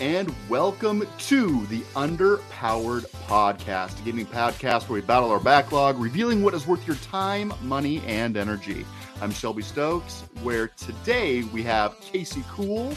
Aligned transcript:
and 0.00 0.34
welcome 0.48 1.06
to 1.18 1.66
the 1.66 1.80
Underpowered 1.94 3.06
Podcast, 3.26 3.98
a 4.00 4.02
gaming 4.04 4.26
podcast 4.26 4.88
where 4.88 5.00
we 5.00 5.06
battle 5.06 5.30
our 5.30 5.40
backlog, 5.40 5.98
revealing 5.98 6.42
what 6.42 6.54
is 6.54 6.66
worth 6.66 6.86
your 6.86 6.96
time, 6.96 7.52
money, 7.62 8.02
and 8.06 8.36
energy. 8.36 8.84
I'm 9.20 9.30
Shelby 9.30 9.62
Stokes, 9.62 10.24
where 10.42 10.68
today 10.68 11.44
we 11.44 11.62
have 11.62 11.98
Casey 12.00 12.44
Cool 12.50 12.94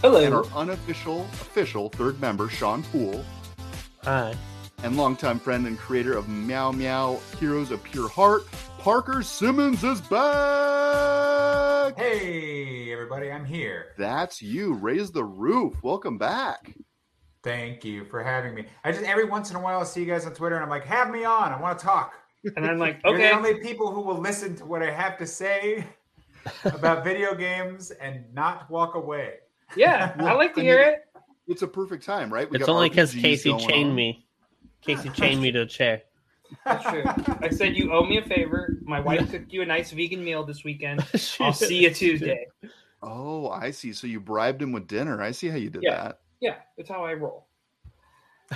Hello. 0.00 0.24
and 0.24 0.34
our 0.34 0.44
unofficial, 0.54 1.22
official 1.32 1.88
third 1.90 2.20
member, 2.20 2.48
Sean 2.48 2.82
Poole, 2.84 3.24
Hi. 4.04 4.34
And 4.82 4.96
longtime 4.96 5.38
friend 5.40 5.66
and 5.66 5.78
creator 5.78 6.16
of 6.16 6.28
Meow 6.28 6.70
Meow 6.72 7.18
Heroes 7.38 7.70
of 7.70 7.82
Pure 7.82 8.08
Heart, 8.08 8.42
Parker 8.78 9.22
Simmons 9.22 9.82
is 9.82 10.00
back. 10.02 11.98
Hey, 11.98 12.92
everybody, 12.92 13.30
I'm 13.32 13.44
here. 13.44 13.86
That's 13.98 14.40
you. 14.40 14.74
Raise 14.74 15.10
the 15.10 15.24
roof. 15.24 15.74
Welcome 15.82 16.16
back. 16.18 16.74
Thank 17.42 17.84
you 17.84 18.04
for 18.04 18.22
having 18.22 18.54
me. 18.54 18.66
I 18.84 18.92
just 18.92 19.04
every 19.04 19.24
once 19.24 19.50
in 19.50 19.56
a 19.56 19.60
while 19.60 19.80
I 19.80 19.84
see 19.84 20.00
you 20.00 20.06
guys 20.06 20.26
on 20.26 20.34
Twitter 20.34 20.54
and 20.56 20.62
I'm 20.64 20.70
like, 20.70 20.84
have 20.84 21.10
me 21.10 21.24
on. 21.24 21.52
I 21.52 21.60
want 21.60 21.78
to 21.78 21.84
talk. 21.84 22.14
and 22.56 22.64
I'm 22.66 22.78
like, 22.78 23.00
You're 23.04 23.14
okay. 23.14 23.28
the 23.30 23.34
only 23.36 23.54
people 23.54 23.90
who 23.92 24.00
will 24.00 24.18
listen 24.18 24.54
to 24.56 24.64
what 24.64 24.82
I 24.82 24.90
have 24.90 25.18
to 25.18 25.26
say 25.26 25.84
about 26.64 27.04
video 27.04 27.34
games 27.34 27.90
and 27.90 28.24
not 28.32 28.70
walk 28.70 28.94
away. 28.94 29.34
Yeah, 29.76 30.14
I 30.18 30.32
like 30.34 30.54
to 30.54 30.60
I 30.60 30.64
hear 30.64 30.78
mean, 30.78 30.88
it. 30.94 31.04
It's 31.46 31.62
a 31.62 31.68
perfect 31.68 32.04
time, 32.04 32.32
right? 32.32 32.48
We 32.50 32.56
It's 32.58 32.66
got 32.66 32.72
only 32.74 32.88
because 32.88 33.12
Casey 33.14 33.54
chained 33.58 33.90
on. 33.90 33.94
me. 33.96 34.27
Casey 34.82 35.08
chained 35.14 35.40
me 35.42 35.50
to 35.52 35.62
a 35.62 35.66
chair. 35.66 36.02
That's 36.64 36.84
true. 36.84 37.02
I 37.42 37.50
said 37.50 37.76
you 37.76 37.92
owe 37.92 38.04
me 38.04 38.18
a 38.18 38.22
favor. 38.22 38.78
My 38.82 39.00
wife 39.00 39.30
cooked 39.30 39.52
you 39.52 39.62
a 39.62 39.66
nice 39.66 39.90
vegan 39.90 40.24
meal 40.24 40.44
this 40.44 40.64
weekend. 40.64 41.00
I'll 41.40 41.52
see 41.52 41.82
you 41.84 41.90
Tuesday. 41.92 42.46
Oh, 43.02 43.48
I 43.50 43.70
see. 43.70 43.92
So 43.92 44.06
you 44.06 44.18
bribed 44.18 44.62
him 44.62 44.72
with 44.72 44.86
dinner. 44.86 45.20
I 45.22 45.30
see 45.30 45.48
how 45.48 45.56
you 45.56 45.70
did 45.70 45.82
Yeah. 45.82 46.02
that. 46.02 46.20
Yeah, 46.40 46.54
that's 46.76 46.88
how 46.88 47.04
I 47.04 47.14
roll. 47.14 47.46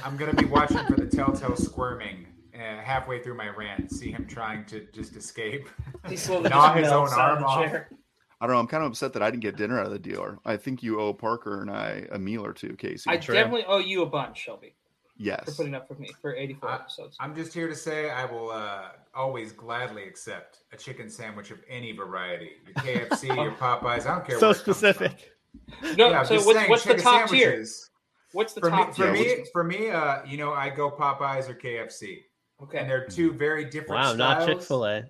I'm 0.05 0.17
gonna 0.17 0.33
be 0.35 0.47
watching 0.47 0.79
for 0.87 0.95
the 0.97 1.07
telltale 1.07 1.57
squirming 1.57 2.27
uh, 2.55 2.81
halfway 2.81 3.23
through 3.23 3.37
my 3.37 3.49
rant. 3.49 3.91
See 3.93 4.11
him 4.11 4.27
trying 4.27 4.65
to 4.67 4.87
just 4.93 5.17
escape. 5.17 5.69
He 6.09 6.17
slowly 6.17 6.49
Gnaw 6.49 6.75
just 6.75 6.85
his 6.85 6.93
own 6.93 7.09
out 7.09 7.13
of 7.13 7.19
arm 7.19 7.41
the 7.43 7.47
off. 7.47 7.65
chair. 7.71 7.89
I 8.41 8.47
don't 8.47 8.55
know. 8.57 8.61
I'm 8.61 8.67
kind 8.67 8.83
of 8.85 8.91
upset 8.91 9.13
that 9.13 9.23
I 9.23 9.31
didn't 9.31 9.43
get 9.43 9.57
dinner 9.57 9.79
out 9.79 9.87
of 9.87 9.93
the 9.93 9.99
deal. 10.01 10.37
I 10.45 10.57
think 10.57 10.83
you 10.83 10.99
owe 11.01 11.13
Parker 11.13 11.61
and 11.61 11.71
I 11.71 12.07
a 12.11 12.19
meal 12.19 12.45
or 12.45 12.53
two, 12.53 12.75
Casey. 12.77 13.09
I 13.09 13.19
True. 13.19 13.35
definitely 13.35 13.65
owe 13.67 13.79
you 13.79 14.03
a 14.03 14.07
bunch, 14.07 14.39
Shelby, 14.39 14.75
for 15.17 15.23
yes. 15.23 15.57
putting 15.57 15.75
up 15.75 15.89
with 15.89 15.99
me 15.99 16.11
for 16.21 16.35
84 16.35 16.69
I- 16.69 16.75
episodes. 16.75 17.17
I'm 17.21 17.35
just 17.35 17.53
here 17.53 17.69
to 17.69 17.75
say 17.75 18.11
I 18.11 18.25
will 18.25 18.51
uh, 18.51 18.89
always 19.15 19.53
gladly 19.53 20.05
accept 20.05 20.59
a 20.73 20.77
chicken 20.77 21.09
sandwich 21.09 21.51
of 21.51 21.59
any 21.69 21.93
variety. 21.93 22.53
Your 22.67 22.75
KFC, 22.75 23.27
your 23.37 23.53
Popeyes, 23.53 24.07
I 24.07 24.15
don't 24.15 24.27
care. 24.27 24.39
So 24.39 24.49
where 24.49 24.55
specific. 24.55 25.33
no, 25.97 26.11
Yeah, 26.11 26.21
I'm 26.21 26.27
so 26.27 26.35
just 26.35 26.47
what's, 26.47 26.59
saying, 26.59 26.71
what's 26.71 26.85
the 26.85 26.91
chicken 26.91 27.05
top 27.05 27.31
tier? 27.31 27.65
What's 28.33 28.55
the 28.55 28.61
For 28.61 28.71
me, 28.71 28.77
top 28.77 28.95
for 28.97 29.13
me, 29.13 29.45
for 29.53 29.65
me, 29.65 29.91
uh, 29.91 30.25
you 30.27 30.39
know, 30.39 30.53
I 30.53 30.71
go 30.71 30.91
Popeyes 30.91 31.51
or 31.51 31.55
KFC, 31.55 32.23
Okay. 32.63 32.79
and 32.79 32.89
they're 32.89 33.07
two 33.07 33.33
very 33.33 33.67
different. 33.67 34.03
Wow, 34.03 34.13
not 34.15 34.43
styles. 34.43 34.49
Chick 34.61 34.63
fil 34.67 34.87
A. 34.87 35.05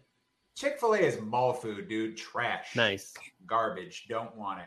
Chick 0.54 0.78
Fil 0.78 0.94
A 0.94 0.98
is 0.98 1.20
mall 1.20 1.52
food, 1.52 1.88
dude. 1.88 2.16
Trash. 2.16 2.76
Nice. 2.76 3.14
Garbage. 3.46 4.06
Don't 4.08 4.36
want 4.36 4.60
it. 4.60 4.66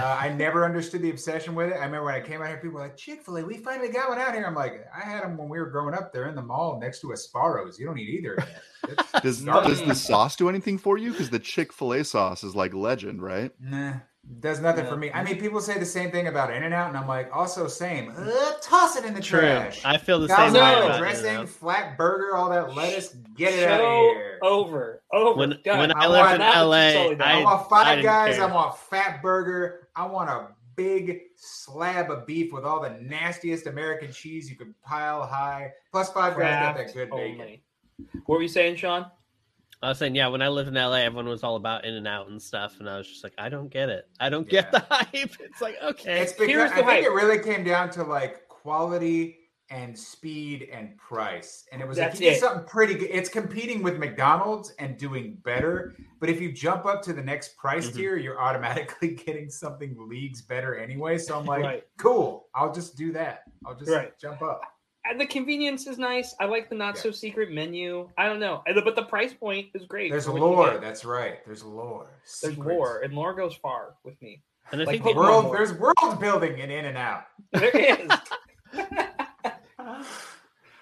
Uh, 0.00 0.16
I 0.20 0.32
never 0.32 0.64
understood 0.64 1.02
the 1.02 1.10
obsession 1.10 1.54
with 1.54 1.68
it. 1.68 1.74
I 1.74 1.84
remember 1.84 2.04
when 2.04 2.14
I 2.14 2.20
came 2.20 2.40
out 2.40 2.48
here, 2.48 2.56
people 2.56 2.76
were 2.76 2.80
like, 2.80 2.96
Chick 2.96 3.22
Fil 3.22 3.38
A, 3.38 3.44
we 3.44 3.58
finally 3.58 3.90
got 3.90 4.08
one 4.08 4.18
out 4.18 4.34
here. 4.34 4.44
I'm 4.46 4.54
like, 4.54 4.86
I 4.94 5.00
had 5.00 5.22
them 5.22 5.36
when 5.36 5.48
we 5.48 5.58
were 5.58 5.70
growing 5.70 5.94
up. 5.94 6.12
They're 6.12 6.28
in 6.28 6.34
the 6.34 6.42
mall 6.42 6.78
next 6.80 7.00
to 7.00 7.12
a 7.12 7.14
Sbarro's. 7.14 7.78
You 7.78 7.86
don't 7.86 7.96
need 7.96 8.08
either. 8.08 8.34
of 8.34 8.46
that. 8.46 8.62
It's 8.88 9.22
Does, 9.22 9.44
does 9.44 9.82
the 9.82 9.94
sauce 9.94 10.36
do 10.36 10.48
anything 10.48 10.78
for 10.78 10.96
you? 10.96 11.12
Because 11.12 11.30
the 11.30 11.38
Chick 11.38 11.72
fil 11.72 11.92
A 11.92 12.04
sauce 12.04 12.42
is 12.42 12.54
like 12.56 12.72
legend, 12.72 13.22
right? 13.22 13.52
Nah, 13.60 13.94
does 14.38 14.60
nothing 14.60 14.84
No. 14.84 14.90
for 14.90 14.96
me. 14.96 15.10
I 15.12 15.24
mean, 15.24 15.40
people 15.40 15.60
say 15.60 15.78
the 15.78 15.84
same 15.84 16.10
thing 16.12 16.28
about 16.28 16.52
In 16.54 16.62
and 16.62 16.72
Out, 16.72 16.88
and 16.88 16.96
I'm 16.96 17.08
like, 17.08 17.34
also 17.34 17.66
same. 17.66 18.12
Uh, 18.16 18.52
toss 18.62 18.94
it 18.96 19.04
in 19.04 19.12
the 19.12 19.20
True. 19.20 19.40
trash. 19.40 19.84
I 19.84 19.96
feel 19.98 20.20
the 20.20 20.28
Thousand 20.28 20.54
same 20.54 20.62
way 20.64 20.70
dollar 20.74 20.86
about 20.86 20.98
dressing, 20.98 21.24
In-N-Out. 21.26 21.48
flat 21.48 21.98
burger, 21.98 22.36
all 22.36 22.48
that 22.50 22.74
lettuce. 22.74 23.08
Get 23.36 23.54
it 23.54 23.68
out 23.68 23.80
of 23.80 23.86
here. 23.86 24.38
over. 24.42 25.02
Over. 25.12 25.36
When, 25.38 25.58
Done. 25.64 25.78
when 25.78 25.92
I 25.92 26.04
I 26.04 26.06
lived 26.06 26.40
want 26.40 26.42
in 26.42 26.68
LA, 26.68 26.86
you 26.88 26.92
totally 26.94 27.14
don't. 27.16 27.28
I, 27.28 27.40
I, 27.40 27.44
want 27.44 27.60
I 27.60 27.68
five 27.68 27.86
didn't 27.96 28.04
guys. 28.04 28.36
care. 28.36 28.44
I 28.48 28.54
want 28.54 28.74
a 28.74 28.78
fat 28.78 29.22
burger. 29.22 29.88
I 29.96 30.06
want 30.06 30.30
a 30.30 30.48
big 30.76 31.20
slab 31.36 32.10
of 32.10 32.26
beef 32.26 32.52
with 32.52 32.64
all 32.64 32.80
the 32.80 32.90
nastiest 33.00 33.66
American 33.66 34.12
cheese 34.12 34.48
you 34.48 34.56
could 34.56 34.74
pile 34.82 35.26
high. 35.26 35.72
Plus 35.90 36.10
five 36.12 36.34
guys 36.38 36.62
got 36.62 36.76
that 36.76 36.92
Craft 36.92 36.94
good 36.94 37.10
bacon. 37.10 37.40
only. 37.40 37.62
What 38.26 38.36
were 38.36 38.42
you 38.42 38.48
saying, 38.48 38.76
Sean? 38.76 39.06
I 39.82 39.88
was 39.88 39.98
saying, 39.98 40.14
yeah, 40.14 40.28
when 40.28 40.42
I 40.42 40.48
lived 40.48 40.68
in 40.68 40.74
LA, 40.74 40.96
everyone 40.96 41.26
was 41.26 41.42
all 41.42 41.56
about 41.56 41.86
In 41.86 41.94
and 41.94 42.06
Out 42.06 42.28
and 42.28 42.40
stuff, 42.40 42.80
and 42.80 42.88
I 42.88 42.98
was 42.98 43.08
just 43.08 43.24
like, 43.24 43.32
I 43.38 43.48
don't 43.48 43.70
get 43.70 43.88
it. 43.88 44.08
I 44.20 44.28
don't 44.28 44.46
get 44.48 44.70
the 44.72 44.80
hype. 44.90 45.12
It's 45.40 45.60
like, 45.62 45.76
okay, 45.82 46.20
It's 46.20 46.32
because 46.32 46.48
Here's 46.48 46.70
I 46.70 46.76
think 46.76 46.86
hype. 46.88 47.04
it 47.04 47.12
really 47.12 47.38
came 47.42 47.64
down 47.64 47.88
to 47.92 48.02
like 48.02 48.46
quality 48.48 49.38
and 49.70 49.98
speed 49.98 50.68
and 50.70 50.96
price. 50.98 51.64
And 51.72 51.80
it 51.80 51.88
was 51.88 51.96
That's 51.96 52.14
like 52.16 52.20
you 52.20 52.26
get 52.30 52.36
it. 52.36 52.40
something 52.40 52.64
pretty 52.66 52.94
good. 52.94 53.08
It's 53.10 53.30
competing 53.30 53.82
with 53.82 53.98
McDonald's 53.98 54.70
and 54.78 54.98
doing 54.98 55.38
better. 55.44 55.94
But 56.18 56.28
if 56.28 56.40
you 56.42 56.52
jump 56.52 56.84
up 56.84 57.00
to 57.02 57.12
the 57.14 57.22
next 57.22 57.56
price 57.56 57.88
Mhm. 57.88 57.94
tier, 57.96 58.16
you're 58.16 58.38
automatically 58.40 59.14
getting 59.26 59.48
something 59.48 59.96
leagues 59.96 60.42
better 60.42 60.76
anyway. 60.76 61.16
So 61.16 61.38
I'm 61.38 61.46
like, 61.46 61.62
Right. 61.62 61.82
cool. 61.98 62.48
I'll 62.54 62.72
just 62.72 62.96
do 62.98 63.12
that. 63.12 63.44
I'll 63.64 63.76
just 63.76 63.90
Right. 63.90 64.12
jump 64.18 64.42
up. 64.42 64.60
And 65.04 65.18
the 65.20 65.26
convenience 65.26 65.86
is 65.86 65.98
nice. 65.98 66.34
I 66.40 66.44
like 66.44 66.68
the 66.68 66.74
not 66.76 66.98
so 66.98 67.10
secret 67.10 67.50
menu. 67.50 68.08
I 68.18 68.26
don't 68.26 68.38
know, 68.38 68.62
but 68.84 68.94
the 68.96 69.04
price 69.04 69.32
point 69.32 69.68
is 69.74 69.86
great. 69.86 70.10
There's 70.10 70.26
for 70.26 70.32
lore. 70.38 70.78
That's 70.78 71.04
right. 71.06 71.44
There's 71.46 71.64
lore. 71.64 72.10
There's 72.42 72.58
lore, 72.58 73.00
and 73.00 73.14
lore 73.14 73.32
goes 73.34 73.54
far 73.54 73.94
with 74.04 74.20
me. 74.20 74.42
and 74.72 74.80
I 74.82 74.84
like 74.84 75.02
think 75.02 75.14
the, 75.14 75.20
World. 75.20 75.46
lore. 75.46 75.56
There's 75.56 75.72
world 75.72 76.20
building 76.20 76.58
in 76.58 76.70
In 76.70 76.84
and 76.84 76.98
Out. 76.98 77.24
There 77.52 77.70
is. 77.70 78.10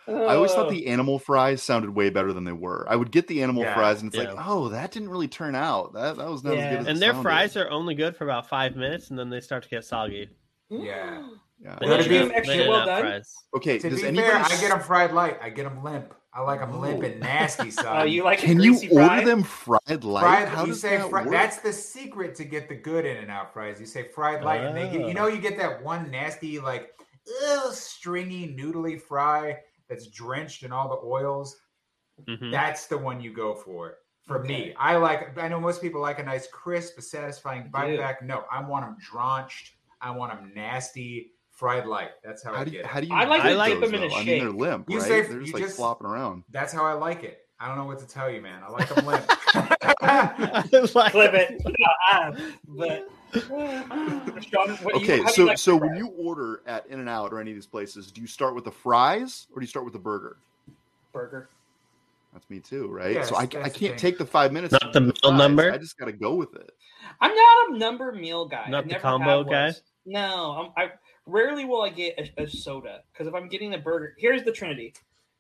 I 0.09 0.35
always 0.35 0.53
thought 0.53 0.67
Oh. 0.67 0.71
the 0.71 0.87
animal 0.87 1.19
fries 1.19 1.63
sounded 1.63 1.91
way 1.91 2.09
better 2.11 2.33
than 2.33 2.45
they 2.45 2.53
were. 2.53 2.87
I 2.89 2.97
would 2.97 3.11
get 3.13 3.29
the 3.29 3.43
animal 3.43 3.63
Yeah, 3.63 3.75
fries, 3.75 4.01
and 4.01 4.09
it's 4.13 4.17
yeah. 4.23 4.33
like, 4.33 4.47
oh, 4.49 4.71
that 4.71 4.91
didn't 4.91 5.11
really 5.11 5.29
turn 5.29 5.55
out. 5.55 5.93
That 5.93 6.17
that 6.17 6.29
was 6.29 6.43
not 6.43 6.57
Yeah. 6.57 6.61
as 6.65 6.71
good 6.71 6.81
as 6.81 6.87
and 6.89 6.97
it 6.97 7.01
their 7.01 7.11
sounded. 7.13 7.23
fries 7.23 7.57
are 7.57 7.69
only 7.71 7.95
good 7.95 8.17
for 8.17 8.25
about 8.25 8.49
five 8.49 8.75
minutes, 8.75 9.11
and 9.11 9.19
then 9.19 9.29
they 9.31 9.41
start 9.41 9.63
to 9.65 9.69
get 9.69 9.85
soggy. 9.85 10.31
Yeah. 10.71 11.23
Yeah. 11.61 11.77
Well, 11.81 11.97
Gotta 11.99 12.09
be- 12.09 12.17
extra 12.19 12.55
In-N-Out 12.55 12.69
well 12.69 12.87
done? 12.87 13.03
fries. 13.03 13.35
Okay, 13.57 13.79
To 13.79 13.91
does 13.91 14.01
be 14.01 14.07
anybody? 14.09 14.29
fair, 14.29 14.39
I 14.39 14.43
s- 14.43 14.61
get 14.61 14.69
them 14.71 14.81
fried 14.81 15.13
light. 15.13 15.39
I 15.43 15.51
get 15.51 15.65
them 15.65 15.83
limp. 15.83 16.15
I 16.33 16.43
like 16.43 16.61
them 16.61 16.81
limp 16.81 17.01
Oh. 17.03 17.07
and 17.07 17.19
nasty, 17.21 17.71
son. 17.73 17.87
Oh, 17.89 18.05
you 18.05 18.23
like 18.23 18.39
Can 18.39 18.61
you 18.61 18.75
order 18.75 18.95
fried? 18.95 19.27
them 19.27 19.43
fried 19.43 20.05
light? 20.05 20.21
fried. 20.23 20.49
How 20.49 20.61
you 20.63 20.69
does 20.69 20.81
say 20.81 20.99
that 20.99 21.11
fri- 21.11 21.23
work? 21.23 21.31
that's 21.33 21.57
the 21.59 21.73
secret 21.73 22.35
to 22.37 22.45
get 22.45 22.69
the 22.69 22.77
good 22.77 23.05
In 23.07 23.17
and 23.17 23.31
Out 23.31 23.53
fries. 23.53 23.81
You 23.81 23.87
say 23.87 24.05
fried 24.05 24.45
light, 24.45 24.61
and 24.61 24.77
they 24.77 24.85
get, 24.85 25.01
you 25.01 25.07
Oh. 25.09 25.13
know 25.13 25.27
you 25.27 25.39
get 25.41 25.57
that 25.59 25.83
one 25.83 26.11
nasty 26.11 26.61
like 26.61 26.93
ugh, 27.47 27.73
stringy 27.75 28.55
noodly 28.57 29.01
fry 29.01 29.59
that's 29.89 30.07
drenched 30.09 30.63
in 30.63 30.71
all 30.73 30.89
the 30.89 31.07
oils. 31.07 31.57
Mhm. 32.29 32.51
That's 32.53 32.87
the 32.87 32.99
one 32.99 33.21
you 33.21 33.33
go 33.33 33.55
for. 33.55 33.97
For 34.27 34.39
me, 34.45 34.75
I 34.79 34.97
like. 34.97 35.37
I 35.39 35.49
know 35.49 35.59
most 35.59 35.81
people 35.81 36.01
like 36.03 36.19
a 36.19 36.23
nice 36.23 36.47
crisp, 36.47 37.01
satisfying 37.01 37.71
bite 37.71 37.93
do. 37.93 37.97
back. 37.99 38.23
No, 38.23 38.45
I 38.53 38.61
want 38.61 38.85
them 38.85 38.97
drenched. 39.01 39.73
I 40.03 40.11
want 40.11 40.33
them 40.33 40.53
nasty, 40.55 41.33
fried 41.59 41.87
light. 41.87 42.11
That's 42.25 42.45
how, 42.45 42.55
How 42.55 42.61
I 42.61 42.65
do 42.65 42.71
get 42.71 42.81
it. 42.81 42.87
how 42.87 43.01
do 43.01 43.07
you? 43.09 43.15
I 43.15 43.25
like 43.25 43.43
to 43.43 43.49
eat 43.51 43.69
dip 43.69 43.81
those, 43.81 43.91
them 43.91 44.01
in 44.03 44.07
a 44.07 44.09
though? 44.09 44.15
I 44.15 44.25
mean, 44.25 44.39
they're 44.39 44.51
limp, 44.53 44.89
You 44.89 44.99
right? 45.01 45.09
say- 45.09 45.23
they're 45.23 45.41
just 45.41 45.47
you 45.49 45.53
like 45.55 45.63
just- 45.65 45.77
flopping 45.77 46.07
around. 46.07 46.45
That's 46.51 46.73
how 46.73 46.85
I 46.87 46.93
like 46.93 47.25
it. 47.25 47.45
I 47.61 47.67
don't 47.67 47.77
know 47.77 47.87
what 47.87 47.99
to 47.99 48.07
tell 48.07 48.31
you, 48.31 48.41
man. 48.41 48.63
I 48.65 48.71
like 48.71 48.89
them 48.89 49.05
limp. 49.05 49.29
Like- 50.95 51.11
Clip 51.13 51.35
it. 51.35 51.61
but 52.69 53.09
Sean, 54.45 54.79
you- 54.81 54.91
Okay, 54.95 55.17
you 55.19 55.29
so 55.31 55.45
like 55.45 55.59
so 55.59 55.75
when 55.77 55.97
you 55.97 56.09
order 56.19 56.63
at 56.67 56.87
In 56.87 57.01
and 57.01 57.09
Out 57.09 57.33
or 57.33 57.41
any 57.41 57.51
of 57.51 57.57
these 57.57 57.67
places, 57.67 58.13
do 58.13 58.21
you 58.21 58.27
start 58.29 58.55
with 58.55 58.65
the 58.65 58.71
fries 58.71 59.49
or 59.53 59.61
do 59.61 59.65
you 59.65 59.69
start 59.69 59.85
with 59.85 59.93
the 59.93 59.99
burger? 59.99 60.37
burger. 61.13 61.49
That's 62.33 62.49
me 62.51 62.61
too, 62.61 62.87
right? 62.89 63.15
Yes, 63.15 63.31
so 63.31 63.37
I, 63.37 63.43
I 63.43 63.47
can't 63.47 63.73
thing. 63.75 63.97
take 63.97 64.19
the 64.19 64.27
five 64.27 64.53
minutes. 64.53 64.73
Not 64.73 64.93
the 64.93 65.01
meal 65.01 65.13
fries. 65.23 65.39
number? 65.39 65.73
I 65.73 65.79
just 65.79 65.99
got 65.99 66.05
to 66.07 66.13
go 66.13 66.35
with 66.35 66.55
it. 66.55 66.71
I'm 67.21 67.35
not 67.35 67.71
a 67.71 67.79
number 67.79 68.13
meal 68.13 68.47
guy. 68.47 68.67
Not 68.69 68.85
I 68.85 68.89
the 68.89 68.95
combo 68.97 69.43
guy? 69.43 69.73
No, 70.07 70.73
I'm, 70.77 70.85
I 70.87 70.91
rarely 71.29 71.65
will 71.65 71.83
I 71.83 71.91
get 71.91 72.19
a, 72.19 72.43
a 72.43 72.49
soda 72.49 73.03
because 73.13 73.27
if 73.27 73.35
I'm 73.35 73.49
getting 73.49 73.71
the 73.71 73.79
burger, 73.79 74.15
here's 74.19 74.43
the 74.43 74.53
trinity: 74.53 74.95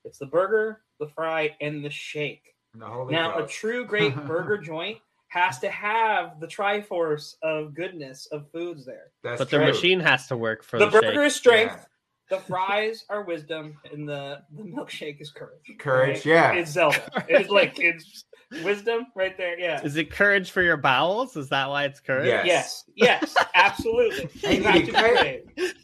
it's 0.04 0.18
the 0.18 0.26
burger, 0.26 0.82
the 1.00 1.08
fry, 1.08 1.56
and 1.60 1.84
the 1.84 1.90
shake. 1.90 2.54
The 2.74 2.86
Holy 2.86 3.12
now, 3.12 3.38
a 3.38 3.46
true 3.46 3.84
great 3.84 4.14
burger 4.26 4.58
joint 4.58 4.98
has 5.28 5.58
to 5.58 5.70
have 5.70 6.40
the 6.40 6.46
triforce 6.46 7.34
of 7.42 7.74
goodness 7.74 8.26
of 8.26 8.50
foods 8.50 8.84
there. 8.86 9.10
That's 9.22 9.38
but 9.38 9.50
the 9.50 9.58
machine 9.58 10.00
has 10.00 10.26
to 10.28 10.36
work 10.36 10.62
for 10.62 10.78
the 10.78 10.86
the, 10.86 11.00
burger 11.00 11.14
shake. 11.14 11.26
is 11.26 11.34
strength, 11.34 11.86
the 12.30 12.38
fries 12.38 13.04
are 13.08 13.22
wisdom, 13.22 13.76
and 13.92 14.08
the 14.08 14.42
the 14.54 14.62
milkshake 14.62 15.20
is 15.20 15.30
courage. 15.30 15.72
Courage, 15.78 16.16
right? 16.18 16.26
yeah. 16.26 16.52
It's 16.52 16.72
Zelda. 16.72 17.02
it's 17.28 17.50
like 17.50 17.78
it's 17.78 18.24
wisdom 18.62 19.06
right 19.14 19.36
there. 19.36 19.58
Yeah. 19.58 19.82
Is 19.82 19.96
it 19.96 20.10
courage 20.10 20.50
for 20.50 20.62
your 20.62 20.76
bowels? 20.76 21.36
Is 21.36 21.48
that 21.50 21.68
why 21.68 21.84
it's 21.84 22.00
courage? 22.00 22.28
Yeah. 22.28 22.44
Yes. 22.44 22.84
Yes. 22.94 23.34
Absolutely. 23.54 24.28
And 24.42 24.42
You 24.42 24.50
you 24.58 24.62
have 24.64 24.74
need 24.74 24.86
to 24.86 24.92
courage. 24.92 25.16
crave. 25.56 25.74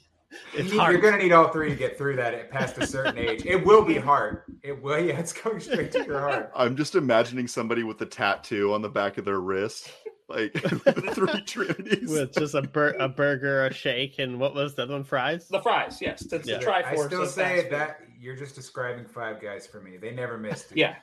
It's 0.55 0.73
You- 0.73 0.79
hard. 0.81 0.93
You're 0.93 1.01
gonna 1.03 1.23
need 1.23 1.33
all 1.33 1.49
three 1.49 1.69
to 1.71 1.77
get 1.77 1.97
through 1.97 2.17
that 2.17 2.35
at 2.35 2.51
past 2.51 2.77
a 2.79 2.87
certain 2.87 3.19
age. 3.19 3.45
It 3.47 3.65
will 3.65 3.83
be 3.85 3.97
hard. 3.97 4.43
It 4.63 4.81
will. 4.83 4.99
Yeah, 4.99 5.19
it's 5.19 5.33
going 5.33 5.61
straight 5.61 5.93
to 5.93 6.05
your 6.05 6.21
heart. 6.21 6.51
I'm 6.55 6.77
just 6.77 6.95
imagining 6.95 7.47
somebody 7.49 7.83
with 7.85 8.01
a 8.01 8.07
tattoo 8.07 8.73
on 8.75 8.83
the 8.83 8.89
back 8.89 9.17
of 9.19 9.25
their 9.25 9.41
wrist 9.41 9.91
Like 10.29 10.53
the 10.55 11.13
three 11.15 11.41
trinities. 11.47 12.09
with 12.11 12.33
just 12.35 12.55
a 12.55 12.63
bur- 12.63 12.97
a 12.99 13.09
burger, 13.09 13.67
a 13.67 13.73
shake, 13.73 14.19
and 14.19 14.41
what 14.41 14.55
was 14.55 14.75
the 14.75 14.83
other 14.85 14.95
one? 14.95 15.05
Fries. 15.05 15.47
The 15.49 15.61
fries, 15.61 15.99
yes. 16.01 16.23
It's 16.33 16.49
Yeah. 16.49 16.59
the 16.59 16.65
Triforce. 16.65 16.85
I 16.85 17.07
still 17.07 17.27
say 17.27 17.69
that 17.71 18.01
you're 18.19 18.37
just 18.37 18.55
describing 18.55 19.05
Five 19.05 19.41
Guys 19.41 19.67
for 19.67 19.81
me. 19.81 19.99
They 19.99 20.13
never 20.13 20.39
missed 20.39 20.73
it. 20.73 20.79
Yeah, 20.79 20.97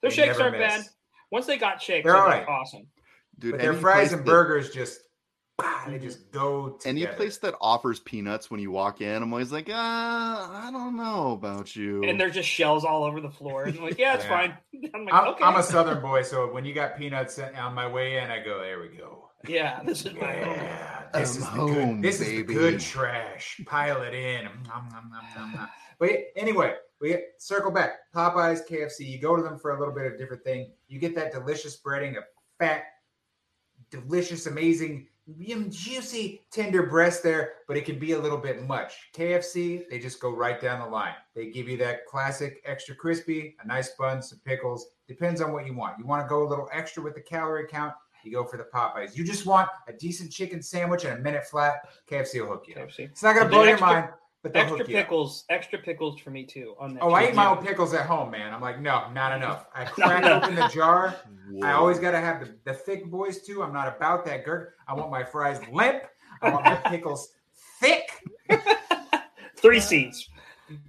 their 0.00 0.10
They 0.10 0.10
shakes 0.10 0.38
aren't 0.38 0.56
bad. 0.58 0.84
Miss. 1.30 1.36
Once 1.38 1.46
they 1.46 1.56
got 1.58 1.80
shakes, 1.82 2.04
They're 2.04 2.12
they're 2.12 2.22
all 2.22 2.28
right. 2.28 2.46
awesome. 2.48 2.86
Dude, 3.38 3.52
But 3.52 3.60
their 3.60 3.74
fries 3.74 4.08
place 4.08 4.12
and 4.12 4.20
that- 4.20 4.26
burgers 4.30 4.70
just, 4.70 5.00
ah, 5.62 5.84
they 5.86 5.94
Mhm. 5.98 6.02
just 6.02 6.30
go 6.30 6.78
Any 6.84 7.06
place 7.06 7.38
that 7.38 7.54
offers 7.60 8.00
peanuts 8.00 8.50
when 8.50 8.60
you 8.60 8.70
walk 8.70 9.00
in, 9.00 9.22
I'm 9.22 9.32
always 9.32 9.50
like, 9.52 9.68
ah, 9.72 10.66
I 10.68 10.70
don't 10.70 10.96
know 10.96 11.32
about 11.32 11.74
you. 11.74 12.02
And 12.04 12.20
there's 12.20 12.34
just 12.34 12.48
shells 12.48 12.84
all 12.84 13.04
over 13.04 13.20
the 13.20 13.30
floor. 13.30 13.64
And 13.64 13.76
I'm 13.78 13.84
like, 13.84 13.98
yeah, 13.98 14.14
it's 14.14 14.24
Yeah. 14.24 14.30
fine. 14.30 14.58
I'm 14.94 15.04
like, 15.06 15.14
I'm, 15.14 15.28
okay. 15.28 15.44
I'm 15.44 15.56
a 15.56 15.62
Southern 15.62 16.00
boy, 16.02 16.22
so 16.22 16.52
when 16.52 16.64
you 16.64 16.74
got 16.74 16.96
peanuts 16.98 17.38
on 17.38 17.74
my 17.74 17.86
way 17.86 18.18
in, 18.18 18.30
I 18.30 18.42
go, 18.44 18.60
there 18.60 18.80
we 18.80 18.88
go. 18.96 19.30
yeah, 19.48 19.82
this 19.84 20.04
is 20.04 20.12
my 20.14 20.32
home. 20.36 20.58
This 21.14 21.36
I'm 21.36 21.38
is 21.38 21.38
the 21.38 21.56
good. 21.56 22.02
This 22.02 22.20
is 22.20 22.28
the 22.28 22.42
good 22.42 22.80
trash. 22.80 23.60
Pile 23.66 24.02
it 24.02 24.12
in. 24.14 24.44
Nom, 24.44 24.88
nom, 24.92 25.10
nom, 25.10 25.24
nom, 25.34 25.52
nom. 25.54 25.68
But 25.98 26.10
anyway, 26.36 26.74
we 27.00 27.16
circle 27.38 27.70
back. 27.70 28.12
Popeyes, 28.14 28.60
KFC. 28.68 29.08
You 29.08 29.18
go 29.18 29.36
to 29.36 29.42
them 29.42 29.58
for 29.58 29.76
a 29.76 29.78
little 29.78 29.94
bit 29.94 30.06
of 30.06 30.18
different 30.18 30.44
thing. 30.44 30.70
You 30.88 30.98
get 30.98 31.14
that 31.14 31.32
delicious 31.32 31.80
breading 31.80 32.16
of 32.18 32.24
fat, 32.58 32.84
delicious, 33.90 34.46
amazing, 34.46 35.06
mm, 35.28 35.72
juicy, 35.72 36.42
tender 36.50 36.84
breast 36.84 37.22
there. 37.22 37.54
But 37.66 37.76
it 37.76 37.86
can 37.86 37.98
be 37.98 38.12
a 38.12 38.18
little 38.18 38.38
bit 38.38 38.66
much. 38.66 39.10
KFC, 39.14 39.88
they 39.88 39.98
just 39.98 40.20
go 40.20 40.30
right 40.30 40.60
down 40.60 40.80
the 40.80 40.86
line. 40.86 41.14
They 41.34 41.50
give 41.50 41.68
you 41.68 41.78
that 41.78 42.06
classic 42.06 42.62
extra 42.66 42.94
crispy, 42.94 43.56
a 43.62 43.66
nice 43.66 43.90
bun, 43.98 44.20
some 44.20 44.40
pickles. 44.44 44.88
Depends 45.08 45.40
on 45.40 45.52
what 45.52 45.66
you 45.66 45.74
want. 45.74 45.98
You 45.98 46.06
want 46.06 46.24
to 46.24 46.28
go 46.28 46.46
a 46.46 46.48
little 46.48 46.68
extra 46.72 47.02
with 47.02 47.14
the 47.14 47.22
calorie 47.22 47.66
count. 47.66 47.94
You 48.22 48.32
go 48.32 48.44
for 48.44 48.58
the 48.58 48.66
Popeyes. 48.74 49.16
You 49.16 49.24
just 49.24 49.46
want 49.46 49.68
a 49.88 49.92
decent 49.92 50.30
chicken 50.30 50.62
sandwich 50.62 51.04
and 51.04 51.18
a 51.18 51.22
minute 51.22 51.46
flat. 51.46 51.88
KFC 52.08 52.40
will 52.40 52.48
hook 52.48 52.66
you. 52.68 52.74
KFC. 52.74 53.00
It's 53.00 53.22
not 53.22 53.34
gonna 53.34 53.48
blow 53.48 53.62
your 53.62 53.78
mind, 53.78 54.10
but 54.42 54.56
Extra 54.56 54.78
hook 54.78 54.88
you. 54.88 54.96
up. 54.96 55.02
pickles, 55.04 55.44
extra 55.50 55.78
pickles 55.78 56.18
for 56.20 56.30
me 56.30 56.44
too. 56.46 56.74
On 56.80 56.94
that. 56.94 57.02
Oh, 57.02 57.10
I 57.12 57.28
eat 57.28 57.34
my 57.34 57.46
own 57.46 57.64
pickles 57.64 57.92
at 57.94 58.06
home, 58.06 58.30
man. 58.30 58.54
I'm 58.54 58.60
like, 58.62 58.80
no, 58.80 59.10
not 59.12 59.32
enough. 59.36 59.66
I 59.74 59.84
crack 59.84 60.24
enough. 60.24 60.44
open 60.44 60.54
the 60.56 60.68
jar. 60.68 61.14
I 61.62 61.72
always 61.72 61.98
gotta 61.98 62.18
have 62.18 62.40
the, 62.40 62.54
the 62.64 62.72
thick 62.72 63.10
boys 63.10 63.42
too. 63.42 63.62
I'm 63.62 63.72
not 63.72 63.88
about 63.94 64.24
that 64.26 64.46
gurk. 64.46 64.68
I 64.88 64.94
want 64.94 65.10
my 65.10 65.24
fries 65.24 65.60
limp. 65.72 66.04
I 66.42 66.50
want 66.50 66.64
my 66.64 66.74
pickles 66.86 67.28
thick. 67.80 68.08
Three 69.56 69.80
seeds. 69.80 70.28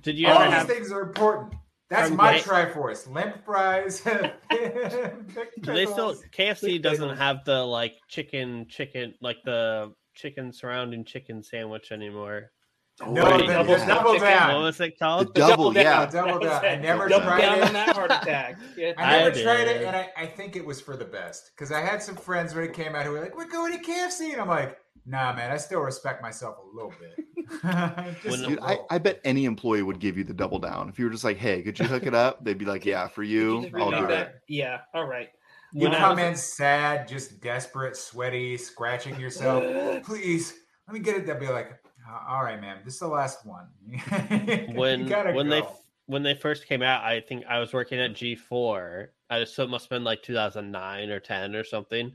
Did 0.02 0.18
you 0.18 0.28
All 0.28 0.36
ever 0.36 0.46
these 0.46 0.54
have? 0.54 0.68
things 0.68 0.92
are 0.92 1.02
important. 1.02 1.56
That's 1.90 2.08
From 2.08 2.16
my 2.18 2.38
Ga- 2.38 2.44
Triforce. 2.44 3.12
Limp 3.12 3.44
fries. 3.44 4.00
Do 4.02 5.74
they 5.74 5.86
still? 5.86 6.16
KFC 6.38 6.82
doesn't 6.82 7.18
have 7.18 7.44
the 7.46 7.60
like 7.66 7.96
chicken, 8.08 8.66
chicken, 8.70 9.14
like 9.22 9.38
the 9.44 9.92
chicken 10.16 10.54
surrounding 10.54 11.04
chicken 11.04 11.44
sandwich 11.44 11.92
anymore. 11.92 12.52
No, 13.00 13.24
Right. 13.24 13.40
the, 13.40 13.48
the 13.48 13.54
Double 13.54 13.78
double 13.88 14.14
chicken. 14.14 14.28
What 14.28 14.30
down. 14.30 14.62
was 14.62 14.80
it 14.80 14.84
The 14.84 14.92
called? 15.06 15.34
double, 15.34 15.72
down. 15.72 15.84
yeah. 15.84 16.06
Double 16.06 16.40
down. 16.40 16.66
I 16.66 16.76
never 16.76 17.08
Double 17.10 17.26
tried 17.26 17.42
down 17.42 17.58
it. 17.58 17.64
on 17.66 17.74
that 17.74 17.96
heart 17.96 18.12
attack. 18.12 18.60
Yeah. 18.78 18.94
I 18.98 19.20
never 19.20 19.40
I 19.40 19.42
tried 19.44 19.68
it, 19.68 19.84
and 19.84 19.96
I, 19.96 20.10
I 20.16 20.26
think 20.28 20.56
it 20.56 20.64
was 20.66 20.80
for 20.82 20.96
the 20.96 21.06
best 21.06 21.52
because 21.56 21.72
I 21.72 21.82
had 21.82 22.04
some 22.04 22.16
friends 22.16 22.54
when 22.54 22.64
it 22.64 22.74
came 22.74 22.96
out 22.96 23.06
who 23.06 23.12
were 23.12 23.22
like, 23.22 23.36
"We're 23.36 23.48
going 23.50 23.72
to 23.74 23.80
KFC," 23.80 24.34
and 24.34 24.42
I'm 24.42 24.48
like, 24.48 24.78
"Nah, 25.08 25.34
man, 25.34 25.52
I 25.52 25.58
still 25.58 25.80
respect 25.82 26.22
myself 26.22 26.58
a 26.60 26.76
little 26.76 26.94
bit." 27.00 27.26
Just 28.24 28.46
Dude, 28.46 28.60
I. 28.62 28.78
I 28.92 28.98
bet 29.00 29.20
any 29.24 29.46
employee 29.46 29.82
would 29.84 30.00
give 30.00 30.16
you 30.18 30.24
the 30.24 30.34
double 30.34 30.60
down. 30.60 30.88
If 30.90 31.00
you 31.00 31.06
were 31.06 31.12
just 31.12 31.24
like, 31.24 31.38
hey, 31.38 31.62
could 31.64 31.80
you 31.80 31.86
hook 31.86 32.06
it 32.06 32.14
up? 32.14 32.44
They'd 32.46 32.58
be 32.58 32.66
like, 32.66 32.86
yeah, 32.86 33.08
for 33.08 33.22
Could 33.24 33.30
you, 33.32 33.62
just 33.64 33.76
I'll 33.76 33.90
do 33.92 34.08
that? 34.08 34.28
it. 34.28 34.36
Yeah. 34.48 34.80
All 34.94 35.06
right. 35.08 35.30
You 35.74 35.90
When 35.90 35.98
come 35.98 36.18
was- 36.18 36.26
in 36.28 36.36
sad, 36.36 37.08
just 37.08 37.42
desperate, 37.42 37.96
sweaty, 37.98 38.58
scratching 38.58 39.20
yourself. 39.20 39.64
Please, 40.04 40.54
let 40.88 40.94
me 40.94 41.00
get 41.00 41.16
it. 41.18 41.26
They'll 41.26 41.40
be 41.40 41.48
like, 41.48 41.72
"Uh, 41.72 41.81
"All 42.28 42.44
right, 42.44 42.60
man, 42.60 42.80
this 42.84 42.96
is 42.96 43.00
the 43.00 43.08
last 43.08 43.46
one." 43.46 43.68
When 44.76 45.10
when 45.10 45.50
they 45.50 45.64
when 46.06 46.24
they 46.24 46.36
first 46.36 46.68
came 46.68 46.82
out, 46.82 47.04
I 47.04 47.22
think 47.22 47.46
I 47.48 47.60
was 47.60 47.74
working 47.74 48.00
at 48.00 48.12
G4. 48.12 49.08
So 49.46 49.64
it 49.64 49.70
must 49.70 49.86
have 49.86 49.90
been 49.90 50.04
like 50.04 50.22
2009 50.24 51.10
or 51.10 51.20
10 51.22 51.56
or 51.56 51.64
something. 51.64 52.12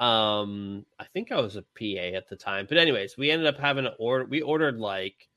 Um, 0.00 0.84
I 0.98 1.04
think 1.04 1.30
I 1.30 1.40
was 1.40 1.56
a 1.56 1.62
PA 1.62 2.16
at 2.16 2.28
the 2.28 2.36
time, 2.36 2.66
but 2.68 2.78
anyways, 2.78 3.16
we 3.16 3.30
ended 3.30 3.46
up 3.46 3.58
having 3.58 3.84
to 3.84 3.94
order. 3.98 4.24
We 4.24 4.42
ordered 4.42 4.78
like 4.78 5.28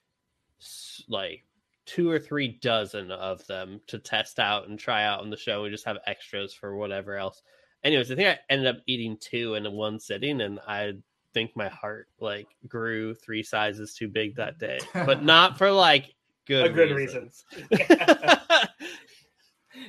like 1.07 1.45
two 1.85 2.09
or 2.09 2.19
three 2.19 2.47
dozen 2.47 3.11
of 3.11 3.45
them 3.47 3.81
to 3.87 3.97
test 3.97 4.39
out 4.39 4.67
and 4.67 4.77
try 4.77 5.03
out 5.03 5.21
on 5.21 5.29
the 5.29 5.37
show. 5.37 5.63
We 5.63 5.69
just 5.69 5.85
have 5.85 5.97
extras 6.05 6.53
for 6.53 6.75
whatever 6.75 7.17
else. 7.17 7.41
Anyways, 7.83 8.11
I 8.11 8.15
think 8.15 8.27
I 8.27 8.39
ended 8.49 8.67
up 8.67 8.83
eating 8.85 9.17
two 9.19 9.55
in 9.55 9.71
one 9.71 9.99
sitting, 9.99 10.41
and 10.41 10.59
I 10.67 10.93
think 11.33 11.55
my 11.55 11.69
heart 11.69 12.07
like 12.19 12.47
grew 12.67 13.13
three 13.13 13.43
sizes 13.43 13.93
too 13.93 14.07
big 14.07 14.35
that 14.35 14.59
day, 14.59 14.79
but 14.93 15.23
not 15.23 15.57
for 15.57 15.71
like 15.71 16.13
good 16.45 16.73
good 16.73 16.91
reasons. 16.91 17.45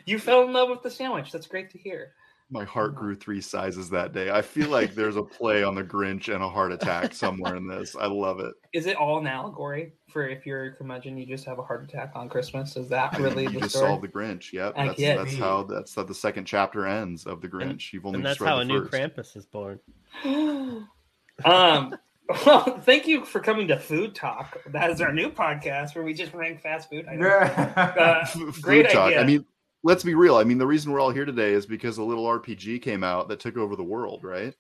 You 0.07 0.19
fell 0.19 0.43
in 0.43 0.53
love 0.53 0.69
with 0.69 0.83
the 0.83 0.91
sandwich. 0.91 1.31
That's 1.33 1.47
great 1.47 1.71
to 1.71 1.79
hear. 1.79 2.13
My 2.51 2.65
heart 2.65 2.95
grew 2.95 3.15
three 3.15 3.41
sizes 3.41 3.89
that 3.91 4.13
day. 4.13 4.31
I 4.31 4.43
feel 4.43 4.69
like 4.69 4.95
there's 4.95 5.17
a 5.17 5.23
play 5.23 5.65
on 5.65 5.75
the 5.75 5.83
Grinch 5.83 6.33
and 6.33 6.45
a 6.45 6.49
heart 6.49 6.71
attack 6.71 7.15
somewhere 7.15 7.57
in 7.57 7.67
this. 7.67 7.97
I 7.97 8.07
love 8.07 8.41
it. 8.41 8.53
Is 8.75 8.85
it 8.85 8.97
all 8.97 9.19
an 9.19 9.27
allegory 9.27 9.95
for 10.11 10.29
if 10.29 10.45
you're 10.45 10.67
a 10.67 10.73
curmudgeon, 10.73 11.17
you 11.17 11.25
just 11.25 11.47
have 11.47 11.59
a 11.59 11.63
heart 11.63 11.83
attack 11.85 12.13
on 12.15 12.29
Christmas? 12.29 12.77
Is 12.77 12.91
that 12.91 13.19
really 13.19 13.45
you 13.45 13.53
the 13.53 13.61
just 13.61 13.77
story? 13.77 13.89
solved 13.89 14.03
the 14.03 14.09
Grinch. 14.09 14.53
Yep, 14.53 14.75
I 14.77 14.89
that's, 14.89 15.01
that's 15.01 15.37
how 15.37 15.63
that's 15.63 15.95
how 15.95 16.03
the 16.03 16.15
second 16.15 16.45
chapter 16.45 16.87
ends 16.87 17.25
of 17.25 17.41
the 17.41 17.49
Grinch. 17.49 17.93
You've 17.93 18.05
only 18.05 18.19
and 18.19 18.25
just 18.25 18.41
that's 18.41 18.49
how 18.49 18.57
the 18.57 18.63
a 18.63 18.65
new 18.67 18.87
first. 18.87 18.93
Krampus 18.93 19.37
is 19.37 19.47
born. 19.47 19.81
um, 21.45 21.95
well, 22.47 22.79
thank 22.81 23.07
you 23.07 23.25
for 23.25 23.41
coming 23.41 23.69
to 23.69 23.79
Food 23.79 24.15
Talk. 24.15 24.59
That 24.67 24.91
is 24.91 25.01
our 25.01 25.13
new 25.13 25.31
podcast 25.31 25.95
where 25.95 26.05
we 26.05 26.15
just 26.15 26.33
rank 26.33 26.61
fast 26.61 26.89
food. 26.91 27.07
items. 27.07 27.27
Uh, 27.27 28.27
Great 28.61 28.87
food 28.87 28.93
talk. 28.93 29.07
idea. 29.09 29.21
I 29.21 29.25
mean, 29.25 29.45
let's 29.83 30.05
be 30.05 30.15
real. 30.15 30.37
I 30.37 30.45
mean, 30.45 30.59
the 30.59 30.67
reason 30.67 30.93
we're 30.93 31.01
all 31.01 31.11
here 31.11 31.25
today 31.25 31.53
is 31.53 31.67
because 31.67 31.99
a 31.99 32.03
little 32.05 32.25
RPG 32.25 32.83
came 32.83 33.03
out 33.05 33.29
that 33.29 33.41
took 33.41 33.57
over 33.57 33.77
the 33.77 33.85
world, 33.85 34.25
right? 34.25 34.55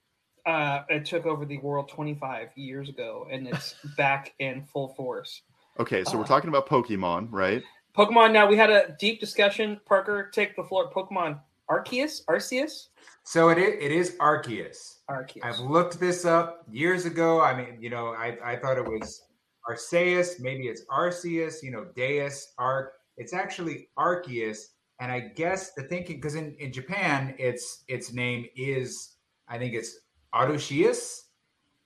uh, 0.44 0.82
it 0.88 1.04
took 1.06 1.24
over 1.24 1.44
the 1.46 1.58
world 1.58 1.88
25 1.88 2.48
years 2.56 2.88
ago, 2.88 3.28
and 3.30 3.46
it's 3.46 3.76
back 3.96 4.34
in 4.40 4.64
full 4.64 4.88
force. 4.88 5.42
Okay, 5.78 6.02
so 6.02 6.16
we're 6.18 6.24
Uh. 6.24 6.26
talking 6.26 6.48
about 6.48 6.66
Pokemon, 6.68 7.28
right? 7.30 7.62
Pokemon. 7.96 8.32
Now 8.32 8.48
we 8.48 8.56
had 8.56 8.68
a 8.70 8.96
deep 8.98 9.20
discussion. 9.20 9.80
Parker, 9.86 10.30
take 10.34 10.56
the 10.56 10.64
floor. 10.64 10.90
Pokemon 10.90 11.38
Arceus, 11.70 12.24
Arceus, 12.26 12.88
so 13.24 13.48
it 13.50 13.58
is, 13.58 13.74
it 13.80 13.92
is 13.92 14.16
Arceus. 14.20 14.98
Arceus. 15.10 15.44
I've 15.44 15.60
looked 15.60 15.98
this 16.00 16.24
up 16.24 16.64
years 16.70 17.06
ago. 17.06 17.40
I 17.40 17.54
mean, 17.56 17.78
you 17.80 17.90
know, 17.90 18.08
I, 18.08 18.36
I 18.44 18.56
thought 18.56 18.78
it 18.78 18.84
was 18.84 19.22
Arceus. 19.68 20.40
Maybe 20.40 20.64
it's 20.68 20.84
Arceus, 20.86 21.62
you 21.62 21.70
know, 21.70 21.86
Deus, 21.94 22.52
Arc. 22.58 22.92
It's 23.16 23.32
actually 23.32 23.88
Arceus. 23.98 24.58
And 25.00 25.10
I 25.12 25.20
guess 25.20 25.72
the 25.74 25.82
thinking, 25.84 26.16
because 26.16 26.34
in, 26.34 26.54
in 26.58 26.72
Japan, 26.72 27.34
its 27.38 27.84
its 27.88 28.12
name 28.12 28.46
is, 28.56 29.16
I 29.48 29.58
think 29.58 29.74
it's 29.74 29.98
Arushius, 30.34 31.22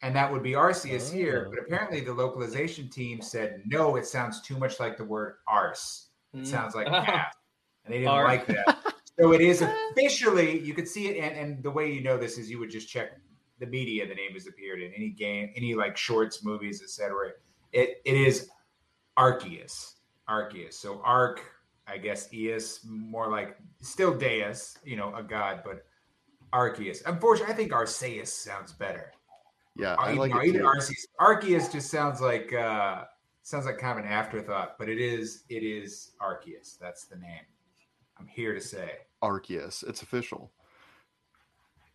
and 0.02 0.14
that 0.14 0.30
would 0.30 0.42
be 0.42 0.52
Arceus 0.52 1.12
here. 1.12 1.46
Oh. 1.48 1.50
But 1.50 1.60
apparently 1.64 2.00
the 2.00 2.12
localization 2.14 2.88
team 2.90 3.20
said, 3.22 3.62
no, 3.66 3.96
it 3.96 4.06
sounds 4.06 4.40
too 4.42 4.58
much 4.58 4.80
like 4.80 4.96
the 4.96 5.04
word 5.04 5.34
arse. 5.48 6.08
It 6.34 6.40
Mm. 6.40 6.46
sounds 6.46 6.74
like 6.74 6.86
ass. 6.90 7.34
And 7.84 7.94
they 7.94 7.98
didn't 8.00 8.12
like 8.14 8.46
that. 8.46 8.78
So 9.18 9.32
it 9.32 9.40
is 9.40 9.62
officially, 9.62 10.60
you 10.60 10.74
could 10.74 10.86
see 10.88 11.08
it, 11.08 11.18
and, 11.22 11.36
and 11.38 11.62
the 11.62 11.70
way 11.70 11.90
you 11.90 12.02
know 12.02 12.18
this 12.18 12.36
is 12.36 12.50
you 12.50 12.58
would 12.58 12.70
just 12.70 12.88
check 12.88 13.12
the 13.58 13.66
media 13.66 14.06
the 14.06 14.14
name 14.14 14.32
has 14.34 14.46
appeared 14.46 14.82
in 14.82 14.92
any 14.94 15.08
game, 15.08 15.52
any 15.56 15.74
like 15.74 15.96
shorts, 15.96 16.44
movies, 16.44 16.82
etc. 16.82 17.30
It 17.72 18.02
it 18.04 18.14
is 18.14 18.50
Arceus. 19.18 19.94
Arceus. 20.28 20.74
So 20.74 21.00
Arc, 21.04 21.40
I 21.86 21.96
guess 21.98 22.28
Eus, 22.32 22.80
more 22.84 23.30
like 23.30 23.56
still 23.80 24.12
Deus, 24.12 24.76
you 24.84 24.96
know, 24.96 25.14
a 25.14 25.22
god, 25.22 25.62
but 25.64 25.84
Arceus. 26.52 27.02
Unfortunately, 27.06 27.52
I 27.52 27.56
think 27.56 27.72
Arceus 27.72 28.28
sounds 28.28 28.72
better. 28.72 29.12
Yeah, 29.76 29.92
Uh, 29.94 29.96
I 30.02 30.08
even, 30.08 30.18
like 30.18 30.30
no, 30.32 30.40
it 30.40 30.46
even. 30.48 30.62
Arceus. 30.62 31.06
Arceus 31.20 31.72
just 31.72 31.90
sounds 31.90 32.20
like 32.20 32.52
uh 32.52 33.04
sounds 33.42 33.64
like 33.64 33.78
kind 33.78 33.98
of 33.98 34.04
an 34.04 34.10
afterthought, 34.10 34.76
but 34.78 34.88
it 34.88 34.98
is 34.98 35.44
it 35.48 35.62
is 35.62 36.12
Arceus. 36.20 36.78
That's 36.78 37.04
the 37.04 37.16
name. 37.16 37.44
I'm 38.18 38.26
here 38.26 38.52
to 38.52 38.60
say. 38.60 38.98
Arceus. 39.22 39.86
It's 39.88 40.02
official. 40.02 40.52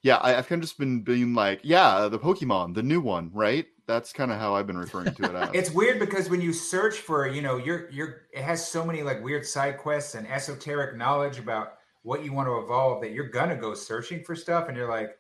Yeah, 0.04 0.18
I, 0.18 0.36
I've 0.36 0.48
kind 0.48 0.60
of 0.60 0.68
just 0.68 0.80
been 0.80 1.02
being 1.02 1.34
like, 1.34 1.60
yeah, 1.64 2.08
the 2.08 2.18
Pokemon, 2.18 2.74
the 2.74 2.82
new 2.82 3.02
one, 3.02 3.30
right? 3.34 3.68
That's 3.86 4.12
kind 4.12 4.32
of 4.32 4.40
how 4.40 4.56
I've 4.56 4.66
been 4.66 4.78
referring 4.78 5.14
to 5.14 5.26
it 5.26 5.36
as. 5.36 5.50
It's 5.54 5.72
weird 5.72 6.00
because 6.00 6.30
when 6.30 6.42
you 6.42 6.54
search 6.54 7.00
for, 7.00 7.28
you 7.28 7.42
know, 7.42 7.58
you're 7.58 7.90
you're 7.92 8.22
it 8.34 8.42
has 8.42 8.66
so 8.66 8.86
many 8.86 9.04
like 9.04 9.22
weird 9.24 9.46
side 9.46 9.78
quests 9.78 10.16
and 10.16 10.28
esoteric 10.28 10.98
knowledge 10.98 11.38
about 11.38 11.74
what 12.04 12.24
you 12.24 12.34
want 12.34 12.48
to 12.48 12.58
evolve 12.58 13.02
that 13.02 13.12
you're 13.12 13.30
gonna 13.30 13.56
go 13.56 13.74
searching 13.74 14.24
for 14.24 14.36
stuff 14.36 14.70
and 14.70 14.78
you're 14.78 14.90
like, 14.90 15.18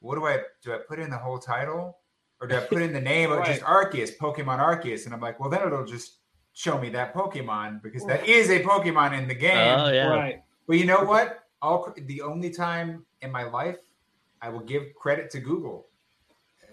what 0.00 0.14
do 0.14 0.26
I 0.26 0.40
do 0.62 0.72
I 0.72 0.78
put 0.88 0.98
in 0.98 1.10
the 1.10 1.18
whole 1.18 1.38
title? 1.38 1.98
Or 2.40 2.48
do 2.48 2.56
I 2.56 2.60
put 2.60 2.80
in 2.80 2.92
the 2.92 3.00
name 3.00 3.30
of 3.30 3.44
just 3.46 3.60
Arceus, 3.62 4.16
Pokemon 4.16 4.58
Arceus? 4.58 5.04
And 5.04 5.14
I'm 5.14 5.20
like, 5.20 5.38
well 5.40 5.50
then 5.50 5.66
it'll 5.66 5.84
just 5.84 6.18
show 6.54 6.78
me 6.78 6.90
that 6.90 7.14
Pokemon 7.14 7.82
because 7.82 8.04
that 8.06 8.26
is 8.26 8.50
a 8.50 8.62
Pokemon 8.62 9.18
in 9.18 9.28
the 9.28 9.34
game. 9.34 9.78
Oh 9.78 9.90
yeah. 9.90 10.06
Right. 10.06 10.42
But 10.66 10.78
you 10.78 10.86
know 10.86 11.04
what? 11.04 11.41
All 11.62 11.94
the 11.96 12.20
only 12.20 12.50
time 12.50 13.06
in 13.22 13.30
my 13.30 13.44
life 13.44 13.78
I 14.42 14.48
will 14.48 14.60
give 14.60 14.92
credit 14.96 15.30
to 15.30 15.40
Google. 15.40 15.86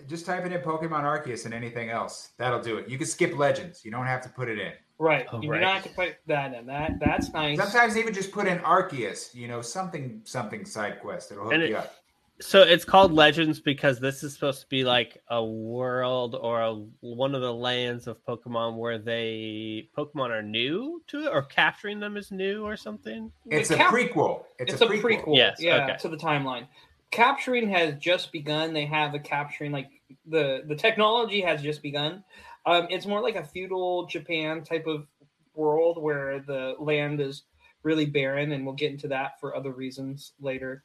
Just 0.07 0.25
type 0.25 0.45
it 0.45 0.51
in 0.51 0.61
Pokemon 0.61 1.03
Arceus 1.03 1.45
and 1.45 1.53
anything 1.53 1.89
else. 1.91 2.29
That'll 2.37 2.61
do 2.61 2.77
it. 2.77 2.89
You 2.89 2.97
can 2.97 3.05
skip 3.05 3.37
Legends. 3.37 3.85
You 3.85 3.91
don't 3.91 4.07
have 4.07 4.21
to 4.21 4.29
put 4.29 4.49
it 4.49 4.57
in. 4.57 4.71
Right. 4.97 5.27
Oh, 5.31 5.41
you 5.41 5.51
right. 5.51 5.59
do 5.59 5.65
not 5.65 5.73
have 5.75 5.83
to 5.83 5.89
put 5.89 6.15
that 6.25 6.53
in. 6.55 6.65
That 6.65 6.99
that's 6.99 7.31
nice. 7.31 7.57
Sometimes 7.59 7.95
even 7.97 8.13
just 8.13 8.31
put 8.31 8.47
in 8.47 8.57
Arceus. 8.59 9.35
You 9.35 9.47
know, 9.47 9.61
something 9.61 10.21
something 10.23 10.65
side 10.65 10.99
quest. 11.01 11.31
It'll 11.31 11.43
hook 11.43 11.53
And 11.53 11.63
it- 11.63 11.69
you 11.69 11.77
up. 11.77 11.95
So 12.41 12.61
it's 12.61 12.85
called 12.85 13.11
Legends 13.11 13.59
because 13.59 13.99
this 13.99 14.23
is 14.23 14.33
supposed 14.33 14.61
to 14.61 14.67
be 14.67 14.85
like 14.85 15.21
a 15.29 15.43
world 15.43 16.35
or 16.35 16.61
a, 16.61 16.73
one 17.01 17.35
of 17.35 17.41
the 17.41 17.53
lands 17.53 18.07
of 18.07 18.23
Pokemon 18.25 18.77
where 18.77 18.97
they 18.97 19.89
Pokemon 19.97 20.29
are 20.29 20.41
new 20.41 21.01
to 21.07 21.25
it 21.25 21.27
or 21.27 21.41
capturing 21.43 21.99
them 21.99 22.15
is 22.15 22.31
new 22.31 22.63
or 22.65 22.77
something. 22.77 23.29
It's 23.47 23.67
The 23.67 23.75
a 23.75 23.77
cap- 23.77 23.93
prequel. 23.93 24.43
It's, 24.57 24.73
It's, 24.73 24.81
a, 24.81 24.85
a 24.85 24.89
prequel. 24.89 25.21
prequel. 25.23 25.35
Yes, 25.35 25.57
yeah, 25.59 25.83
okay. 25.83 25.97
to 25.97 26.07
the 26.07 26.15
timeline. 26.15 26.65
Capturing 27.11 27.67
has 27.69 27.95
just 27.95 28.31
begun. 28.31 28.71
They 28.71 28.85
have 28.85 29.11
the 29.11 29.19
capturing 29.19 29.71
like 29.73 29.89
the 30.27 30.63
the 30.67 30.75
technology 30.75 31.41
has 31.41 31.61
just 31.61 31.81
begun. 31.81 32.23
Um, 32.65 32.87
it's 32.89 33.05
more 33.05 33.21
like 33.21 33.35
a 33.35 33.43
feudal 33.43 34.05
Japan 34.05 34.63
type 34.63 34.87
of 34.87 35.07
world 35.55 36.01
where 36.01 36.39
the 36.39 36.75
land 36.79 37.19
is 37.19 37.43
really 37.83 38.05
barren, 38.05 38.53
and 38.53 38.65
we'll 38.65 38.75
get 38.75 38.91
into 38.91 39.07
that 39.09 39.39
for 39.41 39.55
other 39.55 39.71
reasons 39.71 40.33
later. 40.39 40.83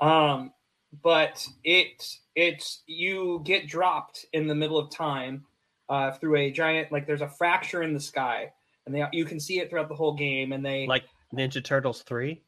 Um, 0.00 0.52
but 1.02 1.46
it 1.64 2.06
it's 2.34 2.82
you 2.86 3.42
get 3.44 3.66
dropped 3.66 4.26
in 4.32 4.46
the 4.46 4.54
middle 4.54 4.78
of 4.78 4.90
time 4.90 5.44
uh, 5.88 6.12
through 6.12 6.36
a 6.36 6.50
giant 6.50 6.92
like 6.92 7.06
there's 7.06 7.22
a 7.22 7.28
fracture 7.28 7.82
in 7.82 7.92
the 7.92 8.00
sky, 8.00 8.52
and 8.84 8.94
they 8.94 9.04
you 9.12 9.24
can 9.24 9.40
see 9.40 9.60
it 9.60 9.70
throughout 9.70 9.88
the 9.88 9.94
whole 9.94 10.14
game, 10.14 10.52
and 10.52 10.64
they 10.64 10.86
Like 10.86 11.04
Ninja 11.34 11.62
Turtles 11.62 12.02
3. 12.02 12.40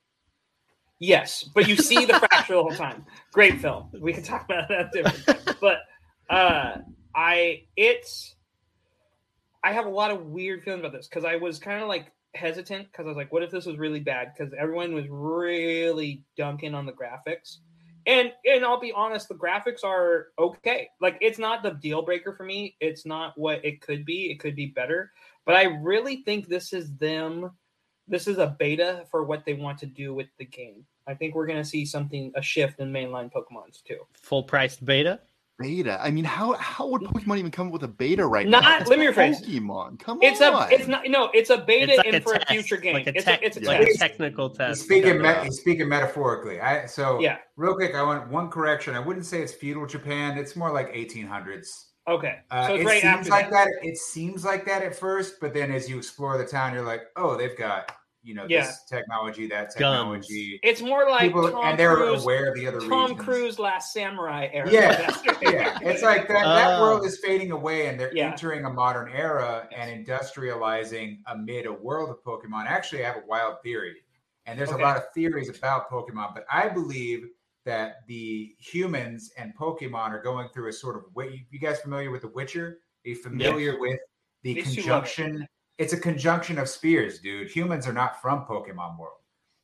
Yes, 1.00 1.48
but 1.54 1.68
you 1.68 1.76
see 1.76 2.04
the 2.04 2.14
fracture 2.30 2.54
the 2.54 2.62
whole 2.62 2.72
time. 2.72 3.04
Great 3.32 3.60
film. 3.60 3.88
We 4.00 4.12
can 4.12 4.22
talk 4.22 4.44
about 4.44 4.68
that 4.68 4.92
different. 4.92 5.56
But 5.60 5.78
uh 6.28 6.78
I 7.14 7.64
it's 7.76 8.34
I 9.62 9.72
have 9.72 9.86
a 9.86 9.90
lot 9.90 10.10
of 10.10 10.26
weird 10.26 10.62
feelings 10.62 10.80
about 10.80 10.92
this 10.92 11.08
because 11.08 11.24
I 11.24 11.36
was 11.36 11.58
kind 11.58 11.82
of 11.82 11.88
like 11.88 12.12
hesitant 12.34 12.86
because 12.90 13.06
I 13.06 13.08
was 13.08 13.16
like, 13.16 13.32
what 13.32 13.42
if 13.42 13.50
this 13.50 13.66
was 13.66 13.78
really 13.78 14.00
bad? 14.00 14.32
Because 14.36 14.52
everyone 14.58 14.94
was 14.94 15.06
really 15.08 16.24
dunking 16.36 16.74
on 16.74 16.86
the 16.86 16.92
graphics. 16.92 17.58
And 18.08 18.32
and 18.46 18.64
I'll 18.64 18.80
be 18.80 18.90
honest, 18.90 19.28
the 19.28 19.34
graphics 19.34 19.84
are 19.84 20.28
okay. 20.38 20.88
Like 21.00 21.18
it's 21.20 21.38
not 21.38 21.62
the 21.62 21.72
deal 21.72 22.02
breaker 22.02 22.32
for 22.32 22.42
me. 22.42 22.74
It's 22.80 23.04
not 23.04 23.36
what 23.36 23.62
it 23.64 23.82
could 23.82 24.04
be. 24.04 24.30
It 24.30 24.40
could 24.40 24.56
be 24.56 24.66
better. 24.66 25.12
But 25.44 25.56
I 25.56 25.64
really 25.64 26.22
think 26.24 26.48
this 26.48 26.72
is 26.72 26.96
them 26.96 27.52
this 28.08 28.26
is 28.26 28.38
a 28.38 28.56
beta 28.58 29.04
for 29.10 29.24
what 29.24 29.44
they 29.44 29.52
want 29.52 29.78
to 29.78 29.86
do 29.86 30.14
with 30.14 30.28
the 30.38 30.46
game. 30.46 30.86
I 31.06 31.14
think 31.14 31.34
we're 31.34 31.46
to 31.58 31.64
see 31.64 31.84
something 31.84 32.32
a 32.34 32.42
shift 32.42 32.80
in 32.80 32.90
mainline 32.90 33.30
Pokemon's 33.30 33.82
too. 33.82 34.00
Full 34.22 34.42
priced 34.42 34.82
beta. 34.84 35.20
Beta. 35.58 35.98
I 36.00 36.12
mean, 36.12 36.24
how 36.24 36.52
how 36.52 36.86
would 36.86 37.02
Pokemon 37.02 37.38
even 37.38 37.50
come 37.50 37.66
up 37.66 37.72
with 37.72 37.82
a 37.82 37.88
beta 37.88 38.24
right 38.24 38.46
Not- 38.46 38.62
now? 38.62 38.78
It's 38.78 38.88
let 38.88 38.98
me 38.98 39.06
rephrase. 39.06 39.44
Pokemon. 39.44 39.98
Come 39.98 40.20
It's 40.22 40.40
on. 40.40 40.62
It's 40.64 40.72
a 40.72 40.74
it's 40.76 40.88
not 40.88 41.02
no 41.08 41.30
it's 41.34 41.50
a 41.50 41.58
beta 41.58 41.90
It's 41.92 41.98
like 41.98 42.06
in 42.06 42.14
a 42.14 42.20
for 42.20 42.34
a 42.34 42.46
future 42.46 42.76
game. 42.76 42.94
Like 42.94 43.08
a, 43.08 43.16
it's 43.16 43.24
tech- 43.24 43.42
a, 43.42 43.46
it's 43.46 43.56
a 43.56 43.60
like 43.62 43.80
a 43.80 43.84
test. 43.86 43.98
technical 43.98 44.48
He's 44.50 44.58
test. 44.58 44.82
speaking, 44.82 45.20
me- 45.20 45.34
he's 45.42 45.58
speaking 45.58 45.88
metaphorically. 45.88 46.60
I 46.60 46.86
so 46.86 47.18
Yeah. 47.20 47.38
Real 47.56 47.74
quick, 47.74 47.96
I 47.96 48.02
want 48.04 48.28
one 48.30 48.48
correction. 48.50 48.94
I 48.94 49.00
wouldn't 49.00 49.26
say 49.26 49.42
it's 49.42 49.52
feudal 49.52 49.84
Japan. 49.86 50.38
It's 50.38 50.54
more 50.54 50.72
like 50.72 50.94
1800s. 50.94 51.86
Okay, 52.06 52.38
Uh, 52.50 52.68
so 52.68 52.74
it's 52.74 52.82
it 52.82 52.86
right 52.86 53.02
seems 53.02 53.14
after 53.18 53.30
like 53.30 53.50
that. 53.50 53.66
that. 53.66 53.86
It 53.86 53.98
seems 53.98 54.42
like 54.44 54.64
that 54.64 54.82
at 54.82 54.94
first, 54.96 55.40
but 55.40 55.52
then 55.52 55.70
as 55.72 55.90
you 55.90 55.98
explore 55.98 56.38
the 56.38 56.44
town, 56.46 56.72
you're 56.72 56.82
like, 56.86 57.02
oh, 57.16 57.36
they've 57.36 57.58
got 57.58 57.92
you 58.22 58.34
know 58.34 58.46
Yeah. 58.48 58.66
this 58.66 58.84
technology, 58.84 59.46
that 59.48 59.64
Guns. 59.66 59.74
technology. 59.74 60.60
It's 60.62 60.80
more 60.82 61.08
like 61.08 61.22
People, 61.22 61.50
Tom 61.50 61.64
and 61.64 61.78
they're 61.78 61.96
Cruise, 61.96 62.22
aware 62.24 62.48
of 62.50 62.54
the 62.56 62.66
other 62.66 62.80
Tom 62.80 63.10
regions. 63.12 63.20
Cruise 63.24 63.58
Last 63.58 63.92
Samurai 63.92 64.48
era. 64.52 64.70
Yeah, 64.70 65.16
yeah, 65.42 65.78
it's 65.82 66.02
like 66.02 66.28
that. 66.28 66.44
That 66.44 66.78
Oh. 66.78 66.82
world 66.82 67.06
is 67.06 67.18
fading 67.24 67.52
away, 67.52 67.86
and 67.86 67.98
they're 67.98 68.14
Yeah. 68.14 68.30
entering 68.30 68.64
a 68.64 68.70
modern 68.70 69.10
era 69.12 69.68
and 69.74 69.90
industrializing 70.06 71.18
amid 71.26 71.66
a 71.66 71.72
world 71.72 72.10
of 72.10 72.22
Pokemon. 72.24 72.66
Actually, 72.66 73.04
I 73.04 73.08
have 73.12 73.22
a 73.22 73.26
wild 73.26 73.62
theory, 73.62 73.96
and 74.46 74.58
there's 74.58 74.70
Okay. 74.70 74.82
a 74.82 74.84
lot 74.84 74.96
of 74.96 75.04
theories 75.14 75.48
about 75.48 75.88
Pokemon, 75.90 76.34
but 76.34 76.44
I 76.50 76.68
believe 76.68 77.28
that 77.64 78.06
the 78.06 78.54
humans 78.58 79.30
and 79.36 79.54
Pokemon 79.56 80.10
are 80.10 80.22
going 80.22 80.48
through 80.50 80.68
a 80.68 80.72
sort 80.72 80.96
of. 80.96 81.04
wi- 81.14 81.44
You 81.50 81.58
guys 81.58 81.80
familiar 81.80 82.10
with 82.10 82.22
The 82.22 82.28
Witcher? 82.28 82.78
Are 83.04 83.08
you 83.08 83.16
familiar 83.16 83.78
with 83.78 84.00
the 84.42 84.54
These 84.54 84.74
two 84.74 84.82
love 84.82 85.04
conjunction? 85.04 85.46
It's 85.78 85.92
a 85.92 86.00
conjunction 86.00 86.58
of 86.58 86.68
spears, 86.68 87.20
dude. 87.20 87.50
Humans 87.50 87.86
are 87.86 87.92
not 87.92 88.20
from 88.20 88.44
Pokemon 88.44 88.98
world. 88.98 89.14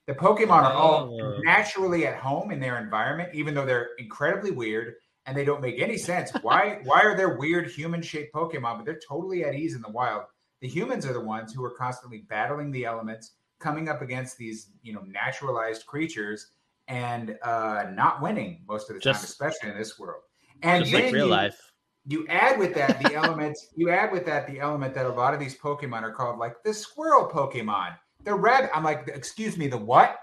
The 0.06 0.14
Pokemon 0.14 0.62
are 0.62 0.72
all 0.72 1.18
Oh. 1.20 1.38
naturally 1.42 2.06
at 2.06 2.16
home 2.16 2.50
in 2.50 2.60
their 2.60 2.78
environment, 2.78 3.30
even 3.34 3.54
though 3.54 3.64
they're 3.66 3.90
incredibly 3.98 4.50
weird 4.50 4.94
and 5.26 5.36
they 5.36 5.44
don't 5.44 5.60
make 5.62 5.80
any 5.80 5.96
sense. 5.96 6.30
Why 6.42 6.80
why 6.84 7.00
are 7.02 7.16
there 7.16 7.36
weird 7.38 7.68
human 7.70 8.02
shaped 8.02 8.32
Pokemon, 8.34 8.76
but 8.76 8.84
they're 8.84 9.00
totally 9.08 9.44
at 9.44 9.54
ease 9.54 9.74
in 9.74 9.82
the 9.82 9.90
wild? 9.90 10.24
The 10.60 10.68
humans 10.68 11.04
are 11.06 11.12
the 11.12 11.20
ones 11.20 11.52
who 11.52 11.64
are 11.64 11.70
constantly 11.76 12.18
battling 12.28 12.70
the 12.70 12.84
elements, 12.84 13.32
coming 13.60 13.88
up 13.88 14.02
against 14.02 14.36
these, 14.36 14.70
you 14.82 14.92
know, 14.92 15.02
naturalized 15.06 15.86
creatures 15.86 16.52
and 16.86 17.38
uh 17.42 17.86
not 17.92 18.20
winning 18.20 18.62
most 18.68 18.90
of 18.90 18.94
the 18.96 19.00
time, 19.00 19.14
especially 19.14 19.70
in 19.70 19.78
this 19.78 19.98
world. 19.98 20.22
And 20.62 20.84
Just 20.84 20.94
like 20.94 21.04
then 21.04 21.14
real 21.14 21.24
you- 21.26 21.30
life. 21.32 21.72
You 22.06 22.26
add 22.28 22.58
with 22.58 22.74
that 22.74 23.00
the 23.02 23.14
element 23.14 23.56
you 23.76 23.90
add 23.90 24.12
with 24.12 24.26
that 24.26 24.46
the 24.46 24.60
element 24.60 24.94
that 24.94 25.06
a 25.06 25.10
lot 25.12 25.34
of 25.34 25.40
these 25.40 25.56
pokemon 25.56 26.02
are 26.02 26.12
called 26.12 26.38
like 26.38 26.62
the 26.62 26.72
squirrel 26.74 27.28
pokemon. 27.28 27.96
The 28.24 28.34
red 28.34 28.70
i'm 28.74 28.84
like 28.84 29.08
excuse 29.12 29.56
me 29.56 29.66
the 29.68 29.78
what? 29.78 30.18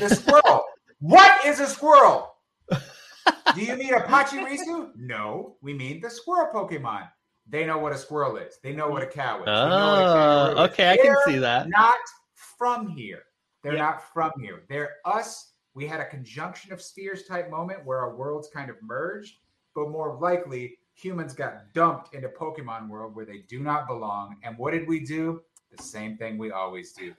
The 0.00 0.08
squirrel. 0.08 0.64
What 1.00 1.44
is 1.44 1.60
a 1.60 1.66
squirrel? 1.66 2.34
Do 2.70 3.60
you 3.60 3.76
mean 3.76 3.92
a 3.92 4.00
pachirisu 4.00 4.90
no 4.96 5.56
we 5.60 5.74
mean 5.74 6.00
the 6.00 6.08
squirrel 6.08 6.48
pokemon. 6.54 7.08
They 7.46 7.66
know 7.66 7.76
what 7.78 7.92
a 7.92 7.98
squirrel 7.98 8.36
is. 8.38 8.58
They 8.62 8.72
know 8.72 8.88
what 8.88 9.02
a 9.02 9.06
cow 9.06 9.40
is. 9.40 9.44
They 9.44 9.52
know 9.52 9.90
what 9.90 9.98
a 9.98 10.08
Oh, 10.08 10.14
kangaroo 10.14 10.64
is. 10.64 10.70
okay, 10.70 10.90
I 10.92 10.96
can 10.96 11.06
They're 11.06 11.16
see 11.26 11.38
that. 11.40 11.68
not 11.68 11.98
from 12.34 12.88
here. 12.88 13.24
They're 13.62 13.74
Yeah. 13.74 13.82
not 13.82 14.12
from 14.14 14.32
here. 14.40 14.62
They're 14.70 14.92
us. 15.04 15.52
We 15.74 15.86
had 15.86 16.00
a 16.00 16.06
conjunction 16.06 16.72
of 16.72 16.80
spheres 16.80 17.26
type 17.26 17.50
moment 17.50 17.84
where 17.84 17.98
our 17.98 18.14
worlds 18.16 18.48
kind 18.48 18.70
of 18.70 18.76
merged 18.82 19.38
but 19.74 19.90
more 19.90 20.16
likely 20.20 20.78
humans 20.94 21.34
got 21.34 21.72
dumped 21.72 22.14
into 22.14 22.28
Pokemon 22.28 22.88
world 22.88 23.14
where 23.14 23.24
they 23.24 23.38
do 23.48 23.60
not 23.60 23.86
belong. 23.86 24.36
And 24.42 24.56
what 24.56 24.72
did 24.72 24.88
we 24.88 25.00
do? 25.00 25.42
The 25.76 25.82
same 25.82 26.16
thing 26.16 26.38
we 26.38 26.52
always 26.52 26.92
do 26.92 27.14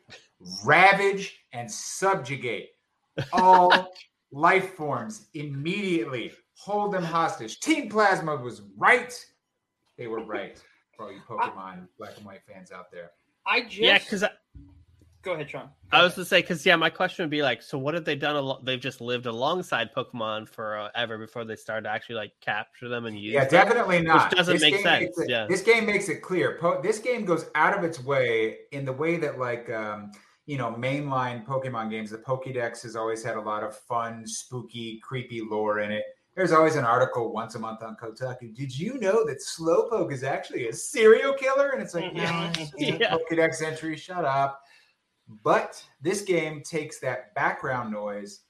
ravage 0.63 1.39
and 1.51 1.69
subjugate 1.69 2.69
all 3.33 3.93
life 4.31 4.75
forms 4.75 5.27
immediately, 5.33 6.31
hold 6.57 6.93
them 6.93 7.03
hostage. 7.03 7.59
Team 7.59 7.89
Plasma 7.89 8.35
was 8.37 8.61
right. 8.77 9.13
They 9.97 10.07
were 10.07 10.23
right 10.23 10.61
for 10.95 11.05
all 11.05 11.11
you 11.11 11.19
Pokemon 11.27 11.87
black 11.97 12.17
and 12.17 12.25
white 12.25 12.41
fans 12.47 12.71
out 12.71 12.91
there. 12.91 13.11
I 13.45 13.61
just 13.61 13.77
Yeah, 13.77 13.97
because 13.99 14.23
I, 14.23 14.29
go 15.25 15.33
ahead, 15.33 15.49
Sean. 15.49 15.69
I 15.91 16.03
was 16.03 16.13
to 16.15 16.23
say, 16.23 16.39
because 16.41 16.65
yeah, 16.65 16.75
my 16.77 16.89
question 16.89 17.23
would 17.23 17.29
be 17.29 17.41
like, 17.41 17.61
so 17.61 17.77
what 17.77 17.93
have 17.95 18.05
they 18.05 18.15
done? 18.15 18.35
Al- 18.35 18.61
they've 18.63 18.79
just 18.79 19.01
lived 19.01 19.25
alongside 19.25 19.89
Pokemon 19.93 20.47
forever 20.47 21.17
before 21.17 21.43
they 21.43 21.55
started 21.55 21.83
to 21.83 21.89
actually 21.89 22.15
like 22.15 22.31
capture 22.39 22.87
them 22.87 23.05
and 23.07 23.19
use. 23.19 23.33
Yeah, 23.33 23.45
them? 23.45 23.67
definitely 23.67 24.01
not. 24.01 24.31
doesn't 24.31 24.61
make 24.61 24.77
sense, 24.77 25.17
it- 25.17 25.29
yeah. 25.29 25.47
this 25.49 25.61
game 25.61 25.85
makes 25.85 26.07
it 26.07 26.21
clear. 26.21 26.57
Po- 26.61 26.81
this 26.81 26.99
game 26.99 27.25
goes 27.25 27.47
out 27.55 27.77
of 27.77 27.83
its 27.83 28.01
way 28.03 28.59
in 28.71 28.85
the 28.85 28.93
way 28.93 29.17
that, 29.17 29.39
like, 29.39 29.69
um, 29.71 30.11
you 30.45 30.57
know, 30.59 30.71
mainline 30.77 31.43
Pokemon 31.45 31.89
games. 31.89 32.11
The 32.11 32.19
Pokédex 32.19 32.83
has 32.83 32.95
always 32.95 33.23
had 33.23 33.35
a 33.35 33.41
lot 33.41 33.63
of 33.63 33.75
fun, 33.75 34.27
spooky, 34.27 34.99
creepy 35.03 35.41
lore 35.41 35.79
in 35.79 35.91
it. 35.91 36.03
There's 36.35 36.51
always 36.51 36.75
an 36.75 36.83
article 36.83 37.31
once 37.31 37.55
a 37.55 37.59
month 37.59 37.81
on 37.81 37.95
Kotaku. 37.95 38.53
Did 38.53 38.77
you 38.77 38.99
know 38.99 39.25
that 39.25 39.37
Slowpoke 39.39 40.11
is 40.11 40.21
actually 40.23 40.67
a 40.67 40.73
serial 40.73 41.33
killer? 41.33 41.69
And 41.69 41.81
it's 41.81 41.95
like, 41.95 42.11
Mhm. 42.13 42.17
yeah, 42.17 42.49
it's 42.57 42.71
just 42.71 42.73
a 42.75 42.97
Yeah. 42.99 43.15
Pokédex 43.15 43.61
entry. 43.63 43.95
Shut 43.95 44.25
up. 44.25 44.61
But 45.43 45.83
this 46.01 46.21
game 46.21 46.61
takes 46.61 46.99
that 46.99 47.33
background 47.33 47.91
noise, 47.91 48.41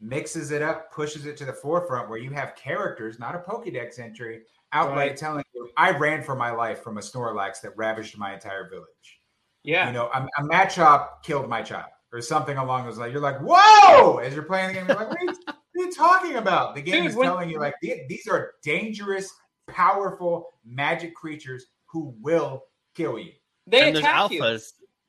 mixes 0.00 0.50
it 0.52 0.62
up, 0.62 0.92
pushes 0.92 1.26
it 1.26 1.36
to 1.38 1.44
the 1.44 1.52
forefront 1.52 2.08
where 2.08 2.18
you 2.18 2.30
have 2.30 2.54
characters, 2.56 3.18
not 3.18 3.34
a 3.34 3.38
Pokédex 3.38 3.98
entry, 3.98 4.42
outright 4.72 5.10
Right. 5.10 5.16
telling 5.16 5.44
you, 5.54 5.68
I 5.76 5.90
ran 5.90 6.22
for 6.22 6.36
my 6.36 6.50
life 6.52 6.82
from 6.82 6.98
a 6.98 7.00
Snorlax 7.00 7.60
that 7.62 7.76
ravaged 7.76 8.16
my 8.16 8.32
entire 8.34 8.68
village. 8.68 9.20
Yeah, 9.64 9.88
You 9.88 9.92
know, 9.92 10.08
a, 10.14 10.26
a 10.38 10.42
Machop 10.44 11.22
killed 11.22 11.48
my 11.48 11.62
chop 11.62 11.90
or 12.12 12.20
something 12.22 12.56
along 12.56 12.86
those 12.86 12.96
lines. 12.98 13.12
You're 13.12 13.20
like, 13.22 13.38
whoa! 13.40 14.18
As 14.18 14.32
you're 14.32 14.44
playing 14.44 14.68
the 14.68 14.74
game, 14.74 14.86
you're 14.88 14.96
like, 14.96 15.08
what 15.10 15.18
are 15.18 15.24
you, 15.24 15.34
what 15.44 15.56
are 15.56 15.84
you 15.84 15.92
talking 15.92 16.36
about? 16.36 16.74
The 16.76 16.80
game 16.82 17.02
Dude, 17.02 17.10
is 17.10 17.16
when- 17.16 17.26
telling 17.26 17.50
you, 17.50 17.58
like, 17.58 17.74
these 17.82 18.26
are 18.30 18.52
dangerous, 18.62 19.32
powerful 19.68 20.46
magic 20.64 21.14
creatures 21.14 21.66
who 21.86 22.14
will 22.20 22.64
kill 22.94 23.18
you. 23.18 23.32
they 23.66 23.88
and 23.88 23.96
there's 23.96 24.04
attack 24.04 24.30
you. 24.30 24.40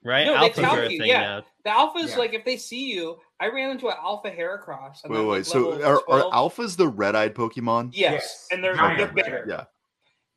Alphas, 0.04 0.08
right? 0.10 0.26
No, 0.26 0.36
alphas 0.36 0.50
attack 0.58 0.74
are 0.74 0.82
a 0.84 0.90
you, 0.92 1.00
thing 1.00 1.08
yeah. 1.10 1.22
now. 1.22 1.44
The 1.64 1.70
alphas, 1.70 2.10
Yeah. 2.10 2.18
like 2.18 2.34
if 2.34 2.46
they 2.46 2.58
see 2.58 2.92
you, 2.92 3.18
I 3.40 3.48
ran 3.48 3.70
into 3.72 3.88
an 3.90 3.96
alpha 4.02 4.30
Heracross. 4.32 5.04
and 5.04 5.14
Wait, 5.14 5.20
I'm, 5.20 5.28
wait. 5.28 5.36
like, 5.38 5.46
So 5.46 5.82
are, 5.84 6.02
are 6.10 6.32
alphas 6.32 6.76
the 6.78 6.88
red-eyed 6.88 7.36
Pokemon? 7.36 7.92
Yes, 7.94 8.14
Yes. 8.14 8.48
and 8.52 8.64
they're 8.64 8.76
Giant 8.76 8.98
they're 8.98 9.08
red. 9.08 9.16
bigger. 9.16 9.46
Yeah. 9.48 9.64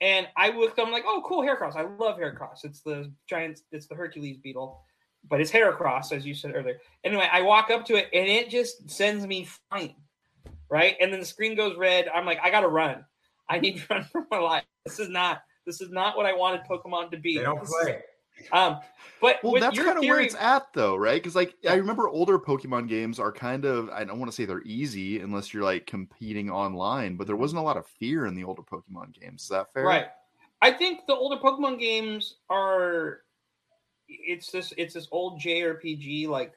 And 0.01 0.29
I 0.37 0.51
looked, 0.51 0.79
I'm 0.79 0.91
like, 0.93 1.05
oh, 1.07 1.23
cool 1.25 1.41
Heracross. 1.43 1.77
I 1.77 1.83
love 1.83 2.19
Heracross. 2.19 2.65
It's 2.65 2.81
the 2.83 3.11
giant, 3.29 3.61
it's 3.73 3.87
the 3.87 3.95
Hercules 3.95 4.37
beetle, 4.39 4.83
but 5.31 5.41
it's 5.41 5.51
Heracross, 5.51 6.13
as 6.13 6.27
you 6.27 6.35
said 6.35 6.53
earlier. 6.55 6.79
Anyway, 7.05 7.27
I 7.33 7.41
walk 7.43 7.71
up 7.71 7.85
to 7.87 7.95
it 7.95 8.09
and 8.13 8.27
it 8.29 8.51
just 8.51 8.91
sends 8.91 9.27
me 9.27 9.47
flying. 9.71 9.95
right? 10.71 10.97
And 11.01 11.13
then 11.13 11.21
the 11.21 11.27
screen 11.27 11.55
goes 11.55 11.77
red. 11.77 12.09
I'm 12.09 12.27
like, 12.27 12.39
I 12.43 12.51
gotta 12.51 12.69
run. 12.69 13.05
I 13.49 13.61
need 13.61 13.79
to 13.79 13.85
run 13.91 14.05
for 14.11 14.27
my 14.31 14.39
life. 14.39 14.65
This 14.85 14.99
is 14.99 15.09
not 15.09 15.43
this 15.67 15.81
is 15.81 15.91
not 15.91 16.17
what 16.17 16.27
I 16.27 16.35
wanted 16.35 16.63
Pokemon 16.69 17.11
to 17.13 17.17
be. 17.17 17.39
They 17.39 17.43
don't 17.45 17.61
This 17.61 17.71
play. 17.83 17.93
is- 17.93 18.03
um, 18.53 18.81
but 19.21 19.43
Well, 19.43 19.61
that's 19.61 19.79
kind 19.79 19.99
of 19.99 20.05
where 20.05 20.21
it's 20.21 20.35
at, 20.35 20.73
though, 20.75 20.97
right? 20.97 21.23
Because 21.23 21.35
like 21.35 21.55
I 21.69 21.75
remember 21.75 22.09
older 22.09 22.39
Pokemon 22.39 22.89
games 22.89 23.19
are 23.19 23.33
kind 23.33 23.65
of 23.65 23.89
I 23.91 24.05
don't 24.05 24.19
want 24.19 24.31
to 24.31 24.35
say 24.35 24.45
they're 24.45 24.63
easy 24.63 25.21
unless 25.21 25.55
you're 25.55 25.65
like 25.65 25.87
competing 25.87 26.51
online, 26.51 27.17
but 27.17 27.27
there 27.27 27.37
wasn't 27.37 27.61
a 27.61 27.63
lot 27.63 27.77
of 27.77 27.87
fear 27.87 28.27
in 28.27 28.35
the 28.35 28.45
older 28.45 28.63
Pokemon 28.63 29.19
games. 29.19 29.43
Is 29.43 29.49
that 29.49 29.73
fair? 29.73 29.85
Right. 29.85 30.07
I 30.61 30.73
think 30.73 31.01
the 31.07 31.15
older 31.15 31.37
Pokemon 31.37 31.79
games 31.79 32.37
are 32.51 33.21
it's 34.09 34.51
this 34.51 34.73
it's 34.77 34.95
this 34.95 35.09
old 35.11 35.41
JRPG 35.41 36.29
like 36.29 36.53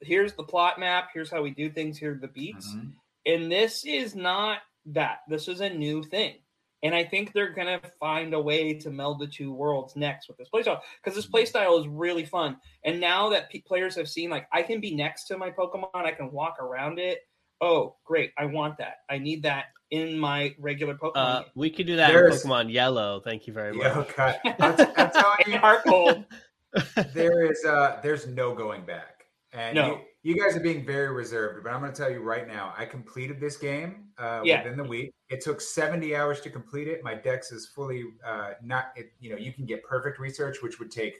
here's 0.00 0.34
the 0.34 0.42
plot 0.42 0.78
map, 0.78 1.10
here's 1.14 1.30
how 1.30 1.42
we 1.42 1.50
do 1.50 1.70
things, 1.70 1.98
here 1.98 2.12
are 2.12 2.18
the 2.18 2.28
beats. 2.28 2.74
Mhm. 2.74 2.92
And 3.26 3.52
this 3.52 3.84
is 3.84 4.14
not 4.14 4.58
that. 4.86 5.20
This 5.28 5.48
is 5.48 5.60
a 5.60 5.70
new 5.70 6.02
thing. 6.02 6.41
And 6.82 6.94
I 6.94 7.04
think 7.04 7.32
they're 7.32 7.52
gonna 7.52 7.80
find 8.00 8.34
a 8.34 8.40
way 8.40 8.74
to 8.74 8.90
meld 8.90 9.20
the 9.20 9.26
two 9.26 9.52
worlds 9.52 9.94
next 9.94 10.28
with 10.28 10.36
this 10.36 10.48
playstyle 10.52 10.80
because 11.02 11.14
this 11.16 11.26
playstyle 11.28 11.80
is 11.80 11.86
really 11.86 12.24
fun. 12.24 12.56
And 12.84 13.00
now 13.00 13.28
that 13.30 13.50
pe 13.50 13.60
players 13.60 13.94
have 13.96 14.08
seen, 14.08 14.30
like, 14.30 14.48
I 14.52 14.62
can 14.62 14.80
be 14.80 14.94
next 14.94 15.24
to 15.26 15.38
my 15.38 15.50
Pokemon, 15.50 15.90
I 15.94 16.12
can 16.12 16.32
walk 16.32 16.56
around 16.60 16.98
it. 16.98 17.20
Oh, 17.60 17.96
great! 18.04 18.32
I 18.36 18.46
want 18.46 18.78
that. 18.78 19.02
I 19.08 19.18
need 19.18 19.44
that 19.44 19.66
in 19.92 20.18
my 20.18 20.54
regular 20.58 20.94
Pokemon. 20.96 21.12
Uh, 21.14 21.40
game. 21.42 21.50
we 21.54 21.70
could 21.70 21.86
do 21.86 21.96
that 21.96 22.08
There's- 22.12 22.42
in 22.44 22.50
Pokemon 22.50 22.72
Yellow. 22.72 23.20
Thank 23.20 23.46
you 23.46 23.52
very 23.52 23.72
much. 23.72 23.86
Yeah, 23.86 23.98
okay. 23.98 24.36
I'm, 24.58 24.74
I'm 24.96 25.10
telling 25.10 25.44
you, 25.46 25.58
HeartGold. 25.58 26.24
there 27.12 27.44
is 27.52 27.64
uh 27.64 28.00
there's 28.02 28.26
no 28.26 28.54
going 28.54 28.82
back 28.84 29.26
and 29.52 29.74
No. 29.74 30.00
You, 30.22 30.34
you 30.34 30.40
guys 30.42 30.56
are 30.56 30.60
being 30.60 30.84
very 30.84 31.12
reserved 31.12 31.62
but 31.64 31.72
i'm 31.72 31.80
going 31.80 31.92
to 31.92 31.96
tell 32.00 32.10
you 32.10 32.20
right 32.22 32.46
now 32.48 32.74
i 32.76 32.84
completed 32.84 33.40
this 33.40 33.56
game 33.56 34.06
uh 34.18 34.40
Yeah. 34.44 34.62
within 34.62 34.76
the 34.76 34.84
week 34.84 35.12
it 35.28 35.40
took 35.40 35.60
70 35.60 36.14
hours 36.14 36.40
to 36.42 36.50
complete 36.50 36.88
it 36.88 37.02
my 37.02 37.14
dex 37.14 37.52
is 37.52 37.66
fully 37.66 38.04
uh 38.24 38.50
not 38.62 38.92
it, 38.96 39.12
you 39.20 39.30
know 39.30 39.36
you 39.36 39.52
can 39.52 39.64
get 39.66 39.82
perfect 39.84 40.18
research 40.18 40.62
which 40.62 40.78
would 40.78 40.90
take 40.90 41.14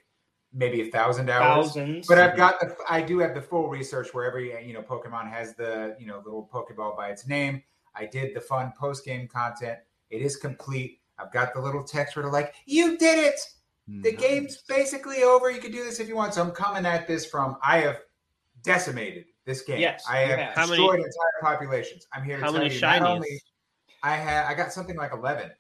maybe 0.54 0.82
a 0.82 0.90
thousand 0.90 1.30
hours 1.30 1.68
Thousands. 1.68 2.06
but 2.06 2.18
I've 2.18 2.37
got 2.37 2.61
the 2.61 2.75
I 2.88 3.00
do 3.00 3.18
have 3.21 3.35
the 3.35 3.40
full 3.40 3.68
research 3.68 4.12
where 4.12 4.25
every 4.26 4.66
you 4.66 4.75
know 4.75 4.82
Pokemon 4.82 5.30
has 5.30 5.54
the 5.54 5.97
you 5.99 6.06
know 6.06 6.21
little 6.25 6.49
Pokeball 6.52 6.94
by 6.97 7.09
its 7.09 7.26
name. 7.26 7.62
I 7.97 8.04
did 8.06 8.37
the 8.37 8.40
fun 8.40 8.73
post 8.78 9.04
game 9.04 9.26
content. 9.28 9.78
It 10.11 10.21
is 10.21 10.37
complete. 10.37 11.00
I've 11.18 11.32
got 11.32 11.54
the 11.54 11.61
little 11.62 11.82
text 11.85 12.16
where 12.16 12.23
they're 12.25 12.32
like, 12.32 12.52
"You 12.66 12.99
did 12.99 13.18
it! 13.18 13.40
The 13.88 14.12
Nice. 14.12 14.21
game's 14.21 14.62
basically 14.68 15.23
over. 15.23 15.50
You 15.50 15.59
can 15.61 15.73
do 15.73 15.85
this 15.85 16.00
if 16.00 16.06
you 16.09 16.16
want." 16.16 16.35
So 16.35 16.42
I'm 16.42 16.50
coming 16.50 16.85
at 16.85 17.06
this 17.09 17.25
from 17.25 17.56
I 17.62 17.78
have 17.78 18.00
decimated 18.62 19.25
this 19.45 19.62
game. 19.62 19.81
Yes, 19.81 20.04
I 20.09 20.23
you 20.23 20.28
have 20.31 20.38
have. 20.38 20.54
How 20.54 20.66
many- 20.66 20.76
destroyed 20.78 20.99
entire 20.99 21.40
populations. 21.40 22.07
I'm 22.12 22.25
here 22.25 22.37
to 22.37 22.42
How 22.45 22.50
tell 22.50 22.61
many 22.61 22.75
you 22.75 22.81
not 22.81 23.00
shinies? 23.02 23.07
only 23.09 23.40
I 24.02 24.16
had 24.16 24.47
I 24.47 24.54
got 24.54 24.73
something 24.73 24.97
like 24.97 25.12
11. 25.12 25.50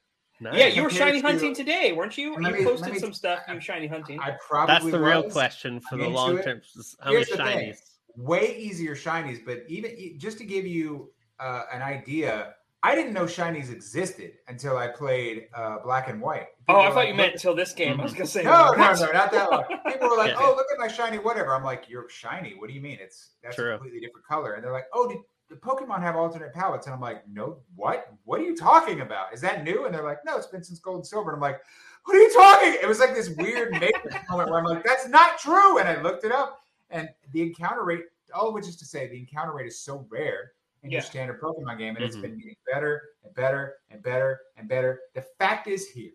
Nice. 0.40 0.54
yeah, 0.58 0.66
you 0.66 0.82
were 0.82 0.90
shiny 0.90 1.20
to- 1.20 1.26
hunting 1.26 1.54
today, 1.54 1.92
weren't 1.92 2.18
you? 2.18 2.34
Let 2.36 2.52
You 2.54 2.58
me- 2.60 2.64
posted 2.64 2.92
me- 2.94 2.98
some 2.98 3.12
stuff. 3.12 3.44
You 3.48 3.54
were 3.54 3.60
shiny 3.60 3.86
hunting. 3.86 4.18
I 4.18 4.36
probably 4.48 4.74
That's 4.74 4.84
the 4.90 5.00
real 5.00 5.22
question 5.30 5.80
for 5.80 5.94
I'm 5.94 6.00
the 6.00 6.08
long 6.08 6.42
term. 6.42 6.60
How 7.00 7.10
Here's 7.12 7.30
many 7.30 7.42
the 7.44 7.50
thing. 7.58 7.72
shinies? 7.72 7.78
way 8.16 8.54
easier 8.58 8.94
shinies 8.94 9.42
but 9.42 9.60
even 9.68 10.18
just 10.18 10.36
to 10.36 10.44
give 10.44 10.66
you 10.66 11.10
uh, 11.40 11.62
an 11.72 11.80
idea 11.80 12.54
i 12.82 12.94
didn't 12.94 13.12
know 13.12 13.24
shinies 13.24 13.70
existed 13.70 14.32
until 14.48 14.76
i 14.76 14.88
played 14.88 15.48
uh, 15.54 15.78
black 15.84 16.08
and 16.08 16.20
white. 16.20 16.48
Oh, 16.68 16.80
I 16.80 16.86
thought 16.88 16.96
like, 16.96 17.08
you 17.08 17.14
meant 17.14 17.32
until 17.34 17.54
this 17.54 17.72
game. 17.72 18.00
I 18.00 18.04
was 18.04 18.12
gonna 18.18 18.26
say 18.26 18.42
no 18.44 18.72
no 18.72 18.92
no 18.92 19.12
not 19.12 19.32
that 19.32 19.50
one. 19.50 19.64
People 19.86 20.10
were 20.10 20.16
like 20.16 20.30
Yeah. 20.38 20.38
oh 20.40 20.54
look 20.56 20.66
at 20.72 20.78
my 20.78 20.88
shiny 20.88 21.18
whatever. 21.18 21.54
I'm 21.54 21.64
like 21.64 21.88
you're 21.88 22.08
shiny. 22.08 22.54
What 22.56 22.68
do 22.68 22.74
you 22.74 22.80
mean? 22.80 22.98
It's 23.00 23.30
that's 23.42 23.56
True. 23.56 23.70
a 23.74 23.78
completely 23.78 24.00
different 24.00 24.26
color. 24.26 24.54
And 24.54 24.64
they're 24.64 24.72
like 24.72 24.86
oh 24.92 25.08
did 25.08 25.18
the 25.48 25.56
pokemon 25.56 26.00
have 26.00 26.16
alternate 26.16 26.54
palettes. 26.54 26.86
And 26.86 26.94
i'm 26.94 27.00
like 27.00 27.26
no 27.28 27.58
what? 27.74 28.12
What 28.24 28.40
are 28.40 28.44
you 28.44 28.56
talking 28.56 29.00
about? 29.00 29.34
Is 29.34 29.40
that 29.40 29.64
new? 29.64 29.86
And 29.86 29.94
they're 29.94 30.04
like 30.04 30.18
no 30.24 30.36
it's 30.36 30.46
been 30.46 30.62
since 30.62 30.78
gold 30.78 30.98
and 30.98 31.06
silver. 31.06 31.30
And 31.30 31.36
i'm 31.36 31.42
like 31.42 31.60
what 32.04 32.16
are 32.16 32.20
you 32.20 32.32
talking? 32.32 32.76
It 32.80 32.88
was 32.88 33.00
like 33.00 33.14
this 33.14 33.30
weird 33.30 33.72
matrix 33.80 34.16
moment 34.30 34.50
where 34.50 34.58
i'm 34.60 34.64
like 34.64 34.84
that's 34.84 35.08
not 35.08 35.38
true. 35.38 35.78
And 35.78 35.88
i 35.88 36.00
looked 36.00 36.24
it 36.24 36.32
up. 36.32 36.60
And 36.90 37.08
the 37.32 37.42
encounter 37.42 37.84
rate 37.84 38.04
all 38.34 38.48
of 38.48 38.54
which 38.54 38.68
is 38.68 38.76
to 38.76 38.84
say 38.84 39.08
the 39.08 39.18
encounter 39.18 39.52
rate 39.52 39.66
is 39.66 39.78
so 39.78 40.06
rare 40.08 40.52
in 40.82 40.90
your 40.90 41.00
standard 41.00 41.40
Pokemon 41.40 41.78
game, 41.78 41.96
and 41.96 42.04
it's 42.04 42.16
Mhm. 42.16 42.22
been 42.22 42.38
getting 42.38 42.56
better 42.72 43.02
and 43.24 43.34
better 43.34 43.76
and 43.90 44.02
better 44.02 44.40
and 44.56 44.68
better. 44.68 45.00
The 45.14 45.22
fact 45.38 45.66
is 45.68 45.88
here, 45.88 46.12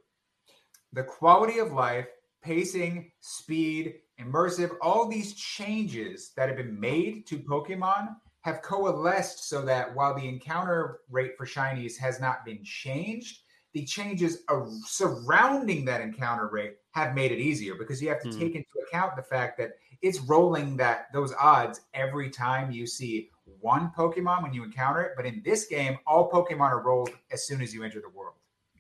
the 0.94 1.04
quality 1.04 1.60
of 1.60 1.72
life, 1.72 2.08
pacing, 2.42 3.12
speed, 3.20 4.02
immersive, 4.20 4.76
all 4.82 5.08
these 5.08 5.34
changes 5.36 6.34
that 6.36 6.48
have 6.48 6.58
been 6.58 6.80
made 6.80 7.26
to 7.28 7.40
Pokemon 7.40 8.16
have 8.42 8.62
coalesced 8.62 9.50
so 9.50 9.64
that 9.66 9.94
while 9.94 10.16
the 10.16 10.28
encounter 10.28 11.02
rate 11.10 11.36
for 11.38 11.46
shinies 11.46 11.98
has 11.98 12.20
not 12.20 12.46
been 12.46 12.64
changed, 12.64 13.42
the 13.74 13.86
changes 13.86 14.44
surrounding 14.86 15.86
that 15.86 16.02
encounter 16.02 16.48
rate 16.48 16.78
have 16.92 17.14
made 17.14 17.32
it 17.32 17.40
easier 17.40 17.76
because 17.76 18.02
you 18.02 18.10
have 18.10 18.22
to 18.22 18.28
Hmm. 18.28 18.30
take 18.30 18.56
into 18.56 18.68
account 18.88 19.16
the 19.16 19.22
fact 19.22 19.58
that 19.58 19.74
it's 20.02 20.20
rolling 20.22 20.78
that 20.78 21.12
those 21.14 21.34
odds 21.34 21.82
every 21.94 22.30
time 22.30 22.72
you 22.72 22.88
see 22.88 23.30
one 23.62 23.92
Pokemon 23.98 24.44
when 24.44 24.54
you 24.54 24.64
encounter 24.64 25.02
it. 25.02 25.12
But 25.16 25.26
in 25.26 25.42
this 25.44 25.66
game, 25.66 25.98
all 26.06 26.30
Pokemon 26.30 26.72
are 26.72 26.82
rolled 26.82 27.10
as 27.32 27.46
soon 27.46 27.62
as 27.62 27.74
you 27.74 27.84
enter 27.84 28.02
the 28.02 28.10
world. 28.10 28.36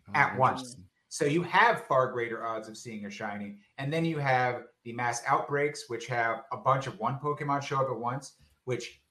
Oh, 0.09 0.11
at 0.15 0.33
Oh, 0.35 0.39
once. 0.39 0.77
So 1.09 1.25
you 1.25 1.41
have 1.43 1.85
far 1.85 2.11
greater 2.11 2.45
odds 2.45 2.67
of 2.67 2.77
seeing 2.77 3.05
a 3.05 3.09
shiny. 3.09 3.57
And 3.77 3.91
then 3.91 4.05
you 4.05 4.17
have 4.17 4.63
the 4.83 4.93
mass 4.93 5.21
outbreaks, 5.25 5.85
which 5.87 6.07
have 6.07 6.43
a 6.51 6.57
bunch 6.57 6.87
of 6.87 6.99
one 6.99 7.19
Pokemon 7.19 7.63
show 7.63 7.77
up 7.77 7.89
at 7.89 7.97
once, 7.97 8.33
which 8.65 9.01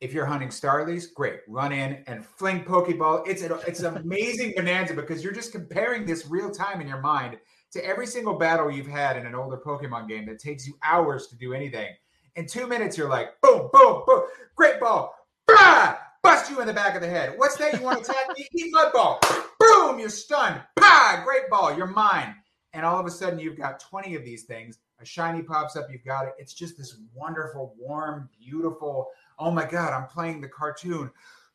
if 0.00 0.12
you're 0.12 0.26
hunting 0.26 0.48
Starlies, 0.48 1.12
great. 1.12 1.40
Run 1.48 1.72
in 1.72 2.02
and 2.06 2.24
fling 2.26 2.64
Pokeball. 2.64 3.26
It's 3.26 3.42
an 3.42 3.52
it's 3.66 3.80
an 3.80 3.96
amazing 3.96 4.52
bonanza 4.56 4.94
because 4.94 5.22
you're 5.22 5.32
just 5.32 5.52
comparing 5.52 6.04
this 6.04 6.26
real 6.26 6.50
time 6.50 6.80
in 6.80 6.88
your 6.88 7.00
mind 7.00 7.38
to 7.72 7.84
every 7.84 8.06
single 8.06 8.34
battle 8.34 8.70
you've 8.70 8.86
had 8.86 9.16
in 9.16 9.26
an 9.26 9.34
older 9.34 9.56
Pokemon 9.56 10.08
game 10.08 10.26
that 10.26 10.38
takes 10.38 10.66
you 10.66 10.76
hours 10.82 11.28
to 11.28 11.36
do 11.36 11.54
anything. 11.54 11.88
In 12.36 12.46
two 12.46 12.66
minutes, 12.66 12.96
you're 12.96 13.08
like, 13.08 13.40
boom, 13.40 13.70
boom, 13.72 14.02
boom, 14.06 14.24
great 14.56 14.80
ball, 14.80 15.14
bah! 15.46 15.96
bust 16.24 16.50
you 16.50 16.60
in 16.60 16.66
the 16.66 16.72
back 16.72 16.96
of 16.96 17.02
the 17.02 17.08
head. 17.08 17.34
What's 17.36 17.56
that? 17.58 17.74
You 17.74 17.80
want 17.80 18.02
to 18.02 18.10
attack 18.10 18.36
me? 18.36 18.48
Eat 18.54 18.72
mud 18.72 18.92
ball. 18.92 19.20
Boom, 19.60 19.98
you're 20.00 20.08
stunned. 20.08 20.60
Pa, 20.76 21.22
great 21.24 21.48
ball, 21.50 21.76
you're 21.76 21.86
mine. 21.86 22.34
And 22.72 22.84
all 22.84 22.98
of 22.98 23.06
a 23.06 23.10
sudden, 23.10 23.38
you've 23.38 23.58
got 23.58 23.78
20 23.78 24.16
of 24.16 24.24
these 24.24 24.44
things. 24.44 24.78
A 25.00 25.04
shiny 25.04 25.42
pops 25.42 25.76
up, 25.76 25.86
you've 25.92 26.04
got 26.04 26.26
it. 26.26 26.32
It's 26.38 26.54
just 26.54 26.78
this 26.78 26.96
wonderful, 27.14 27.74
warm, 27.78 28.28
beautiful. 28.40 29.10
Oh 29.38 29.50
my 29.50 29.66
God, 29.66 29.92
I'm 29.92 30.08
playing 30.08 30.40
the 30.40 30.48
cartoon. 30.48 31.10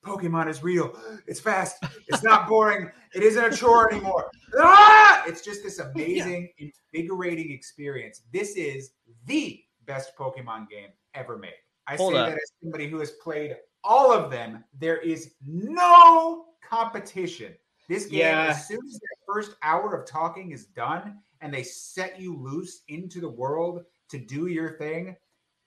Pokemon 0.06 0.48
is 0.48 0.64
real. 0.64 0.98
It's 1.28 1.42
fast. 1.42 1.84
It's 2.08 2.24
not 2.24 2.48
boring. 2.48 2.90
It 3.14 3.24
isn't 3.24 3.44
a 3.44 3.56
chore 3.56 3.92
anymore. 3.92 4.30
Ah! 4.58 5.24
It's 5.26 5.44
just 5.44 5.64
this 5.64 5.80
amazing, 5.80 6.50
invigorating 6.94 7.52
experience. 7.52 8.22
This 8.32 8.56
is 8.56 8.92
the 9.26 9.62
best 9.90 10.16
Pokemon 10.16 10.70
game 10.70 10.90
ever 11.16 11.38
made. 11.38 11.54
I 11.88 11.96
Hold 11.96 12.14
say 12.14 12.20
up. 12.20 12.30
that 12.30 12.36
as 12.38 12.52
somebody 12.62 12.88
who 12.88 13.00
has 13.00 13.12
played 13.12 13.56
all 13.84 14.12
of 14.14 14.30
them. 14.30 14.64
There 14.78 14.98
is 14.98 15.34
no 15.46 16.46
competition. 16.62 17.54
This 17.88 18.06
game, 18.06 18.20
Yeah. 18.20 18.48
as 18.52 18.68
soon 18.68 18.86
as 18.86 19.00
the 19.00 19.08
first 19.26 19.56
hour 19.64 19.96
of 19.96 20.08
talking 20.08 20.52
is 20.52 20.66
done 20.68 21.20
and 21.42 21.52
they 21.54 21.64
set 21.64 22.20
you 22.20 22.36
loose 22.36 22.84
into 22.88 23.20
the 23.20 23.30
world 23.30 23.84
to 24.10 24.20
do 24.20 24.48
your 24.48 24.78
thing, 24.78 25.16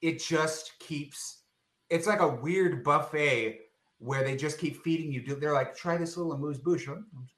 it 0.01 0.19
just 0.19 0.77
keeps 0.79 1.39
it's 1.89 2.07
like 2.07 2.21
a 2.21 2.27
weird 2.27 2.83
buffet 2.83 3.59
where 3.99 4.23
they 4.23 4.35
just 4.35 4.57
keep 4.57 4.83
feeding 4.83 5.11
you. 5.11 5.21
They're 5.35 5.53
like, 5.53 5.75
try 5.75 5.95
this 5.97 6.17
little 6.17 6.31
amuse 6.33 6.57
bouche. 6.57 6.87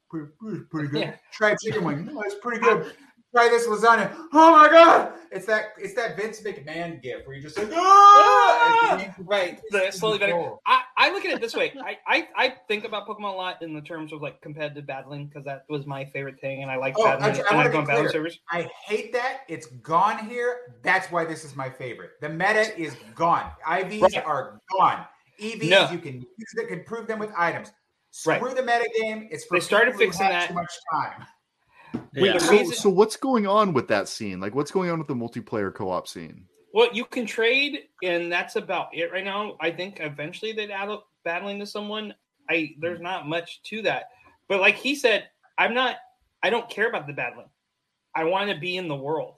Pretty, 0.08 0.30
pretty, 0.40 0.60
pretty 0.70 0.88
good. 0.88 1.00
Yeah. 1.00 1.16
Try 1.32 1.54
chicken 1.62 1.84
wing. 1.84 2.08
Oh, 2.12 2.22
it's 2.22 2.36
pretty 2.36 2.60
good. 2.60 2.94
Try 3.36 3.48
this 3.50 3.66
lasagna. 3.66 4.16
Oh 4.32 4.50
my 4.50 4.68
god! 4.70 5.12
It's 5.30 5.44
that 5.44 5.72
it's 5.76 5.92
that 5.92 6.16
Vince 6.16 6.40
McMahon 6.40 7.02
gift 7.02 7.26
where 7.26 7.36
you're 7.36 7.42
just 7.42 7.58
like, 7.58 7.68
ah! 7.74 9.12
Right. 9.18 9.60
The 9.70 9.90
slowly 9.90 10.16
better. 10.18 10.52
I, 10.64 10.80
I 10.96 11.10
look 11.12 11.24
at 11.26 11.32
it 11.32 11.40
this 11.42 11.54
way. 11.54 11.74
I, 11.84 11.98
I, 12.06 12.28
I 12.34 12.54
think 12.66 12.84
about 12.86 13.06
Pokemon 13.06 13.34
a 13.34 13.36
lot 13.36 13.60
in 13.60 13.74
the 13.74 13.82
terms 13.82 14.14
of 14.14 14.22
like 14.22 14.40
competitive 14.40 14.86
battling 14.86 15.26
because 15.26 15.44
that 15.44 15.66
was 15.68 15.84
my 15.86 16.06
favorite 16.06 16.40
thing, 16.40 16.62
and 16.62 16.70
I 16.70 16.76
like 16.76 16.94
Oh, 16.98 17.04
I- 17.04 17.16
battling. 17.16 17.44
I 17.44 17.48
and 17.50 17.74
I 17.74 17.78
on 17.78 17.84
battling 17.84 17.84
clear. 18.08 18.08
servers. 18.10 18.38
I 18.50 18.70
hate 18.86 19.12
that. 19.12 19.40
It's 19.48 19.66
gone 19.66 20.26
here. 20.30 20.74
That's 20.82 21.10
why 21.12 21.26
this 21.26 21.44
is 21.44 21.54
my 21.54 21.68
favorite. 21.68 22.12
The 22.22 22.30
meta 22.30 22.74
is 22.80 22.96
gone. 23.14 23.50
IVs 23.68 24.00
Right. 24.00 24.24
are 24.24 24.60
gone. 24.78 25.04
EVs, 25.42 25.68
No. 25.68 25.90
you 25.90 25.98
can 25.98 26.14
use 26.22 26.54
it, 26.56 26.68
can 26.68 26.84
prove 26.84 27.06
them 27.06 27.18
with 27.18 27.32
items. 27.36 27.70
Right. 28.26 28.40
Screw 28.40 28.54
the 28.54 28.62
meta 28.62 28.88
game. 29.02 29.28
It's 29.30 29.44
for 29.44 29.58
They 29.58 29.60
started 29.64 29.94
fixing 29.96 30.26
that. 30.26 30.48
too 30.48 30.54
much 30.54 30.72
time. 30.90 31.26
Wait, 32.16 32.28
Yeah. 32.28 32.38
the 32.38 32.40
So, 32.40 32.70
so 32.70 32.90
what's 32.90 33.16
going 33.16 33.46
on 33.46 33.72
with 33.72 33.88
that 33.88 34.08
scene? 34.08 34.40
Like, 34.40 34.54
what's 34.54 34.70
going 34.70 34.90
on 34.90 34.98
with 34.98 35.08
the 35.08 35.14
multiplayer 35.14 35.72
co-op 35.72 36.08
scene? 36.08 36.46
Well, 36.72 36.88
you 36.92 37.04
can 37.04 37.26
trade, 37.26 37.84
and 38.02 38.30
that's 38.30 38.56
about 38.56 38.88
it 38.92 39.10
right 39.12 39.24
now. 39.24 39.56
I 39.60 39.70
think 39.70 39.98
eventually 40.00 40.52
they'd 40.52 40.70
add 40.70 40.88
up 40.88 41.06
battling 41.24 41.58
to 41.60 41.66
someone. 41.66 42.14
I 42.50 42.74
there's 42.78 43.00
not 43.00 43.26
much 43.26 43.62
to 43.64 43.82
that, 43.82 44.10
but 44.48 44.60
like 44.60 44.76
he 44.76 44.94
said, 44.94 45.28
I'm 45.58 45.74
not. 45.74 45.96
I 46.42 46.50
don't 46.50 46.68
care 46.68 46.88
about 46.88 47.06
the 47.06 47.12
battling. 47.12 47.48
I 48.14 48.24
want 48.24 48.50
to 48.50 48.58
be 48.58 48.76
in 48.76 48.88
the 48.88 48.94
world. 48.94 49.36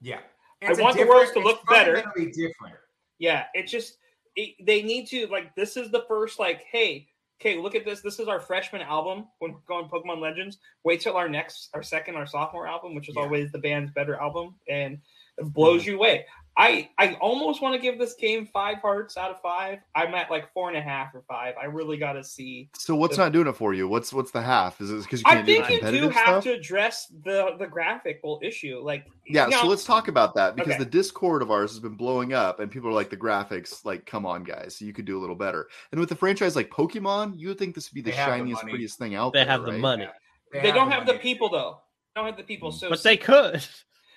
Yeah. 0.00 0.20
I 0.62 0.72
want 0.74 0.96
the 0.96 1.06
worlds 1.06 1.32
to 1.32 1.40
look 1.40 1.66
better. 1.66 1.96
different. 2.16 2.74
Yeah, 3.18 3.44
it's 3.54 3.70
just 3.72 3.98
it, 4.36 4.54
they 4.64 4.82
need 4.82 5.06
to 5.08 5.26
like 5.28 5.54
this 5.54 5.76
is 5.76 5.90
the 5.90 6.04
first 6.08 6.38
like 6.38 6.64
hey 6.70 7.08
okay 7.40 7.56
look 7.56 7.74
at 7.74 7.84
this. 7.84 8.00
This 8.00 8.18
is 8.18 8.28
our 8.28 8.40
freshman 8.40 8.82
album 8.82 9.26
when 9.38 9.52
we're 9.52 9.60
going 9.66 9.88
pokemon 9.88 10.20
legends. 10.20 10.58
Wait 10.84 11.00
till 11.00 11.16
our 11.16 11.28
next 11.28 11.70
our 11.74 11.82
second 11.82 12.16
our 12.16 12.26
sophomore 12.26 12.66
album 12.66 12.94
which 12.94 13.08
is 13.08 13.16
Yeah. 13.16 13.22
always 13.22 13.52
the 13.52 13.58
band's 13.58 13.92
better 13.92 14.16
album 14.16 14.56
and 14.68 14.94
it 14.94 15.42
mm-hmm. 15.42 15.48
blows 15.48 15.86
you 15.86 15.96
away 15.96 16.26
i 16.58 16.88
i 16.98 17.14
almost 17.14 17.62
want 17.62 17.74
to 17.74 17.80
give 17.80 17.98
this 17.98 18.14
game 18.14 18.46
five 18.52 18.78
hearts 18.78 19.16
out 19.16 19.30
of 19.30 19.40
five 19.40 19.78
i'm 19.94 20.14
at 20.14 20.30
like 20.30 20.52
four 20.52 20.68
and 20.68 20.76
a 20.76 20.80
half 20.80 21.14
or 21.14 21.22
five 21.28 21.54
i 21.60 21.64
really 21.64 21.96
got 21.96 22.12
to 22.14 22.24
see 22.24 22.68
So 22.76 22.94
what's 22.96 23.16
The- 23.16 23.24
not 23.24 23.32
doing 23.32 23.46
it 23.46 23.56
for 23.56 23.72
you? 23.74 23.88
What's 23.88 24.12
what's 24.12 24.30
the 24.30 24.42
half? 24.42 24.80
Is 24.80 24.90
it 24.90 25.02
because 25.02 25.20
you 25.20 25.24
i 25.26 25.34
can't 25.34 25.46
do 25.46 25.62
think 25.64 25.82
you 25.82 25.90
do 26.00 26.08
have 26.10 26.26
stuff? 26.26 26.44
to 26.44 26.52
address 26.52 27.06
the 27.24 27.56
the 27.58 27.66
graphical 27.66 28.40
issue 28.42 28.80
like 28.82 29.06
Yeah, 29.26 29.46
now- 29.46 29.62
so 29.62 29.66
let's 29.68 29.84
talk 29.84 30.08
about 30.08 30.34
that 30.34 30.56
because 30.56 30.74
Okay. 30.74 30.84
the 30.84 30.90
Discord 30.90 31.42
of 31.42 31.50
ours 31.50 31.70
has 31.70 31.80
been 31.80 31.94
blowing 31.96 32.32
up, 32.32 32.60
and 32.60 32.70
people 32.70 32.88
are 32.88 32.92
like, 32.94 33.10
the 33.10 33.16
graphics, 33.16 33.84
like, 33.84 34.06
come 34.06 34.24
on, 34.24 34.42
guys, 34.42 34.80
you 34.80 34.92
could 34.92 35.04
do 35.04 35.18
a 35.18 35.20
little 35.20 35.36
better. 35.36 35.68
And 35.92 36.00
with 36.00 36.10
a 36.12 36.16
franchise 36.16 36.56
like 36.56 36.70
Pokemon, 36.70 37.38
you 37.38 37.48
would 37.48 37.58
think 37.58 37.74
this 37.74 37.90
would 37.90 37.94
be 37.94 38.00
the 38.00 38.10
They 38.10 38.16
have 38.16 38.30
the 38.30 38.36
shiniest, 38.38 38.62
prettiest 38.62 38.98
thing 38.98 39.14
out 39.14 39.32
there. 39.32 39.42
They 39.42 39.44
there. 39.46 39.52
have 39.52 39.64
the 39.64 39.72
right? 39.72 39.80
money, 39.80 40.08
they, 40.52 40.72
don't 40.72 40.90
have 40.90 41.06
the 41.06 41.14
people 41.14 41.48
though 41.50 41.80
they 42.14 42.20
don't 42.20 42.26
have 42.26 42.36
the 42.36 42.42
people 42.42 42.70
mm. 42.70 42.74
so 42.78 42.88
but 42.88 43.02
they 43.02 43.16
could. 43.16 43.62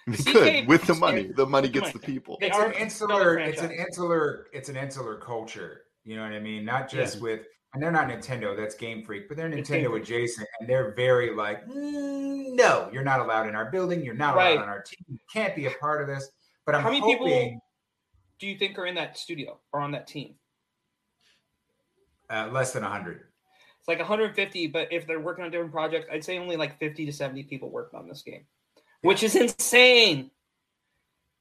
They 0.08 0.18
CK 0.18 0.26
could 0.32 0.68
with 0.68 0.84
the 0.88 0.96
money. 0.96 1.32
The 1.36 1.46
money 1.46 1.70
gets 1.70 1.92
the 1.92 2.00
people. 2.00 2.38
It's 2.42 2.58
an 2.58 2.74
insular 2.74 3.38
it's 3.38 3.62
an 3.62 3.72
insular 3.72 4.48
it's 4.52 4.70
an 4.70 4.76
insular 4.78 5.16
culture 5.18 5.84
you 6.04 6.16
know 6.16 6.24
what 6.24 6.32
i 6.32 6.40
mean? 6.40 6.66
Not 6.66 6.90
just 6.90 7.22
with 7.22 7.42
and 7.74 7.82
they're 7.82 7.92
not 7.92 8.08
nintendo 8.10 8.58
that's 8.58 8.74
game 8.76 9.04
freak 9.04 9.28
but 9.28 9.38
they're 9.38 9.50
nintendo 9.50 9.96
adjacent 10.02 10.48
and 10.60 10.68
they're 10.68 10.94
very 10.96 11.36
like 11.36 11.66
"Mm, 11.68 12.56
no 12.56 12.90
you're 12.92 13.04
not 13.04 13.20
allowed 13.20 13.48
in 13.48 13.54
our 13.56 13.70
building 13.72 14.04
you're 14.04 14.16
not 14.16 14.36
Right. 14.36 14.54
allowed 14.58 14.64
on 14.64 14.70
our 14.70 14.82
team 14.82 15.06
you 15.08 15.20
can't 15.32 15.56
be 15.56 15.68
a 15.68 15.72
part 15.80 16.02
of 16.02 16.08
this. 16.08 16.30
But 16.66 16.74
i'm 16.76 16.82
How 16.82 16.90
many 16.90 17.02
hoping 17.02 17.18
people- 17.28 17.62
do 18.40 18.48
you 18.48 18.58
think 18.58 18.78
are 18.80 18.88
in 18.88 18.96
that 18.96 19.18
studio 19.20 19.60
or 19.72 19.82
on 19.82 19.92
that 19.92 20.08
team? 20.08 20.34
Uh, 22.30 22.50
less 22.52 22.74
than 22.74 22.82
100 22.84 23.22
It's 23.80 23.88
like 23.88 24.00
150, 24.00 24.68
but 24.68 24.88
if 24.92 25.06
they're 25.06 25.20
working 25.20 25.44
on 25.46 25.52
different 25.52 25.72
projects, 25.72 26.08
I'd 26.12 26.24
say 26.24 26.38
only 26.40 26.56
like 26.56 26.80
50 26.80 27.06
to 27.06 27.12
70 27.14 27.44
people 27.44 27.70
working 27.70 28.00
on 28.00 28.08
this 28.08 28.22
game, 28.24 28.46
which 29.02 29.24
is 29.24 29.36
insane. 29.36 30.32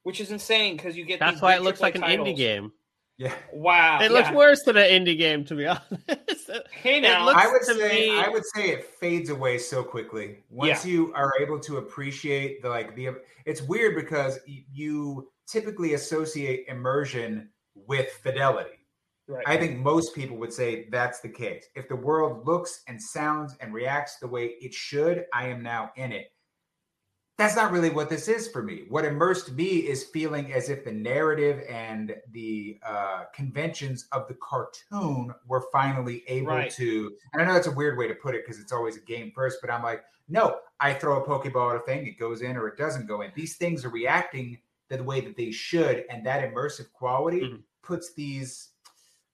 Which 0.03 0.21
is 0.21 0.31
insane 0.31 0.77
because 0.77 0.97
you 0.97 1.05
get 1.05 1.21
That's 1.21 1.35
these 1.35 1.43
why 1.43 1.57
it 1.57 1.63
looks 1.63 1.81
like 1.81 1.95
an 1.95 2.01
titles. 2.01 2.29
indie 2.29 2.37
game. 2.37 2.73
yeah 3.19 3.35
Wow, 3.53 4.01
It 4.01 4.11
looks 4.13 4.31
worse 4.31 4.63
than 4.63 4.77
an 4.79 4.85
indie 4.89 5.19
game, 5.19 5.45
to 5.45 5.55
be 5.55 5.67
honest. 5.67 6.51
Hey 6.73 7.01
now, 7.01 7.27
looks- 7.27 7.43
I 7.45 7.53
would 7.53 7.63
say 7.65 8.09
me- 8.11 8.19
I 8.19 8.29
would 8.29 8.45
say 8.55 8.71
it 8.71 8.85
fades 8.99 9.29
away 9.29 9.59
so 9.59 9.83
quickly. 9.85 10.39
Once 10.49 10.85
you 10.87 11.13
are 11.15 11.33
able 11.41 11.61
to 11.61 11.77
appreciate 11.77 12.63
the 12.63 12.69
like 12.71 12.97
the 12.97 13.11
it's 13.45 13.61
weird 13.63 13.95
because 13.95 14.39
you 14.47 15.31
typically 15.47 15.95
associate 15.95 16.65
immersion 16.69 17.51
with 17.75 18.11
fidelity. 18.23 18.79
right. 19.29 19.45
I 19.47 19.57
think 19.59 19.79
most 19.79 20.15
people 20.15 20.37
would 20.39 20.53
say 20.53 20.89
that's 20.91 21.21
the 21.21 21.29
case. 21.29 21.65
If 21.75 21.89
the 21.89 21.97
world 21.97 22.47
looks 22.47 22.83
and 22.89 23.01
sounds 23.01 23.55
and 23.61 23.73
reacts 23.75 24.17
the 24.19 24.27
way 24.29 24.55
it 24.61 24.73
should, 24.73 25.25
I 25.35 25.49
am 25.49 25.63
now 25.63 25.91
in 25.97 26.13
it. 26.13 26.33
That's 27.41 27.57
not 27.57 27.73
really 27.73 27.89
what 27.89 28.11
this 28.11 28.29
is 28.29 28.49
for 28.49 28.63
me. 28.63 28.85
What 28.91 29.07
immersed 29.07 29.53
me 29.53 29.65
is 29.65 30.05
feeling 30.05 30.53
as 30.53 30.69
if 30.69 30.85
the 30.85 30.93
narrative 30.93 31.65
and 31.71 32.15
the 32.33 32.79
uh, 32.87 33.25
conventions 33.33 34.09
of 34.13 34.29
the 34.29 34.35
cartoon 34.35 35.33
were 35.47 35.65
finally 35.73 36.23
able 36.27 36.49
Right. 36.49 36.71
to. 36.73 37.17
And 37.33 37.41
I 37.41 37.47
know 37.47 37.55
that's 37.55 37.67
a 37.67 37.71
weird 37.71 37.97
way 37.97 38.07
to 38.09 38.15
put 38.15 38.35
it 38.35 38.45
because 38.45 38.61
it's 38.61 38.73
always 38.73 38.99
a 38.99 39.01
game 39.01 39.33
first, 39.35 39.63
but 39.63 39.71
I'm 39.71 39.83
like, 39.83 40.05
no, 40.29 40.59
I 40.81 40.93
throw 40.93 41.23
a 41.23 41.27
Pokeball 41.27 41.71
at 41.71 41.77
a 41.77 41.85
thing, 41.87 42.07
it 42.07 42.19
goes 42.19 42.43
in 42.43 42.59
or 42.59 42.69
it 42.69 42.77
doesn't 42.77 43.07
go 43.07 43.23
in. 43.23 43.33
These 43.35 43.57
things 43.57 43.87
are 43.87 43.91
reacting 43.91 44.59
the 44.91 45.03
way 45.03 45.23
that 45.23 45.35
they 45.39 45.51
should, 45.51 46.05
and 46.11 46.27
that 46.27 46.45
immersive 46.45 46.93
quality 46.93 47.41
Mhm. 47.41 47.63
puts 47.81 48.13
these. 48.13 48.73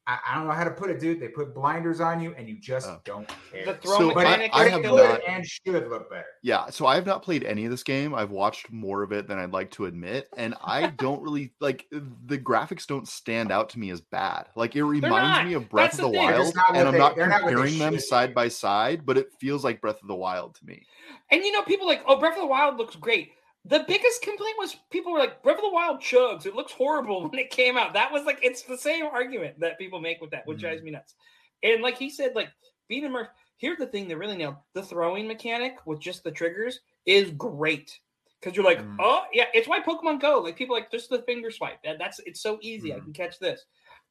I, 0.08 0.18
I 0.28 0.34
don't 0.36 0.46
know 0.46 0.52
how 0.52 0.62
to 0.64 0.70
put 0.70 0.88
it, 0.90 1.00
dude. 1.00 1.18
They 1.20 1.28
put 1.28 1.52
blinders 1.54 2.00
on 2.00 2.20
you, 2.20 2.32
and 2.38 2.48
you 2.48 2.56
just 2.60 2.86
Oh. 2.88 3.00
don't 3.04 3.28
care. 3.50 3.64
the 3.66 3.74
throw 3.74 3.98
So, 3.98 4.10
I- 4.12 4.14
mechanic 4.14 4.50
I 4.54 4.66
is 4.66 4.70
have 4.70 4.82
not- 4.82 5.20
and 5.26 5.44
should 5.46 5.88
look 5.88 6.08
better. 6.08 6.24
Yeah, 6.42 6.70
so 6.70 6.86
I 6.86 6.94
have 6.94 7.06
not 7.06 7.22
played 7.22 7.42
any 7.42 7.64
of 7.64 7.70
this 7.72 7.82
game. 7.82 8.14
I've 8.14 8.30
watched 8.30 8.70
more 8.70 9.02
of 9.02 9.10
it 9.12 9.26
than 9.26 9.38
I'd 9.38 9.52
like 9.52 9.70
to 9.72 9.86
admit, 9.86 10.28
and 10.36 10.54
I 10.62 10.86
don't 10.98 11.20
really 11.22 11.52
like 11.60 11.86
the 11.90 12.38
graphics. 12.38 12.86
Don't 12.86 13.08
stand 13.08 13.50
out 13.50 13.68
to 13.70 13.78
me 13.80 13.90
as 13.90 14.00
bad. 14.00 14.46
Like 14.54 14.76
it 14.76 14.84
reminds 14.84 15.48
me 15.48 15.54
of 15.54 15.68
Breath 15.68 15.92
That's 15.92 15.98
of 15.98 16.06
the 16.06 16.12
the 16.12 16.18
Wild, 16.18 16.36
just 16.36 16.54
not 16.54 16.68
what 16.70 16.78
and 16.78 16.86
I'm 16.88 16.92
they- 16.94 16.98
not 17.00 17.16
they're 17.16 17.26
not 17.28 17.40
comparing 17.42 17.78
them 17.78 17.98
side 17.98 18.28
be. 18.28 18.34
by 18.34 18.48
side, 18.48 19.04
but 19.06 19.18
it 19.18 19.32
feels 19.40 19.64
like 19.64 19.80
Breath 19.80 20.00
of 20.02 20.08
the 20.08 20.14
Wild 20.14 20.54
to 20.56 20.66
me. 20.66 20.86
And 21.32 21.42
you 21.42 21.50
know, 21.50 21.62
people 21.62 21.86
like, 21.88 22.02
oh, 22.06 22.18
Breath 22.20 22.34
of 22.34 22.40
the 22.42 22.46
Wild 22.46 22.76
looks 22.76 22.94
great. 22.94 23.32
The 23.68 23.84
biggest 23.88 24.22
complaint 24.22 24.54
was 24.58 24.76
people 24.90 25.12
were 25.12 25.18
like, 25.18 25.42
Breath 25.42 25.56
of 25.58 25.62
the 25.64 25.70
Wild 25.70 26.00
chugs. 26.00 26.46
It 26.46 26.54
looks 26.54 26.72
horrible 26.72 27.28
when 27.28 27.38
it 27.38 27.50
came 27.50 27.76
out. 27.76 27.92
That 27.94 28.12
was 28.12 28.24
like, 28.24 28.38
it's 28.42 28.62
the 28.62 28.78
same 28.78 29.06
argument 29.06 29.58
that 29.58 29.76
people 29.78 30.00
make 30.00 30.20
with 30.20 30.30
that, 30.30 30.46
which 30.46 30.58
Mhm. 30.58 30.60
drives 30.60 30.82
me 30.82 30.92
nuts. 30.92 31.14
And 31.62 31.82
like 31.82 31.96
he 31.98 32.08
said, 32.08 32.36
like 32.36 32.50
being 32.88 33.04
immersed. 33.04 33.30
Here's 33.58 33.78
the 33.78 33.86
thing 33.86 34.06
that 34.08 34.18
really 34.18 34.36
nailed: 34.36 34.56
the 34.74 34.82
throwing 34.82 35.26
mechanic 35.26 35.78
with 35.86 35.98
just 35.98 36.22
the 36.22 36.30
triggers 36.30 36.80
is 37.06 37.30
great. 37.32 37.98
Because 38.38 38.54
you're 38.54 38.64
like, 38.66 38.80
Mm. 38.82 38.96
oh 39.00 39.24
yeah, 39.32 39.46
it's 39.54 39.66
why 39.66 39.80
Pokemon 39.80 40.20
Go. 40.20 40.40
Like 40.40 40.56
people 40.56 40.76
like 40.76 40.90
just 40.90 41.08
the 41.10 41.22
finger 41.22 41.50
swipe. 41.50 41.82
That, 41.82 41.98
that's 41.98 42.20
it's 42.20 42.40
so 42.42 42.58
easy. 42.60 42.92
I 42.92 42.98
Mhm. 42.98 43.04
can 43.04 43.12
catch 43.14 43.38
this. 43.38 43.64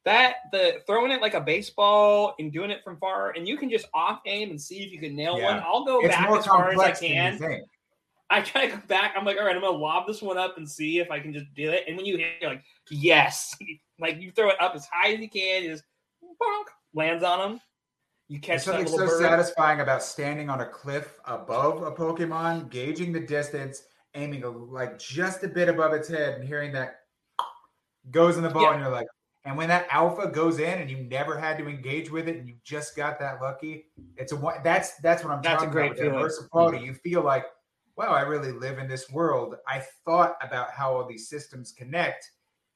That 0.03 0.37
the 0.51 0.81
throwing 0.85 1.11
it 1.11 1.21
like 1.21 1.35
a 1.35 1.41
baseball 1.41 2.35
and 2.39 2.51
doing 2.51 2.71
it 2.71 2.83
from 2.83 2.97
far, 2.97 3.31
and 3.31 3.47
you 3.47 3.55
can 3.55 3.69
just 3.69 3.85
off 3.93 4.21
aim 4.25 4.49
and 4.49 4.61
see 4.61 4.83
if 4.83 4.91
you 4.91 4.99
can 4.99 5.15
nail 5.15 5.37
Yeah. 5.37 5.45
one. 5.45 5.63
I'll 5.65 5.85
go 5.85 5.99
It's 5.99 6.09
back 6.15 6.29
as 6.29 6.45
far 6.45 6.69
as 6.71 6.73
I 6.79 6.91
complex 6.91 6.99
than 6.99 7.09
you 7.09 7.15
can. 7.39 7.65
I 8.29 8.41
try 8.41 8.67
to 8.67 8.75
go 8.75 8.81
back. 8.87 9.13
I'm 9.15 9.23
like, 9.25 9.37
all 9.37 9.45
right, 9.45 9.55
I'm 9.55 9.61
gonna 9.61 9.77
lob 9.77 10.07
this 10.07 10.21
one 10.21 10.37
up 10.37 10.57
and 10.57 10.67
see 10.69 10.99
if 10.99 11.11
I 11.11 11.19
can 11.19 11.31
just 11.33 11.45
do 11.53 11.69
it. 11.69 11.83
And 11.87 11.95
when 11.95 12.05
you 12.05 12.17
hit, 12.17 12.27
you're 12.41 12.49
like, 12.49 12.63
yes, 12.89 13.55
like 13.99 14.19
you 14.19 14.31
throw 14.31 14.49
it 14.49 14.59
up 14.61 14.75
as 14.75 14.87
high 14.91 15.13
as 15.13 15.19
you 15.19 15.29
can, 15.29 15.63
you 15.63 15.69
just 15.71 15.83
bonk, 16.23 16.65
lands 16.93 17.23
on 17.23 17.39
them. 17.39 17.61
You 18.27 18.39
There's 18.39 18.63
catch 18.63 18.65
that 18.65 18.87
something 18.87 18.87
so 18.87 19.05
bird. 19.05 19.21
satisfying 19.21 19.81
about 19.81 20.01
standing 20.01 20.49
on 20.49 20.61
a 20.61 20.65
cliff 20.65 21.19
above 21.25 21.83
a 21.83 21.91
Pokemon, 21.91 22.71
gauging 22.71 23.11
the 23.13 23.19
distance, 23.19 23.83
aiming 24.15 24.43
a, 24.43 24.49
like 24.49 24.97
just 24.97 25.43
a 25.43 25.47
bit 25.47 25.69
above 25.69 25.93
its 25.93 26.07
head, 26.07 26.33
and 26.39 26.47
hearing 26.47 26.71
that 26.73 27.01
goes 28.09 28.37
in 28.37 28.43
the 28.43 28.49
ball, 28.49 28.63
Yeah. 28.63 28.73
and 28.73 28.81
you're 28.81 28.91
like, 28.91 29.07
and 29.45 29.55
when 29.55 29.67
that 29.69 29.85
alpha 29.91 30.27
goes 30.27 30.57
in, 30.57 30.79
and 30.79 30.89
you 30.89 30.97
never 31.03 31.37
had 31.37 31.59
to 31.59 31.67
engage 31.67 32.09
with 32.09 32.27
it, 32.27 32.37
and 32.37 32.47
you 32.47 32.55
just 32.63 32.95
got 32.95 33.19
that 33.19 33.39
lucky, 33.41 33.85
it's 34.17 34.31
a 34.31 34.35
one. 34.35 34.55
That's 34.63 34.95
that's 35.03 35.23
what 35.23 35.31
I'm 35.31 35.43
That's 35.43 35.61
a 35.61 35.67
talking 35.67 35.71
great 35.71 35.91
about. 35.91 36.31
feeling. 36.31 36.49
Quality. 36.49 36.79
You 36.83 36.95
feel 36.95 37.21
like, 37.21 37.45
wow, 37.97 38.11
I 38.13 38.21
really 38.21 38.51
live 38.51 38.79
in 38.79 38.87
this 38.87 39.09
world. 39.09 39.55
I 39.67 39.83
thought 40.03 40.35
about 40.41 40.71
how 40.71 40.95
all 40.95 41.07
these 41.07 41.29
systems 41.29 41.71
connect 41.71 42.29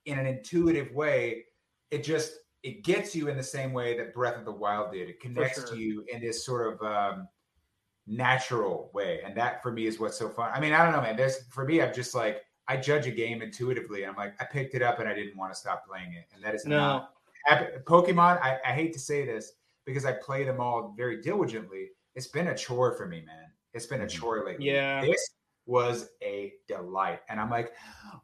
in 0.05 0.17
an 0.17 0.25
intuitive 0.25 0.91
way. 0.93 1.45
It 1.91 2.03
just 2.03 2.33
it 2.63 2.83
gets 2.83 3.15
you 3.15 3.27
in 3.27 3.37
the 3.37 3.43
same 3.43 3.73
way 3.73 3.97
that 3.97 4.13
Breath 4.13 4.37
of 4.37 4.45
the 4.45 4.51
Wild 4.51 4.91
did. 4.91 5.09
It 5.09 5.19
connects 5.19 5.59
sure. 5.59 5.69
to 5.69 5.77
you 5.77 6.03
in 6.11 6.21
this 6.21 6.45
sort 6.45 6.73
of 6.73 6.81
um, 6.81 7.27
natural 8.07 8.91
way, 8.93 9.21
and 9.25 9.35
that 9.37 9.61
for 9.61 9.71
me 9.71 9.87
is 9.87 9.99
what's 9.99 10.17
so 10.17 10.29
fun. 10.29 10.51
I 10.53 10.59
mean, 10.59 10.73
I 10.73 10.83
don't 10.83 10.93
know, 10.93 11.01
man. 11.01 11.15
There's 11.15 11.43
for 11.49 11.65
me, 11.65 11.81
I'm 11.81 11.93
just 11.93 12.15
like 12.15 12.41
I 12.67 12.77
judge 12.77 13.07
a 13.07 13.11
game 13.11 13.41
intuitively. 13.41 14.05
I'm 14.05 14.15
like, 14.15 14.33
I 14.39 14.45
picked 14.45 14.75
it 14.75 14.81
up 14.81 14.99
and 14.99 15.09
I 15.09 15.13
didn't 15.13 15.37
want 15.37 15.53
to 15.53 15.59
stop 15.59 15.85
playing 15.87 16.13
it, 16.13 16.25
and 16.33 16.43
that 16.43 16.55
is 16.55 16.65
No, 16.65 16.77
not 16.77 17.13
Pokemon. 17.85 18.41
I, 18.41 18.59
I 18.65 18.71
hate 18.73 18.93
to 18.93 18.99
say 18.99 19.25
this 19.25 19.53
because 19.85 20.05
I 20.05 20.13
play 20.13 20.43
them 20.43 20.59
all 20.59 20.93
very 20.95 21.21
diligently. 21.21 21.89
It's 22.15 22.27
been 22.27 22.47
a 22.47 22.55
chore 22.55 22.95
for 22.95 23.07
me, 23.07 23.23
man. 23.25 23.48
It's 23.73 23.85
been 23.85 24.01
a 24.01 24.05
Mhm. 24.05 24.09
chore 24.09 24.45
lately. 24.45 24.65
Yeah. 24.67 25.01
This 25.01 25.29
was 25.65 26.09
a 26.23 26.53
delight. 26.67 27.21
And 27.29 27.39
I'm 27.39 27.49
like, 27.51 27.73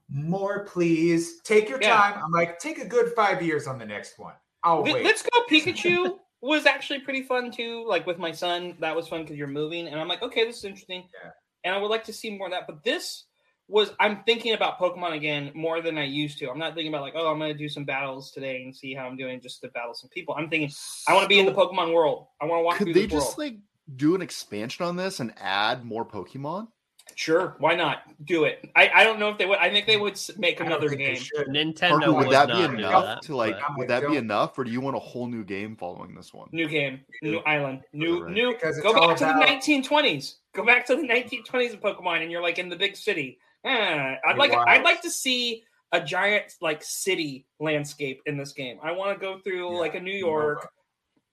more 0.10 0.65
please. 0.65 1.41
Take 1.41 1.69
your 1.69 1.81
Yeah. 1.81 1.95
time. 1.95 2.23
I'm 2.23 2.31
like, 2.31 2.60
take 2.60 2.79
a 2.79 2.86
good 2.86 3.13
five 3.15 3.41
years 3.41 3.67
on 3.67 3.77
the 3.77 3.86
next 3.86 4.17
one. 4.17 4.34
I'll 4.63 4.81
Let- 4.81 4.93
wait. 4.95 5.05
Let's 5.05 5.21
go 5.21 5.45
Pikachu 5.47 6.17
was 6.41 6.65
actually 6.65 6.99
pretty 7.01 7.23
fun 7.23 7.51
too. 7.51 7.86
Like 7.88 8.05
with 8.08 8.17
my 8.17 8.31
son, 8.31 8.75
that 8.79 8.95
was 8.95 9.08
fun 9.08 9.21
because 9.21 9.38
you're 9.38 9.47
moving, 9.47 9.88
and 9.88 9.99
I'm 9.99 10.08
like, 10.08 10.21
okay, 10.23 10.43
this 10.45 10.58
is 10.58 10.65
interesting, 10.65 11.08
Yeah. 11.23 11.31
and 11.63 11.75
I 11.75 11.77
would 11.77 11.89
like 11.89 12.03
to 12.05 12.13
see 12.13 12.36
more 12.36 12.47
of 12.47 12.51
that. 12.51 12.65
But 12.67 12.84
this 12.84 13.25
was 13.67 13.93
I'm 13.99 14.23
thinking 14.25 14.53
about 14.53 14.77
Pokemon 14.79 15.13
again 15.13 15.51
more 15.55 15.81
than 15.81 15.97
I 15.97 16.03
used 16.03 16.38
to. 16.39 16.49
I'm 16.51 16.60
not 16.60 16.73
thinking 16.75 16.91
about 16.93 17.01
like, 17.01 17.13
oh, 17.15 17.31
I'm 17.31 17.39
going 17.39 17.51
to 17.51 17.58
do 17.58 17.67
some 17.69 17.84
battles 17.84 18.31
today 18.31 18.62
and 18.63 18.75
see 18.75 18.93
how 18.93 19.08
I'm 19.08 19.17
doing 19.17 19.41
just 19.41 19.62
to 19.62 19.69
battle 19.69 19.93
some 19.95 20.10
people. 20.12 20.36
I'm 20.38 20.49
thinking 20.49 20.71
I 21.08 21.13
want 21.13 21.23
to 21.23 21.29
be 21.29 21.39
in 21.39 21.45
the 21.47 21.51
Pokemon 21.53 21.91
world. 21.93 22.27
I 22.41 22.45
want 22.45 22.60
to 22.60 22.63
walk 22.63 22.77
Could 22.77 22.86
through 22.86 22.93
they 22.93 23.05
this 23.08 23.12
just 23.23 23.38
world. 23.38 23.51
like 23.53 23.60
do 23.95 24.15
an 24.15 24.21
expansion 24.21 24.86
on 24.86 24.95
this 24.95 25.19
and 25.19 25.34
add 25.38 25.84
more 25.86 26.06
Pokemon? 26.06 26.67
Sure, 27.13 27.56
why 27.60 27.76
not 27.76 28.00
do 28.26 28.45
it? 28.45 28.67
I, 28.76 28.89
I 28.93 29.04
don't 29.04 29.19
know 29.19 29.30
if 29.30 29.38
they 29.38 29.45
would. 29.45 29.60
I 29.60 29.69
think 29.69 29.86
they 29.86 29.95
would 29.95 30.19
make 30.38 30.60
another 30.60 30.89
game. 30.89 31.15
should. 31.15 31.48
Nintendo 31.48 31.89
Parker, 31.89 32.12
would 32.13 32.28
would 32.28 32.34
that 32.34 32.48
be 32.48 32.54
not 32.54 32.71
do 32.71 32.78
enough 32.78 33.06
that, 33.06 33.21
to 33.24 33.36
like? 33.36 33.56
but- 33.60 33.78
Would 33.78 33.88
that 33.89 34.08
be 34.08 34.17
enough, 34.17 34.58
or 34.58 34.63
do 34.63 34.71
you 34.71 34.82
want 34.82 34.95
a 34.95 35.00
whole 35.00 35.28
new 35.28 35.43
game 35.43 35.76
following 35.78 36.15
this 36.15 36.34
one? 36.34 36.50
New 36.52 36.67
game, 36.67 37.02
new 37.21 37.38
island, 37.45 37.82
new 37.93 38.24
Right. 38.24 38.34
new. 38.34 38.54
Because 38.54 38.78
it's 38.78 38.84
Go 38.86 38.93
all 39.00 39.10
back 39.10 39.17
to 39.17 39.30
about- 39.30 39.39
the 39.39 39.45
1920s. 39.45 40.36
Go 40.56 40.65
back 40.65 40.86
to 40.88 40.95
the 40.95 41.04
1920s 41.04 41.74
of 41.74 41.80
Pokemon, 41.80 42.24
and 42.24 42.32
you're 42.32 42.41
like 42.41 42.58
in 42.60 42.69
the 42.69 42.76
big 42.76 42.95
city. 42.98 43.38
Eh, 43.63 44.15
I'd 44.28 44.38
like 44.38 44.52
was. 44.52 44.65
I'd 44.67 44.84
like 44.84 45.02
to 45.04 45.10
see 45.12 45.63
a 45.91 46.02
giant 46.02 46.54
like 46.60 46.84
city 46.84 47.45
landscape 47.60 48.21
in 48.26 48.36
this 48.38 48.52
game. 48.52 48.78
I 48.84 48.91
want 48.91 49.17
to 49.17 49.24
go 49.24 49.38
through 49.39 49.74
Yeah, 49.74 49.80
like 49.80 49.95
a 49.95 50.00
New 50.02 50.12
York. 50.12 50.69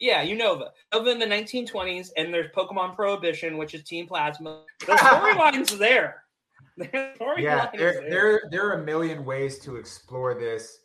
Yeah, 0.02 0.24
Unova. 0.24 0.70
Over 0.92 1.10
in 1.10 1.20
the 1.20 1.26
1920s, 1.26 2.10
and 2.16 2.34
there's 2.34 2.50
Pokemon 2.50 2.96
Prohibition, 2.96 3.56
which 3.56 3.72
is 3.72 3.84
Team 3.84 4.06
Plasma. 4.06 4.64
The 4.80 4.94
storyline's 4.94 5.78
there. 5.78 6.24
The 6.76 6.86
storyline 6.86 7.38
yeah 7.38 7.70
there, 7.76 7.92
there. 7.92 8.10
there 8.10 8.42
there 8.50 8.66
are 8.68 8.80
a 8.80 8.84
million 8.84 9.24
ways 9.26 9.58
to 9.60 9.76
explore 9.76 10.34
this 10.34 10.78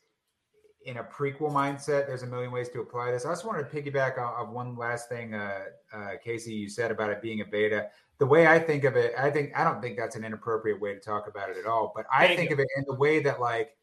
in 0.87 0.97
a 0.97 1.03
prequel 1.03 1.51
mindset, 1.51 2.07
there's 2.07 2.23
a 2.23 2.27
million 2.27 2.49
ways 2.49 2.69
to 2.69 2.79
apply 2.79 3.11
this. 3.11 3.25
I 3.25 3.31
just 3.31 3.43
wanted 3.43 3.69
to 3.69 3.75
piggyback 3.75 4.17
on, 4.17 4.53
one 4.53 4.77
last 4.77 5.09
thing, 5.09 5.33
uh, 5.33 5.65
uh, 5.91 6.11
Casey, 6.23 6.53
you 6.53 6.69
said 6.69 6.91
about 6.91 7.09
it 7.09 7.21
being 7.21 7.41
a 7.41 7.45
beta. 7.45 7.87
The 8.19 8.25
way 8.25 8.47
I 8.47 8.57
think 8.57 8.85
of 8.85 8.95
it, 8.95 9.13
I 9.17 9.29
think 9.29 9.51
I 9.53 9.65
don't 9.65 9.81
think 9.81 9.97
that's 9.97 10.15
an 10.15 10.23
inappropriate 10.23 10.79
way 10.79 10.93
to 10.93 10.99
talk 11.01 11.27
about 11.27 11.49
it 11.49 11.57
at 11.57 11.65
all. 11.65 11.91
But 11.93 12.05
I 12.13 12.27
Thank 12.27 12.39
think 12.39 12.49
you. 12.51 12.55
of 12.55 12.59
it 12.61 12.67
in 12.77 12.85
the 12.87 12.95
way 12.95 13.19
that 13.21 13.41
like 13.41 13.75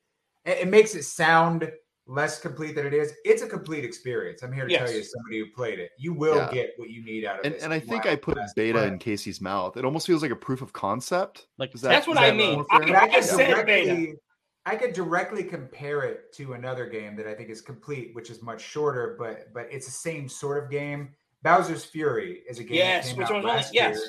it, 0.47 0.59
it 0.63 0.69
makes 0.69 0.95
it 0.95 1.03
sound 1.03 1.71
less 2.07 2.39
complete 2.41 2.75
than 2.75 2.87
it 2.87 2.93
is. 2.95 3.15
It's 3.25 3.43
a 3.43 3.47
complete 3.47 3.85
experience. 3.85 4.43
I'm 4.43 4.53
here 4.53 4.67
to 4.69 4.77
tell 4.77 4.91
you, 4.91 5.01
as 5.01 5.11
somebody 5.11 5.39
who 5.39 5.47
played 5.55 5.79
it, 5.79 5.91
you 5.99 6.13
will 6.13 6.37
Yeah. 6.37 6.51
get 6.53 6.71
what 6.77 6.91
you 6.91 7.03
need 7.05 7.25
out 7.25 7.41
of 7.41 7.47
it. 7.47 7.63
and 7.63 7.73
I 7.73 7.79
think 7.81 8.05
I 8.07 8.15
put 8.17 8.39
beta 8.55 8.85
in 8.85 8.99
Casey's 8.99 9.41
mouth. 9.41 9.77
It 9.77 9.85
almost 9.85 10.07
feels 10.07 10.21
like 10.23 10.31
a 10.31 10.37
proof 10.37 10.61
of 10.61 10.73
concept. 10.73 11.47
Like 11.57 11.73
that- 11.73 11.81
That's 11.83 12.07
what 12.07 12.19
is 12.19 12.23
I 12.23 12.31
that 12.31 12.37
mean. 12.37 12.65
I- 12.71 12.79
fair? 12.87 12.97
I 12.97 13.05
I 13.05 13.09
could 13.09 13.25
said 13.25 13.67
beta. 13.67 13.87
directly, 13.95 14.15
I 14.67 14.77
could 14.77 14.93
directly 14.93 15.45
compare 15.45 16.03
it 16.03 16.33
to 16.35 16.53
another 16.55 16.87
game 16.87 17.17
that 17.17 17.27
I 17.27 17.35
think 17.35 17.49
is 17.51 17.61
complete, 17.63 18.15
which 18.15 18.31
is 18.31 18.43
much 18.43 18.61
shorter, 18.63 19.17
but 19.19 19.53
but 19.55 19.69
it's 19.71 19.87
the 19.87 19.93
same 19.93 20.29
sort 20.29 20.63
of 20.63 20.71
game. 20.71 21.15
Bowser's 21.43 21.85
Fury 21.85 22.43
is 22.49 22.59
a 22.59 22.65
game 22.65 22.77
Yes, 22.79 23.05
that 23.05 23.11
came 23.11 23.19
which 23.19 23.29
out 23.29 23.35
was 23.37 23.45
last 23.45 23.75
yes. 23.75 23.97
year. 23.97 24.05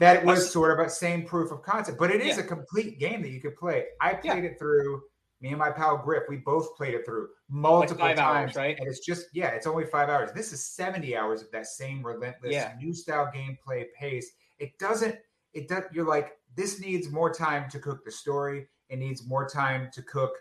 That 0.00 0.24
was 0.24 0.50
sort 0.50 0.78
of 0.78 0.84
a 0.86 0.88
same 0.88 1.26
proof 1.26 1.50
of 1.52 1.62
concept, 1.62 1.98
but 1.98 2.10
it 2.10 2.20
is 2.22 2.38
Yeah. 2.38 2.44
a 2.44 2.46
complete 2.46 2.98
game 2.98 3.20
that 3.22 3.28
you 3.30 3.40
could 3.40 3.54
play. 3.56 3.86
I 4.00 4.12
Yeah. 4.12 4.32
played 4.32 4.44
it 4.44 4.58
through. 4.58 5.02
Me 5.42 5.48
and 5.50 5.58
my 5.58 5.70
pal 5.70 5.96
Griff, 5.96 6.24
we 6.28 6.36
both 6.36 6.76
played 6.76 6.94
it 6.94 7.04
through 7.06 7.28
multiple 7.48 8.04
five 8.04 8.18
hours, 8.18 8.46
times, 8.52 8.56
right? 8.56 8.78
And 8.78 8.86
it's 8.86 9.00
just 9.00 9.26
yeah, 9.32 9.48
it's 9.48 9.66
only 9.66 9.86
five 9.86 10.08
hours. 10.10 10.30
This 10.32 10.52
is 10.52 10.62
seventy 10.62 11.16
hours 11.16 11.40
of 11.42 11.50
that 11.52 11.66
same 11.66 12.04
relentless 12.04 12.52
Yeah. 12.52 12.74
new 12.78 12.92
style 12.92 13.30
gameplay 13.34 13.86
pace. 13.98 14.32
It 14.58 14.78
doesn't. 14.78 15.16
It 15.54 15.68
does. 15.68 15.84
You're 15.92 16.06
like 16.06 16.36
this 16.56 16.78
needs 16.80 17.10
more 17.10 17.32
time 17.32 17.70
to 17.70 17.78
cook 17.78 18.04
the 18.04 18.10
story. 18.10 18.66
It 18.90 18.98
needs 18.98 19.26
more 19.26 19.48
time 19.48 19.88
to 19.94 20.02
cook. 20.02 20.32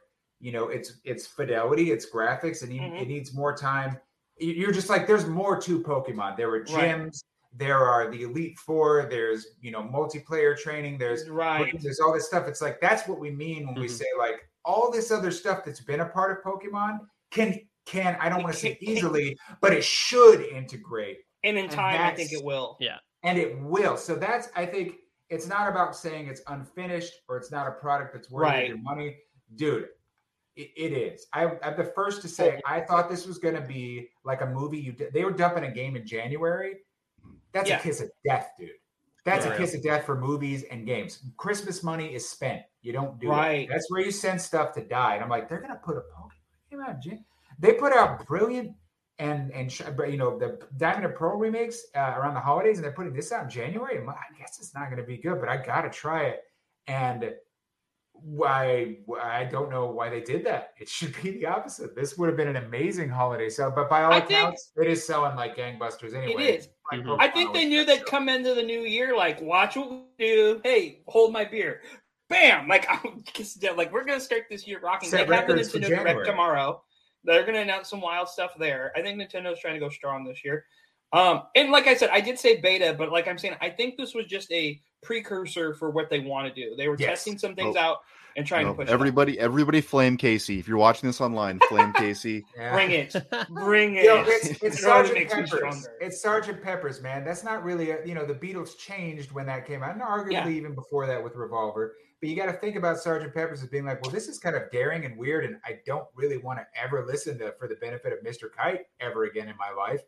You 0.41 0.51
know, 0.51 0.67
its 0.67 0.99
its 1.05 1.25
fidelity, 1.27 1.91
its 1.91 2.05
graphics. 2.09 2.61
and 2.63 2.71
Mhm. 2.71 3.01
it 3.01 3.07
needs 3.07 3.33
more 3.33 3.55
time. 3.55 3.97
You- 4.37 4.53
You're 4.53 4.71
just 4.73 4.89
like 4.89 5.07
there's 5.07 5.25
more 5.27 5.59
to 5.61 5.79
Pokemon. 5.81 6.35
There 6.35 6.49
were 6.49 6.59
Right. 6.71 6.95
gyms. 6.95 7.23
There 7.53 7.79
are 7.79 8.09
the 8.11 8.23
Elite 8.23 8.57
Four. 8.59 9.07
There's 9.09 9.55
you 9.61 9.71
know 9.71 9.81
multiplayer 9.81 10.57
training. 10.57 10.97
There's 10.97 11.29
right. 11.29 11.73
there's 11.81 11.99
all 12.01 12.13
this 12.13 12.27
stuff. 12.27 12.47
It's 12.49 12.61
like 12.61 12.81
that's 12.81 13.07
what 13.07 13.19
we 13.19 13.31
mean 13.31 13.65
when 13.65 13.75
we 13.75 13.87
Mhm. 13.87 13.91
say 13.91 14.05
like 14.17 14.48
all 14.69 14.91
this 14.91 15.09
other 15.11 15.31
stuff 15.31 15.65
that's 15.65 15.81
been 15.81 16.01
a 16.01 16.05
part 16.05 16.29
of 16.31 16.43
Pokemon 16.43 16.99
can 17.31 17.59
can 17.85 18.15
I 18.21 18.29
don't 18.29 18.43
want 18.43 18.53
to 18.53 18.59
say 18.59 18.75
can- 18.75 18.85
can- 18.85 18.97
easily, 18.97 19.37
but 19.61 19.73
it 19.73 19.83
should 19.83 20.41
integrate 20.41 21.17
And 21.43 21.57
in 21.57 21.65
and 21.65 21.73
time, 21.73 21.99
I 21.99 22.13
think 22.13 22.31
it 22.31 22.43
will. 22.43 22.77
Yeah, 22.79 22.97
and 23.23 23.37
it 23.37 23.59
will. 23.61 23.97
So 23.97 24.15
that's 24.15 24.49
I 24.55 24.65
think 24.65 24.95
it's 25.29 25.47
not 25.47 25.69
about 25.69 25.95
saying 25.95 26.27
it's 26.27 26.41
unfinished 26.47 27.13
or 27.27 27.37
it's 27.37 27.51
not 27.51 27.67
a 27.67 27.71
product 27.71 28.13
that's 28.13 28.29
worth 28.29 28.43
Right. 28.43 28.67
your 28.67 28.77
money, 28.77 29.17
dude. 29.55 29.87
It, 30.55 30.69
it 30.75 30.91
is. 30.93 31.27
I, 31.33 31.51
I'm 31.63 31.77
the 31.77 31.91
first 31.95 32.21
to 32.23 32.27
say 32.27 32.59
I 32.65 32.81
thought 32.81 33.09
this 33.09 33.25
was 33.27 33.37
going 33.37 33.55
to 33.55 33.61
be 33.61 34.09
like 34.25 34.41
a 34.41 34.45
movie. 34.47 34.79
You 34.79 34.91
did. 34.91 35.13
They 35.13 35.23
were 35.23 35.31
dumping 35.31 35.63
a 35.63 35.71
game 35.71 35.95
in 35.95 36.05
January. 36.05 36.73
That's 37.53 37.69
Yeah. 37.69 37.79
a 37.79 37.81
kiss 37.81 38.01
of 38.01 38.09
death, 38.25 38.49
dude. 38.59 38.71
That's 39.25 39.45
a 39.45 39.55
kiss 39.55 39.73
of 39.73 39.83
death 39.83 40.05
for 40.05 40.19
movies 40.19 40.63
and 40.71 40.85
games. 40.85 41.23
Christmas 41.37 41.83
money 41.83 42.13
is 42.13 42.27
spent. 42.27 42.61
You 42.81 42.93
don't 42.93 43.19
do 43.19 43.29
Right. 43.29 43.61
it. 43.61 43.69
That's 43.69 43.89
where 43.91 44.01
you 44.01 44.11
send 44.11 44.41
stuff 44.41 44.73
to 44.73 44.83
die. 44.83 45.15
And 45.15 45.23
I'm 45.23 45.29
like, 45.29 45.49
they're 45.49 45.61
gonna 45.61 45.79
put 45.83 45.97
a 45.97 46.01
Pokemon 46.01 46.29
game 46.71 46.81
out. 46.81 47.03
They 47.59 47.73
put 47.73 47.93
out 47.93 48.25
brilliant 48.25 48.75
and 49.19 49.51
and 49.51 49.79
you 50.09 50.17
know 50.17 50.39
the 50.39 50.59
Diamond 50.77 51.05
and 51.05 51.13
Pearl 51.15 51.37
remakes 51.37 51.85
uh, 51.95 52.13
around 52.17 52.33
the 52.33 52.39
holidays, 52.39 52.77
and 52.77 52.85
they're 52.85 52.93
putting 52.93 53.13
this 53.13 53.31
out 53.31 53.43
in 53.43 53.49
January. 53.49 53.99
I 54.07 54.39
guess 54.39 54.57
it's 54.59 54.73
not 54.73 54.85
going 54.85 54.97
to 54.97 55.03
be 55.03 55.17
good, 55.17 55.39
but 55.39 55.49
I 55.49 55.57
got 55.57 55.81
to 55.81 55.89
try 55.89 56.23
it. 56.23 56.43
And 56.87 57.33
why 58.23 58.97
I 59.21 59.45
don't 59.45 59.69
know 59.69 59.85
why 59.87 60.09
they 60.09 60.21
did 60.21 60.45
that. 60.45 60.73
It 60.79 60.87
should 60.89 61.13
be 61.21 61.31
the 61.31 61.45
opposite. 61.45 61.95
This 61.95 62.17
would 62.17 62.27
have 62.27 62.37
been 62.37 62.47
an 62.47 62.57
amazing 62.57 63.09
holiday 63.09 63.49
sale, 63.49 63.71
but 63.73 63.89
by 63.89 64.03
all 64.03 64.11
I 64.13 64.19
think- 64.19 64.31
accounts, 64.39 64.71
it 64.77 64.87
is 64.87 65.05
selling 65.05 65.35
like 65.35 65.55
gangbusters 65.55 66.13
anyway. 66.13 66.43
It 66.43 66.59
is. 66.59 66.69
Like 66.91 67.01
Mhm. 67.01 67.17
I 67.19 67.27
think 67.27 67.53
they 67.53 67.65
knew 67.65 67.85
they'd 67.85 67.99
so. 67.99 68.05
come 68.05 68.29
into 68.29 68.53
the 68.53 68.63
new 68.63 68.81
year 68.81 69.15
like, 69.15 69.39
watch 69.41 69.75
what 69.75 69.91
we 69.91 70.03
do. 70.17 70.61
Hey, 70.63 71.01
hold 71.07 71.31
my 71.33 71.45
beer. 71.45 71.81
Bam! 72.29 72.67
Like, 72.67 72.85
I'm 72.89 73.23
just, 73.33 73.63
like 73.75 73.91
we're 73.91 74.03
gonna 74.05 74.19
start 74.19 74.43
this 74.49 74.67
year 74.67 74.79
rocking. 74.79 75.09
Set 75.09 75.27
they 75.27 75.35
have 75.35 75.47
the 75.47 75.53
Nintendo 75.55 75.87
Direct 75.87 76.25
tomorrow. 76.25 76.83
They're 77.23 77.45
gonna 77.45 77.59
announce 77.59 77.89
some 77.89 78.01
wild 78.01 78.29
stuff 78.29 78.51
there. 78.57 78.91
I 78.95 79.01
think 79.01 79.19
Nintendo's 79.21 79.59
trying 79.59 79.73
to 79.73 79.79
go 79.79 79.89
strong 79.89 80.23
this 80.25 80.43
year. 80.45 80.65
Um, 81.11 81.43
and 81.55 81.71
like 81.71 81.87
I 81.87 81.95
said, 81.95 82.09
I 82.11 82.21
did 82.21 82.37
say 82.37 82.59
beta, 82.61 82.93
but 82.97 83.11
like 83.11 83.27
I'm 83.27 83.37
saying, 83.37 83.55
I 83.61 83.69
think 83.69 83.97
this 83.97 84.13
was 84.13 84.25
just 84.25 84.51
a 84.51 84.79
precursor 85.01 85.73
for 85.73 85.89
what 85.89 86.09
they 86.09 86.19
want 86.19 86.53
to 86.53 86.53
do. 86.53 86.75
They 86.75 86.87
were 86.87 86.95
Yes. 86.99 87.09
testing 87.09 87.37
some 87.39 87.55
things 87.55 87.75
Oh. 87.75 87.79
out 87.79 87.97
and 88.35 88.45
trying 88.45 88.65
No, 88.67 88.73
to 88.73 88.77
push 88.77 88.87
it 88.87 88.89
out. 88.91 88.93
everybody, 88.93 89.39
everybody, 89.39 89.81
flame 89.81 90.17
Casey. 90.17 90.59
If 90.59 90.67
you're 90.67 90.77
watching 90.77 91.07
this 91.09 91.19
online, 91.19 91.59
flame 91.67 91.93
Casey. 91.97 92.45
Yeah. 92.55 92.73
Bring 92.73 92.91
it, 92.91 93.15
bring 93.49 93.95
it. 93.95 94.03
Yo, 94.05 94.23
it's, 94.27 94.49
it's 94.61 94.61
In 94.61 94.65
order 94.67 94.75
to 94.75 94.77
Sergeant 94.77 95.13
make 95.15 95.29
Pepper's. 95.31 95.89
It's 95.99 96.21
Sergeant 96.21 96.61
Pepper's, 96.61 97.01
man. 97.01 97.23
That's 97.25 97.43
not 97.43 97.63
really, 97.63 97.89
a, 97.91 98.05
you 98.05 98.13
know, 98.13 98.25
the 98.25 98.35
Beatles 98.35 98.77
changed 98.77 99.31
when 99.31 99.45
that 99.47 99.65
came 99.65 99.81
out, 99.81 99.93
and 99.93 100.01
arguably 100.01 100.31
Yeah. 100.33 100.49
even 100.49 100.75
before 100.75 101.07
that 101.07 101.23
with 101.23 101.35
Revolver. 101.35 101.95
But 102.21 102.29
you 102.29 102.35
got 102.35 102.47
to 102.47 102.53
think 102.53 102.75
about 102.75 102.99
Sergeant 102.99 103.33
Pepper's 103.33 103.63
as 103.63 103.69
being 103.69 103.85
like, 103.85 104.01
well, 104.03 104.11
this 104.11 104.27
is 104.27 104.37
kind 104.37 104.55
of 104.55 104.69
daring 104.71 105.05
and 105.05 105.17
weird, 105.17 105.45
and 105.45 105.57
I 105.65 105.79
don't 105.87 106.05
really 106.13 106.37
want 106.37 106.59
to 106.59 106.67
ever 106.79 107.05
listen 107.05 107.39
to 107.39 107.53
For 107.57 107.67
the 107.67 107.75
Benefit 107.75 108.11
of 108.13 108.19
Mr. 108.19 108.51
Kite 108.51 108.81
ever 108.99 109.23
again 109.23 109.47
in 109.47 109.55
my 109.57 109.71
life. 109.71 110.01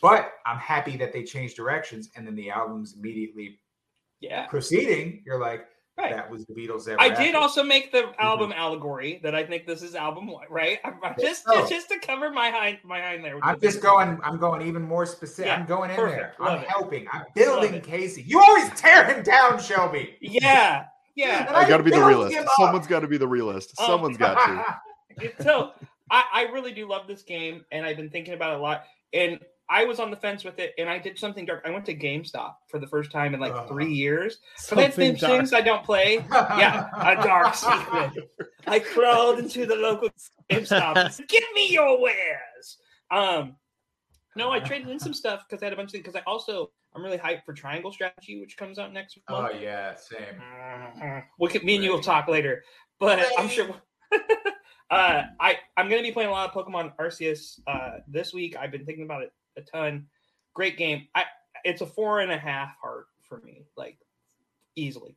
But 0.00 0.32
I'm 0.46 0.58
happy 0.58 0.96
that 0.98 1.12
they 1.12 1.24
changed 1.24 1.56
directions, 1.56 2.10
and 2.16 2.26
then 2.26 2.34
the 2.36 2.50
album's 2.50 2.94
immediately 2.96 3.58
yeah. 4.20 4.46
proceeding. 4.46 5.22
You're 5.26 5.40
like, 5.40 5.66
Right. 5.96 6.14
that 6.14 6.30
was 6.30 6.46
the 6.46 6.54
Beatles 6.54 6.86
ever. 6.88 7.00
I 7.00 7.08
did 7.08 7.34
after. 7.34 7.38
also 7.38 7.64
make 7.64 7.90
the 7.90 8.12
album 8.20 8.52
allegory 8.54 9.18
that 9.24 9.34
I 9.34 9.42
think 9.44 9.66
this 9.66 9.82
is 9.82 9.96
album 9.96 10.28
one, 10.28 10.46
right? 10.48 10.78
I'm, 10.84 10.94
I'm 11.02 11.16
just 11.18 11.42
Oh. 11.48 11.66
just 11.68 11.88
to 11.88 11.98
cover 11.98 12.30
my 12.30 12.50
hind 12.50 12.78
my 12.84 13.00
hind 13.00 13.24
there. 13.24 13.36
I'm 13.42 13.58
just 13.60 13.78
Beatles. 13.78 13.82
going. 13.82 14.18
I'm 14.22 14.38
going 14.38 14.62
even 14.62 14.82
more 14.82 15.06
specific. 15.06 15.46
Yeah, 15.46 15.56
I'm 15.56 15.66
going 15.66 15.90
in 15.90 15.96
perfect. 15.96 16.38
there. 16.38 16.48
I'm 16.48 16.60
it. 16.62 16.68
helping. 16.68 17.06
I'm 17.12 17.24
building. 17.34 17.80
Casey. 17.80 18.22
You 18.22 18.40
always 18.40 18.68
tear 18.76 19.06
him 19.12 19.24
down, 19.24 19.58
Shelby. 19.60 20.16
Yeah, 20.20 20.84
yeah. 21.16 21.48
And 21.48 21.56
I 21.56 21.68
got 21.68 21.78
to 21.78 21.82
be 21.82 21.90
the 21.90 22.04
realist. 22.04 22.36
Someone's 22.56 22.86
got 22.86 23.00
to 23.00 23.08
be 23.08 23.16
the 23.18 23.26
realist. 23.26 23.74
Um, 23.80 23.86
Someone's 23.86 24.16
got 24.16 24.36
to. 25.18 25.32
so 25.42 25.72
I, 26.12 26.22
I 26.32 26.42
really 26.52 26.72
do 26.72 26.88
love 26.88 27.08
this 27.08 27.22
game, 27.22 27.64
and 27.72 27.84
I've 27.84 27.96
been 27.96 28.10
thinking 28.10 28.34
about 28.34 28.52
it 28.52 28.60
a 28.60 28.62
lot. 28.62 28.84
And 29.12 29.40
I 29.70 29.84
was 29.84 30.00
on 30.00 30.10
the 30.10 30.16
fence 30.16 30.44
with 30.44 30.58
it, 30.58 30.72
and 30.78 30.88
I 30.88 30.98
did 30.98 31.18
something 31.18 31.44
dark. 31.44 31.62
I 31.66 31.70
went 31.70 31.84
to 31.86 31.94
GameStop 31.94 32.54
for 32.68 32.78
the 32.78 32.86
first 32.86 33.10
time 33.10 33.34
in 33.34 33.40
like 33.40 33.52
Uh-huh. 33.52 33.66
three 33.68 33.92
years. 33.92 34.38
But 34.70 34.76
that's 34.76 34.94
Something 34.94 35.12
the 35.14 35.18
dark. 35.18 35.32
things 35.32 35.52
I 35.52 35.60
don't 35.60 35.84
play. 35.84 36.24
Yeah, 36.30 36.88
a 36.96 37.22
dark 37.22 37.54
secret. 37.54 38.30
I 38.66 38.78
crawled 38.78 39.38
into 39.40 39.66
the 39.66 39.76
local 39.76 40.08
GameStop. 40.50 41.10
said, 41.12 41.28
Give 41.28 41.44
me 41.54 41.68
your 41.70 42.00
wares. 42.00 42.78
Um, 43.10 43.56
no, 44.36 44.50
I 44.50 44.60
traded 44.60 44.88
in 44.88 44.98
some 44.98 45.12
stuff 45.14 45.44
because 45.48 45.62
I 45.62 45.66
had 45.66 45.72
a 45.72 45.76
bunch 45.76 45.88
of 45.88 45.92
things. 45.92 46.04
Because 46.04 46.16
I 46.16 46.22
also 46.30 46.70
I'm 46.94 47.02
really 47.04 47.18
hyped 47.18 47.44
for 47.44 47.52
Triangle 47.52 47.92
Strategy, 47.92 48.40
which 48.40 48.56
comes 48.56 48.78
out 48.78 48.92
next 48.94 49.18
Oh 49.28 49.42
month. 49.42 49.56
yeah, 49.60 49.94
same. 49.96 50.40
Mhm. 50.40 51.24
We 51.38 51.48
can, 51.48 51.64
me 51.66 51.74
and 51.74 51.84
you 51.84 51.90
will 51.90 52.00
talk 52.00 52.26
later, 52.28 52.64
but 52.98 53.22
I'm 53.38 53.48
sure. 53.48 53.68
uh, 54.90 55.22
I 55.38 55.58
I'm 55.76 55.88
gonna 55.90 56.02
be 56.02 56.12
playing 56.12 56.30
a 56.30 56.32
lot 56.32 56.48
of 56.48 56.54
Pokemon 56.54 56.96
Arceus 56.96 57.60
uh, 57.66 57.98
this 58.08 58.32
week. 58.32 58.56
I've 58.56 58.70
been 58.70 58.86
thinking 58.86 59.04
about 59.04 59.22
it 59.22 59.32
a 59.58 59.62
ton. 59.62 60.06
Great 60.54 60.76
game. 60.76 61.08
I 61.14 61.24
it's 61.64 61.80
a 61.82 61.86
four 61.86 62.20
and 62.20 62.30
a 62.32 62.38
half 62.38 62.74
heart 62.80 63.06
for 63.22 63.40
me, 63.42 63.66
like 63.76 63.98
easily. 64.76 65.16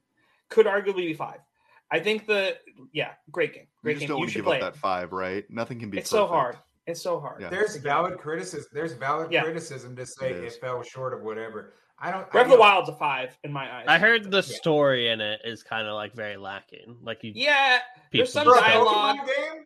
Could 0.50 0.66
arguably 0.66 0.98
be 1.08 1.14
five. 1.14 1.40
I 1.92 2.00
think 2.00 2.26
the 2.28 2.58
yeah, 2.94 3.12
great 3.32 3.54
game. 3.54 3.64
You 3.64 3.80
Great 3.84 3.94
just 3.94 4.00
game. 4.02 4.08
don't 4.10 4.18
You 4.18 4.22
want 4.22 4.30
to 4.30 4.34
should 4.34 4.38
give 4.40 4.46
play 4.46 4.62
up 4.62 4.70
it. 4.70 4.74
that 4.74 4.80
five, 4.80 5.12
right? 5.12 5.46
Nothing 5.50 5.80
can 5.80 5.90
be. 5.90 5.98
It's 5.98 6.10
so 6.10 6.26
hard. 6.28 6.58
It's 6.88 7.02
so 7.02 7.20
hard. 7.20 7.42
Yeah. 7.42 7.50
There's 7.50 7.76
valid 7.78 8.18
criticism. 8.18 8.70
There's 8.74 8.94
valid 8.94 9.32
Yeah. 9.32 9.44
criticism 9.44 9.96
to 9.98 10.06
say 10.06 10.32
It 10.32 10.38
it, 10.38 10.44
is. 10.46 10.58
fell 10.58 10.82
short 10.84 11.14
of 11.14 11.22
whatever. 11.22 11.74
I 12.00 12.12
don't. 12.12 12.30
Breath 12.32 12.48
I, 12.48 12.50
of 12.50 12.52
the 12.54 12.60
Wild's 12.60 12.90
a 12.90 12.96
five 12.96 13.38
in 13.44 13.52
my 13.54 13.72
eyes. 13.72 13.86
I 13.88 14.00
heard 14.00 14.32
the 14.32 14.38
Yeah. 14.38 14.42
story 14.42 15.10
in 15.10 15.22
it 15.22 15.42
is 15.44 15.62
kind 15.64 15.88
of 15.88 15.94
like 15.94 16.14
very 16.14 16.38
lacking. 16.38 16.98
Like 17.04 17.24
you, 17.24 17.34
Yeah, 17.36 17.80
there's 18.12 18.32
some 18.34 18.46
for 18.46 18.52
a 18.52 18.56
just- 18.56 18.66
dialogue. 18.66 19.18
Pokemon 19.20 19.26
game. 19.28 19.66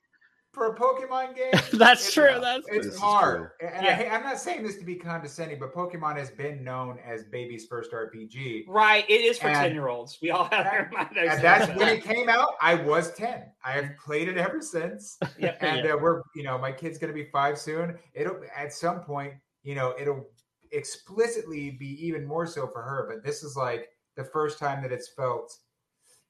For 0.55 0.67
a 0.67 0.75
Pokemon 0.75 1.35
game, 1.35 1.51
That's 1.73 2.07
it's- 2.07 2.13
true. 2.13 2.39
That's 2.41 2.65
It's 2.69 2.87
This 2.87 2.97
hard, 2.97 3.51
and 3.61 3.85
Yeah. 3.85 4.09
I, 4.11 4.15
I'm 4.15 4.23
not 4.23 4.39
saying 4.39 4.63
this 4.63 4.77
to 4.77 4.85
be 4.85 4.95
condescending, 4.95 5.59
but 5.59 5.73
Pokemon 5.73 6.15
has 6.17 6.31
been 6.31 6.63
known 6.63 6.97
as 7.05 7.25
baby's 7.25 7.65
first 7.67 7.91
RPG. 7.91 8.63
Right, 8.67 9.03
it 9.09 9.21
is 9.21 9.37
for 9.37 9.47
And- 9.47 9.55
ten 9.57 9.73
year 9.73 9.89
olds. 9.89 10.17
We 10.21 10.31
all 10.31 10.45
have 10.45 10.63
to 10.71 10.85
remind 10.89 11.41
that's 11.43 11.67
when 11.77 11.89
it 11.89 12.03
came 12.11 12.29
out. 12.29 12.55
I 12.61 12.73
was 12.75 13.13
ten. 13.13 13.43
I 13.65 13.73
have 13.73 13.89
played 14.03 14.29
it 14.29 14.37
ever 14.37 14.61
since. 14.61 15.19
Yeah. 15.37 15.55
and 15.59 15.85
uh, 15.85 15.97
we're 16.01 16.21
you 16.35 16.43
know 16.43 16.57
my 16.57 16.71
kid's 16.71 16.97
gonna 16.97 17.11
be 17.13 17.25
five 17.25 17.57
soon 17.57 17.97
it'll 18.13 18.39
at 18.55 18.71
some 18.71 19.01
point 19.01 19.33
you 19.63 19.75
know 19.75 19.93
it'll 19.99 20.25
explicitly 20.71 21.71
be 21.71 22.05
even 22.05 22.25
more 22.25 22.45
so 22.45 22.67
for 22.67 22.81
her 22.81 23.07
but 23.09 23.23
this 23.25 23.43
is 23.43 23.55
like 23.57 23.89
the 24.15 24.23
first 24.23 24.59
time 24.59 24.81
that 24.81 24.91
it's 24.91 25.09
felt 25.09 25.57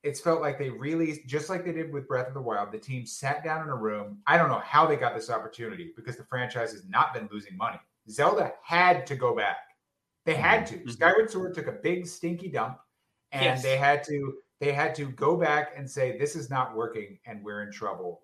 it's 0.06 0.20
felt 0.22 0.40
like 0.42 0.58
they 0.60 0.70
really 0.70 1.22
just 1.26 1.50
like 1.50 1.66
they 1.66 1.72
did 1.74 1.92
with 1.92 2.08
breath 2.08 2.28
of 2.28 2.34
the 2.34 2.42
wild 2.42 2.72
the 2.72 2.78
team 2.78 3.06
sat 3.06 3.44
down 3.44 3.62
in 3.64 3.70
a 3.70 3.76
room 3.76 4.20
i 4.28 4.38
don't 4.38 4.50
know 4.50 4.62
how 4.64 4.86
they 4.86 4.96
got 4.96 5.16
this 5.16 5.30
opportunity 5.30 5.92
because 5.96 6.16
the 6.16 6.24
franchise 6.24 6.72
has 6.72 6.86
not 6.88 7.14
been 7.14 7.28
losing 7.32 7.58
money 7.58 7.80
zelda 8.10 8.54
had 8.64 9.06
to 9.08 9.16
go 9.16 9.36
back 9.36 9.58
they 10.26 10.36
had 10.36 10.66
to 10.68 10.76
Mhm. 10.76 10.92
skyward 10.92 11.30
sword 11.32 11.54
took 11.54 11.68
a 11.68 11.72
big 11.72 12.06
stinky 12.08 12.50
dump 12.50 12.80
and 13.32 13.44
Yes. 13.44 13.64
they 13.64 13.78
had 13.78 14.04
to 14.06 14.38
they 14.62 14.72
had 14.72 14.96
to 14.96 15.12
go 15.12 15.36
back 15.36 15.74
and 15.76 15.90
say 15.90 16.18
this 16.18 16.36
is 16.36 16.50
not 16.50 16.76
working 16.76 17.20
and 17.26 17.44
we're 17.44 17.64
in 17.64 17.72
trouble 17.72 18.22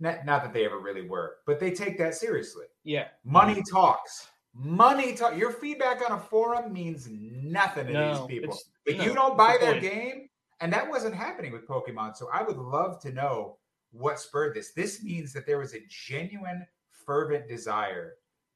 not, 0.00 0.24
not 0.24 0.42
that 0.42 0.52
they 0.52 0.64
ever 0.64 0.80
really 0.80 1.08
were, 1.08 1.36
but 1.46 1.60
they 1.60 1.70
take 1.70 1.96
that 1.98 2.16
seriously. 2.16 2.66
Yeah. 2.82 3.06
Money 3.22 3.62
talks. 3.70 4.26
Money 4.52 5.14
talk. 5.14 5.36
Your 5.36 5.52
feedback 5.52 6.02
on 6.04 6.18
a 6.18 6.20
forum 6.20 6.72
means 6.72 7.08
nothing 7.08 7.86
to 7.86 7.92
No, 7.92 8.26
these 8.26 8.40
people. 8.40 8.58
If 8.86 8.98
no, 8.98 9.04
you 9.04 9.14
don't 9.14 9.36
buy 9.36 9.56
their 9.60 9.72
point. 9.74 9.82
game, 9.82 10.28
and 10.60 10.72
that 10.72 10.88
wasn't 10.88 11.14
happening 11.14 11.52
with 11.52 11.66
Pokemon, 11.66 12.16
so 12.16 12.28
I 12.32 12.42
would 12.42 12.56
love 12.56 13.00
to 13.02 13.12
know 13.12 13.58
what 13.92 14.18
spurred 14.18 14.54
this. 14.54 14.72
This 14.72 15.02
means 15.02 15.32
that 15.32 15.46
there 15.46 15.58
was 15.58 15.74
a 15.74 15.78
genuine, 15.88 16.66
fervent 16.90 17.48
desire 17.48 18.14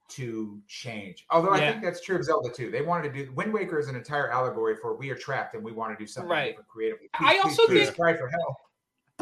to 0.08 0.58
change. 0.66 1.26
Although 1.30 1.52
I 1.52 1.60
think 1.60 1.82
that's 1.82 2.00
true 2.00 2.16
of 2.16 2.24
Zelda 2.24 2.48
too. 2.50 2.70
They 2.70 2.80
wanted 2.80 3.12
to 3.12 3.26
do 3.26 3.32
Wind 3.34 3.52
Waker 3.52 3.78
is 3.78 3.88
an 3.88 3.94
entire 3.94 4.30
allegory 4.30 4.74
for 4.74 4.96
we 4.96 5.10
are 5.10 5.14
trapped 5.14 5.54
and 5.54 5.62
we 5.62 5.70
want 5.72 5.96
to 5.96 6.02
do 6.02 6.06
something 6.06 6.30
Right. 6.30 6.46
different 6.48 6.68
creatively. 6.68 7.10
I 7.14 7.34
Please, 7.34 7.44
also 7.44 7.66
please, 7.66 7.84
think- 7.88 7.96
cry 7.96 8.16
for 8.16 8.28
help. 8.28 8.56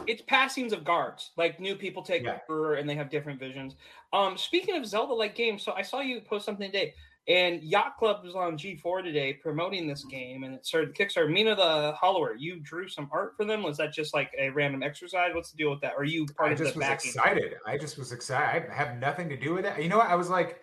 it's 0.07 0.23
passings 0.23 0.73
of 0.73 0.85
guards. 0.85 1.33
Like 1.37 1.59
new 1.59 1.75
people 1.75 2.03
take 2.05 2.23
Yeah. 2.23 2.39
over 2.49 2.75
and 2.75 2.89
they 2.89 2.95
have 2.95 3.11
different 3.11 3.41
visions. 3.41 3.75
Um, 4.13 4.39
speaking 4.39 4.77
of 4.77 4.87
Zelda 4.87 5.13
like 5.13 5.35
games, 5.35 5.65
so 5.65 5.73
I 5.73 5.83
saw 5.83 6.01
you 6.01 6.21
post 6.21 6.45
something 6.45 6.71
today, 6.71 6.95
and 7.29 7.63
Yacht 7.63 7.97
Club 7.99 8.23
was 8.25 8.35
on 8.35 8.57
G4 8.57 9.03
today 9.03 9.33
promoting 9.33 9.87
this 9.89 10.05
game, 10.05 10.45
and 10.45 10.55
it 10.55 10.65
started 10.65 10.95
Kickstarter. 10.95 11.31
Mina 11.31 11.57
the 11.57 11.93
Hollower, 11.99 12.35
you 12.37 12.61
drew 12.61 12.89
some 12.89 13.09
art 13.13 13.35
for 13.37 13.45
them. 13.45 13.63
Was 13.63 13.77
that 13.79 13.93
just 13.93 14.15
like 14.15 14.31
a 14.39 14.51
random 14.51 14.83
exercise? 14.83 15.33
What's 15.35 15.51
the 15.51 15.57
deal 15.57 15.71
with 15.71 15.81
that? 15.81 15.95
Are 15.97 16.05
you 16.05 16.27
part 16.27 16.51
I 16.51 16.53
of 16.53 16.59
just 16.59 16.75
the 16.75 16.79
was 16.79 16.87
backing? 16.89 17.09
excited. 17.11 17.55
I 17.67 17.79
just 17.79 17.99
was 17.99 18.13
excited. 18.13 18.71
I 18.71 18.75
have 18.75 18.99
nothing 18.99 19.29
to 19.31 19.37
do 19.37 19.55
with 19.55 19.65
it. 19.65 19.83
You 19.83 19.89
know 19.89 19.99
what? 19.99 20.09
I 20.09 20.15
was 20.15 20.31
like, 20.31 20.61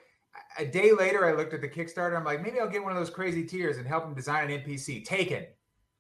a 0.58 0.66
day 0.66 0.92
later, 0.94 1.26
I 1.28 1.34
looked 1.34 1.54
at 1.54 1.62
the 1.62 1.68
Kickstarter. 1.70 2.16
I'm 2.18 2.24
like, 2.24 2.42
maybe 2.42 2.60
I'll 2.60 2.70
get 2.70 2.82
one 2.82 2.92
of 2.92 2.98
those 2.98 3.10
crazy 3.10 3.44
tiers 3.46 3.78
and 3.78 3.86
help 3.86 4.04
them 4.06 4.14
design 4.14 4.50
an 4.50 4.62
NPC. 4.62 5.04
Taken. 5.06 5.46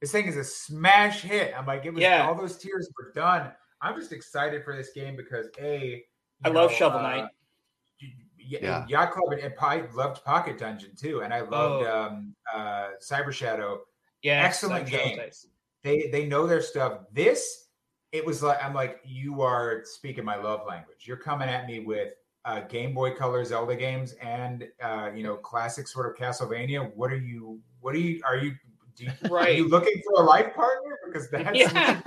This 0.01 0.11
thing 0.11 0.25
is 0.27 0.37
a 0.37 0.43
smash 0.43 1.21
hit. 1.21 1.53
I'm 1.57 1.65
like, 1.65 1.85
it 1.85 1.93
was 1.93 2.01
Yeah. 2.01 2.27
all 2.27 2.35
those 2.35 2.57
tiers 2.57 2.89
were 2.97 3.11
done. 3.13 3.51
I'm 3.81 3.95
just 3.99 4.11
excited 4.13 4.63
for 4.63 4.75
this 4.75 4.91
game 4.91 5.15
because 5.17 5.47
a, 5.59 6.03
I 6.43 6.47
you 6.49 6.53
love 6.53 6.71
know, 6.71 6.75
Shovel 6.77 6.99
uh, 6.99 7.03
Knight. 7.03 7.17
Yeah, 7.17 7.27
Yeah. 8.45 8.85
Yacht 8.87 9.11
Club 9.13 9.31
and, 9.31 9.41
and 9.41 9.53
I 9.59 9.83
loved 9.93 10.23
Pocket 10.23 10.57
Dungeon 10.57 10.91
too, 10.95 11.21
and 11.21 11.33
I 11.33 11.41
loved 11.41 11.85
Oh. 11.85 12.07
um, 12.07 12.35
uh, 12.53 12.89
Cyber 13.01 13.31
Shadow 13.31 13.81
Yeah, 14.21 14.43
excellent 14.43 14.87
games. 14.87 15.47
They 15.83 16.07
they 16.11 16.25
know 16.25 16.47
their 16.47 16.61
stuff. 16.61 16.99
This 17.11 17.67
it 18.11 18.25
was 18.25 18.43
like 18.43 18.63
I'm 18.63 18.73
like 18.73 18.99
you 19.03 19.41
are 19.41 19.81
speaking 19.85 20.23
my 20.23 20.35
love 20.35 20.61
language. 20.67 21.05
You're 21.07 21.17
coming 21.17 21.49
at 21.49 21.65
me 21.67 21.79
with 21.79 22.13
uh, 22.45 22.59
Game 22.61 22.93
Boy 22.93 23.11
Color 23.15 23.43
Zelda 23.45 23.75
games 23.75 24.13
and 24.21 24.67
uh, 24.81 25.09
you 25.15 25.23
know 25.23 25.35
classic 25.35 25.87
sort 25.87 26.05
of 26.09 26.15
Castlevania. 26.15 26.93
What 26.95 27.11
are 27.11 27.17
you? 27.17 27.59
What 27.81 27.95
are 27.95 27.99
you? 27.99 28.21
Are 28.25 28.37
you? 28.37 28.53
Do 28.95 29.05
you 29.05 29.11
Are 29.25 29.29
Right. 29.29 29.57
you 29.57 29.67
looking 29.67 30.01
for 30.05 30.21
a 30.21 30.25
life 30.25 30.53
partner? 30.53 30.99
Because 31.05 31.29
that's 31.31 31.57
Yeah. 31.57 31.99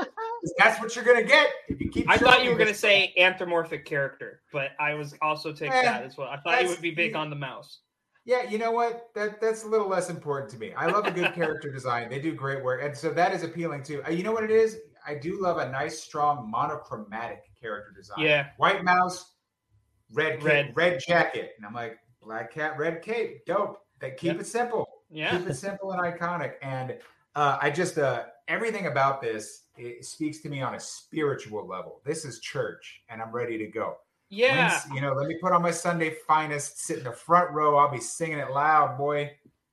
That's 0.59 0.81
what 0.81 0.95
you're 0.97 1.05
gonna 1.05 1.23
get 1.23 1.49
if 1.69 1.81
you 1.81 1.91
keep. 1.91 2.09
I 2.09 2.17
thought 2.17 2.45
you 2.45 2.51
were 2.51 2.57
going 2.57 2.69
to 2.69 2.75
say 2.75 3.13
anthropomorphic 3.17 3.85
character, 3.85 4.41
but 4.53 4.71
I 4.81 4.95
was 4.95 5.15
also 5.23 5.53
take 5.53 5.71
Eh, 5.71 5.83
that 5.83 6.03
as 6.05 6.17
well. 6.17 6.29
I 6.29 6.37
thought 6.39 6.63
you 6.63 6.69
would 6.69 6.81
be 6.83 6.91
big 6.91 7.15
on 7.17 7.31
the 7.31 7.37
mouse. 7.37 7.81
Yeah, 8.25 8.43
you 8.49 8.59
know 8.59 8.73
what? 8.73 9.09
That 9.15 9.41
that's 9.41 9.63
a 9.65 9.69
little 9.69 9.89
less 9.89 10.11
important 10.11 10.51
to 10.51 10.59
me. 10.59 10.73
I 10.75 10.87
love 10.87 11.07
a 11.07 11.11
good 11.13 11.33
character 11.35 11.71
design. 11.71 12.09
They 12.11 12.21
do 12.21 12.33
great 12.35 12.63
work, 12.65 12.83
and 12.83 12.97
so 12.97 13.11
that 13.13 13.33
is 13.33 13.43
appealing 13.45 13.83
too. 13.85 14.03
Uh, 14.07 14.11
you 14.11 14.23
know 14.25 14.33
what 14.33 14.45
it 14.45 14.51
is? 14.51 14.79
I 15.07 15.15
do 15.15 15.41
love 15.41 15.59
a 15.59 15.71
nice, 15.71 16.01
strong, 16.03 16.51
monochromatic 16.51 17.43
character 17.61 17.93
design. 17.97 18.19
Yeah. 18.19 18.49
white 18.57 18.83
mouse, 18.83 19.35
red 20.13 20.43
Red. 20.43 20.67
cape, 20.67 20.77
red 20.77 21.01
jacket, 21.07 21.53
and 21.57 21.65
I'm 21.65 21.73
like 21.75 21.99
black 22.21 22.53
cat, 22.53 22.77
red 22.79 23.03
cape. 23.03 23.45
Dope. 23.47 23.81
They 24.01 24.11
keep 24.11 24.33
Yep. 24.33 24.41
it 24.41 24.47
simple. 24.47 24.89
Yeah. 25.09 25.39
Keep 25.39 25.49
it 25.49 25.55
simple 25.67 25.93
and 25.93 26.01
iconic. 26.01 26.55
And 26.63 26.99
uh, 27.37 27.59
I 27.61 27.71
just 27.71 27.99
uh, 27.99 28.25
everything 28.49 28.87
about 28.87 29.21
this 29.23 29.63
it 29.79 30.05
speaks 30.05 30.39
to 30.41 30.49
me 30.49 30.63
on 30.63 30.75
a 30.75 30.81
spiritual 30.81 31.67
level. 31.67 32.01
This 32.05 32.25
is 32.25 32.41
church, 32.41 33.03
and 33.09 33.21
I'm 33.21 33.31
ready 33.31 33.59
to 33.59 33.67
go. 33.67 33.99
Yeah. 34.31 34.71
When's- 34.71 34.95
you 34.95 35.01
know, 35.01 35.13
let 35.13 35.29
me 35.29 35.37
put 35.41 35.53
on 35.53 35.63
my 35.63 35.71
Sunday 35.71 36.17
finest, 36.27 36.81
sit 36.81 36.99
in 36.99 37.05
the 37.05 37.13
front 37.13 37.51
row. 37.53 37.77
I'll 37.77 37.91
be 37.91 38.01
singing 38.01 38.39
it 38.39 38.51
loud, 38.51 38.97
boy. 38.99 39.33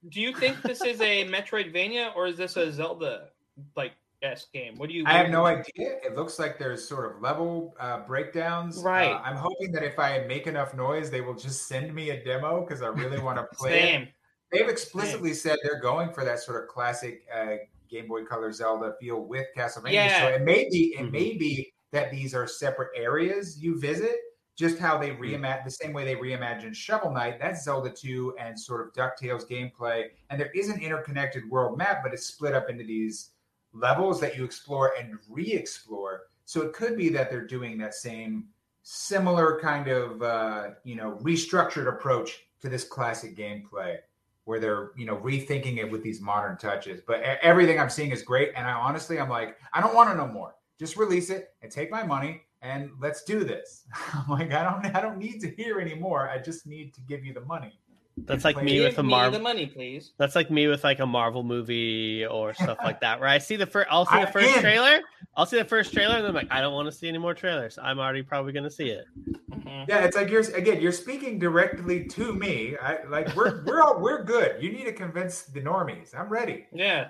Do 0.09 0.19
you 0.19 0.33
think 0.33 0.61
this 0.61 0.81
is 0.83 0.99
a 0.99 1.25
Metroidvania 1.29 2.13
or 2.15 2.27
is 2.27 2.37
this 2.37 2.57
a 2.57 2.71
Zelda 2.71 3.29
like 3.77 3.93
S 4.21 4.47
game? 4.53 4.75
What 4.75 4.89
do 4.89 4.95
you? 4.95 5.05
I 5.07 5.13
have 5.13 5.29
no 5.29 5.45
idea. 5.45 5.97
It 6.05 6.15
looks 6.15 6.39
like 6.39 6.59
there's 6.59 6.85
sort 6.85 7.09
of 7.09 7.21
level 7.21 7.73
uh, 7.79 8.01
breakdowns. 8.01 8.79
Right. 8.79 9.13
Uh, 9.13 9.21
I'm 9.23 9.37
hoping 9.37 9.71
that 9.71 9.83
if 9.83 9.97
I 9.99 10.19
make 10.27 10.45
enough 10.47 10.73
noise, 10.73 11.09
they 11.09 11.21
will 11.21 11.35
just 11.35 11.67
send 11.67 11.95
me 11.95 12.09
a 12.09 12.21
demo 12.23 12.61
because 12.65 12.81
I 12.81 12.87
really 12.87 13.19
want 13.19 13.37
to 13.37 13.47
play 13.55 13.93
it. 13.93 14.09
Same. 14.53 14.61
They've 14.61 14.69
explicitly 14.69 15.33
said 15.33 15.57
they're 15.63 15.79
going 15.79 16.11
for 16.13 16.23
that 16.23 16.39
sort 16.39 16.61
of 16.63 16.69
classic 16.69 17.25
uh, 17.33 17.55
Game 17.89 18.07
Boy 18.07 18.23
Color 18.23 18.51
Zelda 18.51 18.93
feel 18.99 19.21
with 19.25 19.47
Castlevania. 19.55 19.93
Yeah. 19.93 20.19
So 20.21 20.27
it 20.29 20.41
may 20.43 20.67
be 20.69 20.95
it 20.97 21.05
Mhm. 21.07 21.11
may 21.11 21.33
be 21.37 21.73
that 21.91 22.11
these 22.11 22.33
are 22.33 22.47
separate 22.47 22.89
areas 22.95 23.61
you 23.61 23.79
visit, 23.79 24.15
just 24.55 24.79
how 24.79 24.97
they 24.97 25.11
Mm-hmm. 25.11 25.23
reimagine 25.45 25.63
the 25.65 25.71
same 25.71 25.93
way 25.93 26.03
they 26.05 26.15
reimagined 26.15 26.75
Shovel 26.75 27.11
Knight. 27.11 27.39
That's 27.39 27.63
Zelda 27.63 27.91
2 27.91 28.35
and 28.39 28.59
sort 28.59 28.81
of 28.87 28.93
DuckTales 28.93 29.47
gameplay. 29.47 30.09
And 30.29 30.39
there 30.39 30.51
is 30.55 30.69
an 30.69 30.81
interconnected 30.81 31.47
world 31.49 31.77
map, 31.77 32.01
but 32.03 32.13
it's 32.13 32.25
split 32.25 32.53
up 32.55 32.69
into 32.69 32.83
these 32.83 33.31
levels 33.73 34.19
that 34.21 34.35
you 34.35 34.43
explore 34.43 34.93
and 34.99 35.17
re-explore. 35.29 36.23
So 36.45 36.61
it 36.61 36.73
could 36.73 36.97
be 36.97 37.09
that 37.09 37.29
they're 37.29 37.45
doing 37.45 37.77
that 37.79 37.93
same 37.93 38.49
similar 38.83 39.59
kind 39.61 39.87
of 39.87 40.21
uh, 40.21 40.71
you 40.83 40.95
know 40.95 41.17
restructured 41.21 41.87
approach 41.87 42.47
to 42.61 42.69
this 42.69 42.83
classic 42.83 43.35
gameplay 43.35 43.97
where 44.45 44.59
they're 44.59 44.91
you 44.97 45.05
know 45.05 45.17
rethinking 45.17 45.77
it 45.77 45.89
with 45.89 46.03
these 46.03 46.21
modern 46.21 46.57
touches. 46.57 47.01
But 47.05 47.21
everything 47.21 47.79
i'm 47.79 47.89
seeing 47.89 48.11
is 48.11 48.21
great 48.21 48.51
and 48.55 48.67
i 48.67 48.71
honestly 48.71 49.19
i'm 49.19 49.29
like 49.29 49.57
i 49.73 49.81
don't 49.81 49.95
want 49.95 50.09
to 50.09 50.15
know 50.15 50.27
more. 50.27 50.55
Just 50.79 50.97
release 50.97 51.29
it 51.29 51.49
and 51.61 51.71
take 51.71 51.91
my 51.91 52.03
money 52.03 52.41
and 52.61 52.89
let's 52.99 53.23
do 53.23 53.43
this. 53.43 53.85
I'm 54.13 54.29
like 54.29 54.51
i 54.53 54.63
don't 54.63 54.95
i 54.95 55.01
don't 55.01 55.17
need 55.17 55.39
to 55.41 55.49
hear 55.49 55.79
anymore. 55.79 56.29
I 56.29 56.37
just 56.39 56.65
need 56.65 56.93
to 56.95 57.01
give 57.01 57.25
you 57.25 57.33
the 57.33 57.41
money 57.41 57.79
That's 58.17 58.45
like 58.45 58.61
me 58.63 58.73
Give 58.75 58.85
with 58.89 58.99
a 58.99 59.03
me 59.03 59.09
Marvel. 59.09 59.31
the 59.39 59.39
money, 59.43 59.65
please. 59.65 60.13
That's 60.17 60.35
like 60.35 60.51
me 60.51 60.67
with 60.67 60.83
like 60.83 60.99
a 60.99 61.05
Marvel 61.05 61.43
movie 61.43 62.25
or 62.25 62.53
stuff 62.63 62.77
like 62.83 63.01
that, 63.01 63.19
where 63.19 63.27
I 63.27 63.39
see 63.39 63.55
the 63.55 63.65
first, 63.65 63.87
I'll 63.89 64.05
see 64.05 64.19
the 64.19 64.31
first 64.31 64.53
trailer, 64.59 65.01
I'll 65.35 65.45
see 65.47 65.57
the 65.57 65.65
first 65.65 65.93
trailer, 65.93 66.15
and 66.15 66.23
then 66.23 66.29
I'm 66.29 66.35
like, 66.35 66.51
I 66.51 66.61
don't 66.61 66.73
want 66.73 66.85
to 66.85 66.91
see 66.91 67.07
any 67.09 67.17
more 67.17 67.33
trailers. 67.33 67.79
I'm 67.81 67.99
already 67.99 68.21
probably 68.21 68.53
going 68.53 68.65
to 68.65 68.71
see 68.71 68.89
it. 68.89 69.05
Mhm. 69.49 69.87
yeah 69.87 70.03
it's 70.03 70.15
like 70.15 70.29
you're 70.29 70.41
again 70.55 70.81
you're 70.81 70.91
speaking 70.91 71.39
directly 71.39 72.05
to 72.05 72.33
me 72.33 72.75
I, 72.81 73.03
like 73.09 73.33
we're 73.35 73.63
we're 73.65 73.81
all 73.81 73.99
we're 73.99 74.23
good 74.23 74.61
you 74.61 74.71
need 74.71 74.83
to 74.85 74.91
convince 74.91 75.43
the 75.43 75.61
normies 75.61 76.13
i'm 76.17 76.27
ready 76.29 76.65
Yeah. 76.73 77.09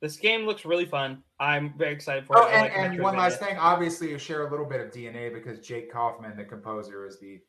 This 0.00 0.16
game 0.16 0.46
looks 0.46 0.64
really 0.64 0.86
fun. 0.86 1.24
I'm 1.40 1.74
very 1.76 1.92
excited 1.92 2.24
for 2.24 2.38
Oh, 2.38 2.46
it. 2.46 2.50
I 2.50 2.52
and, 2.52 2.62
like 2.62 2.92
and 2.92 3.02
one 3.02 3.16
last 3.16 3.40
Metroidvania. 3.40 3.46
thing. 3.48 3.58
Obviously, 3.58 4.10
you 4.10 4.18
share 4.18 4.46
a 4.46 4.50
little 4.50 4.64
bit 4.64 4.80
of 4.80 4.92
DNA 4.92 5.34
because 5.34 5.58
Jake 5.58 5.92
Kaufman, 5.92 6.36
the 6.36 6.44
composer, 6.44 7.04
is 7.04 7.18
the 7.18 7.40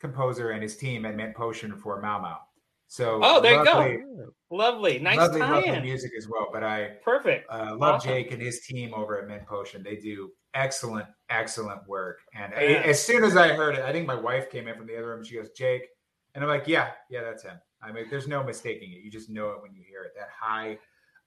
composer 0.00 0.50
and 0.50 0.62
his 0.62 0.76
team 0.76 1.04
at 1.06 1.14
Mint 1.16 1.34
Potion 1.34 1.76
for 1.76 2.00
Mau 2.00 2.20
Mau. 2.20 2.38
So, 2.86 3.20
Oh, 3.22 3.40
there 3.40 3.54
you 3.58 3.64
go. 3.64 3.72
lovely, 3.72 4.02
Lovely. 4.50 4.98
Nice 4.98 5.18
lovely, 5.18 5.40
lovely 5.40 5.62
tie-in. 5.64 5.82
music 5.82 6.12
as 6.16 6.26
well. 6.28 6.48
But 6.50 6.64
I 6.64 6.96
Perfect. 7.04 7.46
uh, 7.50 7.76
love 7.76 7.96
Awesome. 7.96 8.08
Jake 8.10 8.32
and 8.32 8.40
his 8.40 8.60
team 8.60 8.94
over 8.94 9.20
at 9.20 9.28
Mint 9.28 9.44
Potion. 9.46 9.82
They 9.82 9.96
do 9.96 10.32
excellent, 10.54 11.06
excellent 11.28 11.86
work. 11.86 12.20
And 12.34 12.54
I- 12.54 12.58
as 12.86 13.04
soon 13.04 13.24
as 13.24 13.36
I 13.36 13.48
heard 13.48 13.74
it, 13.74 13.82
I 13.82 13.92
think 13.92 14.06
my 14.06 14.14
wife 14.14 14.50
came 14.50 14.66
in 14.66 14.74
from 14.76 14.86
the 14.86 14.96
other 14.96 15.08
room. 15.08 15.22
She 15.22 15.34
goes, 15.36 15.50
"Jake," 15.50 15.86
and 16.34 16.42
I'm 16.42 16.48
like, 16.48 16.66
"Yeah, 16.66 16.92
yeah, 17.10 17.20
that's 17.22 17.42
him." 17.42 17.60
I 17.82 17.92
mean, 17.92 18.08
there's 18.08 18.26
no 18.26 18.42
mistaking 18.42 18.92
it. 18.92 19.02
You 19.02 19.10
just 19.10 19.28
know 19.28 19.50
it 19.50 19.60
when 19.62 19.74
you 19.74 19.82
hear 19.86 20.04
it. 20.04 20.12
That 20.16 20.30
high 20.30 20.78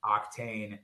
octane, 0.04 0.80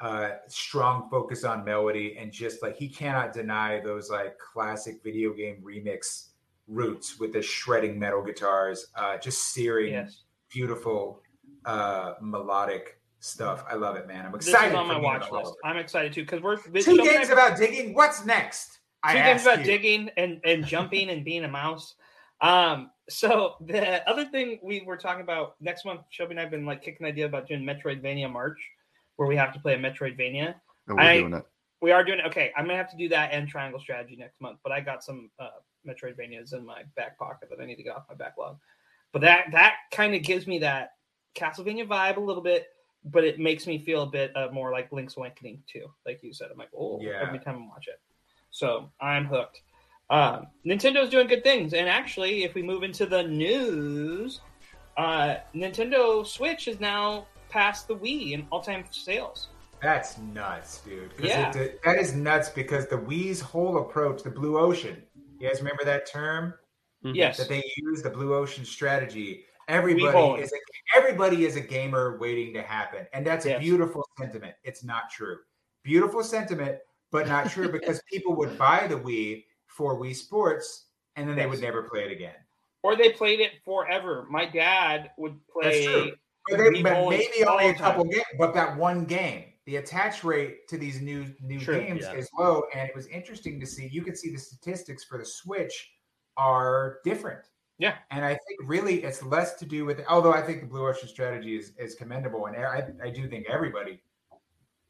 uh, 0.00 0.32
strong 0.48 1.08
focus 1.10 1.42
on 1.42 1.64
melody, 1.64 2.16
and 2.18 2.30
just 2.30 2.62
like 2.62 2.76
he 2.76 2.88
cannot 2.88 3.32
deny 3.32 3.80
those 3.80 4.10
like 4.10 4.38
classic 4.38 5.02
video 5.02 5.32
game 5.32 5.62
remix 5.64 6.27
roots 6.68 7.18
with 7.18 7.32
the 7.32 7.42
shredding 7.42 7.98
metal 7.98 8.22
guitars, 8.22 8.86
uh, 8.94 9.16
just 9.18 9.52
searing 9.52 9.92
Yes. 9.94 10.22
beautiful 10.50 11.22
uh 11.64 12.14
melodic 12.20 13.00
stuff. 13.20 13.64
I 13.68 13.74
love 13.74 13.96
it, 13.96 14.06
man. 14.06 14.24
I'm 14.26 14.32
This 14.32 14.46
excited 14.48 14.68
is 14.68 14.74
on 14.76 14.86
my 14.86 14.98
watch 14.98 15.30
list. 15.32 15.54
I'm 15.64 15.76
excited 15.76 16.12
too 16.12 16.22
because 16.22 16.40
we're 16.40 16.56
Two 16.56 16.80
Shelby 16.82 17.00
and 17.00 17.10
games 17.10 17.30
about 17.30 17.58
digging. 17.58 17.94
What's 17.94 18.24
next? 18.24 18.78
I 19.02 19.14
two 19.14 19.18
games 19.22 19.40
ask 19.40 19.46
about 19.46 19.58
you. 19.60 19.64
digging 19.64 20.10
and, 20.16 20.40
and 20.44 20.64
jumping 20.64 21.10
and 21.10 21.24
being 21.24 21.44
a 21.44 21.48
mouse. 21.48 21.94
Um, 22.40 22.90
so 23.08 23.56
the 23.60 24.08
other 24.08 24.24
thing 24.24 24.60
we 24.62 24.82
were 24.82 24.96
talking 24.96 25.22
about 25.22 25.56
next 25.60 25.84
month, 25.84 26.02
Shelby 26.10 26.32
and 26.32 26.40
I 26.40 26.42
have 26.42 26.50
been 26.52 26.64
like 26.66 26.82
kicking 26.82 27.04
the 27.04 27.08
idea 27.08 27.26
about 27.26 27.48
doing 27.48 27.62
Metroidvania 27.62 28.30
March, 28.30 28.58
where 29.16 29.26
we 29.28 29.34
have 29.36 29.52
to 29.54 29.60
play 29.60 29.74
a 29.74 29.78
Metroidvania. 29.78 30.54
And 30.86 30.96
we're 30.96 31.02
I- 31.02 31.18
doing 31.18 31.34
it. 31.34 31.44
We 31.80 31.92
are 31.92 32.02
doing 32.04 32.20
okay. 32.26 32.52
I'm 32.56 32.64
gonna 32.66 32.76
have 32.76 32.90
to 32.90 32.96
do 32.96 33.08
that 33.10 33.30
and 33.32 33.48
Triangle 33.48 33.78
Strategy 33.80 34.16
next 34.16 34.40
month, 34.40 34.58
but 34.64 34.72
I 34.72 34.80
got 34.80 35.04
some 35.04 35.30
uh, 35.38 35.48
Metroidvanias 35.86 36.52
in 36.54 36.64
my 36.64 36.82
back 36.96 37.18
pocket 37.18 37.48
that 37.50 37.60
I 37.60 37.66
need 37.66 37.76
to 37.76 37.82
get 37.82 37.96
off 37.96 38.04
my 38.08 38.14
backlog. 38.14 38.58
But 39.12 39.22
that 39.22 39.46
that 39.52 39.74
kind 39.92 40.14
of 40.14 40.22
gives 40.22 40.46
me 40.46 40.58
that 40.60 40.92
Castlevania 41.34 41.86
vibe 41.86 42.16
a 42.16 42.20
little 42.20 42.42
bit, 42.42 42.68
but 43.04 43.24
it 43.24 43.38
makes 43.38 43.66
me 43.66 43.78
feel 43.78 44.02
a 44.02 44.06
bit 44.06 44.36
uh, 44.36 44.48
more 44.52 44.70
like 44.72 44.92
Link's 44.92 45.16
Awakening 45.16 45.62
too. 45.70 45.86
Like 46.06 46.22
you 46.22 46.32
said, 46.32 46.48
I'm 46.50 46.58
like, 46.58 46.70
oh, 46.76 47.00
Yeah. 47.00 47.20
every 47.26 47.38
time 47.38 47.56
I 47.56 47.66
watch 47.68 47.88
it. 47.88 48.00
So 48.50 48.90
I'm 49.00 49.24
hooked. 49.26 49.62
Um, 50.10 50.46
Nintendo's 50.66 51.10
doing 51.10 51.26
good 51.26 51.44
things, 51.44 51.74
and 51.74 51.86
actually, 51.88 52.44
if 52.44 52.54
we 52.54 52.62
move 52.62 52.82
into 52.82 53.04
the 53.04 53.22
news, 53.22 54.40
uh, 54.96 55.36
Nintendo 55.54 56.26
Switch 56.26 56.66
is 56.66 56.80
now 56.80 57.26
past 57.50 57.88
the 57.88 57.94
Wii 57.96 58.32
in 58.32 58.46
all-time 58.50 58.84
sales. 58.90 59.48
That's 59.82 60.18
nuts, 60.18 60.80
dude. 60.80 61.12
Yeah. 61.22 61.56
it- 61.56 61.80
that 61.84 61.98
is 61.98 62.14
nuts 62.14 62.48
because 62.48 62.86
the 62.88 62.96
Wii's 62.96 63.40
whole 63.40 63.78
approach, 63.78 64.22
the 64.22 64.30
blue 64.30 64.58
ocean, 64.58 65.02
You 65.38 65.48
guys 65.48 65.60
remember 65.60 65.84
that 65.84 66.06
term 66.06 66.54
Mhm. 67.04 67.14
Yes. 67.14 67.36
that 67.38 67.48
they 67.48 67.62
use, 67.76 68.02
the 68.02 68.10
blue 68.10 68.34
ocean 68.34 68.64
strategy? 68.64 69.44
Everybody 69.68 70.42
is 70.42 70.52
a, 70.52 70.56
everybody 70.96 71.44
is 71.44 71.56
a 71.56 71.60
gamer 71.60 72.16
waiting 72.18 72.54
to 72.54 72.62
happen, 72.62 73.06
and 73.12 73.26
that's 73.26 73.44
a 73.46 73.58
beautiful 73.58 74.02
sentiment. 74.18 74.54
It's 74.64 74.82
not 74.82 75.10
true. 75.10 75.38
Beautiful 75.82 76.24
sentiment, 76.24 76.78
but 77.10 77.28
not 77.28 77.50
true 77.50 77.68
because 77.72 78.02
people 78.10 78.34
would 78.36 78.56
buy 78.58 78.86
the 78.86 78.96
Wii 78.96 79.44
for 79.66 80.00
Wii 80.00 80.16
Sports, 80.16 80.86
and 81.16 81.28
then 81.28 81.36
they 81.36 81.46
would 81.46 81.60
never 81.60 81.82
play 81.82 82.04
it 82.04 82.10
again. 82.12 82.34
Or 82.82 82.96
they 82.96 83.12
played 83.12 83.40
it 83.40 83.62
forever. 83.64 84.26
My 84.30 84.46
dad 84.46 85.10
would 85.18 85.38
play. 85.48 85.84
That's 85.84 85.84
true. 85.84 86.12
But, 86.48 86.56
they, 86.56 86.82
but 86.82 87.08
maybe 87.10 87.44
only 87.44 87.68
a 87.68 87.74
couple 87.74 88.04
games, 88.04 88.24
but 88.38 88.54
that 88.54 88.76
one 88.76 89.04
game. 89.04 89.52
The 89.68 89.76
attach 89.76 90.24
rate 90.24 90.66
to 90.68 90.78
these 90.78 91.02
new 91.02 91.26
new 91.42 91.60
True, 91.60 91.78
games 91.78 92.00
yeah. 92.00 92.14
is 92.14 92.30
low, 92.38 92.62
and 92.74 92.88
it 92.88 92.96
was 92.96 93.06
interesting 93.08 93.60
to 93.60 93.66
see. 93.66 93.86
You 93.92 94.00
could 94.00 94.16
see 94.16 94.30
the 94.30 94.38
statistics 94.38 95.04
for 95.04 95.18
the 95.18 95.26
Switch 95.26 95.90
are 96.38 97.00
different. 97.04 97.40
Yeah. 97.76 97.96
and 98.10 98.24
I 98.24 98.30
think 98.30 98.60
really 98.64 99.04
it's 99.04 99.22
less 99.22 99.56
to 99.56 99.66
do 99.66 99.84
with. 99.84 100.00
Although 100.08 100.32
I 100.32 100.40
think 100.40 100.62
the 100.62 100.66
Blue 100.66 100.88
Ocean 100.88 101.06
strategy 101.06 101.54
is 101.54 101.72
is 101.78 101.94
commendable, 101.94 102.46
and 102.46 102.56
I 102.56 102.82
I 103.04 103.10
do 103.10 103.28
think 103.28 103.44
everybody 103.46 104.00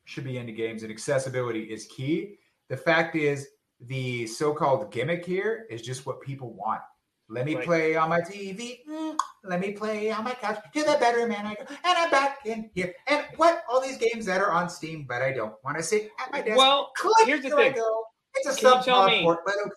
should 0.05 0.23
be 0.23 0.39
into 0.39 0.53
games, 0.53 0.85
and 0.85 0.93
accessibility 0.93 1.65
is 1.65 1.87
key. 1.87 2.37
The 2.69 2.77
fact 2.77 3.17
is, 3.17 3.49
the 3.81 4.29
so-called 4.29 4.93
gimmick 4.93 5.27
here 5.27 5.67
is 5.71 5.83
just 5.83 6.07
what 6.07 6.21
people 6.21 6.53
want. 6.53 6.83
Let 7.29 7.47
me 7.47 7.57
Like- 7.57 7.65
play 7.65 7.97
on 7.97 8.11
my 8.11 8.21
TV. 8.21 8.85
Mm, 8.89 9.08
let 9.45 9.61
me 9.61 9.73
play 9.73 10.11
on 10.11 10.25
my 10.25 10.33
couch. 10.35 10.59
To 10.75 10.81
the 10.83 10.97
bedroom, 11.01 11.33
and 11.33 11.47
I 11.49 11.55
go, 11.55 11.65
and 11.69 11.79
I'm 11.85 12.11
back 12.11 12.39
in 12.47 12.71
here. 12.75 12.95
And 13.07 13.25
what? 13.37 13.63
All 13.71 13.81
these 13.81 13.97
games 13.99 14.27
that 14.27 14.41
are 14.41 14.51
on 14.51 14.69
Steam, 14.69 15.07
but 15.09 15.23
I 15.23 15.33
don't 15.33 15.55
want 15.65 15.77
to 15.77 15.83
sit 15.83 16.11
at 16.21 16.33
my 16.33 16.43
desk. 16.43 16.57
Well, 16.59 16.91
Click, 16.97 17.15
here's 17.27 17.43
the 17.43 17.51
thing. 17.51 17.73
go. 17.75 18.03
It's 18.37 18.57
a 18.57 18.61
Can 18.61 18.77
you 18.79 18.83
tell 18.85 19.07
me- 19.07 19.23
port, 19.23 19.41
but 19.45 19.55
okay. 19.67 19.73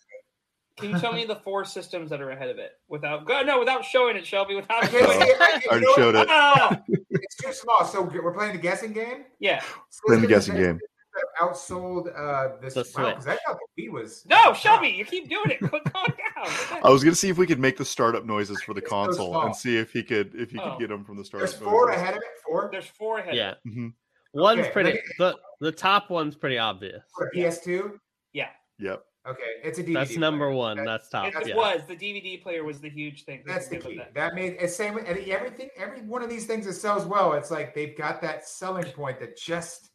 Can 0.78 0.90
you 0.92 1.00
tell 1.00 1.14
me 1.14 1.26
the 1.26 1.36
four 1.36 1.64
systems 1.64 2.10
that 2.10 2.22
are 2.22 2.32
ahead 2.32 2.50
of 2.50 2.58
it 2.58 2.72
without 2.88 3.28
go 3.28 3.44
no 3.44 3.60
without 3.60 3.86
showing 3.86 4.16
it, 4.16 4.26
Shelby? 4.26 4.56
Without 4.56 4.84
I 4.84 4.88
showing 4.88 5.22
it. 5.22 5.28
it. 5.28 5.38
I, 5.40 5.62
Already 5.70 5.86
showed 5.96 6.16
what? 6.16 6.24
it. 6.24 6.30
Ah, 6.32 6.82
It's 7.12 7.36
too 7.36 7.54
small. 7.54 7.86
So 7.86 8.02
we're 8.02 8.34
playing 8.34 8.54
the 8.54 8.58
guessing 8.62 8.92
game. 8.94 9.26
yeah. 9.40 9.62
Playing 10.08 10.22
the 10.24 10.28
guessing 10.28 10.56
game. 10.56 10.80
That 11.14 11.26
Outsold 11.42 12.08
uh, 12.18 12.58
this. 12.62 12.74
The 12.74 12.80
wow, 12.96 13.10
because 13.10 13.28
I 13.28 13.32
Switch. 13.34 13.40
thought 13.48 13.58
the 13.78 13.84
Wii 13.88 13.92
was 13.92 14.26
No, 14.28 14.54
Shelby, 14.54 14.90
you 14.90 15.06
keep 15.06 15.30
doing 15.30 15.50
it. 15.52 15.60
Quit 15.60 15.84
calm 15.94 16.06
down. 16.08 16.80
I 16.84 16.90
was 16.90 17.04
gonna 17.04 17.16
see 17.16 17.30
if 17.30 17.38
we 17.38 17.46
could 17.48 17.60
make 17.60 17.78
the 17.78 17.86
startup 17.86 18.26
noises 18.26 18.62
for 18.64 18.74
the 18.74 18.82
It's 18.82 18.90
so 18.90 18.96
console 19.06 19.30
small. 19.32 19.46
and 19.48 19.56
see 19.56 19.78
if 19.78 19.92
he 19.92 20.04
could 20.04 20.34
if 20.36 20.52
he 20.52 20.60
Oh. 20.60 20.72
could 20.72 20.80
get 20.80 20.90
them 20.90 21.04
from 21.04 21.18
the 21.18 21.26
startup. 21.26 21.50
There's 21.50 21.62
four 21.62 21.88
noises. 21.88 22.02
ahead 22.02 22.14
of 22.16 22.22
it. 22.22 22.30
Four. 22.46 22.70
There's 22.72 22.86
four 22.88 23.18
ahead. 23.20 23.36
Yeah. 23.36 23.54
Mhm. 23.68 23.94
One's 24.34 24.62
Okay, 24.62 24.72
pretty. 24.72 24.94
me- 24.94 25.00
The 25.20 25.38
the 25.60 25.72
top 25.72 26.10
one's 26.10 26.36
pretty 26.36 26.58
obvious. 26.58 27.04
For 27.18 27.30
PS2. 27.36 27.98
Yeah. 28.34 28.50
Yep. 28.80 29.04
Okay, 29.28 29.44
it's 29.64 29.78
a 29.78 29.84
DVD. 29.84 29.94
That's 29.94 30.18
number 30.18 30.48
player. 30.48 30.58
one. 30.58 30.78
That- 30.78 30.86
That's 30.86 31.10
top. 31.10 31.28
It, 31.28 31.36
it 31.36 31.48
Yeah. 31.50 31.56
was 31.56 31.82
the 31.88 31.96
DVD 31.96 32.42
player 32.42 32.64
was 32.64 32.82
the 32.82 32.90
huge 32.90 33.24
thing. 33.26 33.44
That's 33.46 33.68
the 33.68 33.76
Give 33.76 33.84
them 33.84 33.92
key. 33.92 33.98
that. 34.00 34.14
That 34.16 34.34
made 34.34 34.56
it's 34.60 34.76
same 34.76 34.96
with 34.96 35.08
and 35.08 35.20
everything. 35.28 35.70
Every 35.78 36.02
one 36.02 36.24
of 36.24 36.30
these 36.32 36.48
things 36.48 36.66
that 36.66 36.74
sells 36.74 37.06
well, 37.06 37.34
it's 37.34 37.52
like 37.52 37.76
they've 37.76 37.96
got 37.96 38.20
that 38.22 38.48
selling 38.48 38.86
point 38.94 39.20
that 39.20 39.38
just 39.38 39.91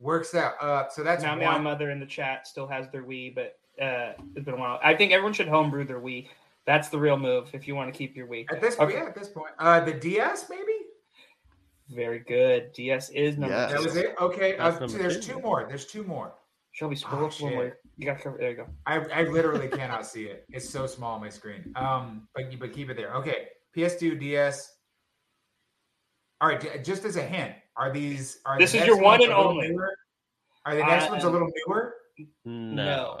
works 0.00 0.34
out. 0.34 0.54
Uh, 0.60 0.88
so 0.88 1.02
that's 1.04 1.22
Now, 1.22 1.34
Meow 1.36 1.52
one. 1.52 1.62
Mother 1.62 1.90
in 1.90 2.00
the 2.00 2.06
chat 2.06 2.46
still 2.48 2.66
has 2.66 2.88
their 2.90 3.04
Wii, 3.04 3.34
but 3.34 3.58
uh, 3.80 4.14
it's 4.34 4.44
been 4.44 4.54
a 4.54 4.58
while. 4.58 4.80
I 4.82 4.94
think 4.94 5.12
everyone 5.12 5.32
should 5.32 5.48
homebrew 5.48 5.84
their 5.84 6.00
Wii. 6.00 6.28
That's 6.66 6.88
the 6.88 6.98
real 6.98 7.16
move 7.16 7.50
if 7.52 7.66
you 7.68 7.74
want 7.74 7.92
to 7.92 7.96
keep 7.96 8.16
your 8.16 8.26
Wii. 8.26 8.46
At 8.50 8.60
this 8.60 8.76
point, 8.76 8.90
Okay. 8.90 8.98
yeah, 9.00 9.06
at 9.08 9.14
this 9.14 9.28
point, 9.28 9.52
uh, 9.58 9.80
the 9.80 9.92
DS 9.92 10.48
maybe 10.50 10.62
Very 11.88 12.20
good. 12.20 12.72
DS 12.72 13.10
is 13.10 13.36
number 13.36 13.54
Yes. 13.56 13.72
that 13.72 13.82
was 13.82 13.96
it. 13.96 14.14
Okay, 14.20 14.56
uh, 14.56 14.70
That's 14.70 14.80
number 14.80 14.98
there's 14.98 15.26
two. 15.26 15.34
two 15.34 15.40
more. 15.40 15.66
There's 15.68 15.86
two 15.86 16.04
more. 16.04 16.34
Shelby, 16.72 16.94
scroll 16.94 17.24
Oh, 17.24 17.26
up 17.26 17.40
one 17.40 17.52
more. 17.54 17.78
You 17.96 18.06
got 18.06 18.20
cover. 18.20 18.38
There 18.38 18.50
you 18.50 18.56
go. 18.56 18.66
I, 18.86 18.98
I 19.12 19.22
literally 19.24 19.66
cannot 19.68 20.06
see 20.06 20.24
it. 20.26 20.44
It's 20.50 20.68
so 20.68 20.86
small 20.86 21.16
on 21.16 21.20
my 21.20 21.28
screen. 21.28 21.72
Um, 21.74 22.28
but 22.34 22.44
but 22.60 22.72
keep 22.72 22.90
it 22.90 22.96
there. 22.96 23.12
Okay, 23.16 23.48
PS2, 23.76 24.20
DS. 24.20 24.72
All 26.40 26.48
right, 26.48 26.84
just 26.84 27.04
as 27.04 27.16
a 27.16 27.22
hint, 27.22 27.54
are 27.80 27.90
these 27.90 28.38
are 28.44 28.58
This 28.58 28.72
the 28.72 28.78
is 28.80 28.86
your 28.86 28.98
one 29.00 29.22
and 29.22 29.32
only. 29.32 29.68
newer? 29.70 29.92
Are 30.66 30.74
the 30.76 30.82
next 30.84 31.10
ones 31.10 31.24
a 31.24 31.30
little 31.30 31.48
newer? 31.66 31.94
No. 32.44 33.18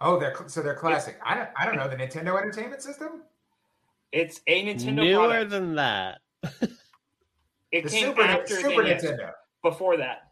Oh, 0.00 0.18
they're 0.20 0.34
so 0.46 0.62
they're 0.62 0.74
classic. 0.76 1.18
I 1.26 1.34
don't 1.34 1.48
I 1.56 1.66
don't 1.66 1.76
know 1.76 1.88
the 1.88 1.96
Nintendo 1.96 2.38
Entertainment 2.40 2.80
System. 2.82 3.22
It's 4.12 4.40
a 4.46 4.64
Nintendo 4.64 4.94
Newer 5.04 5.26
product. 5.26 5.50
than 5.50 5.74
that. 5.74 6.20
it 7.72 7.82
The 7.82 7.90
came 7.90 8.04
Super, 8.06 8.22
after 8.22 8.54
Super 8.54 8.84
NES. 8.84 9.04
Nintendo. 9.04 9.32
Before 9.62 9.96
that. 9.98 10.30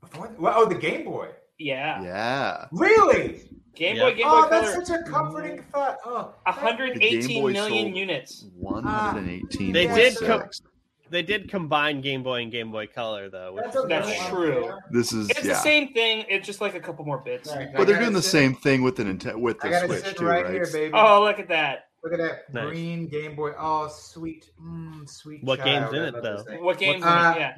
Before, 0.00 0.30
well, 0.38 0.54
oh, 0.56 0.66
the 0.68 0.74
Game 0.74 1.04
Boy. 1.04 1.28
Yeah. 1.58 2.02
Yeah. 2.02 2.66
Really? 2.72 3.48
Game 3.74 3.96
Yeah. 3.96 4.02
Boy, 4.10 4.14
Game 4.16 4.26
Boy 4.26 4.32
Oh, 4.32 4.48
that's 4.50 4.72
Color. 4.74 4.84
such 4.84 5.00
a 5.00 5.02
comforting 5.10 5.62
thought. 5.72 5.98
Oh, 6.04 6.34
that- 6.44 6.56
118 6.56 7.40
Boy 7.42 7.52
million 7.52 7.94
units. 7.94 8.46
118. 8.58 9.72
They 9.72 9.86
did 9.86 10.14
so- 10.14 10.26
come. 10.26 10.42
They 11.12 11.22
did 11.22 11.50
combine 11.50 12.00
Game 12.00 12.22
Boy 12.22 12.42
and 12.42 12.50
Game 12.50 12.72
Boy 12.72 12.86
Color 12.86 13.28
though. 13.28 13.52
Which 13.52 13.64
That's, 13.72 13.86
That's 13.88 14.28
true. 14.28 14.72
This 14.90 15.12
is 15.12 15.28
It's 15.30 15.44
yeah. 15.44 15.52
the 15.52 15.58
same 15.60 15.92
thing. 15.92 16.24
It's 16.28 16.46
just 16.46 16.60
like 16.60 16.74
a 16.74 16.80
couple 16.80 17.04
more 17.04 17.18
bits. 17.18 17.50
Right. 17.54 17.68
But 17.76 17.86
they're 17.86 17.98
doing 18.00 18.14
the 18.14 18.22
sit- 18.22 18.30
same 18.30 18.54
thing 18.56 18.82
with 18.82 18.96
the 18.96 19.04
Nintendo 19.04 19.36
with 19.38 19.58
I 19.62 19.68
the 19.68 19.74
gotta 19.74 19.86
Switch 19.88 20.04
sit 20.04 20.16
too, 20.16 20.24
right 20.24 20.44
right? 20.44 20.54
here, 20.54 20.66
baby. 20.72 20.92
Oh, 20.94 21.22
look 21.22 21.38
at 21.38 21.48
that. 21.48 21.84
Look 22.02 22.14
at 22.14 22.18
that 22.18 22.52
Nice. 22.52 22.64
green 22.70 23.06
Game 23.08 23.36
Boy. 23.36 23.52
Oh, 23.56 23.88
sweet, 23.88 24.50
mm, 24.60 25.08
sweet. 25.08 25.44
What 25.44 25.62
game's 25.62 25.92
in 25.92 26.02
it, 26.02 26.14
though? 26.22 26.44
What 26.60 26.78
games? 26.78 27.04
Uh, 27.04 27.34
yeah. 27.38 27.54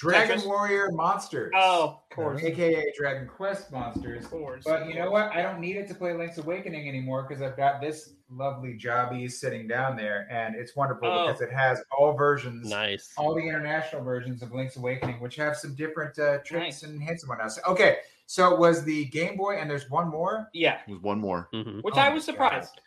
Dragon 0.00 0.38
Tetris? 0.38 0.46
Warrior 0.46 0.90
Monsters. 0.92 1.52
Oh, 1.54 2.00
of 2.10 2.16
course. 2.16 2.42
AKA 2.42 2.92
Dragon 2.96 3.28
Quest 3.28 3.70
Monsters. 3.70 4.24
Of 4.24 4.30
course. 4.30 4.64
But 4.64 4.88
you 4.88 4.94
know 4.94 5.10
what? 5.10 5.30
I 5.34 5.42
don't 5.42 5.60
need 5.60 5.76
it 5.76 5.86
to 5.88 5.94
play 5.94 6.14
Link's 6.14 6.38
Awakening 6.38 6.88
anymore 6.88 7.26
because 7.28 7.42
I've 7.42 7.56
got 7.56 7.80
this 7.82 8.14
lovely 8.30 8.78
jobby 8.78 9.30
sitting 9.30 9.68
down 9.68 9.96
there, 9.96 10.26
and 10.30 10.54
it's 10.56 10.74
wonderful 10.74 11.08
Oh. 11.08 11.26
because 11.26 11.42
it 11.42 11.52
has 11.52 11.82
all 11.96 12.14
versions, 12.14 12.68
nice. 12.70 13.12
all 13.18 13.34
the 13.34 13.42
international 13.42 14.02
versions 14.02 14.42
of 14.42 14.52
Link's 14.52 14.76
Awakening, 14.76 15.20
which 15.20 15.36
have 15.36 15.56
some 15.56 15.74
different 15.74 16.18
uh, 16.18 16.38
tricks 16.38 16.52
Nice. 16.52 16.82
and 16.84 17.02
hints 17.02 17.22
and 17.24 17.28
whatnot. 17.28 17.52
So, 17.52 17.60
okay, 17.68 17.98
so 18.26 18.54
it 18.54 18.58
was 18.58 18.84
the 18.84 19.04
Game 19.06 19.36
Boy, 19.36 19.56
and 19.58 19.68
there's 19.68 19.90
one 19.90 20.08
more. 20.08 20.48
Yeah. 20.54 20.78
There's 20.86 21.00
one 21.02 21.18
more. 21.20 21.48
Mhm. 21.52 21.82
Which 21.82 21.94
Oh 21.96 22.00
I 22.00 22.08
my 22.08 22.14
was 22.14 22.24
God. 22.24 22.32
surprised. 22.32 22.80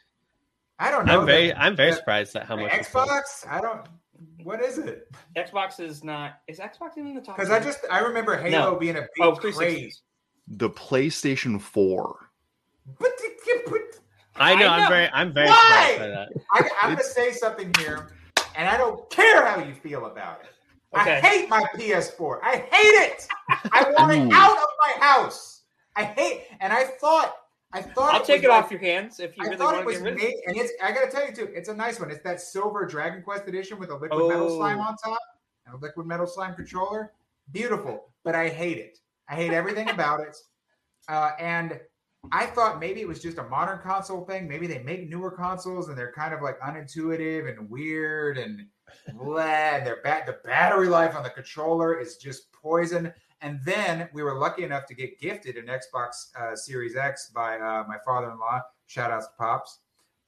I 0.80 0.90
don't 0.90 1.06
know. 1.06 1.20
I'm 1.20 1.26
very. 1.28 1.48
the- 1.50 1.62
I'm 1.62 1.76
very 1.76 1.92
the- 1.92 1.98
surprised 1.98 2.36
at 2.36 2.46
how 2.48 2.56
much. 2.56 2.72
Xbox. 2.72 3.46
I 3.48 3.62
don't. 3.62 3.86
What 4.44 4.62
is 4.62 4.78
it? 4.78 5.10
Xbox 5.38 5.80
is 5.80 6.04
not. 6.04 6.40
Is 6.48 6.60
Xbox 6.60 6.98
even 6.98 7.10
in 7.10 7.16
the 7.16 7.22
top? 7.22 7.38
Because 7.38 7.52
I 7.52 7.60
just 7.60 7.80
I 7.90 8.00
remember 8.00 8.38
Halo 8.38 8.72
No. 8.74 8.76
being 8.80 8.98
a 8.98 9.02
big 9.02 9.10
Oh, 9.22 9.36
craze. 9.36 10.02
The 10.48 10.70
PlayStation 10.70 11.60
4. 11.62 12.30
But, 13.00 13.12
but 13.66 13.82
I 14.36 14.56
know. 14.56 14.68
I 14.68 14.76
I'm 14.78 14.84
know. 14.84 14.90
very. 14.90 15.10
I'm 15.14 15.34
very 15.34 15.48
Why? 15.48 15.96
by 15.98 16.08
that. 16.08 16.30
I, 16.54 16.70
I'm 16.82 16.90
going 16.90 16.98
to 16.98 17.04
say 17.04 17.32
something 17.32 17.72
here, 17.80 18.10
and 18.56 18.68
I 18.68 18.78
don't 18.78 19.10
care 19.10 19.46
how 19.46 19.64
you 19.64 19.74
feel 19.74 20.06
about 20.06 20.42
it. 20.44 20.50
I 20.96 21.20
hate 21.22 21.50
my 21.50 21.64
PS4. 21.76 22.40
I 22.44 22.58
hate 22.58 23.12
it. 23.12 23.28
I 23.72 23.84
want 23.98 24.12
it 24.14 24.32
out 24.34 24.58
of 24.58 24.68
my 24.80 24.94
house. 25.06 25.62
I 25.96 26.04
hate, 26.04 26.44
and 26.60 26.74
I 26.74 26.84
thought, 26.84 27.36
I 27.74 27.82
thought 27.82 28.14
I'll 28.14 28.24
take 28.24 28.42
was 28.42 28.46
it 28.46 28.50
like- 28.50 28.64
off 28.66 28.72
your 28.72 28.80
hands 28.80 29.20
if 29.20 29.36
you 29.36 29.44
I 29.44 29.48
really 29.48 29.58
thought 29.58 29.74
want 29.76 29.90
it 29.90 29.94
to 29.94 30.00
get 30.00 30.04
rid 30.04 30.14
of 30.14 30.20
it. 30.22 30.36
and 30.48 30.58
it's. 30.58 30.72
I 30.82 30.92
got 30.92 31.06
to 31.06 31.12
tell 31.12 31.26
you 31.28 31.34
too, 31.34 31.50
it's 31.54 31.70
a 31.70 31.74
nice 31.74 32.00
one. 32.00 32.12
It's 32.12 32.24
that 32.24 32.40
silver 32.40 32.86
Dragon 32.86 33.22
Quest 33.24 33.48
edition 33.48 33.80
with 33.80 33.90
a 33.90 33.96
liquid 33.96 34.12
metal 34.30 34.52
Oh. 34.52 34.58
slime 34.58 34.80
on 34.80 34.96
top 34.98 35.20
and 35.66 35.76
a 35.76 35.78
liquid 35.78 36.06
metal 36.06 36.28
slime 36.28 36.56
controller. 36.56 37.12
Beautiful, 37.52 38.10
but 38.24 38.36
I 38.36 38.50
hate 38.50 38.78
it. 38.78 39.00
I 39.28 39.36
hate 39.36 39.52
everything 39.54 39.90
about 39.98 40.20
it. 40.22 40.38
Uh, 41.10 41.32
and 41.40 41.80
I 42.32 42.46
thought 42.46 42.80
maybe 42.80 43.02
it 43.02 43.08
was 43.08 43.22
just 43.22 43.38
a 43.38 43.44
modern 43.44 43.80
console 43.80 44.24
thing. 44.26 44.48
Maybe 44.48 44.66
they 44.68 44.80
make 44.84 45.10
newer 45.10 45.32
consoles 45.32 45.90
and 45.90 45.98
they're 45.98 46.14
kind 46.14 46.34
of 46.34 46.42
like 46.42 46.58
unintuitive 46.62 47.50
and 47.50 47.70
weird 47.70 48.38
and 48.38 48.66
blah. 49.16 49.42
And 49.44 49.86
the 49.88 50.38
battery 50.46 50.88
life 50.88 51.16
on 51.16 51.24
the 51.24 51.30
controller 51.32 52.00
is 52.00 52.16
just 52.18 52.52
poison. 52.54 53.12
And 53.44 53.60
then 53.66 54.08
we 54.14 54.24
were 54.24 54.40
lucky 54.40 54.64
enough 54.64 54.86
to 54.86 54.96
get 54.96 55.20
gifted 55.20 55.58
an 55.58 55.66
Xbox 55.66 56.34
uh, 56.40 56.56
Series 56.56 56.96
X 56.96 57.30
by 57.36 57.60
uh, 57.60 57.84
my 57.90 57.98
father-in-law. 58.06 58.62
Shout 58.88 59.12
outs 59.12 59.28
to 59.28 59.34
Pops. 59.38 59.80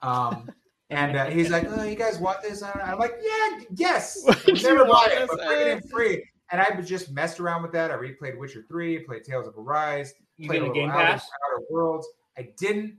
Um, 0.01 0.49
and 0.89 1.15
uh, 1.15 1.25
he's 1.25 1.49
like, 1.49 1.65
"Oh, 1.69 1.83
you 1.83 1.95
guys 1.95 2.19
want 2.19 2.41
this?" 2.41 2.61
And 2.61 2.81
I'm 2.81 2.99
like, 2.99 3.15
"Yeah, 3.23 3.61
yes." 3.73 4.21
Never 4.63 4.83
want 4.83 5.13
it, 5.13 5.29
but 5.29 5.37
bring 5.47 5.61
it 5.61 5.67
in 5.67 5.81
free. 5.83 6.25
And 6.51 6.59
I 6.59 6.79
just 6.81 7.09
messed 7.09 7.39
around 7.39 7.63
with 7.63 7.71
that. 7.71 7.89
I 7.89 7.95
replayed 7.95 8.37
Witcher 8.37 8.65
Three, 8.67 8.99
played 8.99 9.23
Tales 9.23 9.47
of 9.47 9.57
Arise, 9.57 10.13
You 10.37 10.49
played 10.49 10.63
a 10.63 10.69
Game 10.69 10.91
Outer, 10.91 11.05
Pass. 11.05 11.29
Outer 11.45 11.63
Worlds. 11.69 12.05
I 12.37 12.49
didn't. 12.57 12.97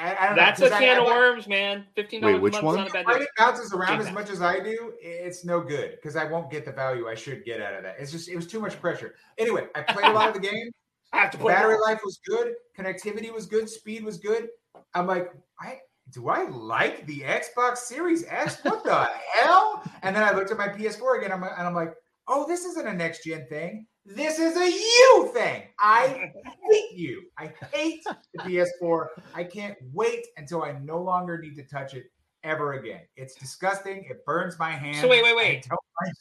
I, 0.00 0.16
I 0.18 0.26
don't 0.26 0.36
That's 0.36 0.60
know, 0.60 0.66
a 0.66 0.70
'cause 0.70 0.76
I- 0.76 0.80
can 0.84 0.96
I 0.96 0.98
of 1.00 1.04
bought- 1.06 1.16
worms, 1.16 1.46
man. 1.48 1.86
Fifteen 1.94 2.20
Wait, 2.22 2.32
dollars 2.32 2.38
a 2.38 2.42
which 2.42 2.52
month 2.54 2.64
one? 2.64 2.74
is 2.74 2.78
not 2.78 2.88
a 2.88 2.92
bad 2.92 3.06
When 3.06 3.14
deal. 3.16 3.22
it 3.24 3.28
bounces 3.36 3.72
around 3.72 3.98
Game 3.98 4.06
as 4.08 4.12
much 4.12 4.30
as 4.30 4.40
I 4.42 4.58
do, 4.60 4.94
it's 5.00 5.44
no 5.44 5.60
good 5.60 5.92
because 5.92 6.16
I 6.16 6.24
won't 6.24 6.50
get 6.50 6.64
the 6.64 6.72
value 6.72 7.08
I 7.08 7.14
should 7.14 7.44
get 7.44 7.60
out 7.60 7.74
of 7.74 7.82
that. 7.82 7.96
It's 7.98 8.10
just 8.10 8.28
it 8.28 8.36
was 8.36 8.46
too 8.46 8.60
much 8.60 8.80
pressure. 8.80 9.14
Anyway, 9.38 9.66
I 9.74 9.82
played 9.82 10.06
a 10.06 10.12
lot 10.12 10.28
of 10.28 10.34
the 10.34 10.40
game. 10.40 10.70
I 11.12 11.18
have 11.18 11.30
to 11.32 11.38
play 11.38 11.52
Battery 11.52 11.74
more. 11.74 11.82
life 11.82 12.00
was 12.04 12.20
good, 12.26 12.54
connectivity 12.78 13.32
was 13.32 13.46
good, 13.46 13.68
speed 13.68 14.04
was 14.04 14.18
good. 14.18 14.48
I'm 14.94 15.06
like, 15.06 15.32
I 15.60 15.78
do 16.10 16.28
I 16.28 16.48
like 16.48 17.06
the 17.06 17.20
Xbox 17.20 17.78
Series 17.78 18.24
X? 18.28 18.58
What 18.64 18.82
the 18.84 19.10
hell? 19.42 19.82
And 20.02 20.14
then 20.14 20.22
I 20.22 20.32
looked 20.32 20.50
at 20.50 20.56
my 20.58 20.68
PS4 20.68 21.18
again, 21.18 21.32
I'm, 21.32 21.42
and 21.42 21.52
I'm 21.66 21.74
like, 21.74 21.94
oh, 22.30 22.46
this 22.46 22.64
isn't 22.64 22.86
a 22.86 22.94
next 22.94 23.24
gen 23.24 23.46
thing. 23.48 23.86
This 24.06 24.38
is 24.38 24.56
a 24.56 24.66
you 24.66 25.30
thing. 25.34 25.64
I 25.78 26.32
hate 26.70 26.92
you. 26.96 27.24
I 27.38 27.52
hate 27.72 28.02
the 28.34 28.42
PS4. 28.42 29.08
I 29.34 29.44
can't 29.44 29.76
wait 29.92 30.26
until 30.36 30.62
I 30.62 30.72
no 30.82 31.02
longer 31.02 31.38
need 31.38 31.54
to 31.56 31.64
touch 31.64 31.94
it 31.94 32.04
ever 32.42 32.74
again. 32.74 33.00
It's 33.16 33.34
disgusting. 33.34 34.06
It 34.08 34.24
burns 34.24 34.58
my 34.58 34.70
hands. 34.70 35.00
So 35.00 35.08
wait, 35.08 35.22
wait, 35.22 35.36
wait. 35.36 35.68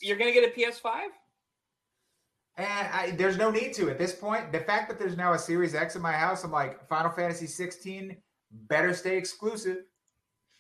You're 0.02 0.18
gonna 0.18 0.34
get 0.34 0.44
a 0.44 0.60
PS5? 0.60 1.04
and 2.58 2.68
eh, 2.68 2.90
I, 2.92 3.12
there's 3.12 3.38
no 3.38 3.50
need 3.50 3.74
to 3.76 3.90
at 3.90 3.98
this 3.98 4.14
point. 4.14 4.52
The 4.52 4.60
fact 4.60 4.90
that 4.90 5.00
there's 5.00 5.16
now 5.16 5.34
a 5.34 5.40
Series 5.40 5.74
X 5.74 5.96
in 5.96 6.02
my 6.02 6.12
house, 6.12 6.44
I'm 6.44 6.52
like, 6.52 6.86
Final 6.90 7.10
Fantasy 7.10 7.48
16 7.48 8.18
better 8.68 8.94
stay 8.94 9.18
exclusive. 9.18 9.78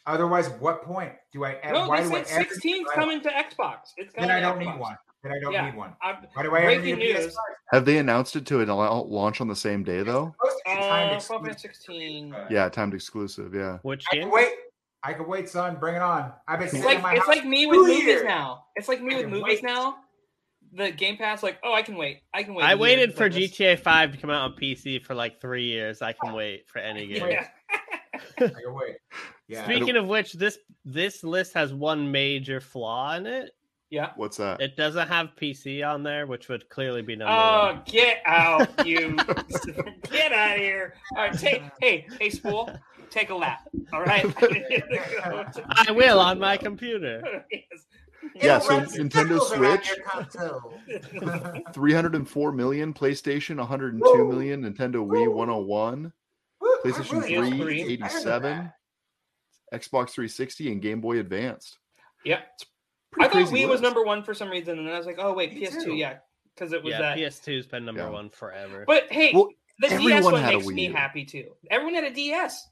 Otherwise, 0.06 0.50
what 0.60 0.82
point 0.82 1.12
do 1.34 1.43
I? 1.43 1.58
Eh, 1.62 1.72
no, 1.72 1.89
why 1.89 2.02
they 2.02 2.10
do 2.10 2.16
I 2.16 2.24
said 2.24 2.47
16's 2.47 2.89
coming 2.95 3.22
to 3.22 3.30
Xbox. 3.30 3.91
It's 3.97 4.14
coming 4.14 4.30
Then 4.30 4.32
I 4.32 4.39
don't 4.39 4.60
Xbox. 4.60 4.74
need 4.74 4.80
one. 4.80 4.97
Then 5.24 5.34
I 5.34 5.40
don't 5.40 5.52
Yeah. 5.52 5.66
need 5.66 5.76
one. 5.76 5.94
I'm, 6.02 6.16
Why 6.34 6.44
do 6.44 6.56
I 6.56 6.60
ever 6.60 6.66
Breaking 6.68 6.98
need 7.00 7.16
a 7.16 7.20
news. 7.20 7.28
PS5? 7.28 7.36
Have 7.74 7.86
they 7.86 7.98
announced 7.98 8.36
it 8.36 8.46
to 8.48 8.62
an 8.62 8.70
launch 8.70 9.42
on 9.42 9.48
the 9.48 9.56
same 9.56 9.84
day 9.84 10.02
though? 10.04 10.34
Supposed 10.42 10.58
to 10.66 10.74
timed 10.76 10.82
uh, 11.16 11.20
Final 11.20 11.46
exclusive. 11.48 11.60
16. 11.60 12.36
Yeah, 12.50 12.70
timed 12.70 12.94
exclusive. 12.94 13.54
Yeah. 13.54 13.78
Which 13.82 14.06
I 14.12 14.16
game? 14.16 14.24
can 14.24 14.32
wait. 14.32 14.52
I 15.04 15.14
can 15.14 15.28
wait, 15.28 15.50
son. 15.50 15.78
Bring 15.78 15.96
it 15.96 16.02
on. 16.02 16.32
I've 16.48 16.60
been 16.60 16.68
It's 16.68 16.72
sitting 16.78 16.86
like 16.86 16.98
in 16.98 17.02
my 17.04 17.12
it's 17.16 17.20
house. 17.26 17.36
like 17.36 17.46
me 17.46 17.66
with 17.68 17.76
two 17.78 17.88
movies 17.88 18.04
years. 18.06 18.24
now. 18.26 18.66
It's 18.76 18.88
like 18.88 19.02
me 19.02 19.16
I 19.16 19.18
with 19.20 19.28
movies 19.30 19.44
wait. 19.62 19.64
now. 19.64 19.98
The 20.72 20.92
Game 20.92 21.18
Pass, 21.18 21.42
like, 21.42 21.58
oh, 21.64 21.74
I 21.74 21.82
can 21.82 21.96
wait. 21.96 22.22
I 22.34 22.44
can 22.44 22.54
wait. 22.54 22.64
I 22.66 22.76
waited 22.76 23.16
for 23.16 23.24
like 23.24 23.34
this. 23.34 23.52
GTA 23.58 23.80
5 23.80 24.12
to 24.12 24.18
come 24.20 24.30
out 24.30 24.52
on 24.52 24.56
PC 24.58 25.04
for 25.04 25.16
like 25.16 25.42
three 25.42 25.64
years. 25.66 26.02
I 26.04 26.14
can 26.14 26.32
wait 26.34 26.68
for 26.70 26.78
any 26.80 27.08
game. 27.08 27.28
Yeah. 27.28 27.48
I 28.14 28.48
can 28.48 28.54
wait. 28.68 28.98
Yeah. 29.48 29.64
Speaking 29.66 29.96
of 29.96 30.06
which, 30.08 30.34
this 30.34 30.60
this 30.86 31.24
list 31.24 31.54
has 31.56 31.74
one 31.74 32.12
major 32.12 32.60
flaw 32.62 33.16
in 33.16 33.26
it. 33.26 33.50
Yeah. 33.90 34.12
What's 34.16 34.38
that? 34.38 34.62
It 34.62 34.76
doesn't 34.78 35.08
have 35.08 35.30
PC 35.40 35.88
on 35.88 36.04
there, 36.04 36.28
which 36.28 36.48
would 36.50 36.68
clearly 36.70 37.02
be 37.02 37.16
number 37.16 37.34
Oh, 37.34 37.74
one. 37.74 37.82
get 37.86 38.18
out, 38.26 38.88
you! 38.88 39.16
get 40.12 40.32
out 40.32 40.56
of 40.56 40.62
here! 40.62 40.94
All 41.16 41.24
right, 41.28 41.38
take 41.38 41.62
hey 41.82 42.08
hey 42.20 42.30
spool, 42.30 42.70
take 43.10 43.30
a 43.30 43.36
lap. 43.36 43.68
All 43.94 44.02
right. 44.02 44.26
I 45.88 45.92
will 45.92 46.20
on 46.20 46.40
my 46.40 46.58
computer. 46.58 47.44
Yes. 47.52 47.64
Yeah, 48.36 48.60
so 48.60 48.82
Nintendo 48.82 49.40
Switch- 49.42 49.92
304 51.74 52.52
million, 52.52 52.94
PlayStation 52.94 53.58
102 53.58 54.04
Woo. 54.04 54.28
million, 54.30 54.62
Nintendo 54.64 54.96
Wii 55.06 55.28
Woo. 55.28 55.32
101, 55.32 56.14
Woo, 56.62 56.78
PlayStation 56.84 57.22
really 57.24 57.52
3 57.52 57.52
PS3. 57.52 57.52
I 57.52 57.58
heard 57.58 57.70
87. 57.72 58.72
Xbox 59.74 60.10
360, 60.12 60.72
and 60.72 60.82
Game 60.82 61.02
Boy 61.02 61.20
Advanced. 61.20 61.78
Yep. 62.26 62.40
Pretty 62.40 62.68
I 63.18 63.24
thought 63.24 63.32
crazy 63.32 63.55
Wii 63.55 63.68
was 63.70 63.82
number 63.82 64.03
one 64.03 64.24
for 64.24 64.34
some 64.34 64.49
reason, 64.49 64.78
and 64.78 64.88
then 64.88 64.93
I 64.93 64.97
was 64.97 65.07
like, 65.07 65.18
oh 65.20 65.34
wait, 65.34 65.53
Me 65.53 65.66
PS2, 65.66 65.84
too. 65.84 65.93
yeah, 65.95 66.18
because 66.53 66.74
it 66.74 66.84
was 66.84 66.91
Yeah, 66.91 67.01
that. 67.01 67.18
PS2's 67.18 67.66
been 67.68 67.86
number 67.86 68.01
Yeah. 68.01 68.10
one 68.10 68.30
forever. 68.30 68.84
But 68.86 69.12
hey, 69.12 69.32
Well, 69.34 69.49
the 69.80 69.88
DS 69.88 69.93
everyone 69.99 70.24
one 70.34 70.43
makes 70.45 70.68
me 70.68 70.86
happy 70.86 71.26
too. 71.26 71.51
Everyone 71.72 71.95
had 71.95 72.03
a 72.03 72.12
DS. 72.14 72.68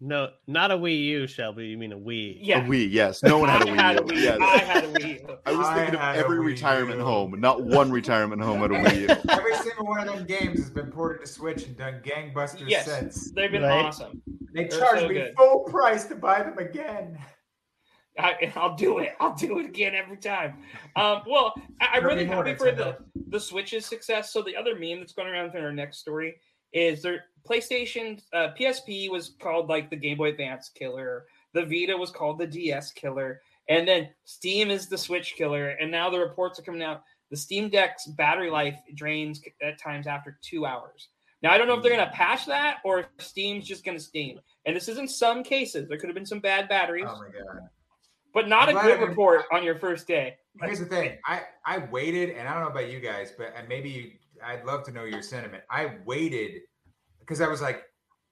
no, 0.00 0.30
not 0.46 0.70
a 0.70 0.76
Wii 0.78 0.98
U, 1.04 1.26
Shelby. 1.26 1.66
You 1.66 1.76
mean 1.76 1.92
a 1.92 1.98
Wii? 1.98 2.38
Yeah. 2.40 2.64
A 2.64 2.68
Wii, 2.68 2.90
yes. 2.90 3.22
No 3.22 3.38
one 3.38 3.50
had 3.50 3.68
a 3.68 3.70
I 3.70 3.74
had 3.76 3.96
a 3.98 4.00
Wii. 4.00 4.14
U. 4.14 4.16
Wii. 4.16 4.22
Yes. 4.22 4.38
I 4.40 4.58
had 4.58 4.84
a 4.84 4.88
Wii. 4.88 5.20
U. 5.28 5.36
I 5.46 5.52
was 5.52 5.66
I 5.66 5.74
thinking 5.74 5.94
of 5.96 6.16
every 6.16 6.40
retirement 6.40 6.98
U. 7.00 7.04
home, 7.04 7.38
not 7.38 7.62
one 7.62 7.90
retirement 7.90 8.40
home 8.40 8.62
at 8.62 8.70
a 8.70 8.74
Wii 8.74 9.00
U. 9.02 9.08
Every 9.30 9.54
single 9.56 9.84
one 9.86 10.08
of 10.08 10.14
them 10.14 10.26
games 10.26 10.58
has 10.60 10.70
been 10.70 10.90
ported 10.90 11.26
to 11.26 11.30
Switch 11.30 11.64
and 11.66 11.76
done 11.76 12.00
gangbusters 12.02 12.68
Yes. 12.70 12.86
since. 12.86 13.30
They've 13.32 13.50
been 13.52 13.62
Right. 13.62 13.84
awesome. 13.84 14.22
They 14.54 14.64
They're 14.64 14.78
charge 14.80 15.00
so 15.00 15.08
me 15.08 15.14
good. 15.14 15.34
full 15.36 15.64
price 15.64 16.04
to 16.06 16.14
buy 16.16 16.42
them 16.44 16.56
again. 16.58 17.18
I, 18.20 18.52
I'll 18.56 18.76
do 18.76 18.98
it. 18.98 19.10
I'll 19.20 19.34
do 19.34 19.58
it 19.58 19.66
again 19.66 19.94
every 19.94 20.16
time. 20.16 20.58
Um, 20.96 21.22
well, 21.26 21.54
I, 21.80 21.88
I'm 21.94 22.04
really 22.04 22.24
happy 22.24 22.54
for 22.54 22.72
the, 22.72 22.98
the 23.28 23.40
Switch's 23.40 23.86
success. 23.86 24.32
So 24.32 24.42
the 24.42 24.56
other 24.56 24.74
meme 24.74 25.00
that's 25.00 25.12
going 25.12 25.28
around 25.28 25.54
in 25.54 25.64
our 25.64 25.72
next 25.72 25.98
story 25.98 26.36
is 26.72 27.02
their 27.02 27.24
PlayStation 27.48 28.20
uh, 28.32 28.48
PSP 28.58 29.10
was 29.10 29.34
called 29.40 29.68
like 29.68 29.90
the 29.90 29.96
Game 29.96 30.18
Boy 30.18 30.28
Advance 30.30 30.70
killer. 30.74 31.24
The 31.52 31.64
Vita 31.64 31.96
was 31.96 32.10
called 32.10 32.38
the 32.38 32.46
DS 32.46 32.92
killer, 32.92 33.40
and 33.68 33.88
then 33.88 34.08
Steam 34.24 34.70
is 34.70 34.86
the 34.86 34.98
Switch 34.98 35.34
killer. 35.36 35.70
And 35.70 35.90
now 35.90 36.10
the 36.10 36.18
reports 36.18 36.58
are 36.58 36.62
coming 36.62 36.82
out. 36.82 37.02
The 37.30 37.36
Steam 37.36 37.68
Deck's 37.68 38.06
battery 38.06 38.50
life 38.50 38.78
drains 38.94 39.40
at 39.62 39.80
times 39.80 40.06
after 40.06 40.38
two 40.42 40.66
hours. 40.66 41.08
Now 41.42 41.52
I 41.52 41.58
don't 41.58 41.68
know 41.68 41.74
if 41.74 41.82
they're 41.82 41.94
going 41.94 42.06
to 42.06 42.12
patch 42.12 42.46
that 42.46 42.78
or 42.84 43.00
if 43.00 43.06
Steam's 43.18 43.66
just 43.66 43.84
going 43.84 43.96
to 43.96 44.02
Steam. 44.02 44.38
And 44.66 44.76
this 44.76 44.88
is 44.88 44.98
in 44.98 45.08
some 45.08 45.42
cases. 45.42 45.88
There 45.88 45.96
could 45.96 46.08
have 46.08 46.14
been 46.14 46.26
some 46.26 46.40
bad 46.40 46.68
batteries, 46.68 47.06
Oh 47.08 47.18
my 47.18 47.28
god. 47.28 47.68
But 48.34 48.48
not 48.48 48.68
I'm 48.68 48.76
a 48.76 48.80
glad 48.80 48.98
good 48.98 49.00
I 49.00 49.08
report 49.08 49.42
on 49.52 49.62
your 49.62 49.76
first 49.78 50.06
day. 50.06 50.36
Here's 50.62 50.78
the 50.80 50.86
thing. 50.86 51.18
I 51.26 51.42
I 51.64 51.78
waited, 51.90 52.30
and 52.30 52.48
I 52.48 52.54
don't 52.54 52.62
know 52.62 52.70
about 52.70 52.90
you 52.90 53.00
guys, 53.00 53.32
but 53.36 53.52
maybe 53.68 53.88
you, 53.88 54.10
I'd 54.44 54.64
love 54.64 54.84
to 54.84 54.92
know 54.92 55.04
your 55.04 55.22
sentiment. 55.22 55.62
I 55.70 55.96
waited 56.04 56.62
because 57.20 57.40
I 57.40 57.48
was 57.48 57.60
like, 57.62 57.84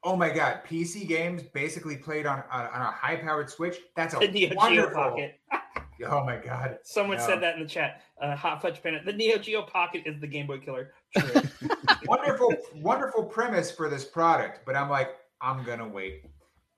oh 0.05 0.16
my 0.16 0.30
god, 0.30 0.61
PC 0.68 1.07
games 1.07 1.42
basically 1.42 1.96
played 1.96 2.26
on 2.26 2.42
on, 2.51 2.66
on 2.66 2.80
a 2.82 2.90
high 2.90 3.16
powered 3.16 3.51
Switch. 3.51 3.78
That's 3.96 4.14
a 4.14 4.18
The 4.18 4.28
Neo 4.28 4.49
Geo 4.49 4.57
wonderful. 4.57 4.94
Pocket. 4.94 5.40
Oh 6.09 6.24
my 6.24 6.36
god. 6.36 6.78
Someone 6.84 7.18
Yeah. 7.18 7.26
said 7.26 7.40
that 7.42 7.57
in 7.57 7.61
the 7.61 7.68
chat. 7.68 8.03
Uh, 8.22 8.36
Hot 8.36 8.62
Fudge 8.62 8.80
Pennant. 8.80 9.05
The 9.05 9.12
Neo 9.12 9.36
Geo 9.36 9.62
Pocket 9.62 10.05
is 10.07 10.20
the 10.20 10.28
Game 10.28 10.46
Boy 10.46 10.59
killer. 10.59 10.92
True. 11.16 11.42
wonderful, 12.07 12.55
wonderful 12.76 13.24
premise 13.24 13.72
for 13.72 13.88
this 13.88 14.05
product, 14.05 14.61
but 14.64 14.76
I'm 14.76 14.88
like, 14.88 15.16
I'm 15.40 15.64
gonna 15.64 15.88
wait. 15.88 16.22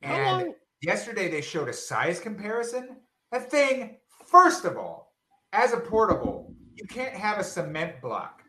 And 0.00 0.54
yesterday 0.80 1.30
they 1.30 1.42
showed 1.42 1.68
a 1.68 1.72
size 1.74 2.18
comparison. 2.18 2.96
That 3.32 3.50
thing, 3.50 3.96
first 4.26 4.64
of 4.64 4.76
all, 4.76 5.14
as 5.52 5.72
a 5.72 5.76
portable, 5.78 6.52
you 6.74 6.86
can't 6.86 7.14
have 7.14 7.38
a 7.38 7.44
cement 7.44 8.00
block. 8.00 8.42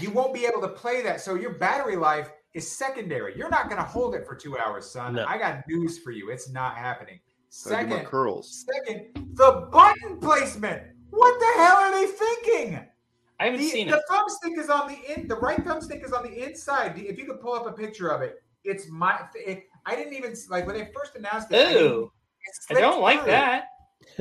You 0.00 0.10
won't 0.10 0.34
be 0.34 0.44
able 0.44 0.60
to 0.62 0.68
play 0.68 1.02
that. 1.02 1.20
So 1.20 1.34
your 1.36 1.54
battery 1.54 1.96
life 1.96 2.30
is 2.52 2.70
secondary. 2.70 3.36
You're 3.36 3.48
not 3.50 3.68
gonna 3.68 3.84
hold 3.84 4.14
it 4.14 4.26
for 4.26 4.34
two 4.34 4.58
hours, 4.58 4.90
son. 4.90 5.14
No. 5.14 5.24
I 5.26 5.38
got 5.38 5.66
news 5.68 5.98
for 5.98 6.10
you. 6.10 6.30
It's 6.30 6.50
not 6.50 6.76
happening. 6.76 7.20
Second, 7.48 8.04
curls. 8.06 8.66
second, 8.66 9.06
the 9.34 9.68
button 9.70 10.18
placement. 10.18 10.82
What 11.10 11.38
the 11.38 11.62
hell 11.62 11.76
are 11.76 11.92
they 11.92 12.06
thinking? 12.10 12.80
I 13.38 13.44
haven't 13.44 13.60
The, 13.60 13.68
seen 13.68 13.88
the 13.88 13.96
it. 13.98 14.02
thumbstick 14.10 14.58
is 14.58 14.68
on 14.68 14.88
the 14.88 14.98
in. 15.16 15.28
The 15.28 15.36
right 15.36 15.58
thumbstick 15.64 16.04
is 16.04 16.12
on 16.12 16.24
the 16.24 16.44
inside. 16.48 16.98
If 16.98 17.16
you 17.16 17.24
could 17.26 17.40
pull 17.40 17.52
up 17.52 17.66
a 17.66 17.72
picture 17.72 18.08
of 18.08 18.22
it, 18.22 18.42
it's 18.64 18.88
my. 18.90 19.20
It, 19.34 19.64
I 19.86 19.94
didn't 19.94 20.14
even 20.14 20.34
like 20.48 20.66
when 20.66 20.76
they 20.76 20.90
first 20.92 21.14
announced 21.14 21.52
it. 21.52 21.56
I 21.68 21.80
Ooh, 21.80 22.10
it 22.70 22.76
I 22.76 22.80
don't 22.80 22.94
slipped 22.94 23.02
like 23.02 23.24
that. 23.26 23.66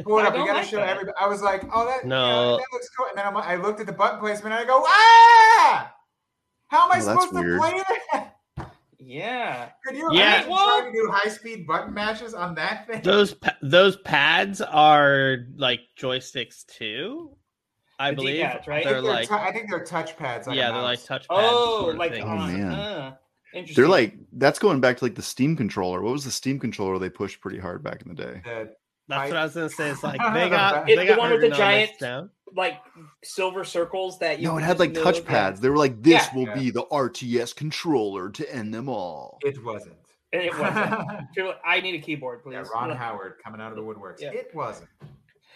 Pull 0.03 0.19
it 0.19 0.24
I 0.24 0.28
up. 0.28 0.34
You 0.36 0.45
gotta 0.45 0.59
like 0.59 0.67
show 0.67 0.78
that. 0.78 0.89
everybody. 0.89 1.15
I 1.19 1.28
was 1.28 1.41
like, 1.41 1.63
oh, 1.74 1.86
that 1.86 2.05
No. 2.05 2.51
yeah, 2.51 2.57
that 2.57 2.65
looks 2.74 2.89
cool. 2.97 3.07
And 3.09 3.17
then 3.17 3.26
I'm, 3.28 3.38
I 3.38 3.55
looked 3.55 3.80
at 3.80 3.86
the 3.86 3.93
button 3.93 4.19
placement 4.19 4.53
and 4.55 4.63
I 4.63 4.65
go, 4.65 4.84
ah! 4.86 5.93
How 6.69 6.86
am 6.86 6.91
I 6.91 6.95
Oh, 7.01 7.05
that's 7.05 7.05
supposed 7.05 7.34
to 7.34 7.39
weird. 7.41 7.59
play 7.59 7.84
that? 8.13 8.34
Yeah. 8.97 9.69
Could 9.86 9.97
you 9.97 10.09
Yeah. 10.13 10.36
imagine 10.43 10.49
Well- 10.51 10.80
trying 10.80 10.93
to 10.93 10.99
do 10.99 11.09
high 11.11 11.30
speed 11.30 11.67
button 11.67 11.93
mashes 11.93 12.34
on 12.34 12.55
that 12.55 12.88
thing? 12.88 13.01
Those 13.03 13.34
pa- 13.34 13.57
those 13.61 13.97
pads 13.97 14.61
are 14.61 15.39
like 15.57 15.82
joysticks 15.99 16.65
too. 16.65 17.36
I 17.99 18.09
The 18.11 18.15
believe 18.15 18.36
D-pads, 18.38 18.67
right? 18.67 18.84
They're 18.84 18.93
think 18.95 19.05
they're, 19.05 19.13
like 19.13 19.28
tou- 19.28 19.36
I 19.36 19.51
think 19.51 19.69
they're 19.69 19.84
touch 19.84 20.17
pads. 20.17 20.47
Like 20.47 20.55
yeah, 20.57 20.71
they're 20.71 20.82
like 20.82 21.03
touch 21.03 21.28
pads. 21.28 21.41
Oh, 21.43 21.82
sort 21.82 21.95
of 21.95 21.99
like 21.99 22.11
thing. 22.13 22.24
Oh, 22.24 22.36
man. 22.38 22.71
Uh, 22.71 23.15
interesting. 23.53 23.82
They're 23.84 23.89
like 23.91 24.15
that's 24.34 24.57
going 24.57 24.80
back 24.82 24.97
to 24.97 25.05
like 25.05 25.15
the 25.15 25.21
Steam 25.21 25.55
controller. 25.55 26.01
What 26.01 26.13
was 26.13 26.26
the 26.26 26.32
Steam 26.32 26.57
controller 26.59 26.97
they 26.97 27.09
pushed 27.09 27.39
pretty 27.41 27.59
hard 27.59 27.84
back 27.84 28.01
in 28.01 28.07
the 28.07 28.15
day? 28.15 28.41
The- 28.43 28.74
That's 29.08 29.30
what 29.30 29.38
I- 29.38 29.41
I 29.41 29.43
was 29.43 29.54
gonna 29.54 29.70
say. 29.70 29.89
It's 29.89 30.04
like 30.04 30.20
they 30.34 30.49
got 30.49 30.89
It's 30.89 30.97
they 30.97 31.06
the 31.06 31.12
got 31.14 31.20
one 31.20 31.32
with 31.32 31.41
the 31.41 31.49
giant- 31.49 31.99
down. 31.99 32.30
like 32.56 32.80
silver 33.24 33.64
circles 33.64 34.20
that 34.20 34.39
you. 34.39 34.47
No, 34.47 34.58
it 34.58 34.62
had 34.64 34.80
like 34.80 34.93
move, 34.93 35.04
touch 35.04 35.26
pads. 35.26 35.60
They 35.60 35.70
were 35.70 35.78
like, 35.78 36.01
"This 36.04 36.24
Yeah. 36.28 36.36
will 36.36 36.47
Yeah. 36.47 36.54
be 36.56 36.70
the 36.70 36.84
RTS 36.86 37.54
controller 37.56 38.30
to 38.30 38.54
end 38.56 38.74
them 38.74 38.88
all." 38.89 39.39
it 39.43 39.64
wasn't. 39.64 39.95
It 40.32 40.51
wasn't. 40.60 40.89
People 41.36 41.49
are 41.51 41.54
like, 41.54 41.62
I 41.66 41.80
need 41.82 41.95
a 41.95 41.99
keyboard, 41.99 42.43
please. 42.43 42.54
yeah, 42.54 42.64
Ron 42.74 42.89
Howard 42.95 43.36
coming 43.43 43.60
out 43.62 43.72
of 43.72 43.76
the 43.78 43.84
woodworks. 43.84 44.20
Yeah. 44.22 44.32
It 44.32 44.51
wasn't. 44.54 44.89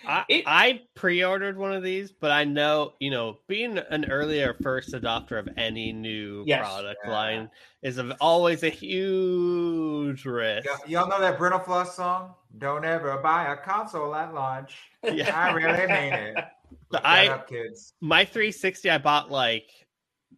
I, 0.08 0.24
It- 0.30 0.44
I 0.46 0.82
pre-ordered 0.96 1.58
one 1.58 1.74
of 1.74 1.82
these, 1.82 2.12
but 2.12 2.30
I 2.32 2.44
know 2.44 2.94
you 3.00 3.10
know 3.12 3.40
being 3.48 3.78
an 3.78 4.06
earlier 4.12 4.56
first 4.62 4.92
adopter 4.94 5.40
of 5.40 5.50
any 5.58 5.92
new 5.94 6.44
Yes. 6.46 6.60
product 6.68 7.00
Yeah. 7.06 7.12
line 7.12 7.50
is 7.82 7.98
a, 7.98 8.16
always 8.22 8.62
a 8.64 8.70
huge 8.70 10.26
risk. 10.26 10.68
Y- 10.70 10.78
y'all 10.88 11.08
know 11.08 11.20
that 11.20 11.38
Brittle 11.38 11.60
Floss 11.60 11.96
song? 11.96 12.34
Don't 12.58 12.86
ever 12.86 13.18
buy 13.18 13.52
a 13.54 13.58
console 13.58 14.14
at 14.16 14.34
launch. 14.34 14.78
Yeah. 15.04 15.38
I 15.40 15.54
really 15.54 15.88
mean 15.88 16.14
it. 16.14 16.36
Look 16.92 17.02
I- 17.06 17.28
up, 17.28 17.48
kids. 17.48 17.94
My 18.02 18.26
360 18.26 18.90
I 18.90 18.98
bought 18.98 19.32
like 19.32 19.70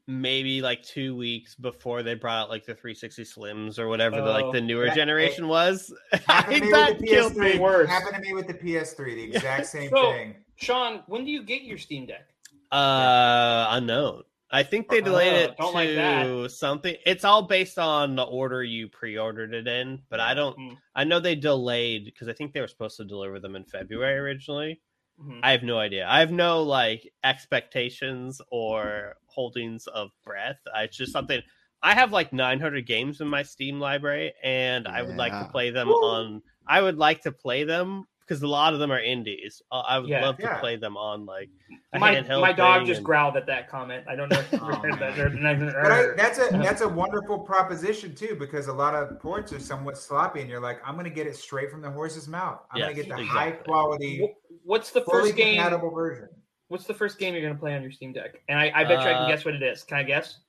maybe 0.06 0.62
like 0.62 0.84
two 0.84 1.16
weeks 1.16 1.56
before 1.56 2.04
they 2.04 2.14
brought 2.16 2.38
out 2.44 2.50
like 2.50 2.66
the 2.66 2.74
360 2.76 3.24
Slims 3.24 3.80
or 3.80 3.88
whatever 3.88 4.18
the 4.18 4.30
like 4.30 4.52
the 4.52 4.60
Oh, 4.60 4.64
newer 4.66 4.86
that- 4.88 4.96
generation 4.96 5.48
was. 5.48 5.94
Happened 6.28 6.64
to 6.64 6.72
that 6.72 7.00
the 7.00 7.08
killed 7.08 7.36
me. 7.36 7.54
PS3. 7.54 7.60
Worse. 7.60 7.90
Happened 7.90 8.16
to 8.16 8.22
me 8.22 8.34
with 8.34 8.48
the 8.48 8.54
PS3. 8.54 8.98
The 9.16 9.24
exact 9.36 9.66
same 9.68 9.90
So- 9.90 10.12
thing. 10.12 10.36
Sean, 10.58 11.04
when 11.08 11.24
do 11.26 11.32
you 11.32 11.42
get 11.44 11.62
your 11.64 11.78
Steam 11.78 12.06
Deck? 12.06 12.28
Uh, 12.72 13.68
unknown. 13.72 14.24
I 14.52 14.64
think 14.64 14.90
they 14.90 15.00
delayed 15.02 15.34
Uh, 15.34 15.52
it 15.52 15.58
don't 15.58 15.72
to 15.72 15.78
like 15.78 15.96
that. 15.96 16.52
something. 16.52 16.96
It's 17.06 17.24
all 17.24 17.44
based 17.44 17.78
on 17.78 18.16
the 18.16 18.24
order 18.24 18.64
you 18.64 18.88
pre-ordered 18.88 19.54
it 19.54 19.68
in, 19.68 20.02
but 20.10 20.20
I 20.20 20.34
don't. 20.34 20.56
Hmm. 20.56 20.74
I 20.96 21.04
know 21.04 21.20
they 21.20 21.36
delayed 21.36 22.06
because 22.06 22.28
I 22.28 22.34
think 22.34 22.54
they 22.54 22.62
were 22.62 22.68
supposed 22.68 22.98
to 22.98 23.06
deliver 23.06 23.40
them 23.40 23.56
in 23.56 23.64
February 23.66 24.18
originally. 24.18 24.82
Mhm. 25.22 25.42
I 25.44 25.52
have 25.52 25.64
no 25.64 25.78
idea. 25.78 26.08
I 26.08 26.20
have 26.20 26.32
no 26.32 26.64
like 26.64 27.08
expectations 27.24 28.42
or 28.52 29.16
holdings 29.28 29.86
of 29.88 30.10
breath. 30.24 30.60
I, 30.74 30.84
it's 30.84 30.98
just 30.98 31.12
something. 31.12 31.42
I 31.82 31.94
have 31.94 32.12
like 32.12 32.34
900 32.34 32.86
games 32.86 33.22
in 33.22 33.28
my 33.28 33.44
Steam 33.44 33.80
library, 33.80 34.34
and 34.44 34.88
I 34.88 35.02
would 35.02 35.16
like 35.16 35.32
to 35.32 35.48
play 35.52 35.70
them 35.70 35.88
Woo. 35.88 35.94
on. 35.96 36.42
I 36.68 36.82
would 36.82 36.98
like 36.98 37.22
to 37.22 37.32
play 37.32 37.64
them 37.64 38.06
because 38.30 38.44
a 38.44 38.48
lot 38.48 38.74
of 38.74 38.80
them 38.80 38.92
are 38.92 39.00
indies. 39.02 39.60
Uh, 39.72 39.80
I 39.80 39.98
would 39.98 40.08
Yeah. 40.08 40.24
love 40.24 40.38
to 40.38 40.44
Yeah. 40.44 40.60
play 40.60 40.76
them 40.76 40.96
on 40.96 41.26
like 41.26 41.50
a 41.94 42.00
my 42.00 42.14
handheld. 42.14 42.42
my 42.42 42.54
dog 42.54 42.82
thing 42.82 42.86
just 42.88 42.98
and- 43.00 43.06
growled 43.06 43.36
at 43.36 43.48
that 43.48 43.68
comment. 43.68 44.06
I 44.08 44.16
don't 44.16 44.30
know 44.30 44.40
if 44.40 44.54
Oh, 44.54 44.70
that. 45.00 45.74
But 45.82 45.92
I, 45.92 46.14
that's 46.16 46.38
a 46.38 46.50
that's 46.58 46.82
a 46.82 46.88
wonderful 46.88 47.40
proposition 47.40 48.14
too, 48.14 48.36
because 48.40 48.68
a 48.68 48.74
lot 48.74 48.94
of 48.94 49.20
ports 49.20 49.52
are 49.52 49.60
somewhat 49.60 49.98
sloppy, 49.98 50.42
and 50.42 50.50
you're 50.50 50.60
like, 50.62 50.80
I'm 50.86 50.96
gonna 50.96 51.10
get 51.10 51.26
it 51.26 51.36
straight 51.36 51.72
from 51.72 51.82
the 51.82 51.90
horse's 51.90 52.28
mouth. 52.28 52.62
I'm 52.72 52.80
gonna 52.82 52.94
get 52.94 53.08
the 53.08 53.16
exactly. 53.16 53.26
high 53.26 53.52
quality, 53.52 54.32
What's 54.64 54.92
the 54.92 55.02
fully 55.02 55.30
first 55.30 55.36
game? 55.36 55.56
compatible 55.56 55.90
version. 55.90 56.30
What's 56.68 56.86
the 56.86 56.94
first 56.94 57.18
game 57.18 57.34
you're 57.34 57.42
going 57.42 57.56
to 57.56 57.60
play 57.60 57.74
on 57.76 57.82
your 57.82 57.90
Steam 57.92 58.14
Deck? 58.14 58.44
And 58.48 58.60
I, 58.60 58.72
I 58.76 58.84
bet 58.84 59.02
you 59.02 59.10
I 59.10 59.14
Uh, 59.14 59.18
can 59.22 59.30
guess 59.30 59.44
what 59.44 59.56
it 59.56 59.64
is. 59.64 59.82
Can 59.84 59.98
I 59.98 60.04
guess? 60.04 60.42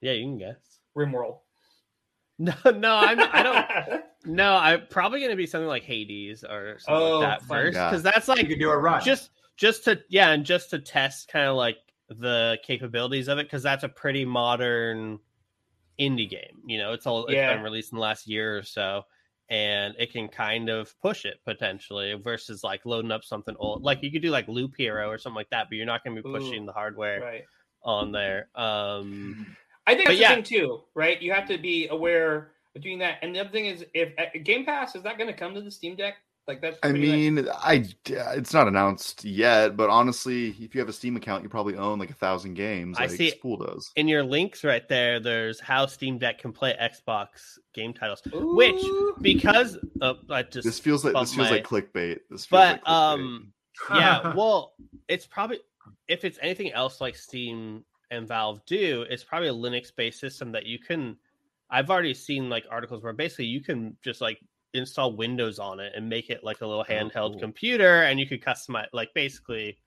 Yeah, 0.00 0.10
you 0.10 0.24
can 0.24 0.38
guess. 0.38 0.80
RimWorld. 0.96 1.38
No, 2.40 2.52
no, 2.72 2.94
I'm. 2.96 3.20
I 3.20 3.42
don't. 3.44 4.04
No, 4.24 4.54
I'm 4.54 4.86
probably 4.90 5.20
going 5.20 5.30
to 5.30 5.36
be 5.36 5.46
something 5.46 5.68
like 5.68 5.84
Hades 5.84 6.44
or 6.44 6.78
something 6.80 7.02
Oh, 7.02 7.18
like 7.20 7.40
that 7.40 7.46
first, 7.46 7.74
because 7.74 8.02
that's 8.02 8.28
You 8.28 8.34
like 8.34 8.48
could 8.48 8.58
do 8.58 8.70
a 8.70 8.76
run. 8.76 9.02
just 9.04 9.30
just 9.56 9.84
to 9.84 10.00
yeah, 10.08 10.30
and 10.30 10.44
just 10.44 10.70
to 10.70 10.78
test 10.78 11.28
kind 11.28 11.46
of 11.46 11.56
like 11.56 11.78
the 12.08 12.58
capabilities 12.64 13.28
of 13.28 13.38
it, 13.38 13.44
because 13.44 13.62
that's 13.62 13.84
a 13.84 13.88
pretty 13.88 14.24
modern 14.24 15.18
indie 16.00 16.28
game. 16.28 16.62
You 16.66 16.78
know, 16.78 16.92
it's 16.92 17.06
all 17.06 17.24
it's 17.26 17.34
Yeah. 17.34 17.54
been 17.54 17.62
released 17.62 17.92
in 17.92 17.96
the 17.96 18.02
last 18.02 18.26
year 18.26 18.56
or 18.58 18.62
so, 18.62 19.04
and 19.50 19.94
it 19.98 20.12
can 20.12 20.28
kind 20.28 20.68
of 20.68 20.98
push 21.00 21.24
it 21.24 21.40
potentially 21.44 22.14
versus 22.14 22.62
like 22.64 22.84
loading 22.86 23.12
up 23.12 23.24
something 23.24 23.54
old. 23.58 23.82
Like 23.82 24.02
you 24.02 24.10
could 24.10 24.22
do 24.22 24.30
like 24.30 24.48
Loop 24.48 24.74
Hero 24.76 25.08
or 25.08 25.18
something 25.18 25.36
like 25.36 25.50
that, 25.50 25.68
but 25.70 25.76
you're 25.76 25.86
not 25.86 26.02
going 26.04 26.16
to 26.16 26.22
be 26.22 26.28
pushing 26.30 26.62
Ooh, 26.64 26.66
the 26.66 26.72
hardware 26.72 27.20
right. 27.20 27.44
on 27.82 28.10
there. 28.12 28.48
Um, 28.54 29.46
I 29.86 29.94
think 29.94 30.06
But 30.06 30.10
that's 30.12 30.20
yeah. 30.20 30.28
the 30.36 30.42
thing 30.42 30.44
too, 30.44 30.82
right? 30.94 31.20
You 31.22 31.32
have 31.32 31.48
to 31.48 31.56
be 31.58 31.88
aware 31.88 32.52
of 32.78 32.82
doing 32.82 32.98
that. 33.00 33.18
And 33.22 33.34
the 33.34 33.40
other 33.40 33.50
thing 33.50 33.66
is, 33.66 33.84
if 33.94 34.12
uh, 34.18 34.24
Game 34.44 34.64
Pass 34.64 34.94
is 34.96 35.02
that 35.02 35.18
going 35.18 35.28
to 35.28 35.36
come 35.36 35.54
to 35.54 35.60
the 35.60 35.70
Steam 35.70 35.96
Deck? 35.96 36.14
Like 36.46 36.62
that's. 36.62 36.78
I 36.82 36.88
pretty 36.90 37.06
much- 37.34 37.44
mean, 37.44 37.48
I 37.62 37.84
it's 38.06 38.54
not 38.54 38.68
announced 38.68 39.22
yet, 39.22 39.76
but 39.76 39.90
honestly, 39.90 40.48
if 40.58 40.74
you 40.74 40.80
have 40.80 40.88
a 40.88 40.92
Steam 40.94 41.14
account, 41.16 41.42
you 41.42 41.50
probably 41.50 41.76
own 41.76 41.98
like 41.98 42.08
a 42.08 42.14
thousand 42.14 42.54
games. 42.54 42.96
I 42.98 43.02
Like 43.02 43.10
see- 43.10 43.30
Spool 43.32 43.58
does. 43.58 43.92
in 43.96 44.08
your 44.08 44.22
links 44.22 44.64
right 44.64 44.88
there, 44.88 45.20
there's 45.20 45.60
how 45.60 45.84
Steam 45.84 46.16
Deck 46.16 46.38
can 46.38 46.52
play 46.52 46.74
Xbox 46.80 47.58
game 47.74 47.92
titles. 47.92 48.22
which- 48.32 48.82
Because 49.20 49.76
uh, 50.00 50.14
I 50.30 50.42
just 50.44 50.64
This 50.64 50.78
feels 50.78 51.04
like 51.04 51.12
this 51.14 51.34
feels 51.34 51.50
my- 51.50 51.56
like 51.56 51.64
clickbait. 51.66 52.20
This 52.30 52.46
feels 52.46 52.48
But, 52.50 52.68
like 52.76 52.84
clickbait. 52.84 53.12
um, 53.14 53.52
yeah, 53.94 54.32
well, 54.36 54.72
it's 55.08 55.26
probably 55.26 55.58
if 56.08 56.24
it's 56.24 56.38
anything 56.40 56.72
else 56.72 57.00
like 57.02 57.14
Steam 57.16 57.84
and 58.10 58.26
Valve 58.26 58.62
do, 58.64 59.04
it's 59.10 59.22
probably 59.22 59.48
a 59.48 59.52
Linux 59.52 59.94
based 59.94 60.18
system 60.18 60.50
that 60.52 60.64
you 60.64 60.78
can. 60.78 61.18
I've 61.70 61.90
already 61.90 62.14
seen 62.14 62.48
like 62.48 62.64
articles 62.70 63.02
where 63.02 63.12
basically 63.12 63.46
you 63.46 63.60
can 63.62 63.96
just 64.02 64.20
like 64.20 64.38
install 64.74 65.16
Windows 65.16 65.58
on 65.58 65.80
it 65.80 65.92
and 65.96 66.08
make 66.08 66.30
it 66.30 66.42
like 66.44 66.60
a 66.60 66.66
little 66.66 66.84
oh, 66.88 66.92
handheld 66.92 67.32
cool. 67.32 67.40
computer, 67.40 68.02
and 68.02 68.18
you 68.18 68.26
could 68.26 68.42
customize 68.42 68.86
like 68.92 69.10
basically, 69.14 69.78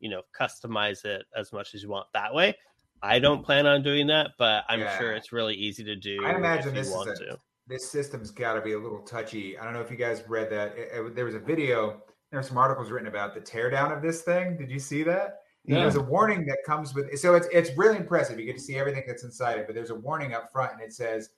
you 0.00 0.10
know, 0.10 0.22
customize 0.38 1.04
it 1.04 1.24
as 1.36 1.52
much 1.52 1.74
as 1.74 1.82
you 1.82 1.88
want 1.88 2.06
that 2.14 2.34
way. 2.34 2.56
I 3.02 3.18
don't 3.20 3.44
plan 3.44 3.66
on 3.66 3.82
doing 3.82 4.06
that, 4.08 4.30
but 4.38 4.64
I'm 4.68 4.80
Yeah. 4.80 4.98
sure 4.98 5.12
it's 5.12 5.32
really 5.32 5.54
easy 5.54 5.84
to 5.84 5.94
do. 5.96 6.18
I 6.24 6.34
imagine 6.34 6.70
if 6.70 6.74
this 6.74 6.90
want 6.90 7.10
a- 7.10 7.14
to. 7.14 7.38
this 7.66 7.88
system's 7.90 8.30
got 8.30 8.54
to 8.54 8.60
be 8.60 8.72
a 8.72 8.78
little 8.78 9.02
touchy. 9.02 9.56
I 9.58 9.64
don't 9.64 9.72
know 9.72 9.80
if 9.80 9.90
you 9.90 9.96
guys 9.96 10.24
read 10.26 10.50
that. 10.50 10.76
It- 10.76 10.90
it- 10.92 11.14
there 11.14 11.24
was 11.24 11.34
a 11.34 11.38
video. 11.38 12.02
There 12.30 12.40
were 12.40 12.44
some 12.44 12.58
articles 12.58 12.90
written 12.90 13.08
about 13.08 13.34
the 13.34 13.40
teardown 13.40 13.94
of 13.94 14.02
this 14.02 14.22
thing. 14.22 14.56
Did 14.56 14.70
you 14.70 14.78
see 14.80 15.02
that? 15.04 15.42
No. 15.68 15.80
There's 15.80 15.96
a 15.96 16.02
warning 16.02 16.46
that 16.46 16.58
comes 16.64 16.94
with. 16.94 17.18
So 17.18 17.34
it's 17.34 17.46
it's 17.52 17.70
really 17.76 17.96
impressive. 17.96 18.38
You 18.40 18.46
get 18.46 18.56
to 18.56 18.62
see 18.62 18.76
everything 18.78 19.04
that's 19.06 19.22
inside 19.24 19.58
it, 19.58 19.66
but 19.66 19.74
there's 19.74 19.90
a 19.90 19.94
warning 19.94 20.32
up 20.34 20.50
front, 20.50 20.72
and 20.72 20.80
it 20.80 20.92
says, 20.92 21.30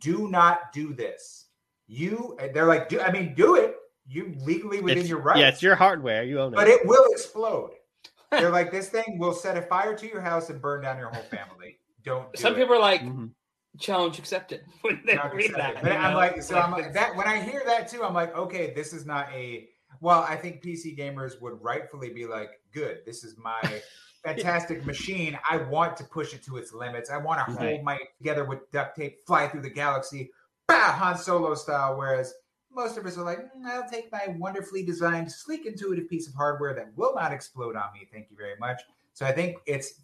"Do 0.00 0.28
not 0.28 0.72
do 0.72 0.92
this." 0.92 1.44
You, 1.88 2.36
they're 2.52 2.66
like, 2.66 2.88
do 2.88 3.00
I 3.00 3.12
mean, 3.12 3.32
do 3.36 3.54
it. 3.54 3.76
You 4.08 4.34
legally 4.40 4.80
within 4.80 4.98
It's- 4.98 5.08
your 5.08 5.20
rights. 5.20 5.38
Yeah, 5.38 5.48
it's 5.48 5.62
your 5.62 5.76
hardware. 5.76 6.24
You 6.24 6.40
own 6.40 6.52
it. 6.52 6.56
but 6.56 6.66
it 6.66 6.84
will 6.84 7.04
explode. 7.12 7.70
They're 8.32 8.50
like, 8.50 8.72
this 8.72 8.88
thing 8.88 9.18
will 9.20 9.32
set 9.32 9.56
a 9.56 9.62
fire 9.62 9.96
to 9.96 10.06
your 10.08 10.20
house 10.20 10.50
and 10.50 10.60
burn 10.60 10.82
down 10.82 10.98
your 10.98 11.10
whole 11.10 11.22
family. 11.24 11.78
Don't. 12.04 12.32
Do 12.32 12.40
Some 12.42 12.54
it. 12.54 12.56
people 12.56 12.74
are 12.74 12.80
like, 12.80 13.02
Mhm. 13.02 13.30
challenge 13.78 14.18
accepted 14.18 14.62
when 14.82 15.00
they 15.06 15.14
Not 15.14 15.32
read 15.32 15.50
accepted. 15.52 15.76
that. 15.76 15.82
But 15.84 15.92
I'm 15.92 16.10
know? 16.12 16.16
like, 16.18 16.42
so 16.42 16.58
I'm 16.58 16.72
like 16.72 16.92
that 16.94 17.14
when 17.14 17.28
I 17.28 17.40
hear 17.40 17.62
that 17.66 17.88
too, 17.88 18.02
I'm 18.02 18.14
like, 18.14 18.36
okay, 18.36 18.72
this 18.74 18.92
is 18.92 19.06
not 19.06 19.32
a 19.32 19.68
well, 20.00 20.26
I 20.28 20.34
think 20.36 20.62
PC 20.62 20.98
gamers 20.98 21.40
would 21.40 21.62
rightfully 21.62 22.10
be 22.10 22.26
like, 22.26 22.50
good, 22.76 22.98
this 23.06 23.24
is 23.24 23.36
my 23.38 23.60
fantastic 24.24 24.84
machine. 24.84 25.38
I 25.48 25.56
want 25.58 25.96
to 25.96 26.04
push 26.04 26.34
it 26.34 26.42
to 26.44 26.56
its 26.58 26.72
limits. 26.72 27.10
I 27.10 27.16
want 27.16 27.44
to 27.46 27.52
Right. 27.54 27.70
hold 27.70 27.84
my 27.84 27.98
together 28.18 28.44
with 28.44 28.70
duct 28.70 28.96
tape, 28.96 29.26
fly 29.26 29.48
through 29.48 29.62
the 29.62 29.70
galaxy, 29.70 30.30
bah, 30.68 30.92
Han 30.92 31.16
Solo 31.16 31.54
style. 31.54 31.96
Whereas 31.96 32.34
most 32.70 32.98
of 32.98 33.06
us 33.06 33.16
are 33.16 33.24
like, 33.24 33.38
"Mm, 33.54 33.64
I'll 33.66 33.88
take 33.88 34.12
my 34.12 34.34
wonderfully 34.38 34.82
designed, 34.84 35.32
sleek, 35.32 35.64
intuitive 35.64 36.08
piece 36.10 36.28
of 36.28 36.34
hardware 36.34 36.74
that 36.74 36.94
will 36.96 37.14
not 37.14 37.32
explode 37.32 37.76
on 37.76 37.92
me. 37.94 38.06
Thank 38.12 38.30
you 38.30 38.36
very 38.36 38.56
much. 38.58 38.82
So 39.14 39.24
I 39.24 39.32
think 39.32 39.56
it's 39.64 40.02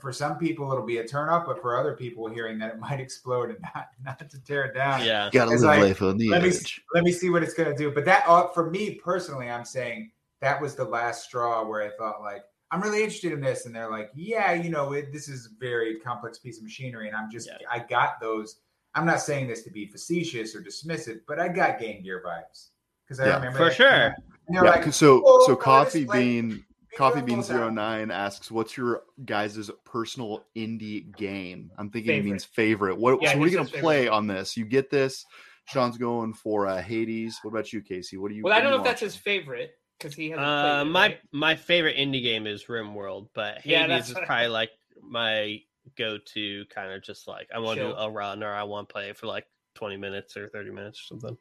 for 0.00 0.12
some 0.12 0.36
people 0.36 0.70
it'll 0.72 0.84
be 0.84 0.98
a 0.98 1.06
turn 1.06 1.28
off, 1.30 1.46
but 1.46 1.62
for 1.62 1.78
other 1.78 1.94
people 1.94 2.28
hearing 2.28 2.58
that 2.58 2.74
it 2.74 2.78
might 2.78 3.00
explode 3.08 3.50
and 3.50 3.58
not 3.74 3.88
not 4.04 4.18
to 4.30 4.44
tear 4.44 4.64
it 4.64 4.74
down. 4.74 5.04
Yeah. 5.04 5.30
Gotta 5.32 5.52
It's 5.52 5.62
live 5.62 5.78
like, 5.78 5.88
life 5.88 6.02
on 6.02 6.18
the 6.18 6.28
let 6.28 6.42
me 6.42 6.50
let 6.94 7.04
me 7.04 7.12
see 7.12 7.30
what 7.30 7.42
it's 7.42 7.54
gonna 7.54 7.76
do. 7.76 7.90
But 7.92 8.04
that 8.06 8.24
uh, 8.26 8.48
for 8.48 8.68
me 8.70 8.94
personally, 8.96 9.48
I'm 9.48 9.64
saying 9.64 10.10
that 10.40 10.60
was 10.60 10.74
the 10.74 10.84
last 10.84 11.24
straw 11.24 11.66
where 11.66 11.82
I 11.82 11.90
thought 11.96 12.20
like 12.20 12.42
I'm 12.70 12.82
really 12.82 13.02
interested 13.02 13.32
in 13.32 13.40
this, 13.40 13.64
and 13.64 13.74
they're 13.74 13.90
like, 13.90 14.10
yeah, 14.14 14.52
you 14.52 14.68
know, 14.68 14.92
it, 14.92 15.10
this 15.10 15.26
is 15.28 15.46
a 15.46 15.58
very 15.58 15.98
complex 16.00 16.38
piece 16.38 16.58
of 16.58 16.64
machinery, 16.64 17.08
and 17.08 17.16
I'm 17.16 17.30
just 17.30 17.48
Yeah. 17.48 17.66
I 17.70 17.78
got 17.78 18.20
those. 18.20 18.60
I'm 18.94 19.06
not 19.06 19.20
saying 19.22 19.48
this 19.48 19.62
to 19.62 19.70
be 19.70 19.86
facetious 19.86 20.54
or 20.54 20.60
dismissive, 20.62 21.20
but 21.26 21.38
I 21.40 21.48
got 21.48 21.78
Game 21.78 22.02
Gear 22.02 22.22
vibes 22.26 22.68
because 23.06 23.20
I 23.20 23.26
Yeah, 23.26 23.36
remember 23.36 23.56
for 23.58 23.64
that- 23.66 23.74
sure. 23.74 24.14
They're 24.48 24.64
Yeah, 24.64 24.70
like, 24.70 24.92
so 24.92 25.22
"Oh, 25.24 25.46
so 25.46 25.56
coffee 25.56 26.00
this, 26.00 26.08
like, 26.08 26.18
bean 26.18 26.64
coffee 26.96 27.20
bean 27.20 27.36
beautiful 27.36 27.54
sound." 27.54 27.76
09 27.76 28.10
asks 28.10 28.50
what's 28.50 28.76
your 28.76 29.02
guys' 29.24 29.70
personal 29.84 30.44
indie 30.56 31.14
game 31.16 31.70
i'm 31.78 31.90
thinking 31.90 32.12
he 32.12 32.18
Favorite. 32.18 32.30
means 32.30 32.44
favorite 32.44 32.98
what 32.98 33.22
Yeah, 33.22 33.32
so 33.32 33.38
what 33.38 33.44
are 33.44 33.48
he 33.48 33.52
you 33.52 33.58
gonna 33.58 33.68
play 33.70 33.98
favorite. 34.06 34.14
on 34.14 34.26
this 34.26 34.56
you 34.56 34.64
get 34.64 34.90
this 34.90 35.24
sean's 35.66 35.96
going 35.98 36.32
for 36.32 36.66
uh 36.66 36.80
hades 36.82 37.38
what 37.42 37.50
about 37.50 37.72
you 37.74 37.82
casey 37.82 38.16
what 38.16 38.30
do 38.30 38.34
you 38.34 38.42
Well, 38.42 38.54
I 38.54 38.60
don't 38.60 38.70
know 38.70 38.76
you 38.78 38.82
if 38.82 38.86
that's 38.88 39.02
his 39.02 39.14
favorite 39.16 39.72
because 39.98 40.14
he 40.14 40.30
hasn't 40.30 40.46
Uh, 40.46 40.82
it, 40.82 40.84
my 40.86 41.00
right? 41.08 41.20
my 41.32 41.56
favorite 41.56 41.96
indie 41.96 42.22
game 42.22 42.46
is 42.46 42.64
RimWorld, 42.64 43.28
but 43.34 43.64
Yeah, 43.64 43.86
Hades 43.86 44.08
that's 44.08 44.20
is 44.20 44.26
probably 44.26 44.48
like 44.48 44.70
my 45.02 45.60
go-to 45.96 46.64
kind 46.66 46.92
of 46.92 47.02
just 47.02 47.26
like 47.26 47.48
I 47.54 47.58
want 47.58 47.78
to 47.78 47.86
do 47.86 47.92
a 47.92 48.10
run 48.10 48.42
or 48.42 48.52
I 48.52 48.62
want 48.64 48.88
to 48.88 48.92
play 48.92 49.08
it 49.10 49.16
for 49.16 49.26
like 49.26 49.46
twenty 49.74 49.96
minutes 49.96 50.36
or 50.36 50.48
thirty 50.48 50.70
minutes 50.70 51.00
or 51.00 51.04
something. 51.18 51.38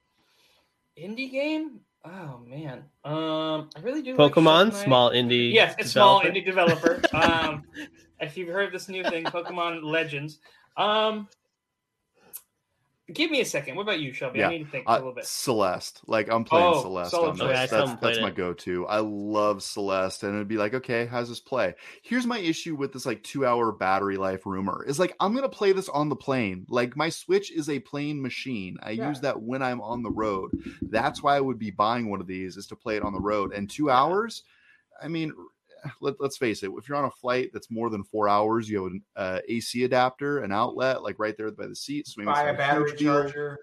indie 0.98 1.32
game. 1.32 1.82
Oh 2.06 2.40
man, 2.48 2.86
um, 3.04 3.70
I 3.76 3.80
really 3.82 4.02
do. 4.02 4.16
Pokemon, 4.16 4.72
Knight. 4.72 4.86
small 4.86 5.12
indie. 5.12 5.52
Yes, 5.52 5.76
it's 5.78 5.92
small 5.92 6.22
indie 6.22 6.46
developer. 6.46 7.02
um, 7.14 7.64
if 8.20 8.38
you've 8.38 8.50
heard 8.50 8.72
this 8.72 8.88
new 8.88 9.04
thing, 9.04 9.26
Pokemon 9.26 9.84
Legends. 9.84 10.40
Um, 10.78 11.28
give 13.14 13.32
me 13.32 13.42
a 13.42 13.46
second. 13.46 13.76
What 13.76 13.84
about 13.84 14.00
you, 14.00 14.12
Shelby? 14.14 14.40
Yeah, 14.40 14.48
I 14.48 14.52
need 14.52 14.66
to 14.66 14.70
think 14.70 14.86
for 14.86 14.92
a 14.92 14.94
Uh, 14.96 14.98
little 14.98 15.14
bit. 15.14 15.26
Celeste, 15.26 16.02
like 16.08 16.30
I'm 16.30 16.44
playing 16.44 16.74
Oh, 16.74 16.82
Celeste 16.82 17.12
solid 17.12 17.30
on 17.30 17.38
this. 17.38 17.48
Yeah, 17.48 17.62
I 17.62 17.66
still 17.66 17.78
that's 17.80 17.90
haven't 17.92 18.02
that's 18.02 18.22
my 18.22 18.32
go-to. 18.32 18.86
I 18.88 19.00
love 19.00 19.64
Celeste, 19.64 20.24
and 20.24 20.36
it'd 20.36 20.48
be 20.48 20.58
like, 20.58 20.74
okay, 20.74 21.06
how's 21.06 21.30
this 21.30 21.40
play? 21.40 21.76
Here's 22.02 22.26
my 22.26 22.40
issue 22.40 22.76
with 22.76 22.94
this 22.94 23.06
like 23.06 23.24
two-hour 23.24 23.72
battery 23.74 24.18
life 24.18 24.46
rumor 24.46 24.84
is 24.88 25.00
like 25.00 25.16
I'm 25.20 25.34
gonna 25.34 25.50
play 25.50 25.72
this 25.72 25.90
on 25.90 26.10
the 26.10 26.16
plane. 26.16 26.66
Like 26.70 26.96
my 26.96 27.10
Switch 27.10 27.52
is 27.52 27.70
a 27.70 27.80
plane 27.80 28.22
machine. 28.22 28.78
I 28.84 28.92
Yeah. 28.92 29.10
use 29.10 29.22
that 29.22 29.42
when 29.42 29.62
I'm 29.62 29.82
on 29.82 30.04
the 30.04 30.12
road. 30.12 30.52
That's 30.82 31.24
why 31.24 31.36
I 31.38 31.42
would 31.42 31.60
be 31.60 31.72
buying 31.72 32.10
one 32.10 32.22
of 32.22 32.28
these 32.28 32.58
is 32.58 32.68
to 32.68 32.76
play 32.76 32.98
it 32.98 33.04
on 33.04 33.14
the 33.14 33.20
road. 33.22 33.54
And 33.54 33.70
two 33.70 33.90
hours, 33.90 34.44
I 35.02 35.08
mean. 35.08 35.34
Let, 36.02 36.16
let's 36.20 36.38
face 36.38 36.64
it. 36.64 36.72
If 36.78 36.88
you're 36.90 36.98
on 36.98 37.06
a 37.06 37.12
flight 37.12 37.52
that's 37.54 37.70
more 37.72 37.90
than 37.90 38.04
four 38.04 38.28
hours, 38.30 38.70
you 38.70 38.84
have 38.84 38.92
an 38.92 39.02
uh, 39.16 39.40
AC 39.48 39.84
adapter, 39.84 40.40
an 40.40 40.52
outlet, 40.52 41.04
like 41.04 41.18
right 41.20 41.36
there 41.38 41.52
by 41.52 41.68
the 41.68 41.76
seat. 41.76 42.08
So 42.08 42.16
maybe 42.18 42.28
buy 42.32 42.44
a 42.50 42.58
battery 42.58 42.96
charger. 42.98 43.60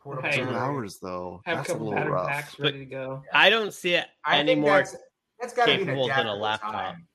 portable 0.00 0.28
Right. 0.28 0.40
Hours 0.40 0.98
though. 1.00 1.42
Have 1.46 1.54
a 1.54 1.56
That's 1.58 1.68
a 1.68 1.72
couple 1.72 1.88
little 1.88 2.08
rough. 2.08 2.28
packs 2.28 2.58
ready 2.58 2.78
to 2.80 2.84
go. 2.84 3.22
I 3.32 3.50
don't 3.50 3.72
see 3.74 3.94
it 3.94 4.06
I 4.24 4.38
any 4.38 4.52
think 4.52 4.60
more. 4.62 4.76
that's 4.78 4.96
that's 5.40 5.54
got 5.54 5.66
to 5.66 5.74
be 5.76 5.82
an 5.82 5.86
capable 5.88 6.08
than 6.08 6.26
a 6.26 6.34
laptop. 6.34 6.72
time. 6.72 7.06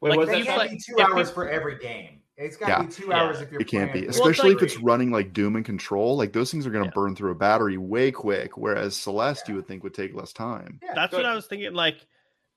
Wait, 0.00 0.10
like, 0.10 0.18
was 0.18 0.28
they 0.28 0.38
that 0.40 0.46
can't 0.46 0.58
like- 0.58 0.70
be 0.70 0.78
two 0.78 1.00
hours 1.00 1.28
you- 1.28 1.34
for 1.34 1.48
every 1.48 1.78
game. 1.78 2.18
It's 2.38 2.56
got 2.56 2.66
to 2.66 2.72
Yeah. 2.72 2.82
be 2.82 2.92
two 2.92 3.06
Yeah. 3.08 3.22
hours 3.22 3.40
if 3.40 3.52
you're 3.52 3.60
It 3.60 3.68
can't 3.68 3.90
playing 3.92 4.06
be, 4.06 4.12
for 4.12 4.18
Well, 4.20 4.28
it's 4.30 4.38
especially 4.38 4.54
like- 4.54 4.62
if 4.62 4.72
it's 4.72 4.78
running 4.82 5.12
like 5.12 5.32
Doom 5.32 5.54
and 5.54 5.64
Control. 5.64 6.16
Like 6.16 6.32
those 6.32 6.50
things 6.50 6.66
are 6.66 6.70
going 6.70 6.82
to 6.82 6.88
Yeah. 6.88 6.94
burn 6.94 7.14
through 7.14 7.30
a 7.30 7.34
battery 7.36 7.76
way 7.76 8.10
quick. 8.10 8.56
Whereas 8.56 8.96
Celeste, 8.96 9.48
you 9.48 9.54
would 9.56 9.68
think 9.68 9.84
would 9.84 9.94
take 9.94 10.14
less 10.14 10.32
time. 10.32 10.80
Yeah, 10.82 10.94
That's 10.94 11.10
go 11.12 11.18
what. 11.18 11.26
I 11.26 11.34
was 11.34 11.46
thinking. 11.46 11.72
Like 11.74 12.04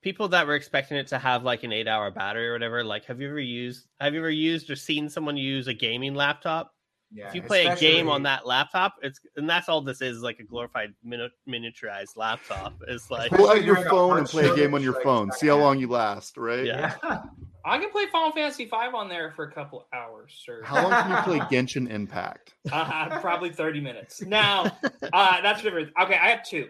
people 0.06 0.28
that 0.28 0.46
were 0.46 0.54
expecting 0.54 0.98
it 0.98 1.08
to 1.08 1.18
have 1.18 1.44
like 1.44 1.64
an 1.64 1.74
eight-hour 1.74 2.12
battery 2.12 2.48
or 2.48 2.54
whatever. 2.54 2.84
Like, 2.84 3.06
have 3.06 3.20
you 3.20 3.28
ever 3.28 3.40
used? 3.40 3.88
Have 4.00 4.14
you 4.14 4.20
ever 4.20 4.30
used 4.30 4.70
or 4.70 4.76
seen 4.76 5.10
someone 5.10 5.36
use 5.36 5.68
a 5.68 5.74
gaming 5.74 6.14
laptop? 6.14 6.74
Yeah, 7.12 7.28
if 7.28 7.36
you 7.36 7.42
play 7.42 7.66
a 7.66 7.76
game 7.76 8.08
on 8.08 8.22
that 8.24 8.46
laptop, 8.46 8.96
it's 9.02 9.20
and 9.36 9.50
that's 9.50 9.68
all 9.68 9.82
this 9.82 10.02
is 10.02 10.22
like 10.22 10.40
a 10.40 10.44
glorified 10.44 10.94
mini- 11.04 11.32
miniaturized 11.50 12.18
laptop. 12.18 12.76
It's 12.88 13.10
like 13.10 13.32
Pull 13.32 13.50
out 13.50 13.64
your 13.64 13.84
phone 13.90 14.20
and 14.20 14.28
play 14.28 14.48
a 14.48 14.56
game 14.56 14.76
on 14.76 14.84
your 14.84 15.02
phone. 15.02 15.32
See 15.32 15.48
how 15.48 15.58
long 15.58 15.80
you 15.80 15.88
last, 15.88 16.38
right? 16.38 16.66
Yeah. 16.66 16.96
Yeah. 17.04 17.24
I 17.66 17.80
can 17.80 17.90
play 17.90 18.06
Final 18.12 18.32
Fantasy 18.32 18.66
V 18.66 18.72
on 18.76 19.10
there 19.10 19.32
for 19.36 19.46
a 19.46 19.52
couple 19.52 19.88
hours, 19.92 20.40
sir. 20.46 20.62
How 20.64 20.84
long 20.84 20.92
can 20.92 21.10
you 21.10 21.18
play 21.24 21.40
Genshin 21.52 21.90
Impact? 21.90 22.54
Uh, 22.72 23.20
probably 23.22 23.50
30 23.50 23.82
minutes. 23.82 24.22
Now, 24.22 24.78
uh, 25.12 25.42
that's 25.42 25.64
different. 25.64 25.92
Okay, 26.00 26.14
I 26.14 26.28
have 26.28 26.44
two. 26.44 26.68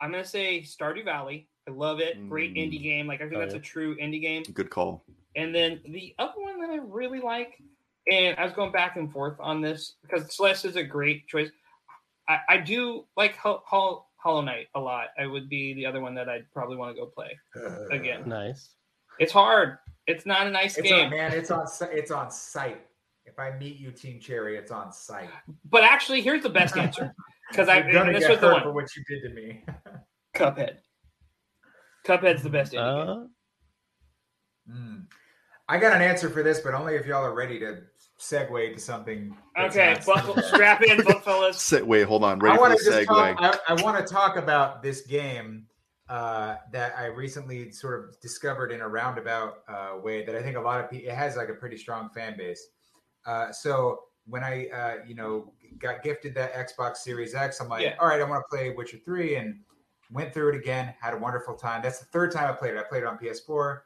I'm 0.00 0.10
going 0.10 0.24
to 0.24 0.28
say 0.28 0.62
Stardew 0.62 1.04
Valley. 1.04 1.48
I 1.68 1.70
love 1.70 2.00
it. 2.00 2.28
Great 2.28 2.54
Mm. 2.54 2.58
indie 2.72 2.82
game. 2.82 3.06
Like, 3.06 3.20
I 3.20 3.24
think 3.24 3.36
Oh, 3.36 3.40
that's 3.40 3.54
yeah. 3.54 3.60
a 3.60 3.62
true 3.62 3.96
indie 3.96 4.20
game. 4.20 4.42
Good 4.52 4.70
call. 4.70 5.04
And 5.36 5.54
then 5.54 5.80
the 5.86 6.14
other 6.18 6.40
one 6.40 6.60
that 6.60 6.70
I 6.70 6.76
really 6.82 7.20
like, 7.20 7.62
and 8.10 8.36
I 8.38 8.44
was 8.44 8.52
going 8.52 8.72
back 8.72 8.96
and 8.96 9.10
forth 9.12 9.36
on 9.40 9.60
this 9.60 9.94
because 10.02 10.34
Celeste 10.34 10.64
is 10.66 10.76
a 10.76 10.82
great 10.82 11.26
choice. 11.28 11.50
I, 12.28 12.38
I 12.48 12.56
do 12.58 13.06
like 13.16 13.36
Ho- 13.36 13.62
Ho- 13.66 14.06
Hollow 14.16 14.40
Knight 14.42 14.68
a 14.74 14.80
lot. 14.80 15.08
I 15.18 15.26
would 15.26 15.48
be 15.48 15.72
the 15.74 15.86
other 15.86 16.00
one 16.00 16.14
that 16.16 16.28
I'd 16.28 16.50
probably 16.52 16.76
want 16.76 16.94
to 16.96 17.00
go 17.00 17.06
play. 17.06 17.38
Again. 17.90 18.28
nice. 18.28 18.74
It's 19.18 19.32
hard. 19.32 19.78
It's 20.06 20.26
not 20.26 20.46
a 20.46 20.50
nice 20.50 20.76
It's 20.78 20.88
game. 20.88 21.04
on, 21.06 21.10
man. 21.10 21.32
It's 21.32 21.50
on. 21.50 21.66
It's 21.92 22.10
on 22.10 22.30
site. 22.30 22.84
If 23.24 23.38
I 23.38 23.52
meet 23.52 23.78
you, 23.78 23.92
Team 23.92 24.18
Cherry, 24.18 24.56
it's 24.56 24.72
on 24.72 24.92
site. 24.92 25.30
But 25.70 25.84
actually, 25.84 26.22
here's 26.22 26.42
the 26.42 26.48
best 26.50 26.76
answer 26.76 27.14
because 27.50 27.68
I 27.68 27.86
You're 27.88 28.12
this 28.12 28.20
get 28.22 28.30
was 28.30 28.40
the 28.40 28.48
one. 28.48 28.62
for 28.62 28.72
what 28.72 28.88
you 28.96 29.04
did 29.08 29.28
to 29.28 29.34
me. 29.34 29.64
Cuphead. 30.34 30.78
Cuphead's 32.04 32.42
the 32.42 32.50
best 32.50 32.72
indie 32.72 33.06
game. 33.06 33.24
Uh, 33.24 33.26
Mm. 34.70 35.06
I 35.68 35.78
got 35.78 35.94
an 35.96 36.02
answer 36.02 36.30
for 36.30 36.42
this, 36.42 36.60
but 36.60 36.74
only 36.74 36.94
if 36.94 37.06
y'all 37.06 37.24
are 37.24 37.34
ready 37.34 37.58
to 37.60 37.82
segue 38.20 38.74
to 38.74 38.80
something. 38.80 39.36
Okay, 39.58 39.96
buckle, 40.06 40.40
strap 40.42 40.82
in, 40.82 41.02
book 41.02 41.24
fellas. 41.24 41.60
Say, 41.62 41.82
wait, 41.82 42.02
hold 42.06 42.22
on. 42.24 42.40
I 42.40 42.44
Ready 42.44 42.56
for 42.56 42.60
want 42.60 42.78
the 42.78 42.90
to 42.90 42.96
segue? 42.98 43.36
talk. 43.36 43.60
I, 43.68 43.74
I 43.74 43.82
want 43.82 44.06
to 44.06 44.12
talk 44.12 44.36
about 44.36 44.82
this 44.82 45.00
game 45.02 45.66
uh, 46.08 46.56
that 46.72 46.94
I 46.96 47.06
recently 47.06 47.72
sort 47.72 47.98
of 48.08 48.20
discovered 48.20 48.70
in 48.70 48.80
a 48.82 48.88
roundabout 48.88 49.62
uh, 49.68 49.98
way 50.02 50.24
that 50.24 50.34
I 50.36 50.42
think 50.42 50.56
a 50.56 50.60
lot 50.60 50.82
of 50.82 50.90
people. 50.90 51.10
It 51.10 51.14
has 51.16 51.36
like 51.36 51.48
a 51.48 51.54
pretty 51.54 51.76
strong 51.76 52.10
fan 52.14 52.36
base. 52.36 52.64
Uh, 53.26 53.50
so 53.50 54.00
when 54.26 54.44
I, 54.44 54.68
uh, 54.68 54.94
you 55.06 55.14
know, 55.14 55.52
got 55.78 56.02
gifted 56.02 56.34
that 56.36 56.52
Xbox 56.54 56.98
Series 56.98 57.34
X, 57.34 57.60
I'm 57.60 57.68
like, 57.68 57.82
Yeah. 57.82 57.94
all 57.98 58.06
right, 58.08 58.20
I 58.20 58.24
want 58.24 58.44
to 58.48 58.56
play 58.56 58.70
Witcher 58.70 58.98
Three, 59.04 59.36
and 59.36 59.58
went 60.12 60.32
through 60.34 60.50
it 60.50 60.56
again. 60.56 60.94
Had 61.00 61.14
a 61.14 61.18
wonderful 61.18 61.54
time. 61.54 61.82
That's 61.82 61.98
the 61.98 62.06
third 62.06 62.32
time 62.32 62.48
I 62.50 62.52
played 62.52 62.74
it. 62.74 62.78
I 62.78 62.82
played 62.82 63.02
it 63.02 63.06
on 63.06 63.18
PS4, 63.18 63.80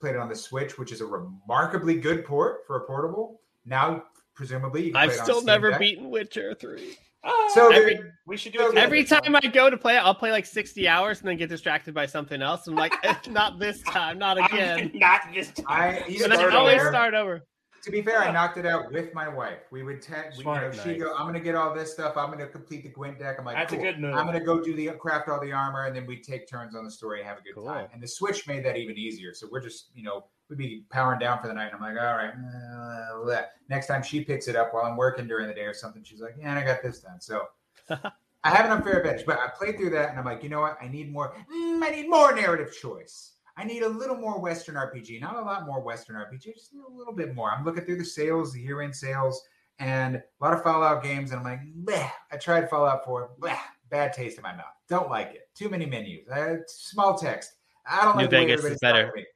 played 0.00 0.14
it 0.14 0.18
on 0.18 0.28
the 0.28 0.36
Switch, 0.36 0.78
which 0.78 0.92
is 0.92 1.00
a 1.00 1.06
remarkably 1.06 1.96
good 1.96 2.24
port 2.24 2.60
for 2.66 2.76
a 2.76 2.80
portable. 2.86 3.40
Now, 3.64 4.04
presumably, 4.34 4.84
you 4.86 4.92
can 4.92 4.96
I've 5.00 5.08
play 5.10 5.16
it 5.16 5.20
on 5.20 5.24
still 5.24 5.36
Steam 5.36 5.46
never 5.46 5.70
Deck. 5.70 5.80
beaten 5.80 6.10
Witcher 6.10 6.54
three. 6.54 6.96
Oh, 7.22 7.50
So 7.54 7.70
Every- 7.70 7.94
there- 7.96 8.14
we 8.26 8.36
should 8.38 8.52
do 8.54 8.66
it. 8.70 8.76
Every 8.78 9.04
time 9.04 9.36
I 9.36 9.40
go 9.40 9.68
to 9.68 9.76
play 9.76 9.96
it, 9.96 9.98
I'll 9.98 10.14
play 10.14 10.30
like 10.30 10.46
sixty 10.46 10.88
hours 10.88 11.20
and 11.20 11.28
then 11.28 11.36
get 11.36 11.50
distracted 11.50 11.92
by 11.92 12.06
something 12.06 12.40
else. 12.40 12.66
I'm 12.66 12.74
like, 12.74 12.94
"Eh, 13.04 13.14
not 13.28 13.58
this 13.58 13.82
time, 13.82 14.18
not 14.18 14.38
again. 14.52 14.90
not 14.94 15.20
this 15.34 15.50
time. 15.52 15.66
I 15.68 16.06
you 16.08 16.24
And 16.24 16.32
I 16.32 16.36
Start 16.36 16.54
always 16.54 16.80
over. 16.80 16.88
start 16.90 17.12
over. 17.14 17.42
To 17.82 17.90
be 17.90 18.02
fair, 18.02 18.18
I 18.18 18.30
knocked 18.30 18.58
it 18.58 18.66
out 18.66 18.92
with 18.92 19.14
my 19.14 19.28
wife. 19.28 19.60
We 19.70 19.82
would 19.82 20.02
text. 20.02 20.38
You 20.38 20.44
know, 20.44 20.70
she 20.70 20.96
go, 20.96 21.14
"I'm 21.14 21.26
gonna 21.26 21.40
get 21.40 21.54
all 21.54 21.74
this 21.74 21.92
stuff. 21.92 22.16
I'm 22.16 22.30
gonna 22.30 22.46
complete 22.46 22.82
the 22.82 22.90
Gwent 22.90 23.18
deck." 23.18 23.36
I'm 23.38 23.44
like, 23.44 23.56
That's 23.56 23.72
a 23.72 23.76
good 23.76 23.98
move. 23.98 24.14
I'm 24.14 24.26
gonna 24.26 24.44
go 24.44 24.60
do 24.60 24.74
the 24.74 24.90
craft 24.92 25.28
all 25.28 25.40
the 25.40 25.52
armor, 25.52 25.86
and 25.86 25.96
then 25.96 26.06
we'd 26.06 26.22
take 26.22 26.46
turns 26.46 26.74
on 26.74 26.84
the 26.84 26.90
story 26.90 27.20
and 27.20 27.28
have 27.28 27.38
a 27.38 27.42
good 27.42 27.54
Cool. 27.54 27.66
time. 27.66 27.88
And 27.92 28.02
the 28.02 28.08
Switch 28.08 28.46
made 28.46 28.64
that 28.64 28.76
even 28.76 28.98
easier. 28.98 29.32
So 29.32 29.48
we're 29.50 29.62
just, 29.62 29.90
you 29.94 30.02
know, 30.02 30.26
we'd 30.48 30.58
be 30.58 30.84
powering 30.90 31.18
down 31.18 31.40
for 31.40 31.48
the 31.48 31.54
night. 31.54 31.72
And 31.72 31.76
I'm 31.76 31.80
like, 31.80 32.02
all 32.02 32.16
right. 32.16 32.32
uh, 32.34 33.14
bleh." 33.24 33.46
Next 33.68 33.86
time 33.86 34.02
she 34.02 34.24
picks 34.24 34.46
it 34.48 34.56
up 34.56 34.74
while 34.74 34.84
I'm 34.84 34.96
working 34.96 35.26
during 35.26 35.48
the 35.48 35.54
day 35.54 35.64
or 35.64 35.74
something, 35.74 36.02
she's 36.02 36.20
like, 36.20 36.34
yeah, 36.38 36.54
I 36.54 36.64
got 36.64 36.82
this 36.82 37.00
done. 37.00 37.20
So. 37.20 37.46
I 38.42 38.48
have 38.48 38.64
an 38.64 38.72
unfair 38.72 39.00
advantage, 39.00 39.26
but 39.26 39.38
I 39.38 39.48
played 39.48 39.76
through 39.76 39.90
that 39.90 40.08
and 40.10 40.18
I'm 40.18 40.24
like, 40.24 40.42
you 40.42 40.48
know 40.48 40.62
what? 40.62 40.78
I 40.80 40.88
need 40.88 41.12
more. 41.12 41.34
Mm, 41.52 41.82
I 41.82 41.90
need 41.90 42.08
more 42.08 42.34
narrative 42.34 42.74
choice. 42.74 43.32
I 43.60 43.64
need 43.64 43.82
a 43.82 43.88
little 43.88 44.16
more 44.16 44.40
Western 44.40 44.76
RPG, 44.76 45.20
not 45.20 45.36
a 45.36 45.42
lot 45.42 45.66
more 45.66 45.80
Western 45.82 46.16
RPG, 46.16 46.54
just 46.54 46.72
need 46.72 46.80
a 46.88 46.90
little 46.90 47.12
bit 47.12 47.34
more. 47.34 47.50
I'm 47.50 47.62
looking 47.62 47.84
through 47.84 47.98
the 47.98 48.04
sales, 48.06 48.54
the 48.54 48.60
year-end 48.60 48.96
sales, 48.96 49.42
and 49.78 50.16
a 50.16 50.22
lot 50.40 50.54
of 50.54 50.62
Fallout 50.62 51.02
games, 51.02 51.30
and 51.32 51.40
I'm 51.40 51.44
like, 51.44 51.60
Bleh. 51.84 52.10
I 52.32 52.38
tried 52.38 52.70
Fallout 52.70 53.04
4, 53.04 53.32
Bleh. 53.38 53.58
bad 53.90 54.14
taste 54.14 54.38
in 54.38 54.42
my 54.42 54.56
mouth. 54.56 54.64
Don't 54.88 55.10
like 55.10 55.34
it. 55.34 55.50
Too 55.54 55.68
many 55.68 55.84
menus. 55.84 56.26
Uh, 56.26 56.56
small 56.68 57.18
text. 57.18 57.52
I 57.86 58.02
don't 58.04 58.16
New 58.16 58.22
like 58.22 58.30
the 58.30 58.36
way 58.36 58.42
Vegas 58.46 58.60
is 58.60 58.64
everybody's 58.64 58.80
better. 58.80 59.02
talking 59.08 59.12
to 59.12 59.20
me. 59.20 59.26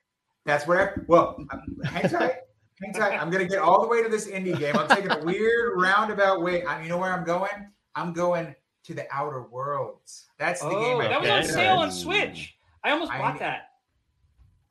That's 0.47 0.67
where. 0.67 1.05
Well, 1.07 1.45
hang 1.85 2.09
tight. 2.09 2.35
Hang 2.83 2.93
tight. 2.95 3.21
I'm 3.21 3.31
gonna 3.31 3.45
get 3.45 3.59
all 3.59 3.83
the 3.83 3.89
way 3.89 4.03
to 4.03 4.09
this 4.09 4.27
indie 4.27 4.59
game. 4.59 4.75
I'm 4.77 4.89
taking 4.89 5.11
a 5.11 5.19
weird 5.23 5.73
roundabout 5.79 6.41
way. 6.43 6.65
I, 6.65 6.83
you 6.83 6.89
know 6.89 6.99
where 6.99 7.13
I'm 7.13 7.25
going? 7.25 7.51
I'm 7.95 8.13
going 8.15 8.55
to 8.85 8.95
the 8.95 9.07
Outer 9.11 9.43
Worlds. 9.43 10.27
That's 10.39 10.61
the 10.63 10.71
game. 10.71 10.97
Oh, 10.97 11.01
I 11.01 11.09
that 11.09 11.21
was 11.21 11.31
on 11.31 11.45
sale 11.45 11.77
on 11.77 11.93
Switch. 11.93 12.55
I 12.83 12.91
almost 12.91 13.13
I- 13.13 13.19
bought 13.19 13.39
that. 13.39 13.69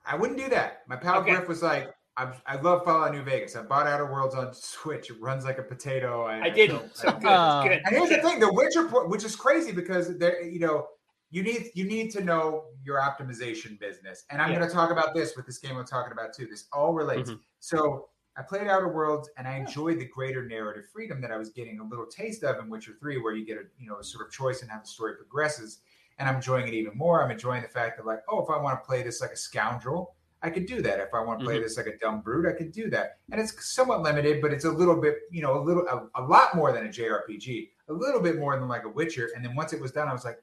I 0.05 0.15
wouldn't 0.15 0.39
do 0.39 0.49
that. 0.49 0.83
My 0.87 0.95
pal 0.95 1.19
Okay. 1.21 1.31
Griff 1.35 1.47
was 1.47 1.61
like, 1.63 1.89
I, 2.15 2.31
I 2.45 2.59
love 2.61 2.83
Fallout 2.85 3.11
New 3.13 3.23
Vegas. 3.23 3.55
I 3.55 3.63
bought 3.63 3.87
Outer 3.87 4.05
Worlds 4.11 4.35
on 4.35 4.53
Switch. 4.53 5.09
It 5.09 5.19
runs 5.19 5.45
like 5.45 5.57
a 5.57 5.63
potato. 5.63 6.25
I 6.25 6.49
didn't. 6.49 6.77
don't- 6.77 6.95
So 6.95 7.07
I 7.07 7.11
good. 7.19 7.25
Uh, 7.27 7.63
good. 7.63 7.81
And 7.85 7.95
here's 7.95 8.09
the 8.09 8.17
thing: 8.21 8.39
The 8.39 8.53
Witcher, 8.53 8.83
which 9.07 9.23
is 9.23 9.35
crazy 9.35 9.71
because 9.71 10.15
there, 10.19 10.43
you 10.43 10.59
know, 10.59 10.87
you 11.31 11.41
need 11.41 11.71
you 11.73 11.85
need 11.85 12.11
to 12.11 12.23
know 12.23 12.65
your 12.83 12.99
optimization 12.99 13.79
business. 13.79 14.25
And 14.29 14.39
I'm 14.41 14.51
Yeah. 14.51 14.57
going 14.59 14.69
to 14.69 14.73
talk 14.75 14.91
about 14.91 15.15
this 15.15 15.35
with 15.35 15.47
this 15.47 15.57
game 15.57 15.75
I'm 15.75 15.85
talking 15.85 16.11
about 16.11 16.33
too. 16.33 16.45
This 16.45 16.67
all 16.71 16.93
relates. 16.93 17.31
Mhm. 17.31 17.39
So 17.59 18.09
I 18.37 18.43
played 18.43 18.67
Outer 18.67 18.89
Worlds, 18.89 19.29
and 19.37 19.47
I 19.47 19.55
enjoyed 19.57 19.99
the 19.99 20.05
greater 20.07 20.43
narrative 20.47 20.85
freedom 20.93 21.19
that 21.21 21.31
I 21.31 21.37
was 21.37 21.49
getting 21.49 21.79
a 21.79 21.83
little 21.83 22.05
taste 22.05 22.43
of 22.43 22.59
in 22.59 22.69
Witcher 22.69 22.93
Three, 22.99 23.17
where 23.19 23.33
you 23.33 23.43
get 23.45 23.57
a 23.57 23.63
you 23.79 23.87
know 23.87 23.97
a 23.97 24.03
sort 24.03 24.27
of 24.27 24.31
choice 24.31 24.61
in 24.61 24.69
how 24.69 24.79
the 24.79 24.85
story 24.87 25.15
progresses. 25.15 25.79
And 26.19 26.29
I'm 26.29 26.35
enjoying 26.35 26.67
it 26.67 26.73
even 26.73 26.95
more. 26.95 27.23
I'm 27.23 27.31
enjoying 27.31 27.61
the 27.63 27.67
fact 27.67 27.97
that 27.97 28.05
like, 28.05 28.19
oh, 28.29 28.41
if 28.43 28.49
I 28.49 28.57
want 28.61 28.81
to 28.81 28.85
play 28.85 29.01
this 29.03 29.19
like 29.21 29.31
a 29.31 29.37
scoundrel, 29.37 30.15
I 30.41 30.49
could 30.49 30.65
do 30.65 30.81
that. 30.81 30.99
If 30.99 31.13
I 31.13 31.21
want 31.21 31.39
to 31.39 31.45
play 31.45 31.57
Mhm. 31.57 31.63
this 31.63 31.77
like 31.77 31.87
a 31.87 31.97
dumb 31.97 32.21
brute, 32.21 32.45
I 32.45 32.51
could 32.57 32.71
do 32.71 32.89
that. 32.89 33.19
And 33.31 33.39
it's 33.39 33.73
somewhat 33.73 34.01
limited, 34.01 34.41
but 34.41 34.51
it's 34.51 34.65
a 34.65 34.71
little 34.71 34.99
bit, 34.99 35.19
you 35.31 35.41
know, 35.41 35.57
a 35.57 35.61
little, 35.63 35.87
a, 35.87 36.21
a 36.21 36.23
lot 36.25 36.55
more 36.55 36.71
than 36.73 36.85
a 36.85 36.89
JRPG, 36.89 37.69
a 37.87 37.93
little 37.93 38.21
bit 38.21 38.37
more 38.37 38.57
than 38.59 38.67
like 38.67 38.83
a 38.83 38.89
Witcher. 38.89 39.29
And 39.35 39.43
then 39.43 39.55
once 39.55 39.71
it 39.73 39.81
was 39.81 39.91
done, 39.91 40.07
I 40.07 40.13
was 40.13 40.25
like, 40.25 40.41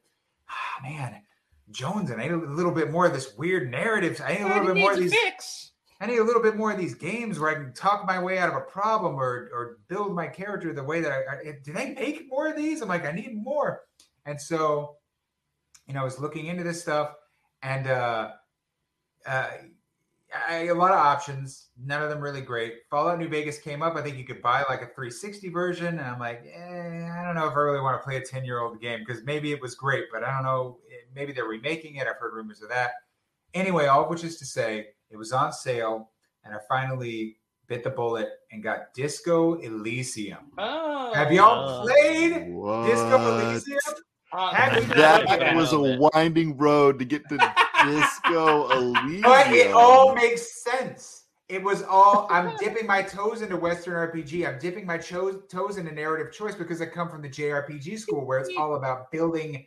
ah, 0.49 0.79
man, 0.81 1.21
Jones, 1.69 2.09
and 2.09 2.19
I 2.19 2.25
need 2.25 2.33
a 2.33 2.37
little 2.37 2.71
bit 2.71 2.91
more 2.91 3.05
of 3.05 3.13
this 3.13 3.35
weird 3.37 3.69
narrative. 3.71 4.19
I 4.25 4.33
need 4.33 4.41
a 4.41 4.47
little 4.47 4.69
It 4.71 4.73
bit 4.73 4.81
more 4.81 4.93
of 4.93 4.99
these. 4.99 5.13
fix. 5.13 5.71
I 6.01 6.07
need 6.07 6.17
a 6.17 6.23
little 6.23 6.41
bit 6.41 6.55
more 6.57 6.71
of 6.71 6.79
these 6.79 6.95
games 6.95 7.37
where 7.39 7.51
I 7.51 7.53
can 7.53 7.71
talk 7.73 8.07
my 8.07 8.19
way 8.21 8.39
out 8.39 8.49
of 8.49 8.55
a 8.55 8.61
problem 8.61 9.15
or 9.15 9.49
or 9.53 9.77
build 9.87 10.15
my 10.15 10.25
character 10.27 10.73
the 10.73 10.83
way 10.83 10.99
that 10.99 11.11
I, 11.11 11.49
I 11.49 11.59
do 11.63 11.71
they 11.73 11.93
make 11.93 12.27
more 12.27 12.47
of 12.47 12.55
these? 12.55 12.81
I'm 12.81 12.89
like, 12.89 13.05
I 13.05 13.11
need 13.11 13.35
more. 13.35 13.83
And 14.25 14.41
so, 14.41 14.95
you 15.91 15.95
know, 15.95 16.01
I 16.01 16.05
was 16.05 16.19
looking 16.21 16.45
into 16.47 16.63
this 16.63 16.81
stuff 16.81 17.13
and 17.63 17.85
uh 17.85 18.29
uh 19.27 19.49
I, 20.47 20.67
a 20.67 20.73
lot 20.73 20.91
of 20.91 20.97
options, 20.97 21.71
none 21.77 22.01
of 22.01 22.09
them 22.09 22.21
really 22.21 22.39
great. 22.39 22.75
Fallout 22.89 23.19
New 23.19 23.27
Vegas 23.27 23.59
came 23.59 23.81
up. 23.81 23.97
I 23.97 24.01
think 24.01 24.17
you 24.17 24.23
could 24.23 24.41
buy 24.41 24.63
like 24.69 24.81
a 24.81 24.85
360 24.85 25.49
version, 25.49 25.87
and 25.87 25.99
I'm 25.99 26.19
like, 26.19 26.45
eh, 26.49 27.09
I 27.11 27.25
don't 27.25 27.35
know 27.35 27.47
if 27.49 27.53
I 27.53 27.59
really 27.59 27.81
want 27.81 27.99
to 28.01 28.05
play 28.05 28.15
a 28.15 28.21
10 28.21 28.45
year 28.45 28.61
old 28.61 28.79
game 28.79 29.01
because 29.05 29.25
maybe 29.25 29.51
it 29.51 29.61
was 29.61 29.75
great, 29.75 30.05
but 30.09 30.23
I 30.23 30.31
don't 30.33 30.43
know. 30.43 30.79
eh, 30.89 31.03
Maybe 31.13 31.33
they're 31.33 31.43
remaking 31.43 31.95
it. 31.97 32.07
I've 32.07 32.15
heard 32.15 32.33
rumors 32.33 32.61
of 32.61 32.69
that. 32.69 32.91
Anyway, 33.53 33.87
all 33.87 34.03
of 34.05 34.09
which 34.09 34.23
is 34.23 34.37
to 34.37 34.45
say, 34.45 34.87
it 35.09 35.17
was 35.17 35.33
on 35.33 35.51
sale, 35.51 36.11
and 36.45 36.55
I 36.55 36.59
finally 36.69 37.35
bit 37.67 37.83
the 37.83 37.89
bullet 37.89 38.29
and 38.53 38.63
got 38.63 38.93
Disco 38.93 39.55
Elysium. 39.55 40.53
Oh, 40.57 41.13
Have 41.13 41.33
y'all 41.33 41.85
played 41.85 42.53
Disco 42.85 43.17
Elysium? 43.35 43.79
Uh, 44.33 44.51
That 44.51 44.97
Yeah. 45.39 45.55
was 45.55 45.73
a 45.73 45.79
winding 46.13 46.57
road 46.57 46.99
to 46.99 47.05
get 47.05 47.27
to 47.29 47.37
Disco 47.85 48.69
Elysium. 48.71 49.21
But 49.21 49.51
it 49.53 49.71
all 49.73 50.15
makes 50.15 50.63
sense. 50.63 51.25
It 51.49 51.61
was 51.61 51.83
all 51.83 52.27
I'm 52.29 52.55
dipping 52.59 52.87
my 52.87 53.01
toes 53.01 53.41
into 53.41 53.57
Western 53.57 53.93
RPG. 53.95 54.47
I'm 54.47 54.57
dipping 54.59 54.85
my 54.85 54.97
cho- 54.97 55.33
toes 55.49 55.77
into 55.77 55.91
narrative 55.91 56.31
choice 56.33 56.55
because 56.55 56.81
I 56.81 56.85
come 56.85 57.09
from 57.09 57.21
the 57.21 57.29
JRPG 57.29 57.99
school 57.99 58.25
where 58.25 58.39
it's 58.39 58.49
all 58.57 58.75
about 58.75 59.11
building 59.11 59.65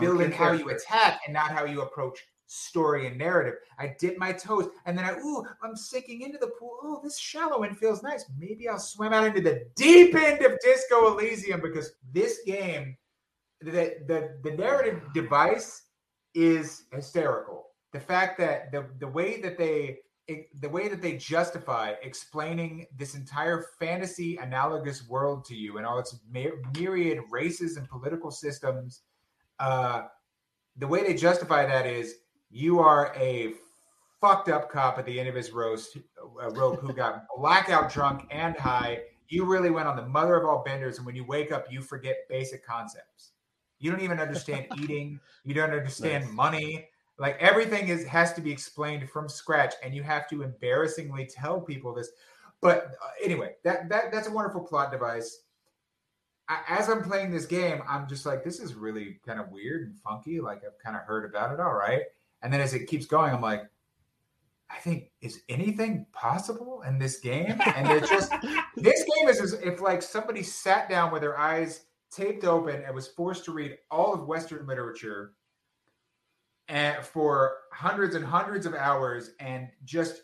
building 0.00 0.30
how 0.30 0.52
you 0.52 0.68
attack 0.70 1.20
and 1.26 1.34
not 1.34 1.50
how 1.50 1.64
you 1.64 1.80
approach 1.82 2.24
story 2.46 3.08
and 3.08 3.18
narrative. 3.18 3.54
I 3.80 3.96
dip 3.98 4.16
my 4.16 4.32
toes 4.32 4.68
and 4.86 4.96
then 4.96 5.04
I 5.04 5.14
ooh, 5.18 5.44
I'm 5.62 5.74
sinking 5.74 6.22
into 6.22 6.38
the 6.38 6.46
pool. 6.60 6.78
Oh, 6.84 7.00
this 7.02 7.18
shallow 7.18 7.64
end 7.64 7.76
feels 7.76 8.00
nice. 8.02 8.24
Maybe 8.38 8.68
I'll 8.68 8.78
swim 8.78 9.12
out 9.12 9.24
into 9.24 9.40
the 9.40 9.66
deep 9.74 10.14
end 10.14 10.44
of 10.44 10.56
Disco 10.62 11.12
Elysium 11.12 11.60
because 11.60 11.90
this 12.12 12.38
game, 12.46 12.96
the 13.60 13.96
the, 14.06 14.38
the 14.42 14.56
narrative 14.56 15.02
device 15.14 15.82
is 16.34 16.84
hysterical. 16.92 17.66
The 17.92 18.00
fact 18.00 18.38
that 18.38 18.70
the 18.72 18.86
the 18.98 19.08
way 19.08 19.40
that 19.40 19.58
they 19.58 19.98
it- 20.26 20.48
the 20.60 20.68
way 20.68 20.88
that 20.88 21.00
they 21.00 21.16
justify 21.16 21.94
explaining 22.02 22.86
this 22.96 23.14
entire 23.14 23.64
fantasy 23.78 24.36
analogous 24.36 25.08
world 25.08 25.44
to 25.46 25.54
you 25.54 25.78
and 25.78 25.86
all 25.86 25.98
its 25.98 26.16
myriad 26.30 27.20
races 27.30 27.76
and 27.78 27.88
political 27.88 28.30
systems 28.30 29.02
uh, 29.58 30.02
the 30.76 30.86
way 30.86 31.02
they 31.02 31.14
justify 31.14 31.66
that 31.66 31.86
is 31.86 32.16
you 32.50 32.78
are 32.78 33.12
a 33.16 33.54
fucked 34.20 34.48
up 34.48 34.70
cop 34.70 34.98
at 34.98 35.06
the 35.06 35.18
end 35.18 35.28
of 35.28 35.34
his 35.34 35.50
roast, 35.50 35.96
a 36.40 36.50
rope 36.50 36.80
who 36.80 36.92
got 36.92 37.24
blackout 37.36 37.92
drunk 37.92 38.26
and 38.30 38.56
high, 38.56 39.00
you 39.28 39.44
really 39.44 39.70
went 39.70 39.86
on 39.86 39.96
the 39.96 40.06
mother 40.06 40.36
of 40.36 40.48
all 40.48 40.62
benders. 40.64 40.96
And 40.96 41.06
when 41.06 41.14
you 41.14 41.24
wake 41.24 41.52
up, 41.52 41.66
you 41.70 41.82
forget 41.82 42.16
basic 42.28 42.64
concepts. 42.64 43.32
You 43.78 43.90
don't 43.90 44.00
even 44.00 44.18
understand 44.20 44.66
eating. 44.78 45.20
You 45.44 45.54
don't 45.54 45.70
understand 45.70 46.24
Nice. 46.24 46.32
money. 46.34 46.88
Like 47.18 47.36
everything 47.40 47.88
is 47.88 48.04
has 48.06 48.32
to 48.34 48.40
be 48.40 48.50
explained 48.50 49.08
from 49.10 49.28
scratch, 49.28 49.74
and 49.82 49.94
you 49.94 50.02
have 50.04 50.28
to 50.28 50.42
embarrassingly 50.42 51.26
tell 51.26 51.60
people 51.60 51.92
this. 51.94 52.10
But 52.60 52.92
uh, 53.02 53.10
anyway, 53.22 53.54
that 53.64 53.88
that 53.88 54.12
that's 54.12 54.28
a 54.28 54.32
wonderful 54.32 54.60
plot 54.60 54.90
device. 54.92 55.42
I, 56.48 56.60
as 56.68 56.88
I'm 56.88 57.02
playing 57.02 57.30
this 57.30 57.44
game, 57.44 57.82
I'm 57.88 58.08
just 58.08 58.24
like, 58.24 58.42
this 58.42 58.58
is 58.60 58.74
really 58.74 59.20
kind 59.26 59.38
of 59.40 59.50
weird 59.50 59.82
and 59.88 59.96
funky. 59.98 60.40
Like 60.40 60.62
I've 60.64 60.78
kind 60.82 60.96
of 60.96 61.02
heard 61.02 61.28
about 61.28 61.52
it, 61.52 61.60
all 61.60 61.74
right. 61.74 62.02
And 62.42 62.52
then 62.52 62.60
as 62.60 62.72
it 62.72 62.86
keeps 62.86 63.04
going, 63.06 63.34
I'm 63.34 63.42
like, 63.42 63.64
I 64.70 64.78
think 64.78 65.10
is 65.20 65.42
anything 65.48 66.06
possible 66.12 66.82
in 66.86 66.98
this 66.98 67.18
game? 67.18 67.60
And 67.74 67.88
it's 67.90 68.08
just 68.08 68.30
this 68.76 69.04
game 69.16 69.28
is 69.28 69.40
as 69.40 69.54
if 69.54 69.80
like 69.80 70.02
somebody 70.02 70.42
sat 70.42 70.88
down 70.88 71.12
with 71.12 71.22
their 71.22 71.38
eyes 71.38 71.84
taped 72.10 72.44
open 72.44 72.82
and 72.82 72.94
was 72.94 73.08
forced 73.08 73.44
to 73.44 73.52
read 73.52 73.76
all 73.90 74.12
of 74.14 74.26
Western 74.26 74.66
literature 74.66 75.34
and 76.68 77.02
for 77.04 77.54
hundreds 77.72 78.14
and 78.14 78.24
hundreds 78.24 78.66
of 78.66 78.74
hours 78.74 79.30
and 79.40 79.68
just 79.84 80.22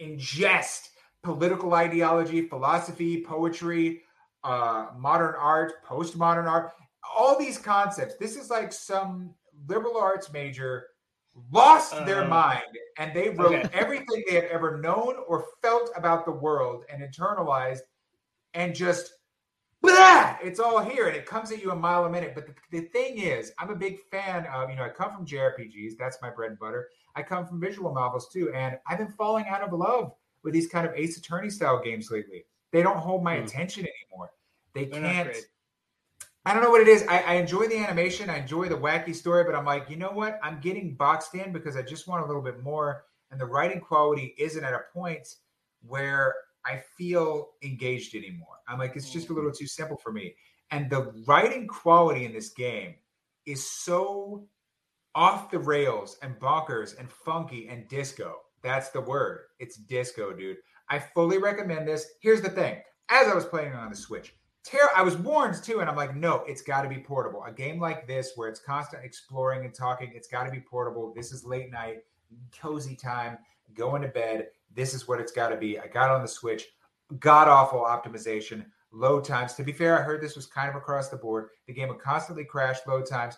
ingest 0.00 0.88
political 1.22 1.74
ideology, 1.74 2.46
philosophy, 2.48 3.22
poetry, 3.22 4.02
uh, 4.44 4.86
modern 4.96 5.34
art, 5.38 5.84
postmodern 5.84 6.46
art, 6.46 6.72
all 7.16 7.38
these 7.38 7.58
concepts. 7.58 8.14
This 8.16 8.36
is 8.36 8.50
like 8.50 8.72
some 8.72 9.34
liberal 9.68 9.96
arts 9.96 10.32
major 10.32 10.88
lost 11.50 11.92
their 12.06 12.24
Uh, 12.24 12.28
mind 12.28 12.78
and 12.98 13.14
they 13.14 13.28
wrote 13.30 13.54
okay. 13.54 13.68
everything 13.72 14.24
they 14.28 14.34
had 14.34 14.44
ever 14.44 14.78
known 14.78 15.16
or 15.28 15.46
felt 15.60 15.90
about 15.96 16.24
the 16.24 16.30
world 16.30 16.84
and 16.90 17.02
internalized 17.02 17.80
and 18.54 18.74
just 18.74 19.12
blah, 19.82 20.36
it's 20.42 20.60
all 20.60 20.80
here 20.82 21.06
and 21.06 21.16
it 21.16 21.26
comes 21.26 21.52
at 21.52 21.62
you 21.62 21.70
a 21.70 21.76
mile 21.76 22.04
a 22.04 22.10
minute. 22.10 22.34
But 22.34 22.46
the, 22.46 22.54
the 22.70 22.86
thing 22.88 23.18
is, 23.18 23.52
I'm 23.58 23.70
a 23.70 23.76
big 23.76 23.98
fan 24.10 24.46
of, 24.46 24.70
you 24.70 24.76
know, 24.76 24.84
I 24.84 24.88
come 24.88 25.12
from 25.12 25.26
JRPGs, 25.26 25.96
that's 25.98 26.18
my 26.22 26.30
bread 26.30 26.50
and 26.50 26.58
butter. 26.58 26.88
I 27.14 27.22
come 27.22 27.46
from 27.46 27.60
visual 27.60 27.94
novels 27.94 28.28
too, 28.28 28.52
and 28.52 28.78
I've 28.86 28.98
been 28.98 29.12
falling 29.12 29.46
out 29.48 29.62
of 29.62 29.72
love 29.72 30.12
with 30.42 30.52
these 30.52 30.68
kind 30.68 30.86
of 30.86 30.94
Ace 30.94 31.16
Attorney 31.16 31.50
style 31.50 31.80
games 31.82 32.10
lately. 32.10 32.44
They 32.72 32.82
don't 32.82 32.98
hold 32.98 33.22
my 33.24 33.36
Hmm. 33.36 33.44
attention 33.44 33.86
anymore. 33.86 34.32
They 34.74 34.84
They're 34.84 35.00
can't. 35.00 35.36
I 36.44 36.54
don't 36.54 36.62
know 36.62 36.70
what 36.70 36.80
it 36.80 36.88
is. 36.88 37.04
I, 37.08 37.18
I 37.22 37.34
enjoy 37.34 37.66
the 37.66 37.76
animation. 37.76 38.30
I 38.30 38.38
enjoy 38.38 38.68
the 38.68 38.76
wacky 38.76 39.14
story, 39.14 39.42
but 39.42 39.54
I'm 39.56 39.64
like, 39.64 39.90
you 39.90 39.96
know 39.96 40.10
what? 40.12 40.38
I'm 40.42 40.60
getting 40.60 40.94
boxed 40.94 41.34
in 41.34 41.52
because 41.52 41.76
I 41.76 41.82
just 41.82 42.06
want 42.06 42.22
a 42.22 42.26
little 42.26 42.42
bit 42.42 42.62
more. 42.62 43.04
And 43.32 43.40
the 43.40 43.46
writing 43.46 43.80
quality 43.80 44.34
isn't 44.38 44.62
at 44.62 44.72
a 44.72 44.82
point 44.92 45.26
where 45.84 46.34
I 46.66 46.82
feel 46.96 47.50
engaged 47.62 48.14
anymore. 48.14 48.56
I'm 48.68 48.78
like, 48.78 48.96
it's 48.96 49.10
just 49.10 49.30
a 49.30 49.32
little 49.32 49.50
mm. 49.50 49.58
too 49.58 49.66
simple 49.66 49.96
for 49.96 50.12
me. 50.12 50.34
And 50.70 50.90
the 50.90 51.12
writing 51.26 51.66
quality 51.66 52.24
in 52.24 52.32
this 52.32 52.50
game 52.50 52.94
is 53.46 53.68
so 53.68 54.48
off 55.14 55.50
the 55.50 55.58
rails 55.58 56.18
and 56.22 56.38
bonkers 56.38 56.98
and 56.98 57.10
funky 57.10 57.68
and 57.68 57.88
disco. 57.88 58.36
That's 58.62 58.90
the 58.90 59.00
word. 59.00 59.40
It's 59.60 59.76
disco, 59.76 60.32
dude. 60.32 60.58
I 60.90 60.98
fully 60.98 61.38
recommend 61.38 61.86
this. 61.86 62.06
Here's 62.20 62.42
the 62.42 62.50
thing 62.50 62.80
as 63.08 63.28
I 63.28 63.34
was 63.34 63.44
playing 63.44 63.72
on 63.72 63.90
the 63.90 63.96
Switch, 63.96 64.34
ter- 64.64 64.90
I 64.94 65.02
was 65.02 65.16
warned 65.16 65.62
too, 65.62 65.80
and 65.80 65.88
I'm 65.88 65.96
like, 65.96 66.16
no, 66.16 66.42
it's 66.46 66.62
got 66.62 66.82
to 66.82 66.88
be 66.88 66.98
portable. 66.98 67.44
A 67.44 67.52
game 67.52 67.80
like 67.80 68.06
this, 68.06 68.32
where 68.36 68.48
it's 68.48 68.60
constant 68.60 69.04
exploring 69.04 69.64
and 69.64 69.74
talking, 69.74 70.12
it's 70.14 70.28
got 70.28 70.44
to 70.44 70.50
be 70.50 70.60
portable. 70.60 71.12
This 71.14 71.32
is 71.32 71.44
late 71.44 71.70
night, 71.70 71.98
cozy 72.58 72.96
time, 72.96 73.38
going 73.74 74.02
to 74.02 74.08
bed. 74.08 74.48
This 74.74 74.94
is 74.94 75.08
what 75.08 75.20
it's 75.20 75.32
got 75.32 75.48
to 75.48 75.56
be. 75.56 75.78
I 75.78 75.86
got 75.86 76.10
on 76.10 76.22
the 76.22 76.28
Switch, 76.28 76.64
god 77.20 77.48
awful 77.48 77.80
optimization, 77.80 78.64
load 78.92 79.24
times. 79.24 79.54
To 79.54 79.64
be 79.64 79.72
fair, 79.72 79.98
I 79.98 80.02
heard 80.02 80.20
this 80.20 80.36
was 80.36 80.46
kind 80.46 80.68
of 80.68 80.76
across 80.76 81.08
the 81.08 81.16
board. 81.16 81.48
The 81.66 81.72
game 81.72 81.88
would 81.88 82.00
constantly 82.00 82.44
crash, 82.44 82.78
load 82.86 83.06
times. 83.06 83.36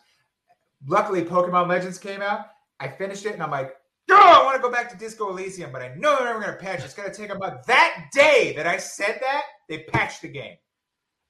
Luckily, 0.87 1.23
Pokemon 1.23 1.69
Legends 1.69 1.99
came 1.99 2.23
out. 2.23 2.47
I 2.81 2.89
finished 2.89 3.27
it, 3.27 3.35
and 3.35 3.43
I'm 3.43 3.51
like, 3.51 3.75
oh, 4.11 4.41
I 4.41 4.45
want 4.45 4.57
to 4.57 4.63
go 4.63 4.71
back 4.71 4.91
to 4.91 4.97
Disco 4.97 5.31
Elysium, 5.31 5.73
but 5.73 5.83
I 5.83 5.95
know 5.97 6.17
they're 6.17 6.27
never 6.27 6.41
going 6.41 6.53
to 6.53 6.59
patch. 6.59 6.81
it. 6.81 6.85
It's 6.85 6.95
going 6.95 7.11
to 7.11 7.17
take 7.17 7.31
a 7.31 7.39
month. 7.39 7.67
That 7.67 8.07
day 8.13 8.53
that 8.57 8.67
I 8.67 8.77
said 8.77 9.19
that, 9.21 9.43
they 9.69 9.85
patched 9.85 10.23
the 10.23 10.29
game. 10.29 10.57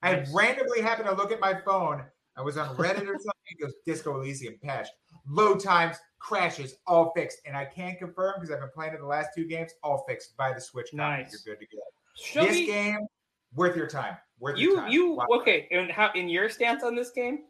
I 0.03 0.25
randomly 0.33 0.81
happened 0.81 1.09
to 1.09 1.15
look 1.15 1.33
at 1.33 1.41
my 1.41 1.55
phone. 1.65 2.05
I 2.37 2.43
was 2.43 2.57
on 2.57 2.77
Reddit 2.77 3.03
or 3.09 3.19
something. 3.19 3.33
It 3.47 3.61
goes 3.61 3.75
Disco 3.85 4.17
Elysium 4.21 4.55
patched. 4.63 4.93
Load 5.31 5.61
times, 5.61 5.97
crashes, 6.19 6.77
all 6.87 7.13
fixed. 7.15 7.41
And 7.47 7.57
I 7.57 7.65
can't 7.65 7.99
confirm 7.99 8.35
because 8.37 8.51
I've 8.51 8.61
been 8.61 8.71
playing 8.75 8.95
it 8.95 9.01
the 9.01 9.07
last 9.07 9.31
two 9.35 9.45
games, 9.47 9.73
all 9.83 10.05
fixed 10.09 10.37
by 10.37 10.53
the 10.53 10.61
Switch. 10.61 10.87
copy. 10.87 10.97
Nice. 10.97 11.43
You're 11.47 11.55
good 11.57 11.67
to 11.67 11.77
go. 11.77 11.83
Show 12.15 12.45
this 12.47 12.53
me 12.57 12.67
game, 12.67 13.07
worth 13.55 13.77
your 13.77 13.87
time. 13.87 14.17
Worth 14.41 14.59
your 14.59 14.71
you 14.73 14.77
time. 14.77 14.91
you 14.91 15.13
Wow. 15.15 15.27
okay? 15.41 15.69
And 15.71 15.91
how 15.91 16.11
in 16.15 16.29
your 16.29 16.49
stance 16.49 16.83
on 16.83 16.95
this 16.97 17.11
game? 17.11 17.41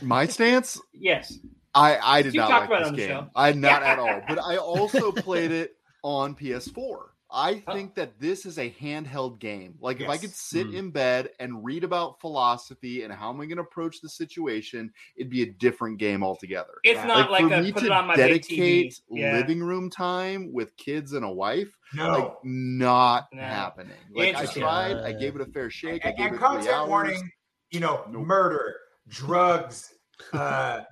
My 0.00 0.26
stance, 0.36 0.80
Yes. 0.92 1.38
I 1.74 1.98
I 2.02 2.22
did 2.22 2.34
You 2.34 2.40
not 2.40 2.48
talked 2.50 2.70
like 2.70 2.80
about 2.80 2.80
it 2.80 2.82
this 2.82 2.88
on 2.88 2.94
the 2.96 3.00
game. 3.00 3.08
show. 3.08 3.30
I 3.34 3.52
not 3.52 3.82
Yeah. 3.82 3.92
at 3.92 3.98
all. 3.98 4.20
But 4.28 4.38
I 4.44 4.56
also 4.58 5.10
played 5.12 5.50
it 5.50 5.76
on 6.02 6.34
PS4. 6.34 6.96
I 7.32 7.60
think 7.72 7.94
that 7.94 8.20
this 8.20 8.44
is 8.46 8.58
a 8.58 8.70
handheld 8.70 9.38
game. 9.38 9.76
Like 9.80 10.00
if 10.00 10.08
I 10.08 10.18
could 10.18 10.30
sit 10.34 10.68
Mm. 10.68 10.74
in 10.74 10.90
bed 10.90 11.30
and 11.40 11.64
read 11.64 11.82
about 11.84 12.20
philosophy 12.20 13.02
and 13.04 13.12
how 13.12 13.30
am 13.30 13.40
I 13.40 13.46
going 13.46 13.56
to 13.56 13.62
approach 13.62 14.00
the 14.00 14.08
situation, 14.08 14.92
it'd 15.16 15.30
be 15.30 15.42
a 15.42 15.52
different 15.52 15.98
game 15.98 16.22
altogether. 16.22 16.74
It's 16.84 16.98
Yeah. 16.98 17.06
not 17.06 17.30
like, 17.30 17.48
for 17.48 17.54
a 17.54 17.62
me 17.62 17.72
put 17.72 17.80
to 17.80 17.86
it 17.86 17.92
on 17.92 18.06
my 18.06 18.16
dedicate 18.16 19.00
Yeah. 19.10 19.32
living 19.34 19.62
room 19.62 19.88
time 19.90 20.52
with 20.52 20.76
kids 20.76 21.14
and 21.14 21.24
a 21.24 21.30
wife, 21.32 21.76
No. 21.94 22.08
like 22.10 22.32
not 22.44 23.28
No. 23.32 23.40
happening. 23.42 23.96
Like 24.14 24.34
I 24.34 24.44
tried, 24.46 24.96
I 24.98 25.12
gave 25.12 25.34
it 25.34 25.40
a 25.40 25.46
fair 25.46 25.70
shake. 25.70 26.04
I 26.04 26.08
and, 26.10 26.16
gave 26.18 26.26
and 26.26 26.34
it 26.34 26.38
three 26.38 26.46
content 26.46 26.68
hours. 26.76 26.88
warning, 26.88 27.32
you 27.70 27.80
know, 27.80 28.04
Nope. 28.10 28.26
murder, 28.26 28.76
drugs, 29.08 29.94
uh, 30.34 30.82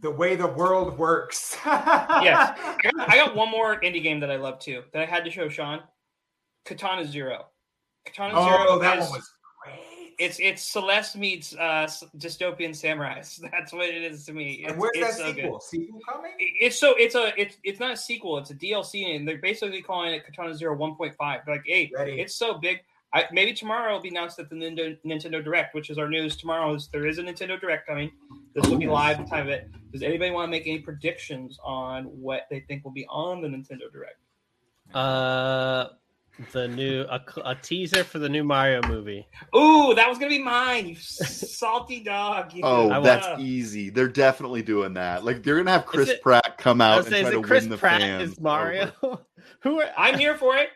the 0.00 0.10
way 0.10 0.36
the 0.36 0.46
world 0.46 0.98
works. 0.98 1.56
Yes. 1.66 2.58
I 2.58 2.76
got, 2.82 3.10
I 3.10 3.16
got 3.16 3.34
one 3.36 3.50
more 3.50 3.80
indie 3.80 4.02
game 4.02 4.20
that 4.20 4.30
I 4.30 4.36
love 4.36 4.58
too 4.58 4.82
that 4.92 5.02
I 5.02 5.04
had 5.06 5.24
to 5.24 5.30
show 5.30 5.48
Sean. 5.48 5.80
Katana 6.64 7.04
Zero. 7.06 7.46
Katana 8.06 8.34
Oh, 8.36 8.44
Zero. 8.48 8.78
that 8.80 8.98
is- 8.98 9.04
one 9.04 9.18
was 9.18 9.30
great. 9.62 9.80
It's 10.16 10.38
it's 10.38 10.62
Celeste 10.62 11.16
meets 11.16 11.56
uh, 11.56 11.88
dystopian 12.18 12.70
samurais. 12.70 13.40
That's 13.50 13.72
what 13.72 13.88
it 13.88 14.00
is 14.02 14.24
to 14.26 14.32
me. 14.32 14.60
It's, 14.62 14.70
and 14.72 14.80
where's 14.80 14.92
it's 14.94 15.16
that 15.16 15.26
so 15.26 15.32
good. 15.32 15.42
sequel? 15.42 15.60
Sequel 15.60 16.00
coming? 16.08 16.32
It- 16.38 16.54
It's 16.66 16.78
so 16.78 16.94
it's 16.96 17.16
a 17.16 17.32
it's 17.36 17.56
it's 17.64 17.80
not 17.80 17.90
a 17.92 17.96
sequel. 17.96 18.38
It's 18.38 18.50
a 18.50 18.54
DLC, 18.54 19.16
and 19.16 19.26
they're 19.26 19.38
basically 19.38 19.82
calling 19.82 20.14
it 20.14 20.24
Katana 20.24 20.54
Zero 20.54 20.76
1.5. 20.78 21.16
Like, 21.48 21.62
hey, 21.66 21.90
Ready. 21.96 22.20
it's 22.20 22.36
so 22.36 22.58
big. 22.58 22.78
I, 23.14 23.26
maybe 23.30 23.52
tomorrow 23.52 23.90
it'll 23.90 24.00
be 24.00 24.08
announced 24.08 24.40
at 24.40 24.50
the 24.50 24.56
Nintendo, 24.56 24.98
Nintendo 25.06 25.42
Direct, 25.42 25.72
which 25.74 25.88
is 25.88 25.98
our 25.98 26.08
news 26.08 26.36
tomorrow. 26.36 26.74
Is 26.74 26.88
there 26.92 27.06
is 27.06 27.18
a 27.18 27.22
Nintendo 27.22 27.60
Direct 27.60 27.86
coming? 27.86 28.10
This 28.54 28.66
will 28.66 28.76
be 28.76 28.88
live 28.88 29.20
at 29.20 29.26
the 29.26 29.30
time 29.30 29.46
of 29.46 29.52
it. 29.52 29.70
Does 29.92 30.02
anybody 30.02 30.32
want 30.32 30.48
to 30.48 30.50
make 30.50 30.66
any 30.66 30.80
predictions 30.80 31.56
on 31.64 32.04
what 32.06 32.46
they 32.50 32.60
think 32.60 32.84
will 32.84 32.90
be 32.92 33.06
on 33.08 33.40
the 33.40 33.46
Nintendo 33.48 33.90
Direct? 33.92 34.16
Uh, 34.92 35.90
the 36.52 36.66
new 36.66 37.02
a, 37.02 37.20
a 37.44 37.54
teaser 37.54 38.02
for 38.02 38.18
the 38.18 38.28
new 38.28 38.42
Mario 38.42 38.80
movie. 38.88 39.26
Ooh, 39.56 39.94
that 39.94 40.08
was 40.08 40.18
gonna 40.18 40.30
be 40.30 40.42
mine. 40.42 40.88
You 40.88 40.96
salty 40.98 42.02
dog. 42.02 42.52
You. 42.52 42.62
Oh, 42.64 42.90
I 42.90 43.00
that's 43.00 43.40
easy. 43.40 43.90
They're 43.90 44.08
definitely 44.08 44.62
doing 44.62 44.94
that. 44.94 45.24
Like 45.24 45.42
they're 45.44 45.56
gonna 45.58 45.70
have 45.70 45.86
Chris 45.86 46.08
it- 46.08 46.22
Pratt 46.22 46.58
come 46.58 46.80
out 46.80 46.98
and 46.98 47.06
saying, 47.06 47.22
try 47.26 47.30
is 47.30 47.34
to 47.34 47.40
it 47.40 47.46
Chris 47.46 47.62
win 47.62 47.70
the 47.70 47.78
Pratt 47.78 48.00
fans. 48.00 48.32
is 48.32 48.40
Mario? 48.40 48.92
Who 49.60 49.80
are 49.80 49.88
I'm 49.96 50.18
here 50.18 50.36
for 50.36 50.56
it. 50.56 50.70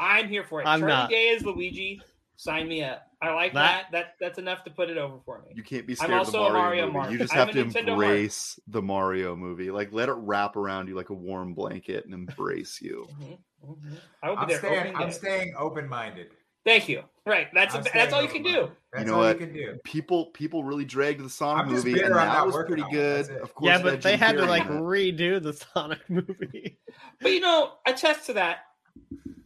I'm 0.00 0.28
here 0.28 0.44
for 0.44 0.60
it. 0.60 0.66
I'm 0.66 0.80
Charlie 0.80 0.92
not. 0.94 1.10
Day 1.10 1.28
is 1.28 1.44
Luigi. 1.44 2.00
Sign 2.36 2.66
me 2.68 2.82
up. 2.82 3.06
I 3.20 3.32
like 3.34 3.52
That- 3.52 3.86
that. 3.92 3.92
That 3.92 4.14
that's 4.18 4.38
enough 4.38 4.64
to 4.64 4.70
put 4.70 4.90
it 4.90 4.98
over 4.98 5.18
for 5.24 5.42
me. 5.46 5.52
You 5.54 5.62
can't 5.62 5.86
be 5.86 5.92
I'm 5.92 5.96
scared 5.96 6.10
of 6.12 6.32
the 6.32 6.38
also 6.38 6.50
a 6.50 6.52
Mario, 6.52 6.60
Mario 6.62 6.82
movie. 6.86 6.92
mark. 6.98 7.10
You 7.12 7.18
just 7.18 7.32
I'm 7.32 7.38
have 7.38 7.50
to 7.52 7.64
Nintendo 7.64 7.74
mark. 7.74 7.88
embrace 7.88 8.60
the 8.66 8.82
Mario 8.82 9.36
movie. 9.36 9.70
Like 9.70 9.92
let 9.92 10.08
it 10.08 10.12
wrap 10.16 10.56
around 10.56 10.88
you 10.88 10.96
like 10.96 11.10
a 11.10 11.14
warm 11.14 11.54
blanket 11.54 12.04
and 12.04 12.12
embrace 12.14 12.80
you. 12.82 13.06
Mhm, 13.20 13.38
mhm. 13.64 13.96
I 14.24 14.28
will 14.30 14.36
be 14.36 14.42
I'm 14.42 14.48
there. 14.48 14.58
staying. 14.58 14.96
I'm 14.96 15.12
staying 15.12 15.54
open-minded. 15.56 16.28
Thank 16.64 16.88
you. 16.88 17.02
Right. 17.26 17.48
That's 17.54 17.74
a, 17.74 17.78
I'm 17.78 17.84
that's 17.94 18.12
all 18.12 18.22
you 18.22 18.28
can 18.28 18.42
do. 18.42 18.48
open-minded. 18.50 18.76
That's 18.92 19.06
know 19.06 19.14
all 19.14 19.20
what? 19.20 19.40
you 19.40 19.46
can 19.46 19.54
do. 19.54 19.78
People 19.84 20.26
people 20.26 20.64
really 20.64 20.84
dragged 20.84 21.20
the 21.24 21.30
Sonic 21.30 21.66
I'm 21.66 21.72
movie, 21.72 21.92
and 21.92 22.00
bitter 22.00 22.14
that 22.14 22.44
was 22.46 22.56
pretty 22.66 22.82
on 22.82 22.90
good. 22.90 23.30
Of 23.30 23.54
course, 23.54 23.66
yeah, 23.68 23.80
but 23.82 24.02
they 24.02 24.16
had 24.16 24.36
to 24.36 24.46
like 24.46 24.66
in 24.66 24.80
redo 24.80 25.40
the 25.40 25.52
Sonic 25.74 26.00
movie. 26.10 26.78
But 27.20 27.30
you 27.32 27.40
know, 27.40 27.74
attest 27.86 28.26
to 28.26 28.32
that. 28.32 28.58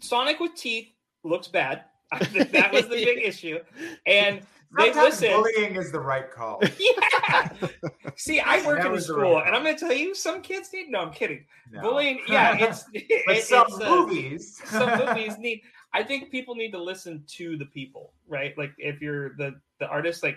Sonic 0.01 0.41
with 0.41 0.55
teeth 0.55 0.89
looks 1.25 1.49
bad. 1.49 1.85
That 2.53 2.71
was 2.73 2.85
the 2.89 3.05
big 3.05 3.25
issue. 3.25 3.59
And 4.07 4.41
they 4.79 4.93
Sometimes 4.93 5.21
listen. 5.21 5.31
bullying 5.31 5.75
is 5.77 5.91
the 5.91 6.01
right 6.01 6.31
call. 6.31 6.63
Yeah. 6.79 7.49
See, 8.17 8.39
I 8.39 8.65
work 8.65 8.79
That 8.83 8.87
in 8.93 8.95
a 8.99 9.01
school, 9.01 9.35
right 9.35 9.47
and 9.47 9.57
I'm 9.57 9.65
going 9.65 9.75
to 9.77 9.81
tell 9.81 9.93
you, 9.93 10.15
some 10.15 10.41
kids 10.43 10.69
need. 10.73 10.91
No, 10.91 11.01
I'm 11.01 11.11
kidding. 11.13 11.45
No. 11.73 11.81
Bullying. 11.83 12.21
Yeah, 12.29 12.57
it's. 12.57 12.85
it- 12.93 13.45
some 13.45 13.67
it's, 13.69 13.81
uh, 13.81 13.91
movies. 13.91 14.63
some 14.67 14.99
movies 14.99 15.37
need 15.39 15.61
i 15.93 16.03
think 16.03 16.31
people 16.31 16.55
need 16.55 16.71
to 16.73 16.83
listen 16.83 17.25
to 17.27 17.57
the 17.57 17.65
people 17.67 18.13
right 18.29 18.57
like 18.59 18.73
if 18.79 19.01
you're 19.01 19.35
the 19.37 19.55
the 19.81 19.87
artist 19.87 20.23
like 20.23 20.37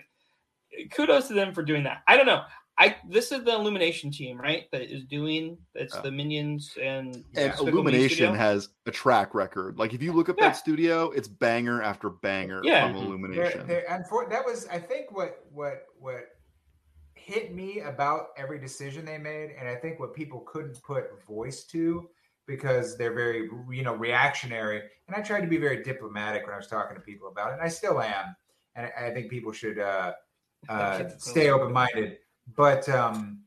kudos 0.91 1.28
to 1.28 1.34
them 1.34 1.53
for 1.53 1.64
doing 1.64 1.84
that 1.84 2.01
i 2.07 2.16
don't 2.16 2.26
know 2.26 2.43
I 2.80 2.96
this 3.08 3.32
is 3.34 3.44
the 3.44 3.54
Illumination 3.54 4.10
team, 4.10 4.40
right? 4.40 4.66
That 4.72 4.84
is 4.84 5.04
doing 5.04 5.58
it's 5.76 5.94
Yeah. 5.94 6.02
the 6.02 6.12
Minions 6.12 6.78
and 6.82 7.14
And 7.16 7.26
Despicable 7.34 7.68
Illumination 7.68 8.34
has 8.36 8.70
a 8.86 8.92
track 8.92 9.36
record. 9.36 9.78
Like 9.78 9.94
if 9.94 10.02
you 10.02 10.14
look 10.14 10.30
up 10.30 10.38
Yeah. 10.40 10.48
that 10.48 10.54
studio, 10.58 11.12
it's 11.12 11.28
banger 11.28 11.82
after 11.82 12.10
banger 12.10 12.62
Yeah. 12.64 12.88
from. 12.88 12.94
There, 12.94 13.04
Illumination. 13.04 13.68
there, 13.68 13.86
unfor- 13.90 14.30
that 14.30 14.46
was, 14.46 14.66
I 14.68 14.80
think, 14.80 15.12
what 15.12 15.46
what 15.52 15.88
what 16.00 16.30
hit 17.16 17.54
me 17.54 17.82
about 17.82 18.30
every 18.38 18.60
decision 18.60 19.06
they 19.06 19.18
made, 19.18 19.52
and 19.60 19.68
I 19.68 19.76
think 19.76 20.00
what 20.00 20.16
people 20.16 20.40
couldn't 20.48 20.82
put 20.82 21.22
voice 21.28 21.66
to 21.66 22.10
because 22.48 22.98
they're 22.98 23.14
very, 23.14 23.50
you 23.70 23.84
know, 23.84 23.94
reactionary. 23.94 24.82
And 25.08 25.16
I 25.16 25.22
tried 25.22 25.42
to 25.42 25.48
be 25.48 25.58
very 25.58 25.84
diplomatic 25.84 26.46
when 26.46 26.54
I 26.54 26.58
was 26.58 26.66
talking 26.68 26.96
to 26.96 27.02
people 27.02 27.28
about 27.28 27.52
it, 27.52 27.54
and 27.56 27.62
I 27.62 27.68
still 27.68 28.02
am. 28.02 28.36
And 28.76 28.88
I, 28.98 29.08
I 29.08 29.14
think 29.14 29.30
people 29.30 29.52
should 29.52 29.78
uh, 29.80 30.14
uh, 30.70 31.10
stay 31.18 31.50
open 31.52 31.72
minded. 31.74 32.18
But 32.56 32.88
um, 32.89 33.41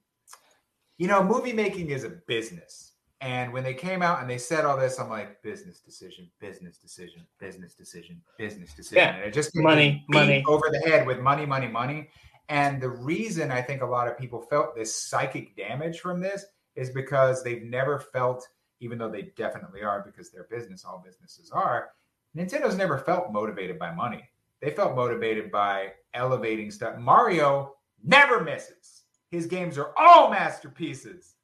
you 0.99 1.09
know, 1.09 1.23
movie 1.23 1.53
making 1.53 1.91
is 1.91 2.05
a 2.05 2.11
business. 2.11 2.93
And 3.21 3.53
when 3.53 3.63
they 3.63 3.75
came 3.75 4.03
out 4.03 4.21
and 4.21 4.29
they 4.29 4.37
said 4.37 4.65
all 4.65 4.77
this, 4.77 4.99
I'm 4.99 5.09
like, 5.09 5.41
business 5.43 5.79
decision, 5.79 6.29
business 6.41 6.77
decision, 6.77 7.25
business 7.39 7.75
decision, 7.75 8.21
business 8.37 8.75
decision. 8.75 8.99
Yeah. 8.99 9.15
And 9.15 9.25
it 9.25 9.33
just 9.33 9.55
Money, 9.55 10.05
money. 10.09 10.45
over 10.49 10.71
the 10.73 10.81
head 10.81 11.07
with 11.07 11.21
money, 11.21 11.47
money, 11.47 11.69
money. 11.69 12.09
And 12.49 12.83
the 12.83 12.91
reason 12.91 13.53
I 13.53 13.63
think 13.63 13.81
a 13.83 13.87
lot 13.87 14.09
of 14.09 14.19
people 14.19 14.43
felt 14.43 14.75
this 14.75 14.93
psychic 14.93 15.57
damage 15.57 16.01
from 16.01 16.21
this 16.21 16.45
is 16.75 16.91
because 16.91 17.45
they've 17.45 17.63
never 17.63 18.01
felt, 18.01 18.47
even 18.81 18.99
though 18.99 19.11
they 19.11 19.31
definitely 19.37 19.83
are 19.83 20.03
because 20.05 20.31
they're 20.31 20.49
business, 20.51 20.85
all 20.85 21.01
businesses 21.05 21.53
are, 21.53 21.91
Nintendo's 22.37 22.77
never 22.77 22.99
felt 22.99 23.33
motivated 23.33 23.79
by 23.79 23.95
money. 23.95 24.29
They 24.61 24.71
felt 24.71 24.97
motivated 24.97 25.53
by 25.53 25.93
elevating 26.15 26.73
stuff. 26.73 26.99
Mario 26.99 27.75
never 28.03 28.43
misses. 28.43 29.03
His 29.31 29.47
games 29.47 29.79
are 29.79 29.93
all 29.99 30.31
masterpieces. 30.31 31.35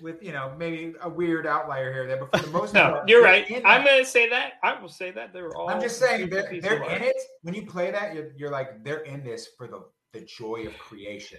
With 0.00 0.22
you 0.22 0.32
know 0.32 0.54
maybe 0.56 0.94
a 1.02 1.08
weird 1.08 1.46
outlier 1.46 1.92
here, 1.92 2.06
there, 2.06 2.16
but 2.16 2.40
for 2.40 2.46
the 2.46 2.52
most 2.58 2.72
No, 2.72 2.90
part, 2.92 3.08
you're 3.08 3.22
right. 3.22 3.44
I'm 3.64 3.82
it. 3.82 3.84
gonna 3.84 4.04
say 4.04 4.28
that. 4.30 4.54
I 4.62 4.80
will 4.80 4.88
say 4.88 5.10
that 5.10 5.32
they 5.34 5.42
were 5.42 5.54
all. 5.54 5.68
I'm 5.68 5.82
just 5.82 5.98
saying 5.98 6.30
they're, 6.30 6.48
they're 6.60 6.82
in 6.84 7.02
it. 7.02 7.16
When 7.42 7.54
you 7.54 7.66
play 7.66 7.90
that, 7.90 8.14
you're, 8.14 8.32
you're 8.36 8.50
like 8.50 8.82
they're 8.84 9.00
in 9.00 9.22
this 9.22 9.48
for 9.58 9.66
the 9.66 9.84
the 10.12 10.20
joy 10.22 10.66
of 10.66 10.78
creation. 10.78 11.38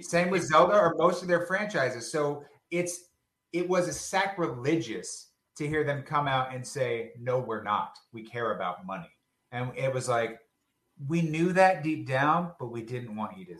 Same 0.00 0.30
with 0.30 0.42
Zelda 0.42 0.74
or 0.74 0.94
most 0.98 1.22
of 1.22 1.28
their 1.28 1.46
franchises. 1.46 2.10
So 2.10 2.44
it's 2.70 3.10
it 3.52 3.68
was 3.68 3.86
a 3.88 3.92
sacrilegious 3.92 5.28
to 5.56 5.68
hear 5.68 5.84
them 5.84 6.02
come 6.02 6.26
out 6.26 6.52
and 6.54 6.66
say, 6.66 7.12
"No, 7.20 7.38
we're 7.38 7.62
not. 7.62 7.98
We 8.12 8.24
care 8.24 8.56
about 8.56 8.84
money." 8.86 9.10
And 9.52 9.70
it 9.76 9.92
was 9.92 10.08
like 10.08 10.38
we 11.08 11.22
knew 11.22 11.52
that 11.52 11.82
deep 11.82 12.06
down, 12.06 12.52
but 12.58 12.72
we 12.72 12.82
didn't 12.82 13.14
want 13.14 13.36
you 13.36 13.44
to 13.46 13.56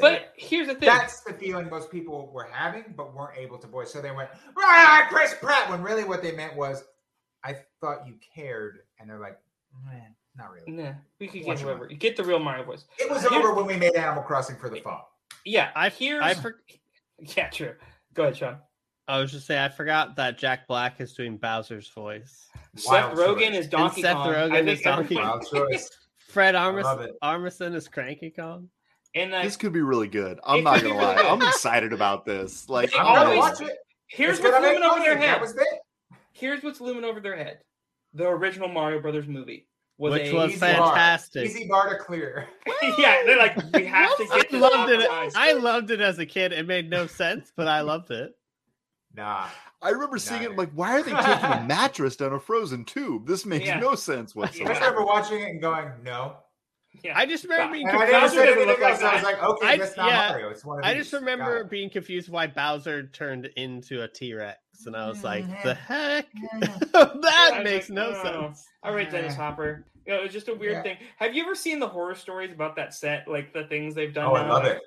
But 0.00 0.12
it. 0.12 0.32
here's 0.36 0.68
the 0.68 0.74
thing. 0.74 0.88
That's 0.88 1.20
the 1.20 1.34
feeling 1.34 1.68
most 1.68 1.90
people 1.90 2.30
were 2.32 2.48
having, 2.50 2.94
but 2.96 3.14
weren't 3.14 3.36
able 3.38 3.58
to 3.58 3.66
voice. 3.66 3.92
So 3.92 4.00
they 4.00 4.10
went, 4.10 4.30
ah, 4.58 5.06
Chris 5.10 5.34
Pratt, 5.40 5.68
when 5.68 5.82
really 5.82 6.04
what 6.04 6.22
they 6.22 6.32
meant 6.32 6.56
was, 6.56 6.84
I 7.44 7.56
thought 7.80 8.06
you 8.06 8.14
cared. 8.34 8.78
And 8.98 9.08
they're 9.10 9.18
like, 9.18 9.38
man, 9.84 10.14
not 10.36 10.50
really. 10.50 10.72
Nah, 10.72 10.92
we 11.20 11.28
could 11.28 11.44
Watch 11.44 11.58
get 11.58 11.66
it. 11.68 11.70
whoever. 11.70 11.86
Get 11.88 12.16
the 12.16 12.24
real 12.24 12.38
Mario 12.38 12.64
voice. 12.64 12.84
It 12.98 13.10
was 13.10 13.20
Here's- 13.20 13.34
over 13.34 13.52
when 13.54 13.66
we 13.66 13.76
made 13.76 13.94
Animal 13.94 14.22
Crossing 14.22 14.56
for 14.56 14.70
the 14.70 14.80
phone. 14.80 15.00
Yeah, 15.44 15.70
I 15.76 15.90
hear. 15.90 16.20
I, 16.22 16.34
for, 16.34 16.56
yeah, 17.18 17.50
true. 17.50 17.74
Go 18.14 18.24
ahead, 18.24 18.36
Sean. 18.38 18.56
I 19.08 19.20
was 19.20 19.30
just 19.30 19.46
saying 19.46 19.60
I 19.60 19.68
forgot 19.68 20.16
that 20.16 20.36
Jack 20.38 20.66
Black 20.66 21.00
is 21.00 21.12
doing 21.12 21.38
Bowser's 21.38 21.88
voice. 21.90 22.46
Wild 22.86 23.16
Seth 23.16 23.26
Rogen 23.26 23.52
is 23.52 23.68
Donkey 23.68 24.02
Seth 24.02 24.14
Kong. 24.16 24.32
Rogen 24.34 24.52
I 24.52 24.58
is 24.60 24.66
think 24.80 24.82
Donkey 24.84 25.16
everybody- 25.18 25.28
Wild 25.28 25.46
choice. 25.70 25.90
Fred 26.30 26.56
I 26.56 26.66
love 26.68 26.98
Armisen. 26.98 27.10
Armisen 27.22 27.74
is 27.76 27.86
Cranky 27.86 28.30
Kong. 28.30 28.68
And 29.16 29.34
uh, 29.34 29.42
this 29.42 29.56
could 29.56 29.72
be 29.72 29.80
really 29.82 30.06
good. 30.08 30.38
I'm 30.44 30.62
not 30.62 30.76
gonna 30.82 30.94
be 30.94 31.00
really 31.00 31.16
lie. 31.16 31.22
I'm 31.28 31.42
excited 31.42 31.92
about 31.92 32.24
this. 32.24 32.68
Like 32.68 32.92
I'm 32.96 33.06
I'm 33.06 33.14
gonna 33.14 33.40
always- 33.40 33.60
watch 33.60 33.68
it. 33.68 33.76
here's 34.06 34.38
It's 34.38 34.44
what's 34.44 34.60
looming 34.64 34.82
over 34.82 35.00
their 35.00 35.16
head. 35.16 35.28
That 35.34 35.40
was 35.40 35.56
it. 35.56 35.66
Here's 36.32 36.62
what's 36.62 36.80
looming 36.80 37.04
over 37.04 37.18
their 37.20 37.36
head. 37.36 37.58
The 38.14 38.26
original 38.28 38.68
Mario 38.68 39.00
Brothers 39.00 39.26
movie 39.26 39.66
was 39.98 40.12
Which 40.12 40.28
a 40.28 40.34
was 40.34 40.50
easy 40.52 40.60
bar. 40.60 40.68
fantastic. 40.94 41.46
Easy 41.46 41.66
bar 41.66 41.88
to 41.90 41.98
clear. 41.98 42.46
yeah, 42.98 43.22
they're 43.24 43.38
like 43.38 43.56
we 43.74 43.86
have 43.86 44.16
to 44.18 44.26
get 44.34 44.50
this 44.50 44.60
loved 44.60 44.90
it. 44.92 45.08
I 45.10 45.52
loved 45.54 45.90
it 45.90 46.00
as 46.00 46.18
a 46.18 46.26
kid. 46.26 46.52
It 46.52 46.66
made 46.66 46.90
no 46.90 47.06
sense, 47.06 47.50
but 47.56 47.66
I 47.68 47.80
loved 47.80 48.10
it. 48.10 48.32
Nah. 49.14 49.46
I 49.82 49.90
remember 49.90 50.18
seeing 50.18 50.42
it. 50.42 50.56
Like, 50.56 50.70
why 50.72 50.98
are 50.98 51.02
they 51.02 51.12
taking 51.12 51.50
a 51.50 51.64
mattress 51.66 52.16
down 52.16 52.32
a 52.32 52.40
frozen 52.40 52.84
tube? 52.84 53.26
This 53.26 53.46
makes 53.46 53.66
Yeah. 53.66 53.78
no 53.78 53.94
sense 53.94 54.34
whatsoever. 54.34 54.70
I 54.70 54.74
just 54.74 54.80
whatsoever. 54.82 54.96
remember 55.00 55.06
watching 55.06 55.40
it 55.40 55.50
and 55.50 55.60
going, 55.60 55.90
no. 56.02 56.36
Yeah. 57.02 57.16
I 57.16 57.26
just 57.26 57.44
remember 57.44 57.74
being 57.74 57.88
And 57.88 57.96
I 57.96 58.10
Bowser 58.10 58.12
never 58.12 58.28
confused. 58.28 58.34
said 58.34 58.46
doesn't 58.46 58.68
look 58.68 58.80
like 58.80 58.92
else. 58.92 59.02
I 59.02 59.14
was 59.14 59.22
like, 59.22 59.42
okay, 59.42 59.66
I- 59.66 59.76
that's 59.76 59.96
not 59.96 60.08
yeah. 60.08 60.28
Mario. 60.28 60.48
It's 60.50 60.64
one 60.64 60.78
of 60.78 60.84
I 60.84 60.94
these. 60.94 61.04
just 61.04 61.12
remember 61.14 61.62
Got 61.62 61.70
being 61.70 61.90
confused 61.90 62.28
why 62.28 62.46
Bowser 62.46 63.06
turned 63.08 63.46
into 63.56 64.02
a 64.02 64.08
T 64.08 64.34
Rex, 64.34 64.58
and 64.86 64.96
I 64.96 65.08
was 65.08 65.22
like. 65.24 65.46
"The 65.62 65.74
mm-hmm. 65.74 65.92
heck? 65.92 66.26
Mm-hmm. 66.32 67.20
That 67.20 67.50
was 67.56 67.64
makes 67.64 67.88
like, 67.88 67.94
no 67.96 68.12
oh. 68.14 68.22
sense." 68.22 68.66
All 68.82 68.94
right, 68.94 69.10
Dennis 69.10 69.32
mm-hmm. 69.32 69.42
Hopper. 69.42 69.86
You 70.06 70.12
know, 70.12 70.20
it 70.20 70.24
was 70.24 70.32
just 70.32 70.48
a 70.48 70.54
weird 70.54 70.74
Yeah. 70.74 70.82
thing. 70.82 70.96
Have 71.18 71.34
you 71.34 71.42
ever 71.42 71.54
seen 71.54 71.80
the 71.80 71.88
horror 71.88 72.14
stories 72.14 72.52
about 72.52 72.76
that 72.76 72.94
set? 72.94 73.26
Like 73.26 73.52
the 73.52 73.64
things 73.64 73.94
they've 73.94 74.14
done. 74.14 74.26
Oh, 74.26 74.34
I 74.34 74.48
love 74.48 74.64
it. 74.64 74.80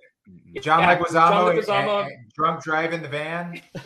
John 0.62 0.82
Yeah, 0.82 0.98
Leguizamo, 0.98 1.12
John 1.12 1.56
Leguizamo. 1.56 2.02
and- 2.04 2.12
and 2.12 2.32
drunk 2.34 2.64
driving 2.64 3.02
the 3.02 3.08
van 3.08 3.62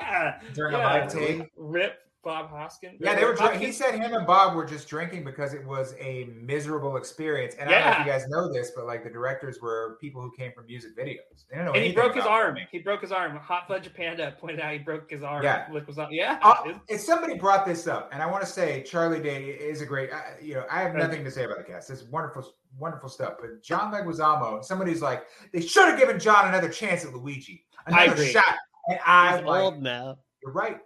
yeah. 0.00 0.40
during 0.54 0.74
yeah. 0.74 0.80
a 0.80 1.00
live 1.00 1.12
take. 1.12 1.50
Rip 1.56 1.98
Bob 2.22 2.50
Hoskins. 2.50 2.98
Yeah, 3.00 3.14
they 3.14 3.24
were. 3.24 3.34
Dr- 3.34 3.58
he 3.58 3.72
said 3.72 3.94
him 3.94 4.12
and 4.12 4.26
Bob 4.26 4.54
were 4.54 4.64
just 4.64 4.88
drinking 4.88 5.24
because 5.24 5.54
it 5.54 5.64
was 5.64 5.94
a 5.98 6.24
miserable 6.40 6.96
experience. 6.96 7.54
And 7.58 7.68
I 7.68 7.72
don't 7.72 7.84
know 7.84 7.92
if 7.92 8.06
you 8.06 8.12
guys 8.12 8.28
know 8.28 8.52
this, 8.52 8.72
but 8.76 8.86
like 8.86 9.04
the 9.04 9.10
directors 9.10 9.58
were 9.60 9.96
people 10.00 10.20
who 10.20 10.30
came 10.36 10.52
from 10.52 10.66
music 10.66 10.96
videos. 10.96 11.44
They 11.50 11.56
don't 11.56 11.66
know 11.66 11.72
and 11.72 11.84
he 11.84 11.92
broke 11.92 12.14
his 12.14 12.24
arm. 12.24 12.54
filming. 12.54 12.66
He 12.70 12.78
broke 12.78 13.00
his 13.00 13.12
arm. 13.12 13.36
Hot 13.36 13.66
Fudge 13.66 13.92
Panda 13.94 14.34
pointed 14.40 14.60
out 14.60 14.72
he 14.72 14.78
broke 14.78 15.10
his 15.10 15.22
arm. 15.22 15.42
Yeah. 15.42 15.66
Lick 15.72 15.86
was 15.86 15.98
on. 15.98 16.12
Yeah. 16.12 16.38
Uh, 16.42 16.74
if 16.88 17.00
somebody 17.00 17.34
brought 17.34 17.64
this 17.64 17.86
up, 17.86 18.10
and 18.12 18.22
I 18.22 18.26
want 18.26 18.42
to 18.44 18.50
say 18.50 18.82
Charlie 18.82 19.22
Day 19.22 19.44
is 19.44 19.80
a 19.80 19.86
great, 19.86 20.12
I 20.12 20.34
you 20.42 20.54
know, 20.54 20.64
I 20.70 20.82
have 20.82 20.94
nothing 20.94 21.24
to 21.24 21.30
say 21.30 21.44
about 21.44 21.58
the 21.58 21.64
cast. 21.64 21.90
It's 21.90 22.04
wonderful, 22.04 22.52
wonderful 22.78 23.08
stuff. 23.08 23.34
But 23.40 23.62
John 23.62 23.92
Leguizamo, 23.92 24.64
somebody's 24.64 25.00
like, 25.02 25.24
they 25.52 25.60
should 25.60 25.88
have 25.88 25.98
given 25.98 26.18
John 26.18 26.48
another 26.48 26.68
chance 26.68 27.04
at 27.04 27.14
Luigi, 27.14 27.64
I 27.86 28.04
another 28.04 28.12
agree. 28.22 28.32
shot. 28.32 28.56
And 28.88 28.98
I'm 29.06 29.44
like, 29.44 29.62
old 29.62 29.82
now. 29.82 30.18
you're 30.42 30.52
right, 30.52 30.78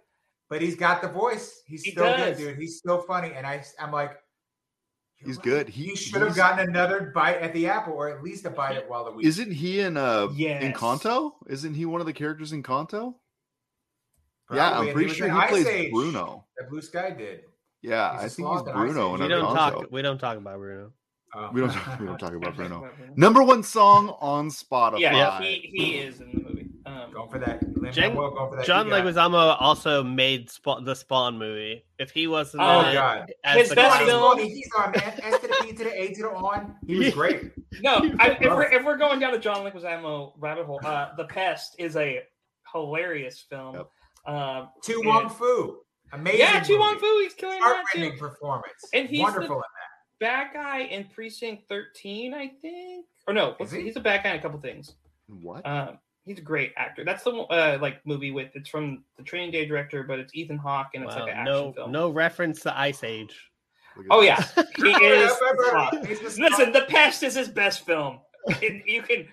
but 0.49 0.61
he's 0.61 0.75
got 0.75 1.01
the 1.01 1.07
voice. 1.09 1.61
He's 1.67 1.83
He 1.83 1.91
still 1.91 2.05
does. 2.05 2.37
good, 2.37 2.43
dude. 2.49 2.57
He's 2.57 2.77
still 2.77 3.01
funny, 3.01 3.31
and 3.33 3.45
I, 3.45 3.63
I'm 3.79 3.91
like, 3.91 4.17
He's 5.17 5.37
right. 5.37 5.43
good. 5.45 5.69
He- 5.69 5.85
He 5.85 5.95
should 5.95 6.21
have 6.21 6.35
gotten 6.35 6.67
another 6.67 7.11
bite 7.15 7.37
at 7.37 7.53
the 7.53 7.67
apple, 7.67 7.93
or 7.93 8.09
at 8.09 8.21
least 8.21 8.45
a 8.45 8.49
bite 8.49 8.75
at 8.75 8.89
Waluigi. 8.89 9.23
Isn't 9.23 9.51
he 9.51 9.79
in 9.79 9.95
uh 9.97 10.27
in 10.31 10.35
Yes. 10.35 10.77
Kanto? 10.77 11.35
Isn't 11.47 11.73
he 11.73 11.85
one 11.85 12.01
of 12.01 12.05
the 12.07 12.13
characters 12.13 12.51
in 12.51 12.61
Kanto? 12.61 13.15
Yeah, 14.53 14.71
I'm 14.77 14.83
and 14.87 14.93
pretty 14.93 15.07
was 15.07 15.17
sure 15.17 15.27
he 15.27 15.33
Ice 15.33 15.49
plays 15.49 15.65
Age 15.67 15.91
Bruno. 15.91 16.45
That 16.57 16.69
Blue 16.69 16.81
Sky 16.81 17.09
did. 17.11 17.45
Yeah, 17.81 18.11
He's 18.11 18.21
a 18.21 18.25
I 18.25 18.29
think 18.29 18.29
he's 18.29 18.33
sloth 18.35 18.67
in 18.67 18.73
Ice 18.73 18.77
Bruno 18.77 19.13
in 19.15 19.19
We 19.21 19.25
We 19.25 19.29
don't 19.29 19.45
Encanto. 19.45 19.55
talk. 19.55 19.87
We 19.91 20.01
don't 20.01 20.17
talk 20.19 20.37
about 20.37 20.57
Bruno. 20.57 20.91
Oh. 21.33 21.49
We 21.53 21.61
don't. 21.61 21.99
We 21.99 22.05
don't 22.05 22.19
talk 22.19 22.33
about 22.33 22.55
Bruno. 22.55 22.89
Number 23.15 23.41
one 23.41 23.63
song 23.63 24.15
on 24.19 24.49
Spotify. 24.49 24.99
Yeah, 24.99 25.41
he, 25.41 25.69
he 25.73 25.97
is 25.97 26.19
in 26.21 26.29
the 26.31 26.37
movie. 26.43 26.54
Um, 26.85 27.11
Going 27.11 27.29
for 27.31 27.39
that. 27.39 27.61
Jen- 27.93 28.13
Manuel 28.13 28.31
going 28.31 28.49
for 28.51 28.55
that. 28.57 28.65
John 28.65 28.85
He 28.85 28.91
got- 28.91 29.03
Leguizamo 29.05 29.57
also 29.59 30.03
made 30.03 30.49
Spa- 30.51 30.81
the 30.81 30.93
Spawn 30.95 31.37
movie. 31.37 31.83
If 31.97 32.11
he 32.11 32.27
wasn't, 32.27 32.61
Oh, 32.63 32.81
in 32.87 32.93
God. 32.93 33.33
as 33.43 33.57
His 33.57 33.69
the 33.69 33.75
best 33.75 33.97
He's 33.99 34.07
film- 34.07 34.37
He's 34.39 34.69
on 34.77 34.91
man. 34.91 35.01
S 35.23 35.39
to 35.41 35.47
the 35.47 35.57
P 35.63 35.71
to 35.73 35.83
the 35.83 36.01
A 36.01 36.13
to 36.13 36.21
the 36.21 36.29
on. 36.29 36.75
He 36.85 36.95
was 36.97 37.13
great. 37.13 37.51
no, 37.81 37.95
I, 38.19 38.37
if 38.39 38.41
we're 38.41 38.71
if 38.71 38.83
we're 38.85 38.97
going 38.97 39.19
down 39.19 39.31
the 39.33 39.39
John 39.39 39.65
Leguizamo 39.65 40.33
rabbit 40.37 40.65
hole, 40.67 40.79
uh, 40.83 41.15
The 41.15 41.25
Pest 41.25 41.75
is 41.79 41.95
a 41.95 42.21
hilarious 42.71 43.41
film. 43.49 43.75
Yep. 43.75 43.89
Um, 44.35 44.69
To 44.83 45.01
Wong 45.05 45.29
Foo. 45.29 45.79
Amazing. 46.13 46.39
yeah, 46.39 46.59
To 46.59 46.77
Wong. 46.77 46.99
Foo, 46.99 47.19
he's 47.23 47.33
killing 47.33 47.59
that 47.59 47.67
too. 47.67 47.73
Heartrending 47.99 48.19
performance. 48.19 48.89
And 48.93 49.09
he's 49.09 49.21
wonderful 49.21 49.57
the- 49.57 49.63
Bad 50.19 50.53
guy 50.53 50.79
in 50.83 51.05
Precinct 51.09 51.67
13, 51.67 52.33
I 52.33 52.47
think. 52.61 53.05
Or 53.27 53.33
no, 53.33 53.55
Is 53.59 53.71
he? 53.71 53.81
he's 53.81 53.97
a 53.97 53.99
bad 53.99 54.23
guy 54.23 54.31
in 54.31 54.39
a 54.39 54.41
couple 54.41 54.59
things. 54.61 54.95
What? 55.27 55.65
Um, 55.65 55.99
he's 56.25 56.39
a 56.39 56.41
great 56.41 56.73
actor. 56.77 57.03
That's 57.05 57.23
the 57.23 57.31
uh, 57.31 57.77
like 57.81 58.05
movie 58.05 58.31
with 58.31 58.49
it's 58.55 58.69
from 58.69 59.03
the 59.17 59.23
Training 59.23 59.51
Day 59.51 59.65
director, 59.65 60.03
but 60.03 60.19
it's 60.19 60.33
Ethan 60.35 60.57
Hawke 60.57 60.89
and 60.95 61.03
it's 61.03 61.13
Wow, 61.15 61.21
like 61.21 61.31
an 61.31 61.37
action 61.39 61.53
no, 61.53 61.73
film. 61.73 61.91
no 61.91 62.09
reference 62.09 62.61
to 62.61 62.77
Ice 62.77 63.03
Age. 63.03 63.35
Oh 64.09 64.21
this. 64.21 64.51
yeah, 64.55 64.63
he 64.77 64.89
is. 65.05 65.31
Remember, 65.41 66.05
he's 66.07 66.19
just- 66.19 66.39
Listen, 66.39 66.71
The 66.73 66.81
Pest 66.89 67.23
is 67.23 67.35
his 67.35 67.47
best 67.47 67.85
film. 67.85 68.19
It- 68.61 68.85
you 68.85 69.01
can 69.03 69.27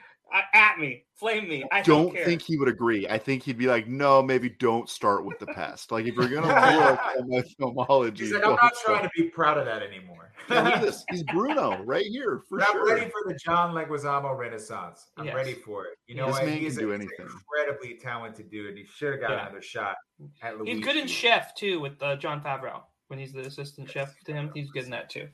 at 0.54 0.78
me, 0.78 1.04
flame 1.14 1.48
me. 1.48 1.64
I 1.70 1.82
don't, 1.82 2.04
don't 2.06 2.14
care. 2.14 2.24
think 2.24 2.42
he 2.42 2.56
would 2.58 2.68
agree. 2.68 3.06
I 3.08 3.18
think 3.18 3.42
he'd 3.42 3.58
be 3.58 3.66
like, 3.66 3.86
no, 3.86 4.22
maybe 4.22 4.48
don't 4.48 4.88
start 4.88 5.24
with 5.24 5.38
the 5.38 5.46
pest. 5.46 5.90
Like 5.92 6.06
if 6.06 6.14
you're 6.14 6.28
gonna 6.28 6.46
do 7.18 7.24
like 7.24 7.26
my 7.28 7.42
filmology, 7.60 8.18
He's 8.20 8.32
like, 8.32 8.42
I'm 8.44 8.56
don't 8.56 8.74
start- 8.76 8.98
trying 9.00 9.02
to 9.02 9.10
be 9.16 9.28
proud 9.30 9.58
of 9.58 9.66
that 9.66 9.82
anymore. 9.82 10.32
Yeah, 10.50 10.62
look 10.62 10.74
at 10.74 10.82
this. 10.82 11.04
He's 11.10 11.22
Bruno 11.22 11.82
right 11.84 12.04
here 12.06 12.42
for 12.48 12.58
But 12.58 12.68
I'm 12.68 12.72
sure. 12.74 12.94
ready 12.96 13.10
for 13.10 13.22
the 13.32 13.38
John 13.44 13.74
Leguizamo 13.74 14.36
renaissance. 14.36 15.06
I'm 15.16 15.26
Yes. 15.26 15.34
ready 15.36 15.54
for 15.54 15.84
it. 15.86 15.98
You 16.08 16.16
know 16.16 16.26
This 16.26 16.38
man 16.42 16.58
He's 16.58 16.76
can 16.76 16.86
do 16.86 16.92
an 16.92 17.00
anything. 17.02 17.26
incredibly 17.28 17.94
talented 17.98 18.50
dude. 18.50 18.76
He 18.76 18.84
should 18.84 19.12
have 19.12 19.20
got 19.20 19.30
Yeah. 19.30 19.42
another 19.42 19.62
shot 19.62 19.96
at 20.42 20.58
Luigi. 20.58 20.74
He's 20.76 20.84
good 20.84 20.96
in 20.96 21.06
Chef 21.06 21.54
too 21.54 21.78
with 21.80 22.02
uh, 22.02 22.16
Jon 22.16 22.40
Favreau 22.42 22.80
when 23.06 23.18
he's 23.20 23.32
the 23.32 23.42
assistant 23.42 23.88
chef 23.90 24.14
to 24.24 24.32
him. 24.32 24.50
He's 24.54 24.70
good 24.70 24.84
in 24.84 24.90
that 24.90 25.10
too. 25.10 25.28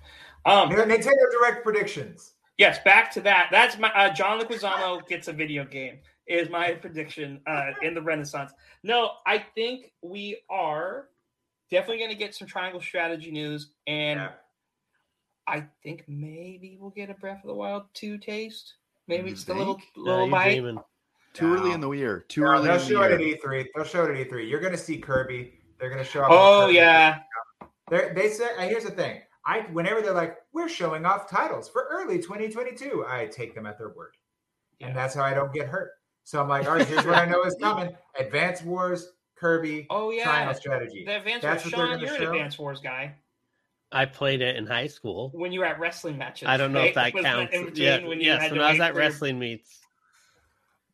Um, 0.44 0.68
Nintendo 0.70 1.12
Direct 1.40 1.62
predictions. 1.64 2.34
Yes, 2.58 2.78
back 2.84 3.10
to 3.12 3.20
that. 3.22 3.48
That's 3.50 3.78
my 3.78 3.90
uh, 3.94 4.12
John 4.12 4.40
Leguizamo 4.40 5.06
gets 5.08 5.28
a 5.28 5.32
video 5.32 5.64
game. 5.64 5.98
is 6.26 6.50
my 6.50 6.72
prediction 6.74 7.40
uh, 7.46 7.70
in 7.82 7.94
the 7.94 8.02
Renaissance. 8.02 8.52
No, 8.82 9.12
I 9.26 9.38
think 9.54 9.92
we 10.02 10.40
are 10.50 11.06
definitely 11.70 11.98
going 11.98 12.10
to 12.10 12.16
get 12.16 12.34
some 12.34 12.46
triangle 12.46 12.80
strategy 12.82 13.30
news, 13.30 13.70
and 13.86 14.20
Yeah. 14.20 14.30
I 15.46 15.64
think 15.82 16.04
maybe 16.06 16.76
we'll 16.78 16.90
get 16.90 17.08
a 17.08 17.14
Breath 17.14 17.40
of 17.42 17.48
the 17.48 17.54
Wild 17.54 17.84
two 17.94 18.18
taste. 18.18 18.74
Maybe 19.06 19.30
You 19.30 19.34
just 19.34 19.48
a 19.48 19.54
little 19.54 19.74
think? 19.76 19.86
Little 19.96 20.22
you're 20.26 20.30
bite. 20.30 20.50
dreaming. 20.50 20.78
Too 21.32 21.54
early 21.54 21.72
in 21.72 21.80
the 21.80 21.90
year. 21.90 22.26
Too 22.28 22.42
No, 22.42 22.48
early 22.50 22.66
they'll 22.68 22.80
in 22.82 22.86
show 22.88 23.02
it 23.02 23.16
the 23.16 23.32
at. 23.32 23.40
E3. 23.42 23.66
They'll 23.74 23.84
show 23.86 24.04
it 24.04 24.10
at 24.20 24.28
E3. 24.28 24.48
You're 24.50 24.60
going 24.60 24.72
to 24.72 24.78
see 24.78 24.98
Kirby. 24.98 25.54
They're 25.80 25.88
going 25.88 26.04
to 26.04 26.10
show 26.10 26.22
off. 26.22 26.28
Oh 26.30 26.68
yeah, 26.68 27.20
They're, 27.88 28.12
they 28.12 28.28
say. 28.28 28.48
uh, 28.58 28.62
Here's 28.62 28.84
the 28.84 28.90
thing. 28.90 29.20
I 29.46 29.60
whenever 29.72 30.02
they're 30.02 30.12
like, 30.12 30.36
we're 30.52 30.68
showing 30.68 31.04
off 31.04 31.28
titles 31.30 31.68
for 31.68 31.86
early 31.90 32.18
2022, 32.18 33.04
I 33.06 33.26
take 33.26 33.54
them 33.54 33.66
at 33.66 33.78
their 33.78 33.90
word, 33.90 34.14
Yeah. 34.78 34.88
and 34.88 34.96
that's 34.96 35.14
how 35.14 35.22
I 35.22 35.34
don't 35.34 35.52
get 35.52 35.68
hurt. 35.68 35.90
So 36.24 36.40
I'm 36.42 36.48
like, 36.48 36.66
all 36.66 36.74
right, 36.76 36.86
here's 36.86 37.04
what 37.06 37.14
I 37.16 37.24
know 37.26 37.42
is 37.44 37.56
coming: 37.62 37.94
Advance 38.18 38.62
Wars, 38.62 39.12
Kirby, 39.36 39.86
oh 39.90 40.10
yeah. 40.10 40.24
Triangle 40.24 40.54
Strategy. 40.54 41.04
The 41.06 41.16
Advance 41.18 41.42
That's 41.42 41.64
Wars. 41.64 41.72
what 41.72 41.78
they're 41.78 41.88
Sean, 41.88 42.00
you're 42.00 42.14
an 42.14 42.20
show? 42.22 42.32
Advance 42.32 42.58
Wars 42.58 42.80
guy. 42.80 43.14
I 43.90 44.04
played 44.04 44.42
it 44.42 44.56
in 44.56 44.66
high 44.66 44.86
school. 44.88 45.30
When 45.32 45.50
you 45.52 45.60
were 45.60 45.66
at 45.66 45.80
wrestling 45.80 46.18
matches, 46.18 46.46
I 46.48 46.58
don't 46.58 46.72
know 46.74 46.82
if 46.82 46.94
that 46.94 47.14
Was 47.14 47.24
counts. 47.24 47.54
in 47.54 47.70
Yeah, 47.74 48.06
when 48.06 48.20
you 48.20 48.26
yes, 48.26 48.42
had 48.42 48.52
when 48.52 48.60
I 48.60 48.72
was 48.72 48.80
at 48.80 48.92
for 48.92 48.98
your- 48.98 49.08
wrestling 49.08 49.38
meets. 49.38 49.78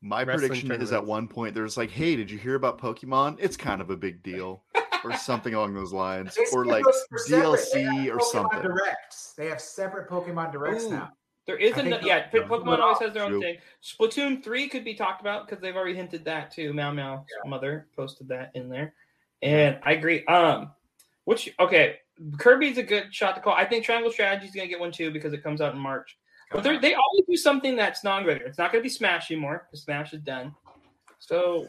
My 0.00 0.22
Wrestling 0.22 0.48
prediction 0.50 0.72
is 0.82 0.92
at 0.92 1.04
one 1.04 1.26
point 1.26 1.54
there's 1.54 1.76
like, 1.78 1.90
hey, 1.90 2.14
did 2.14 2.30
you 2.30 2.36
hear 2.38 2.54
about 2.56 2.78
Pokemon? 2.78 3.38
It's 3.40 3.56
kind 3.56 3.80
of 3.80 3.88
a 3.90 3.96
big 3.96 4.22
deal, 4.22 4.62
or 5.04 5.12
something 5.16 5.54
along 5.54 5.74
those 5.74 5.92
lines, 5.92 6.34
They 6.34 6.44
or 6.52 6.64
like 6.64 6.84
those 6.84 7.04
for 7.10 7.18
separate. 7.18 7.60
They 7.72 7.84
DLC 7.84 8.08
or 8.08 8.18
Pokemon 8.18 8.22
something. 8.32 8.62
Directs. 8.62 9.32
They 9.36 9.46
have 9.46 9.60
separate 9.60 10.08
Pokemon 10.08 10.52
Directs 10.52 10.84
Ooh. 10.84 10.90
now. 10.90 11.10
There 11.46 11.56
isn't, 11.58 11.78
an 11.86 11.92
think 11.92 12.04
yeah. 12.06 12.26
they'll- 12.32 12.44
Pokemon 12.44 12.76
they'll 12.76 12.84
always 12.84 12.98
has 13.00 13.12
their 13.12 13.24
own 13.24 13.32
True. 13.32 13.40
thing. 13.40 13.58
Splatoon 13.82 14.42
three 14.42 14.68
could 14.68 14.84
be 14.84 14.94
talked 14.94 15.20
about 15.20 15.46
because 15.46 15.60
they've 15.60 15.76
already 15.76 15.94
hinted 15.94 16.24
that 16.24 16.50
too. 16.50 16.72
Meow 16.72 16.90
Meow's 16.92 17.26
mother 17.44 17.86
posted 17.94 18.28
that 18.28 18.50
in 18.54 18.68
there, 18.70 18.94
and 19.42 19.78
I 19.82 19.92
agree. 19.92 20.24
Um, 20.24 20.72
which 21.24 21.52
okay, 21.60 21.96
Kirby's 22.38 22.78
a 22.78 22.82
good 22.82 23.14
shot 23.14 23.34
to 23.34 23.42
call. 23.42 23.52
I 23.52 23.66
think 23.66 23.84
Triangle 23.84 24.10
Strategy 24.10 24.46
is 24.46 24.54
gonna 24.54 24.68
get 24.68 24.80
one 24.80 24.90
too 24.92 25.10
because 25.10 25.34
it 25.34 25.42
comes 25.42 25.60
out 25.60 25.74
in 25.74 25.78
March. 25.78 26.16
But 26.50 26.62
they're- 26.62 26.80
they 26.80 26.94
always 26.94 27.24
do 27.28 27.36
something 27.36 27.76
that's 27.76 28.04
non-regular. 28.04 28.46
It's 28.48 28.58
not 28.58 28.72
gonna 28.72 28.82
be 28.82 28.88
Smash 28.88 29.30
anymore 29.30 29.66
because 29.66 29.82
Smash 29.82 30.14
is 30.14 30.22
done. 30.22 30.54
So, 31.18 31.66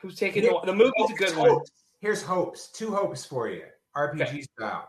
who's 0.00 0.16
taking 0.16 0.44
the 0.44 0.58
the 0.64 0.74
movie's 0.74 1.10
a 1.10 1.14
good 1.14 1.36
one? 1.36 1.60
Here's 2.02 2.20
hopes. 2.20 2.68
Two 2.72 2.92
hopes 2.92 3.24
for 3.24 3.48
you. 3.48 3.62
RPG 3.96 4.42
style. 4.42 4.88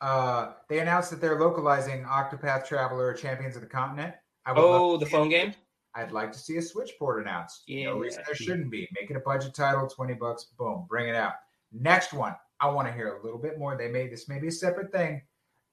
Uh, 0.00 0.52
they 0.70 0.78
announced 0.78 1.10
that 1.10 1.20
they're 1.20 1.38
localizing 1.38 2.02
Octopath 2.04 2.66
Traveler 2.66 3.12
Champions 3.12 3.56
of 3.56 3.60
the 3.62 3.68
Continent. 3.68 4.14
I 4.46 4.52
would 4.52 4.60
Oh, 4.60 4.96
the 4.96 5.04
phone 5.04 5.28
game. 5.28 5.52
I'd 5.94 6.12
like 6.12 6.32
to 6.32 6.38
see 6.38 6.56
a 6.56 6.62
Switch 6.62 6.92
port 6.98 7.20
announced. 7.20 7.64
Yeah. 7.66 7.86
No 7.86 7.98
reason 7.98 8.22
there 8.26 8.34
shouldn't 8.34 8.70
be. 8.70 8.88
Make 8.98 9.10
it 9.10 9.16
a 9.16 9.20
budget 9.20 9.52
title, 9.54 9.86
20 9.86 10.14
bucks, 10.14 10.44
boom, 10.58 10.86
bring 10.88 11.08
it 11.10 11.14
out. 11.14 11.32
Next 11.72 12.14
one, 12.14 12.34
I 12.58 12.68
want 12.68 12.88
to 12.88 12.94
hear 12.94 13.16
a 13.16 13.22
little 13.22 13.38
bit 13.38 13.58
more. 13.58 13.76
They 13.76 13.88
made 13.88 14.10
this 14.10 14.26
maybe 14.26 14.48
a 14.48 14.52
separate 14.52 14.90
thing. 14.92 15.20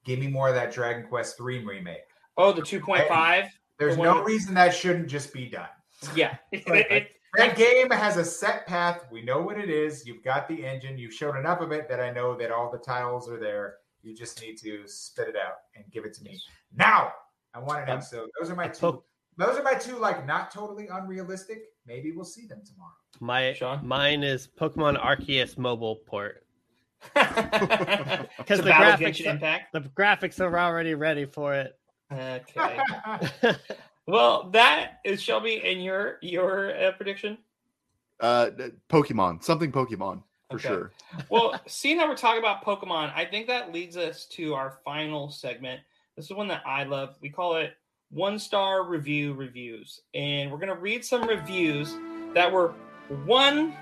Give 0.04 0.18
me 0.18 0.26
more 0.26 0.50
of 0.50 0.54
that 0.54 0.70
Dragon 0.70 1.06
Quest 1.08 1.38
3 1.38 1.64
remake. 1.64 2.02
Oh, 2.36 2.52
the 2.52 2.60
two 2.60 2.80
point 2.80 3.08
five. 3.08 3.46
There's 3.78 3.96
The 3.96 4.02
no 4.02 4.22
reason 4.22 4.52
that 4.54 4.74
shouldn't 4.74 5.08
just 5.08 5.32
be 5.32 5.46
done. 5.46 5.68
Yeah, 6.14 6.36
It- 6.52 6.66
it- 6.68 7.10
That 7.36 7.56
game 7.56 7.90
has 7.90 8.16
a 8.16 8.24
set 8.24 8.66
path. 8.66 9.06
We 9.10 9.22
know 9.22 9.40
what 9.40 9.58
it 9.58 9.68
is. 9.70 10.06
You've 10.06 10.22
got 10.22 10.48
the 10.48 10.64
engine. 10.64 10.98
You've 10.98 11.12
shown 11.12 11.36
enough 11.36 11.60
of 11.60 11.72
it 11.72 11.88
that 11.88 12.00
I 12.00 12.10
know 12.10 12.36
that 12.36 12.50
all 12.50 12.70
the 12.70 12.78
tiles 12.78 13.28
are 13.28 13.38
there. 13.38 13.76
You 14.02 14.14
just 14.14 14.40
need 14.40 14.56
to 14.58 14.82
spit 14.86 15.28
it 15.28 15.36
out 15.36 15.56
and 15.74 15.84
give 15.90 16.04
it 16.04 16.14
to 16.14 16.22
me 16.22 16.38
now. 16.76 17.12
I 17.54 17.60
want 17.60 17.82
it 17.82 17.86
now. 17.86 17.94
Um, 17.96 18.02
So 18.02 18.26
those 18.38 18.50
are 18.50 18.54
my 18.56 18.68
two. 18.68 19.02
Those 19.36 19.58
are 19.58 19.62
my 19.62 19.74
two, 19.74 19.98
like 19.98 20.26
not 20.26 20.50
totally 20.52 20.86
unrealistic. 20.88 21.62
Maybe 21.86 22.12
we'll 22.12 22.24
see 22.24 22.46
them 22.46 22.62
tomorrow. 22.64 22.92
My 23.20 23.52
Sean? 23.54 23.86
mine 23.86 24.22
is 24.22 24.48
Pokemon 24.48 25.02
Arceus 25.02 25.56
mobile 25.58 25.96
port 25.96 26.44
because 27.14 28.26
because 28.38 28.58
the, 28.58 28.64
the 28.64 28.70
graphics 28.70 29.20
Impact. 29.20 29.72
the 29.72 29.80
graphics 29.80 30.40
are 30.40 30.58
already 30.58 30.94
ready 30.94 31.24
for 31.24 31.54
it. 31.54 31.78
Okay. 32.12 32.78
well, 34.06 34.50
that 34.50 35.00
is 35.04 35.22
Shelby 35.22 35.62
and 35.64 35.82
your 35.82 36.18
your 36.22 36.76
uh, 36.76 36.92
prediction. 36.92 37.38
Uh, 38.20 38.50
Pokemon, 38.88 39.42
something 39.42 39.72
Pokemon 39.72 40.22
for 40.50 40.56
Okay. 40.56 40.68
sure. 40.68 40.92
Well, 41.30 41.60
seeing 41.66 41.98
how 41.98 42.08
we're 42.08 42.16
talking 42.16 42.38
about 42.38 42.64
Pokemon, 42.64 43.12
I 43.14 43.24
think 43.24 43.46
that 43.48 43.72
leads 43.72 43.96
us 43.96 44.26
to 44.26 44.54
our 44.54 44.78
final 44.84 45.30
segment. 45.30 45.80
This 46.16 46.26
is 46.26 46.32
one 46.32 46.48
that 46.48 46.62
I 46.64 46.84
love. 46.84 47.16
We 47.20 47.30
call 47.30 47.56
it 47.56 47.76
one 48.10 48.38
star 48.38 48.84
review 48.84 49.34
reviews, 49.34 50.00
and 50.14 50.50
we're 50.50 50.58
gonna 50.58 50.74
read 50.76 51.04
some 51.04 51.26
reviews 51.26 51.96
that 52.34 52.50
were 52.50 52.74
one 53.24 53.74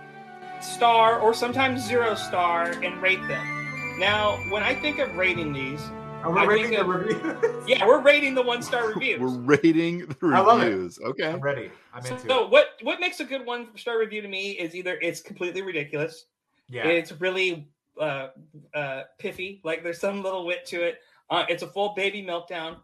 star 0.61 1.19
or 1.21 1.35
sometimes 1.35 1.87
zero 1.87 2.15
star 2.15 2.71
and 2.83 3.03
rate 3.03 3.27
them. 3.29 3.99
Now, 3.99 4.37
when 4.51 4.63
I 4.63 4.75
think 4.75 4.99
of 4.99 5.15
rating 5.17 5.53
these, 5.53 5.83
Are 6.23 6.31
we 6.33 6.41
I 6.41 6.45
ready 6.45 6.63
think 6.65 6.77
to 6.77 6.85
that- 6.85 7.65
yeah, 7.67 7.87
we're 7.87 8.01
rating 8.01 8.35
the 8.35 8.43
one 8.43 8.63
star 8.63 8.89
reviews. 8.95 9.21
We're 9.21 9.39
rating 9.41 10.07
the 10.07 10.17
I 10.29 10.41
love 10.41 10.63
it. 10.63 10.67
reviews. 10.67 10.99
Okay. 11.01 11.27
I'm 11.29 11.41
ready. 11.41 11.71
I'm 11.93 12.03
So, 12.03 12.15
into 12.15 12.27
so 12.29 12.45
it. 12.45 12.51
what 12.51 12.67
what 12.83 13.01
makes 13.01 13.21
a 13.21 13.25
good 13.25 13.45
one 13.45 13.69
star 13.77 13.99
review 13.99 14.23
to 14.23 14.29
me 14.29 14.53
is 14.53 14.75
either 14.75 14.99
it's 15.03 15.21
completely 15.21 15.63
ridiculous, 15.63 16.27
Yeah. 16.69 16.87
it's 16.87 17.13
really 17.21 17.69
uh, 18.01 18.29
uh, 18.75 19.03
piffy, 19.21 19.61
like 19.65 19.83
there's 19.83 20.01
some 20.01 20.23
little 20.23 20.47
wit 20.47 20.65
to 20.67 20.83
it. 20.83 21.01
Uh, 21.29 21.45
it's 21.49 21.63
a 21.63 21.67
full 21.67 21.95
baby 21.95 22.23
meltdown, 22.23 22.77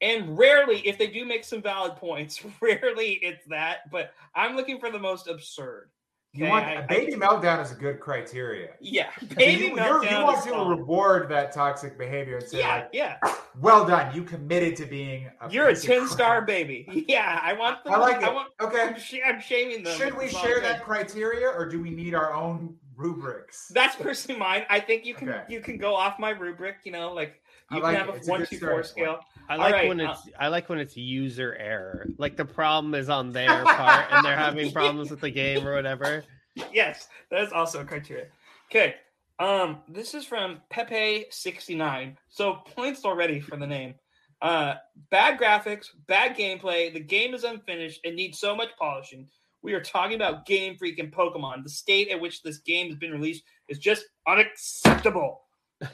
and 0.00 0.36
rarely, 0.38 0.78
if 0.86 0.98
they 0.98 1.06
do 1.06 1.24
make 1.24 1.44
some 1.44 1.62
valid 1.62 1.96
points, 1.96 2.42
rarely 2.60 3.12
it's 3.22 3.44
that. 3.46 3.90
But 3.90 4.12
I'm 4.34 4.56
looking 4.56 4.78
for 4.80 4.90
the 4.90 4.98
most 4.98 5.28
absurd. 5.28 5.90
You 6.34 6.44
okay, 6.44 6.50
want 6.50 6.64
I- 6.66 6.72
a 6.74 6.82
I- 6.82 6.86
baby 6.86 7.12
meltdown 7.12 7.62
is 7.62 7.70
a 7.72 7.74
good 7.76 8.00
criteria. 8.00 8.70
Yeah, 8.80 9.10
baby 9.36 9.66
you- 9.66 9.76
meltdown. 9.76 10.10
you 10.10 10.24
want 10.24 10.44
to 10.44 10.64
reward 10.76 11.28
that 11.30 11.52
toxic 11.52 11.96
behavior 11.96 12.38
and 12.38 12.46
say, 12.48 12.58
yeah, 12.58 12.74
like, 12.74 12.88
yeah. 12.92 13.16
"Well 13.60 13.84
done, 13.86 14.14
you 14.14 14.22
committed 14.24 14.76
to 14.76 14.86
being 14.86 15.30
a 15.40 15.48
You're 15.50 15.68
a 15.68 15.76
ten 15.76 16.08
star 16.08 16.42
baby. 16.42 17.04
Yeah, 17.08 17.38
I 17.42 17.52
want. 17.52 17.84
The, 17.84 17.90
I 17.90 17.98
like 17.98 18.22
it. 18.22 18.32
want, 18.34 18.48
okay. 18.60 18.82
I'm, 18.82 18.98
sh- 18.98 19.20
I'm 19.24 19.40
shaming 19.40 19.84
them. 19.84 19.96
Should 19.96 20.16
we 20.16 20.28
share 20.28 20.60
that 20.60 20.82
criteria, 20.84 21.48
or 21.48 21.68
do 21.68 21.80
we 21.80 21.90
need 21.90 22.14
our 22.14 22.34
own 22.34 22.76
rubrics? 22.96 23.68
That's 23.74 23.96
personally 23.96 24.38
mine. 24.40 24.64
I 24.68 24.80
think 24.80 25.04
you 25.06 25.14
can 25.14 25.28
Okay. 25.28 25.42
you 25.48 25.60
can 25.60 25.78
go 25.78 25.94
off 25.94 26.18
my 26.18 26.30
rubric. 26.30 26.76
You 26.84 26.92
know, 26.92 27.12
like 27.12 27.30
I 27.30 27.43
you 27.70 27.80
like 27.80 27.96
can 27.96 28.02
it. 28.02 28.06
have 28.06 28.16
It's 28.16 28.28
a 28.28 28.30
a 28.30 28.32
one, 28.32 28.46
good 28.50 28.60
four 28.60 28.82
scale. 28.82 29.20
I 29.48 29.56
like 29.56 29.72
right, 29.72 29.88
when 29.88 30.00
uh, 30.00 30.12
it's 30.12 30.28
I 30.38 30.48
like 30.48 30.68
when 30.68 30.78
it's 30.78 30.96
user 30.96 31.54
error. 31.58 32.06
Like 32.18 32.36
the 32.36 32.44
problem 32.44 32.94
is 32.94 33.08
on 33.08 33.32
their 33.32 33.64
part 33.64 34.06
and 34.10 34.24
they're 34.24 34.36
having 34.36 34.72
problems 34.72 35.10
with 35.10 35.20
the 35.20 35.30
game 35.30 35.66
or 35.66 35.74
whatever. 35.74 36.24
Yes, 36.72 37.08
that 37.30 37.42
is 37.42 37.52
also 37.52 37.80
a 37.80 37.84
criteria. 37.84 38.26
Okay, 38.70 38.94
um, 39.38 39.78
this 39.88 40.14
is 40.14 40.24
from 40.24 40.60
Pepe 40.70 41.26
sixty 41.30 41.74
nine. 41.74 42.16
So 42.28 42.54
points 42.74 43.04
already 43.04 43.40
for 43.40 43.56
the 43.56 43.66
name. 43.66 43.94
Uh, 44.42 44.74
bad 45.10 45.38
graphics, 45.38 45.86
bad 46.06 46.36
gameplay. 46.36 46.92
The 46.92 47.00
game 47.00 47.34
is 47.34 47.44
unfinished 47.44 48.00
and 48.04 48.14
needs 48.14 48.38
so 48.38 48.54
much 48.54 48.70
polishing. 48.78 49.28
We 49.62 49.72
are 49.72 49.80
talking 49.80 50.16
about 50.16 50.44
Game 50.44 50.76
Freak 50.76 50.98
and 50.98 51.10
Pokemon. 51.10 51.62
The 51.62 51.70
state 51.70 52.10
at 52.10 52.20
which 52.20 52.42
this 52.42 52.58
game 52.58 52.88
has 52.88 52.96
been 52.96 53.12
released 53.12 53.44
is 53.68 53.78
just 53.78 54.04
unacceptable. 54.28 55.42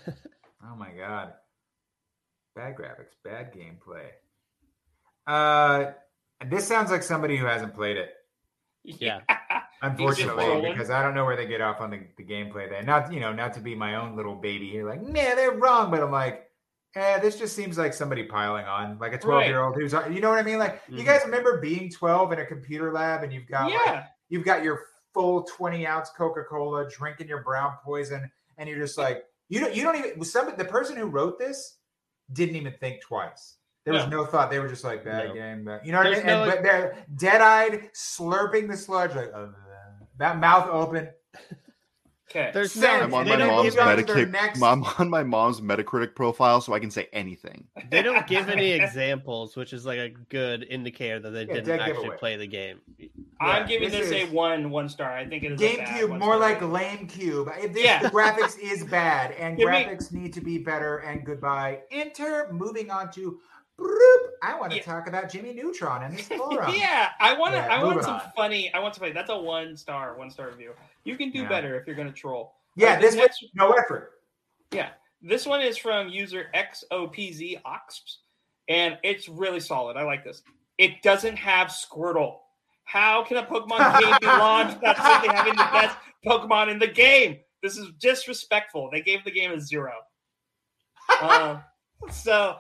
Oh 0.62 0.76
my 0.76 0.90
god. 0.90 1.32
Bad 2.56 2.76
graphics, 2.76 3.14
bad 3.24 3.52
gameplay. 3.54 4.06
Uh 5.26 5.92
this 6.46 6.66
sounds 6.66 6.90
like 6.90 7.02
somebody 7.02 7.36
who 7.36 7.44
hasn't 7.46 7.74
played 7.74 7.96
it, 7.98 8.14
Yeah. 8.82 9.20
unfortunately, 9.82 10.70
because 10.70 10.88
I 10.90 11.02
don't 11.02 11.14
know 11.14 11.24
where 11.26 11.36
they 11.36 11.46
get 11.46 11.60
off 11.60 11.80
on 11.80 11.90
the, 11.90 12.00
the 12.16 12.24
gameplay 12.24 12.68
there. 12.68 12.82
Not 12.82 13.12
you 13.12 13.20
know, 13.20 13.32
not 13.32 13.52
to 13.54 13.60
be 13.60 13.74
my 13.74 13.96
own 13.96 14.16
little 14.16 14.34
baby 14.34 14.68
here, 14.70 14.88
like, 14.88 15.02
man, 15.02 15.36
they're 15.36 15.52
wrong, 15.52 15.90
but 15.90 16.02
I'm 16.02 16.10
like, 16.10 16.50
eh, 16.96 17.18
this 17.20 17.36
just 17.38 17.54
seems 17.54 17.76
like 17.76 17.92
somebody 17.92 18.24
piling 18.24 18.64
on, 18.64 18.98
like 18.98 19.12
a 19.12 19.18
12 19.18 19.44
year 19.44 19.60
old 19.62 19.74
who's 19.76 19.92
you 20.10 20.20
know 20.20 20.30
what 20.30 20.38
I 20.38 20.42
mean? 20.42 20.58
Like 20.58 20.80
you 20.88 21.02
Mhm. 21.02 21.06
guys 21.06 21.20
remember 21.24 21.60
being 21.60 21.90
12 21.90 22.32
in 22.32 22.38
a 22.40 22.46
computer 22.46 22.90
lab 22.92 23.22
and 23.22 23.32
you've 23.32 23.46
got 23.46 23.64
like 23.70 23.80
yeah. 23.86 24.06
you've 24.28 24.44
got 24.44 24.62
your 24.64 24.86
full 25.12 25.42
20 25.42 25.86
ounce 25.86 26.08
Coca-Cola, 26.16 26.88
drinking 26.88 27.28
your 27.28 27.42
brown 27.42 27.74
poison, 27.84 28.30
and 28.58 28.68
you're 28.68 28.78
just 28.78 28.96
like, 28.96 29.24
you 29.48 29.60
don't 29.60 29.74
you 29.74 29.82
don't 29.82 29.96
even 29.96 30.24
some 30.24 30.52
the 30.56 30.64
person 30.64 30.96
who 30.96 31.04
wrote 31.06 31.38
this 31.38 31.76
didn't 32.32 32.56
even 32.56 32.72
think 32.80 33.00
twice. 33.02 33.56
There 33.84 33.94
was 33.94 34.06
no 34.08 34.24
thought. 34.26 34.50
They 34.50 34.58
were 34.58 34.68
just 34.68 34.84
like 34.84 35.04
bad 35.04 35.28
No. 35.28 35.34
game. 35.34 35.64
Bad. 35.64 35.80
You 35.84 35.92
know 35.92 35.98
what 35.98 36.06
I 36.08 36.10
There's 36.10 36.24
mean? 36.24 36.34
And, 36.34 36.48
no- 36.48 36.54
but 36.54 36.62
they're 36.62 36.96
dead-eyed, 37.16 37.90
slurping 37.94 38.68
the 38.68 38.76
sludge, 38.76 39.14
like 39.14 39.30
uh, 39.34 39.46
that 40.18 40.38
mouth 40.38 40.68
open. 40.70 41.08
Okay. 42.30 42.50
There's 42.54 42.76
no 42.76 42.88
I'm 42.88 43.12
on 43.12 43.28
my 43.28 43.36
mom's 43.38 43.74
give, 43.74 43.82
on 43.84 43.96
to 43.96 44.02
their 44.04 44.14
Metacritic. 44.26 44.30
next- 44.30 44.62
I'm 44.62 44.84
on 44.84 45.10
my 45.10 45.24
mom's 45.24 45.60
Metacritic 45.60 46.14
profile, 46.14 46.60
so 46.60 46.72
I 46.72 46.78
can 46.78 46.90
say 46.90 47.08
anything. 47.12 47.66
they 47.90 48.02
don't 48.02 48.24
give 48.28 48.48
any 48.48 48.70
examples, 48.70 49.56
which 49.56 49.72
is 49.72 49.84
like 49.84 49.98
a 49.98 50.10
good 50.28 50.64
indicator 50.70 51.18
that 51.18 51.30
they 51.30 51.46
Yeah, 51.46 51.54
didn't 51.54 51.80
actually 51.80 51.94
giveaway. 52.02 52.16
play 52.18 52.36
the 52.36 52.46
game. 52.46 52.80
I'm 53.40 53.66
giving 53.66 53.90
this 53.90 54.08
this, 54.08 54.22
is- 54.22 54.30
a 54.30 54.32
one 54.34 54.70
one 54.70 54.88
star. 54.88 55.10
I 55.12 55.26
think 55.26 55.42
it 55.42 55.52
is 55.52 55.60
GameCube, 55.60 56.10
more 56.20 56.34
star. 56.34 56.38
like 56.38 56.62
lame 56.62 57.08
cube. 57.08 57.50
If 57.58 57.72
this, 57.72 57.84
Yeah. 57.84 58.00
the 58.00 58.10
graphics 58.10 58.56
is 58.60 58.84
bad 58.84 59.32
and 59.32 59.56
Give 59.56 59.68
me- 59.68 59.74
graphics 59.84 60.12
need 60.12 60.32
to 60.34 60.40
be 60.40 60.58
better 60.58 60.98
and 60.98 61.24
goodbye. 61.26 61.80
Enter 61.90 62.48
moving 62.52 62.90
on 62.90 63.10
to 63.12 63.40
Broop. 63.76 64.30
I 64.42 64.58
want 64.60 64.72
to 64.72 64.76
Yeah. 64.76 64.82
talk 64.82 65.08
about 65.08 65.30
Jimmy 65.30 65.54
Neutron 65.54 66.02
and 66.02 66.12
his 66.14 66.28
forum. 66.38 66.74
yeah, 66.76 67.08
I 67.18 67.32
want 67.38 67.52
to. 67.54 67.60
Yeah, 67.60 67.66
I 67.80 67.82
want 67.82 68.02
some 68.04 68.16
on. 68.16 68.22
funny. 68.36 68.70
I 68.74 68.78
want 68.78 68.94
somebody. 68.94 69.14
That's 69.14 69.30
a 69.30 69.38
one 69.38 69.74
star, 69.74 70.14
one 70.18 70.28
star 70.30 70.48
review. 70.50 70.72
You 71.04 71.16
can 71.16 71.30
do 71.30 71.42
Yeah. 71.42 71.48
better 71.48 71.78
if 71.80 71.86
you're 71.86 71.96
going 71.96 72.08
to 72.08 72.14
troll. 72.14 72.54
Yeah, 72.76 72.94
Uh, 72.94 73.00
this 73.00 73.16
was 73.16 73.50
no 73.54 73.72
effort. 73.72 74.20
Yeah, 74.70 74.90
this 75.22 75.46
one 75.46 75.60
is 75.60 75.76
from 75.76 76.08
user 76.08 76.50
XOPZ 76.54 77.60
Oxps, 77.64 78.18
and 78.68 78.98
it's 79.02 79.28
really 79.28 79.60
solid. 79.60 79.96
I 79.96 80.02
like 80.02 80.24
this. 80.24 80.42
It 80.78 81.02
doesn't 81.02 81.36
have 81.36 81.68
Squirtle. 81.68 82.38
How 82.84 83.22
can 83.24 83.36
a 83.36 83.44
Pokemon 83.46 84.00
game 84.00 84.16
be 84.20 84.26
launched 84.26 84.76
without 84.76 84.96
simply 84.96 85.28
having 85.34 85.56
the 85.56 85.68
best 85.72 85.96
Pokemon 86.24 86.70
in 86.70 86.78
the 86.78 86.86
game? 86.86 87.40
This 87.62 87.76
is 87.76 87.90
disrespectful. 87.98 88.88
They 88.90 89.02
gave 89.02 89.22
the 89.24 89.30
game 89.30 89.52
a 89.52 89.60
zero. 89.60 89.92
Um, 91.20 91.62
so, 92.10 92.56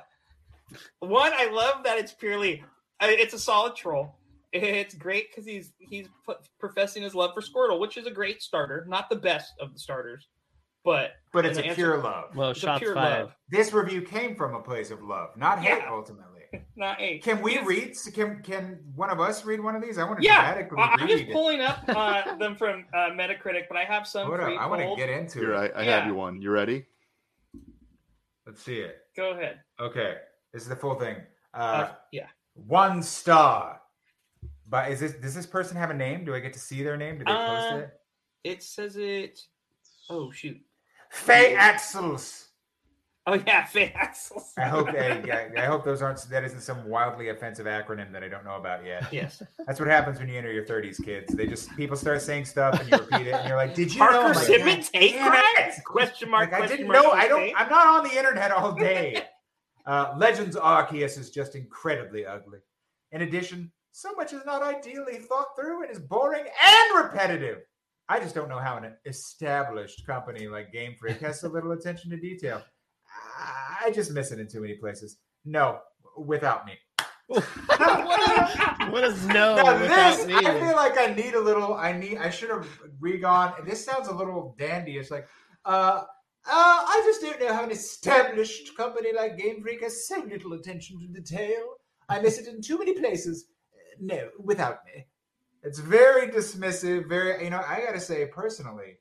one, 1.00 1.32
I 1.34 1.46
love 1.50 1.84
that 1.84 1.98
it's 1.98 2.12
purely, 2.12 2.62
uh, 3.00 3.06
it's 3.08 3.34
a 3.34 3.38
solid 3.38 3.74
troll. 3.76 4.16
It's 4.52 4.94
great 4.94 5.28
because 5.30 5.46
he's 5.46 5.72
he's 5.78 6.08
pu- 6.26 6.34
professing 6.58 7.02
his 7.02 7.14
love 7.14 7.32
for 7.34 7.40
Squirtle, 7.40 7.78
which 7.80 7.96
is 7.96 8.06
a 8.06 8.10
great 8.10 8.42
starter. 8.42 8.84
Not 8.88 9.08
the 9.08 9.16
best 9.16 9.52
of 9.60 9.72
the 9.72 9.78
starters, 9.78 10.26
but 10.84 11.12
But 11.32 11.46
it's 11.46 11.58
a 11.58 11.62
the 11.62 11.74
pure 11.74 11.98
love. 11.98 12.34
Well, 12.34 12.50
it's 12.50 12.58
a 12.58 12.62
shots 12.66 12.80
pure 12.80 12.94
fired. 12.94 13.20
love, 13.26 13.36
This 13.48 13.72
review 13.72 14.02
came 14.02 14.34
from 14.34 14.54
a 14.54 14.60
place 14.60 14.90
of 14.90 15.02
love, 15.02 15.36
not 15.36 15.60
hate. 15.60 15.78
Yeah. 15.78 15.90
Ultimately, 15.92 16.40
not 16.76 17.00
eight. 17.00 17.22
can 17.22 17.40
we 17.42 17.52
Yes. 17.54 17.66
read? 17.66 17.94
Can 18.12 18.42
can 18.42 18.80
one 18.96 19.08
of 19.10 19.20
us 19.20 19.44
read 19.44 19.60
one 19.60 19.76
of 19.76 19.82
these? 19.82 19.98
I 19.98 20.04
want 20.04 20.18
to 20.18 20.24
Yeah, 20.24 20.40
dramatically 20.52 20.78
I- 20.80 20.96
I'm 20.98 21.06
read. 21.06 21.18
just 21.18 21.30
pulling 21.30 21.60
up 21.60 21.84
uh, 21.88 22.34
them 22.36 22.56
from 22.56 22.86
uh, 22.92 23.10
Metacritic, 23.10 23.68
but 23.68 23.76
I 23.76 23.84
have 23.84 24.04
some. 24.06 24.26
Hold 24.26 24.40
I 24.40 24.66
want 24.66 24.82
to 24.82 24.96
get 24.96 25.08
into 25.10 25.38
Here, 25.38 25.52
it. 25.52 25.72
I, 25.76 25.80
I 25.80 25.82
Yeah. 25.84 25.98
have 25.98 26.06
you 26.08 26.14
one. 26.14 26.42
You 26.42 26.50
ready? 26.50 26.86
Let's 28.46 28.62
see 28.64 28.78
it. 28.80 28.96
Go 29.16 29.30
ahead. 29.30 29.60
Okay, 29.78 30.16
this 30.52 30.62
is 30.62 30.68
the 30.68 30.74
full 30.76 30.96
thing. 30.96 31.18
Uh, 31.54 31.56
Uh, 31.58 31.92
yeah. 32.10 32.26
one 32.54 33.00
star. 33.02 33.79
But 34.70 34.90
is 34.92 35.00
this 35.00 35.12
does 35.14 35.34
this 35.34 35.46
person 35.46 35.76
have 35.76 35.90
a 35.90 35.94
name? 35.94 36.24
Do 36.24 36.34
I 36.34 36.38
get 36.40 36.52
to 36.54 36.60
see 36.60 36.82
their 36.82 36.96
name? 36.96 37.18
Do 37.18 37.24
they 37.24 37.32
post 37.32 37.72
Uh, 37.72 37.76
it? 37.76 37.90
It 38.44 38.62
says 38.62 38.96
it. 38.96 39.40
Oh 40.08 40.30
shoot. 40.30 40.58
Faye 41.10 41.56
Axels. 41.58 42.46
Oh 43.26 43.34
yeah, 43.34 43.64
Faye 43.66 43.92
Axels. 43.96 44.44
I 44.56 44.62
hope 44.68 44.92
they, 44.92 45.22
yeah, 45.26 45.48
I 45.58 45.66
hope 45.66 45.84
those 45.84 46.02
aren't 46.02 46.20
that 46.30 46.44
isn't 46.44 46.60
some 46.62 46.88
wildly 46.88 47.28
offensive 47.30 47.66
acronym 47.66 48.12
that 48.12 48.22
I 48.22 48.28
don't 48.28 48.44
know 48.44 48.54
about 48.54 48.84
yet. 48.86 49.06
Yes. 49.12 49.42
That's 49.66 49.78
what 49.80 49.88
happens 49.88 50.18
when 50.20 50.28
you 50.28 50.38
enter 50.38 50.52
your 50.52 50.64
30s, 50.64 51.04
kids. 51.04 51.34
They 51.34 51.46
just 51.46 51.74
people 51.76 51.96
start 51.96 52.22
saying 52.22 52.44
stuff 52.44 52.80
and 52.80 52.88
you 52.90 52.96
repeat 52.96 53.26
it 53.26 53.34
and 53.34 53.48
you're 53.48 53.56
like, 53.58 53.74
"Did 53.74 53.92
you 53.92 53.98
know?" 54.00 54.06
Parker 54.22 54.34
Simmons 54.38 54.88
hate 54.94 55.12
damn 55.14 55.30
crime? 55.32 55.72
Question 55.84 56.30
mark. 56.30 56.52
Like, 56.52 56.62
I 56.62 56.66
didn't 56.68 56.86
mark, 56.86 57.02
know. 57.02 57.10
I 57.10 57.26
don't. 57.28 57.40
question 57.40 57.56
I'm 57.58 57.68
not 57.68 57.86
on 57.88 58.04
the 58.08 58.16
internet 58.16 58.52
all 58.52 58.72
day. 58.72 59.24
Uh, 59.84 60.14
Legends 60.16 60.54
Arceus 60.56 61.18
is 61.18 61.30
just 61.30 61.56
incredibly 61.56 62.24
ugly. 62.24 62.60
In 63.12 63.22
addition, 63.22 63.72
so 63.92 64.12
much 64.12 64.32
is 64.32 64.44
not 64.46 64.62
ideally 64.62 65.18
thought 65.18 65.56
through 65.56 65.82
and 65.82 65.90
is 65.90 65.98
boring 65.98 66.44
and 66.44 67.04
repetitive. 67.04 67.58
I 68.08 68.18
just 68.18 68.34
don't 68.34 68.48
know 68.48 68.58
how 68.58 68.76
an 68.76 68.92
established 69.06 70.06
company 70.06 70.48
like 70.48 70.72
Game 70.72 70.96
Freak 70.98 71.20
has 71.20 71.40
so 71.40 71.48
little 71.48 71.72
attention 71.72 72.10
to 72.10 72.16
detail. 72.16 72.62
I 73.82 73.90
just 73.92 74.10
miss 74.12 74.32
it 74.32 74.40
in 74.40 74.48
too 74.48 74.60
many 74.60 74.74
places. 74.74 75.18
No, 75.44 75.78
without 76.16 76.66
me. 76.66 76.72
what, 77.26 77.44
is, 77.44 78.90
what 78.90 79.04
is 79.04 79.26
no 79.26 79.54
Now 79.54 79.78
this, 79.78 80.26
me? 80.26 80.34
I 80.34 80.58
feel 80.58 80.74
like 80.74 80.98
I 80.98 81.14
need 81.14 81.34
a 81.34 81.40
little. 81.40 81.74
I 81.74 81.92
need. 81.92 82.18
I 82.18 82.30
should 82.30 82.50
have 82.50 82.66
re-gone. 82.98 83.52
This 83.64 83.84
sounds 83.84 84.08
a 84.08 84.14
little 84.14 84.56
dandy. 84.58 84.96
It's 84.96 85.12
like, 85.12 85.28
uh, 85.64 86.02
uh, 86.02 86.04
I 86.46 87.02
just 87.04 87.20
don't 87.20 87.38
know 87.40 87.54
how 87.54 87.62
an 87.62 87.70
established 87.70 88.76
company 88.76 89.12
like 89.14 89.38
Game 89.38 89.62
Freak 89.62 89.82
has 89.82 90.08
so 90.08 90.24
little 90.28 90.54
attention 90.54 90.98
to 90.98 91.06
detail. 91.06 91.74
I 92.08 92.20
miss 92.20 92.38
it 92.38 92.48
in 92.48 92.60
too 92.60 92.78
many 92.78 92.98
places. 92.98 93.46
No, 94.00 94.28
without 94.38 94.78
me. 94.86 95.06
It's 95.62 95.78
very 95.78 96.28
dismissive. 96.28 97.08
Very, 97.08 97.44
you 97.44 97.50
know. 97.50 97.58
I 97.66 97.82
gotta 97.86 98.00
say, 98.00 98.26
personally, 98.26 98.98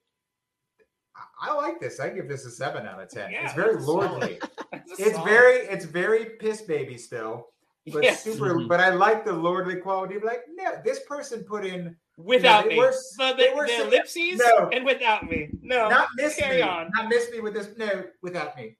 I, 1.16 1.50
I 1.52 1.54
like 1.56 1.80
this. 1.80 2.00
I 2.00 2.10
give 2.10 2.28
this 2.28 2.46
a 2.46 2.52
seven 2.52 2.86
out 2.86 3.02
of 3.02 3.10
ten. 3.10 3.32
Yeah, 3.32 3.46
it's 3.46 3.54
very 3.54 3.78
lordly. 3.82 4.40
It's 4.98 5.14
solid. 5.16 5.30
very, 5.30 5.56
it's 5.68 5.86
very 5.86 6.26
piss 6.40 6.62
baby 6.64 6.98
still 6.98 7.50
but 7.94 8.04
Yes. 8.04 8.24
super. 8.24 8.54
Mhm. 8.56 8.68
But 8.68 8.80
I 8.80 8.90
like 8.90 9.24
the 9.24 9.32
lordly 9.34 9.76
quality. 9.78 10.16
of 10.16 10.24
Like, 10.24 10.42
no, 10.54 10.74
this 10.84 11.00
person 11.08 11.44
put 11.44 11.64
in 11.66 11.96
without 12.18 12.64
they 12.66 12.70
me. 12.72 12.78
were- 12.78 12.92
so 12.92 13.34
they 13.36 13.50
the, 13.52 13.56
were 13.56 13.68
the 13.68 13.78
so- 13.78 13.88
ellipses 13.88 14.40
No. 14.40 14.70
and 14.74 14.84
without 14.86 15.24
me. 15.30 15.50
No. 15.62 15.88
not 15.90 16.10
miss 16.16 16.36
carry 16.36 16.58
me, 16.58 16.62
on. 16.64 16.90
not 16.94 17.08
miss 17.08 17.32
me 17.32 17.40
with 17.40 17.54
this. 17.54 17.70
No, 17.78 18.04
without 18.22 18.56
me. 18.58 18.78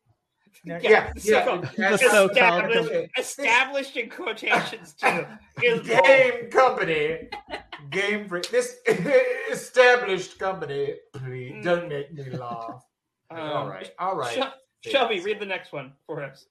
No, 0.66 0.78
Yeah, 0.82 0.90
yeah, 0.90 1.14
so- 1.16 1.30
yeah. 1.32 1.62
The 1.62 1.78
that's- 1.78 2.02
so-called 2.02 2.32
established, 2.32 3.10
established 3.18 3.98
in 3.98 4.10
quotations 4.10 4.94
too. 4.94 5.26
Is 5.64 5.88
bold. 5.88 6.04
game 6.06 6.50
company, 6.50 7.30
game 7.90 8.28
for 8.28 8.42
this 8.42 8.78
established 9.52 10.38
company. 10.40 10.96
Please 11.14 11.64
don't 11.64 11.88
make 11.90 12.14
me 12.14 12.30
laugh. 12.32 12.84
Um, 13.32 13.40
all 13.40 13.70
right, 13.70 13.92
all 14.00 14.16
right. 14.16 14.34
Shel- 14.34 14.54
Shelby, 14.82 15.20
read 15.22 15.40
the 15.40 15.46
next 15.46 15.72
one 15.72 15.94
for 16.06 16.24
us. 16.24 16.46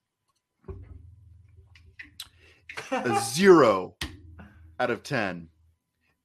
A 2.92 3.20
zero 3.20 3.94
out 4.78 4.90
of 4.90 5.02
10. 5.02 5.48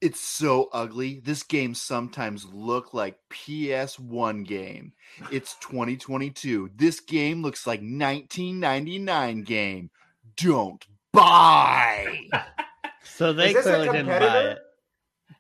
It's 0.04 0.20
so 0.20 0.68
ugly. 0.74 1.22
This 1.24 1.44
game 1.44 1.74
sometimes 1.74 2.46
look 2.52 2.94
like 2.94 3.18
PS1 3.32 4.46
game. 4.46 4.92
It's 5.32 5.56
2022. 5.62 6.72
This 6.76 7.00
game 7.00 7.42
looks 7.42 7.66
like 7.66 7.80
1999 7.80 9.44
game. 9.44 9.90
Don't 10.36 10.86
buy. 11.14 12.18
so 13.04 13.32
they 13.32 13.52
Is 13.52 13.64
clearly 13.64 13.88
didn't 13.90 14.08
buy 14.08 14.40
it. 14.42 14.60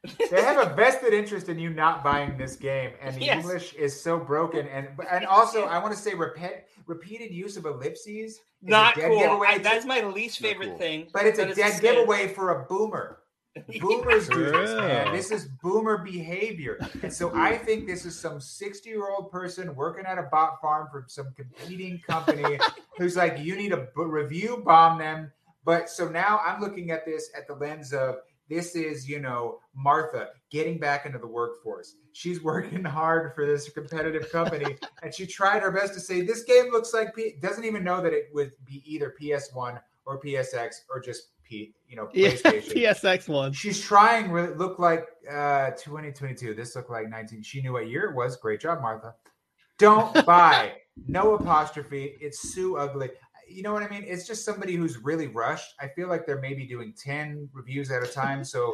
they 0.31 0.41
have 0.41 0.65
a 0.65 0.73
vested 0.75 1.13
interest 1.13 1.49
in 1.49 1.59
you 1.59 1.69
not 1.69 2.01
buying 2.01 2.37
this 2.37 2.55
game, 2.55 2.91
and 3.01 3.15
the 3.17 3.25
Yes. 3.25 3.43
English 3.43 3.73
is 3.73 3.99
so 4.01 4.17
broken. 4.17 4.67
And 4.67 4.87
and 5.09 5.25
also, 5.25 5.63
I 5.65 5.77
want 5.79 5.93
to 5.93 5.99
say 5.99 6.13
repeat, 6.13 6.63
repeated 6.87 7.33
use 7.33 7.57
of 7.57 7.65
ellipses. 7.65 8.05
is 8.05 8.39
a 8.65 8.69
Not 8.69 8.95
dead 8.95 9.11
cool. 9.11 9.43
I, 9.45 9.57
that's 9.57 9.85
my 9.85 10.01
least 10.01 10.39
favorite 10.39 10.69
cool. 10.69 10.77
thing. 10.77 11.07
But 11.13 11.25
it's 11.25 11.39
a 11.39 11.45
that 11.47 11.55
dead 11.55 11.73
skit. 11.73 11.95
giveaway 11.95 12.29
for 12.29 12.51
a 12.51 12.65
boomer. 12.65 13.22
Boomers 13.79 14.27
do 14.29 14.45
this, 14.45 14.71
man. 14.71 15.13
This 15.13 15.29
is 15.29 15.45
boomer 15.61 15.99
behavior. 15.99 16.79
And 17.03 17.13
so 17.13 17.31
I 17.35 17.57
think 17.57 17.85
this 17.85 18.03
is 18.05 18.19
some 18.19 18.39
60 18.39 18.89
year 18.89 19.09
old 19.09 19.31
person 19.31 19.75
working 19.75 20.05
at 20.05 20.17
a 20.17 20.23
bot 20.23 20.59
farm 20.59 20.87
for 20.91 21.05
some 21.07 21.33
competing 21.35 21.99
company 21.99 22.57
who's 22.97 23.15
like, 23.15 23.37
you 23.39 23.55
need 23.55 23.69
to 23.69 23.87
b- 23.95 24.03
review 24.03 24.63
bomb 24.65 24.97
them. 24.97 25.31
But 25.65 25.89
so 25.89 26.09
now 26.09 26.41
I'm 26.45 26.61
looking 26.61 26.91
at 26.91 27.05
this 27.05 27.29
at 27.37 27.47
the 27.47 27.53
lens 27.53 27.93
of 27.93 28.15
this 28.49 28.75
is, 28.75 29.07
you 29.07 29.19
know, 29.19 29.59
Martha 29.75 30.29
getting 30.51 30.77
back 30.77 31.05
into 31.05 31.17
the 31.17 31.27
workforce. 31.27 31.95
She's 32.11 32.43
working 32.43 32.83
hard 32.83 33.33
for 33.33 33.45
this 33.45 33.69
competitive 33.69 34.31
company, 34.31 34.77
and 35.01 35.13
she 35.13 35.25
tried 35.25 35.61
her 35.61 35.71
best 35.71 35.93
to 35.93 35.99
say 35.99 36.21
this 36.21 36.43
game 36.43 36.71
looks 36.71 36.93
like 36.93 37.15
P. 37.15 37.35
Doesn't 37.41 37.63
even 37.63 37.83
know 37.83 38.01
that 38.01 38.13
it 38.13 38.29
would 38.33 38.51
be 38.65 38.83
either 38.85 39.15
PS1 39.19 39.79
or 40.05 40.19
PSX 40.19 40.81
or 40.89 40.99
just 40.99 41.29
P. 41.53 41.73
You 41.87 41.95
know, 41.95 42.09
Yeah, 42.13 42.29
PSX 42.31 43.27
one. 43.39 43.53
She's 43.53 43.79
trying 43.79 44.31
really 44.31 44.55
look 44.55 44.79
like 44.79 45.05
uh 45.31 45.71
2022. 45.71 46.53
This 46.55 46.75
looked 46.75 46.89
like 46.89 47.09
19. 47.09 47.43
She 47.43 47.61
knew 47.61 47.73
what 47.73 47.87
year 47.87 48.09
it 48.09 48.15
was. 48.15 48.37
Great 48.37 48.59
job, 48.59 48.81
Martha. 48.81 49.13
Don't 49.77 50.25
buy. 50.25 50.73
No 51.07 51.33
apostrophe. 51.35 52.15
It's 52.19 52.53
so 52.55 52.77
ugly. 52.77 53.09
You 53.47 53.61
know 53.61 53.73
what 53.73 53.83
I 53.83 53.89
mean? 53.89 54.03
It's 54.07 54.25
just 54.25 54.45
somebody 54.45 54.75
who's 54.75 54.97
really 54.97 55.27
rushed. 55.27 55.73
I 55.79 55.87
feel 55.89 56.07
like 56.07 56.25
they're 56.25 56.39
maybe 56.41 56.65
doing 56.65 56.93
10 57.03 57.49
reviews 57.53 57.91
at 57.91 58.01
a 58.01 58.07
time. 58.07 58.43
So 58.43 58.73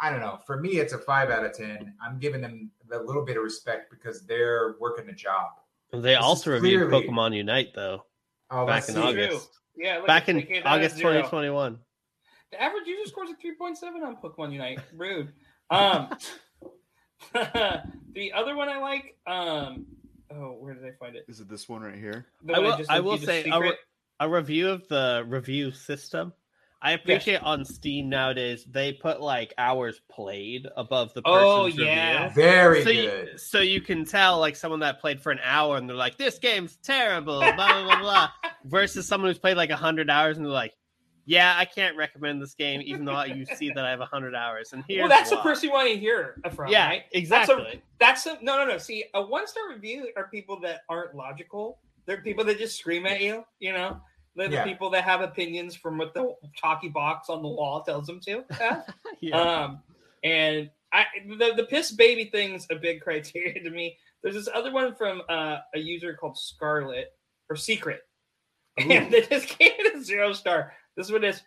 I 0.00 0.10
don't 0.10 0.20
know. 0.20 0.38
For 0.46 0.60
me, 0.60 0.70
it's 0.78 0.92
a 0.92 0.98
five 0.98 1.30
out 1.30 1.44
of 1.46 1.52
10. 1.54 1.94
I'm 2.04 2.18
giving 2.18 2.40
them 2.40 2.70
a 2.92 2.98
little 2.98 3.24
bit 3.24 3.36
of 3.36 3.42
respect 3.42 3.90
because 3.90 4.26
they're 4.26 4.74
working 4.80 5.08
a 5.08 5.14
job. 5.14 5.50
They 5.92 6.00
This 6.00 6.18
also 6.18 6.50
reviewed 6.50 6.88
clearly- 6.90 7.06
Pokemon 7.08 7.36
Unite 7.36 7.68
though, 7.74 8.04
Oh, 8.50 8.66
back 8.66 8.88
in 8.88 8.94
see. 8.94 9.00
August. 9.00 9.48
Yeah, 9.76 9.98
look, 9.98 10.06
Back 10.06 10.28
in 10.28 10.36
they 10.36 10.42
gave 10.42 10.64
that 10.64 10.72
a 10.72 10.76
August 10.76 10.96
2021. 10.98 11.78
The 12.52 12.62
average 12.62 12.86
user 12.86 13.08
scores 13.08 13.30
a 13.30 13.34
3.7 13.34 14.06
on 14.06 14.16
Pokemon 14.22 14.52
Unite. 14.52 14.78
Rude. 14.94 15.32
Um, 15.70 16.10
the 17.32 18.32
other 18.32 18.54
one 18.56 18.68
I 18.68 18.78
like, 18.78 19.16
um, 19.26 19.86
oh, 20.30 20.56
where 20.60 20.74
did 20.74 20.84
I 20.84 20.92
find 21.00 21.16
it? 21.16 21.24
Is 21.28 21.40
it 21.40 21.48
this 21.48 21.68
one 21.68 21.82
right 21.82 21.96
here? 21.96 22.26
The 22.44 22.54
I 22.54 22.58
one 22.58 22.70
will, 22.70 22.76
just 22.76 22.90
I 22.90 23.00
will 23.00 23.18
say 23.18 23.48
a, 23.50 23.60
re- 23.60 23.76
a 24.20 24.28
review 24.28 24.68
of 24.68 24.86
the 24.88 25.24
review 25.26 25.72
system. 25.72 26.32
I 26.84 26.92
appreciate 26.92 27.42
on 27.42 27.64
Steam 27.64 28.10
nowadays 28.10 28.66
they 28.70 28.92
put 28.92 29.22
like 29.22 29.54
hours 29.56 30.02
played 30.10 30.68
above 30.76 31.14
the 31.14 31.22
oh, 31.24 31.32
person's 31.64 31.80
Oh, 31.80 31.82
yeah. 31.82 32.24
review. 32.24 32.34
Very 32.34 32.80
so 32.84 32.92
good. 32.92 33.28
You, 33.32 33.38
so 33.38 33.60
you 33.60 33.80
can 33.80 34.04
tell 34.04 34.38
like 34.38 34.54
someone 34.54 34.80
that 34.80 35.00
played 35.00 35.18
for 35.18 35.32
an 35.32 35.40
hour 35.42 35.78
and 35.78 35.88
they're 35.88 35.96
like, 35.96 36.18
"This 36.18 36.38
game's 36.38 36.76
terrible," 36.76 37.38
blah 37.38 37.56
blah 37.56 37.84
blah 37.84 38.00
blah, 38.00 38.28
versus 38.66 39.08
someone 39.08 39.30
who's 39.30 39.38
played 39.38 39.56
like 39.56 39.70
hundred 39.70 40.10
hours 40.10 40.36
and 40.36 40.44
they're 40.44 40.52
like, 40.52 40.74
"Yeah, 41.24 41.54
I 41.56 41.64
can't 41.64 41.96
recommend 41.96 42.42
this 42.42 42.52
game, 42.52 42.82
even 42.84 43.06
though 43.06 43.24
you 43.24 43.46
see 43.46 43.70
that 43.70 43.82
I 43.82 43.88
have 43.88 44.00
hundred 44.00 44.34
hours." 44.34 44.74
And 44.74 44.84
here 44.86 45.00
well, 45.00 45.08
that's 45.08 45.30
why. 45.30 45.38
the 45.38 45.42
person 45.42 45.68
you 45.70 45.72
want 45.72 45.88
to 45.88 45.98
hear 45.98 46.36
from, 46.54 46.70
Yeah, 46.70 46.86
right? 46.86 47.04
exactly. 47.12 47.80
That's 47.98 48.26
a, 48.26 48.36
no, 48.42 48.58
no, 48.58 48.66
no. 48.66 48.76
See, 48.76 49.06
a 49.14 49.22
one 49.22 49.46
star 49.46 49.70
review 49.70 50.10
are 50.18 50.28
people 50.28 50.60
that 50.60 50.82
aren't 50.90 51.14
logical. 51.14 51.78
They're 52.04 52.20
people 52.20 52.44
that 52.44 52.58
just 52.58 52.76
scream 52.78 53.06
at 53.06 53.22
you, 53.22 53.42
you 53.58 53.72
know. 53.72 53.98
They're 54.36 54.48
the 54.48 54.54
Yeah. 54.56 54.64
people 54.64 54.90
that 54.90 55.04
have 55.04 55.20
opinions 55.20 55.76
from 55.76 55.98
what 55.98 56.12
the 56.14 56.34
chalky 56.54 56.88
box 56.88 57.28
on 57.28 57.42
the 57.42 57.48
wall 57.48 57.82
tells 57.82 58.06
them 58.06 58.20
to. 58.26 58.44
yeah. 59.20 59.40
Um, 59.40 59.82
and 60.24 60.70
I 60.92 61.04
the, 61.26 61.52
the 61.56 61.64
piss 61.64 61.92
baby 61.92 62.26
thing's 62.26 62.66
a 62.70 62.76
big 62.76 63.00
criteria 63.06 63.62
to 63.62 63.70
me. 63.70 63.96
There's 64.22 64.34
this 64.34 64.48
other 64.52 64.72
one 64.72 64.94
from 64.94 65.22
uh, 65.28 65.58
a 65.74 65.78
user 65.78 66.14
called 66.14 66.38
Scarlet 66.38 67.12
or 67.50 67.56
Secret, 67.56 68.00
and 68.78 69.12
they 69.12 69.20
just 69.22 69.58
gave 69.58 69.72
it 69.78 69.94
a 69.94 70.02
zero 70.02 70.32
star. 70.32 70.72
This 70.96 71.10
one 71.12 71.24
is 71.24 71.42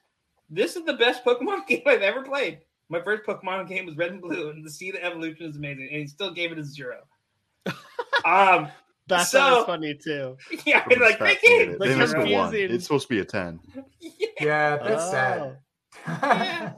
this 0.49 0.75
is 0.75 0.85
the 0.85 0.93
best 0.93 1.25
Pokemon 1.25 1.67
game 1.67 1.81
I've 1.85 2.01
ever 2.01 2.23
played. 2.23 2.59
My 2.89 3.01
first 3.01 3.23
Pokemon 3.23 3.67
game 3.67 3.85
was 3.85 3.97
Red 3.97 4.11
and 4.11 4.21
Blue, 4.21 4.49
and 4.49 4.63
to 4.63 4.71
see 4.71 4.91
the 4.91 5.03
evolution 5.03 5.45
is 5.47 5.57
amazing. 5.57 5.89
And 5.91 5.99
he 6.01 6.07
still 6.07 6.31
gave 6.33 6.53
it 6.53 6.57
a 6.59 6.63
zero. 6.63 6.99
um, 8.25 8.69
That's 9.07 9.31
so- 9.31 9.63
funny 9.65 9.93
too. 9.95 10.37
yeah, 10.65 10.83
I 10.85 10.89
mean, 10.89 10.99
like 10.99 11.17
great 11.19 11.41
game. 11.41 11.77
Like 11.79 11.89
They 11.89 11.95
missed 11.95 12.13
a 12.15 12.19
one. 12.19 12.27
confusing. 12.27 12.75
It's 12.75 12.83
supposed 12.85 13.07
to 13.07 13.13
be 13.13 13.19
a 13.19 13.25
ten. 13.25 13.59
Yeah, 14.39 14.77
that's 14.77 15.03
Oh. 15.05 15.11
sad. 15.11 15.57
Yeah. 16.07 16.73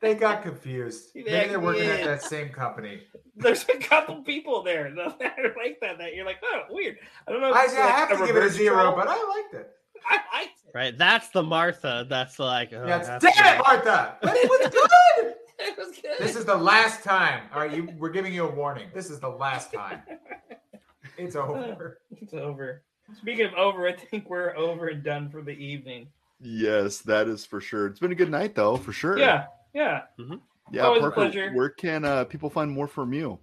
they 0.00 0.14
got 0.14 0.42
confused. 0.42 1.10
Maybe 1.14 1.30
Yeah, 1.30 1.46
they're 1.48 1.60
working 1.60 1.86
at 1.86 2.04
that 2.04 2.22
same 2.22 2.48
company. 2.50 3.00
There's 3.36 3.64
a 3.68 3.78
couple 3.78 4.22
people 4.22 4.62
there 4.62 4.92
that 4.94 5.20
are 5.38 5.54
like 5.56 5.78
that. 5.80 5.98
That 5.98 6.14
you're 6.14 6.26
like, 6.26 6.38
oh, 6.44 6.62
weird. 6.70 6.98
I 7.26 7.32
don't 7.32 7.40
know. 7.40 7.50
if 7.50 7.56
I, 7.56 7.64
it's 7.64 7.74
I 7.74 7.80
like 7.86 7.94
have 7.94 8.18
to 8.18 8.26
give 8.26 8.36
it 8.36 8.42
a 8.44 8.50
zero, 8.50 8.82
troll. 8.82 8.96
but 8.96 9.08
I 9.08 9.14
liked 9.14 9.54
it. 9.54 9.70
I 10.08 10.14
liked 10.38 10.58
it. 10.66 10.70
Right. 10.74 10.98
That's 10.98 11.28
the 11.30 11.42
Martha. 11.42 12.06
That's 12.08 12.38
like 12.38 12.72
oh, 12.74 12.84
That's, 12.84 13.08
that's 13.08 13.24
damn 13.24 13.56
it. 13.60 13.62
Martha! 13.66 14.16
But 14.20 14.36
it 14.36 14.48
was 14.50 14.70
good. 14.70 15.34
It 15.58 15.78
was 15.78 15.96
good. 16.02 16.18
This 16.18 16.34
is 16.36 16.44
the 16.44 16.56
last 16.56 17.04
time. 17.04 17.44
All 17.54 17.60
right, 17.60 17.72
you, 17.74 17.88
we're 17.98 18.10
giving 18.10 18.34
you 18.34 18.44
a 18.46 18.50
warning. 18.50 18.88
This 18.92 19.08
is 19.10 19.20
the 19.20 19.28
last 19.28 19.72
time. 19.72 20.00
It's 21.18 21.36
over. 21.36 21.98
It's 22.20 22.34
over. 22.34 22.82
Speaking 23.16 23.46
of 23.46 23.54
over, 23.54 23.86
I 23.86 23.92
think 23.94 24.30
we're 24.30 24.56
over 24.56 24.88
and 24.88 25.02
done 25.02 25.28
for 25.30 25.42
the 25.42 25.52
evening. 25.52 26.08
Yes, 26.40 26.98
that 27.00 27.28
is 27.28 27.44
for 27.44 27.60
sure. 27.60 27.86
It's 27.86 28.00
been 28.00 28.12
a 28.12 28.16
good 28.16 28.30
night 28.30 28.54
though, 28.54 28.76
for 28.76 28.92
sure. 28.92 29.18
Yeah, 29.18 29.46
yeah. 29.74 30.02
Yeah, 30.70 30.82
Always 30.86 31.04
a 31.04 31.10
pleasure. 31.10 31.52
where 31.52 31.68
can 31.68 32.04
uh, 32.04 32.24
people 32.24 32.48
find 32.48 32.70
more 32.70 32.86
from 32.88 33.12
you? 33.12 33.38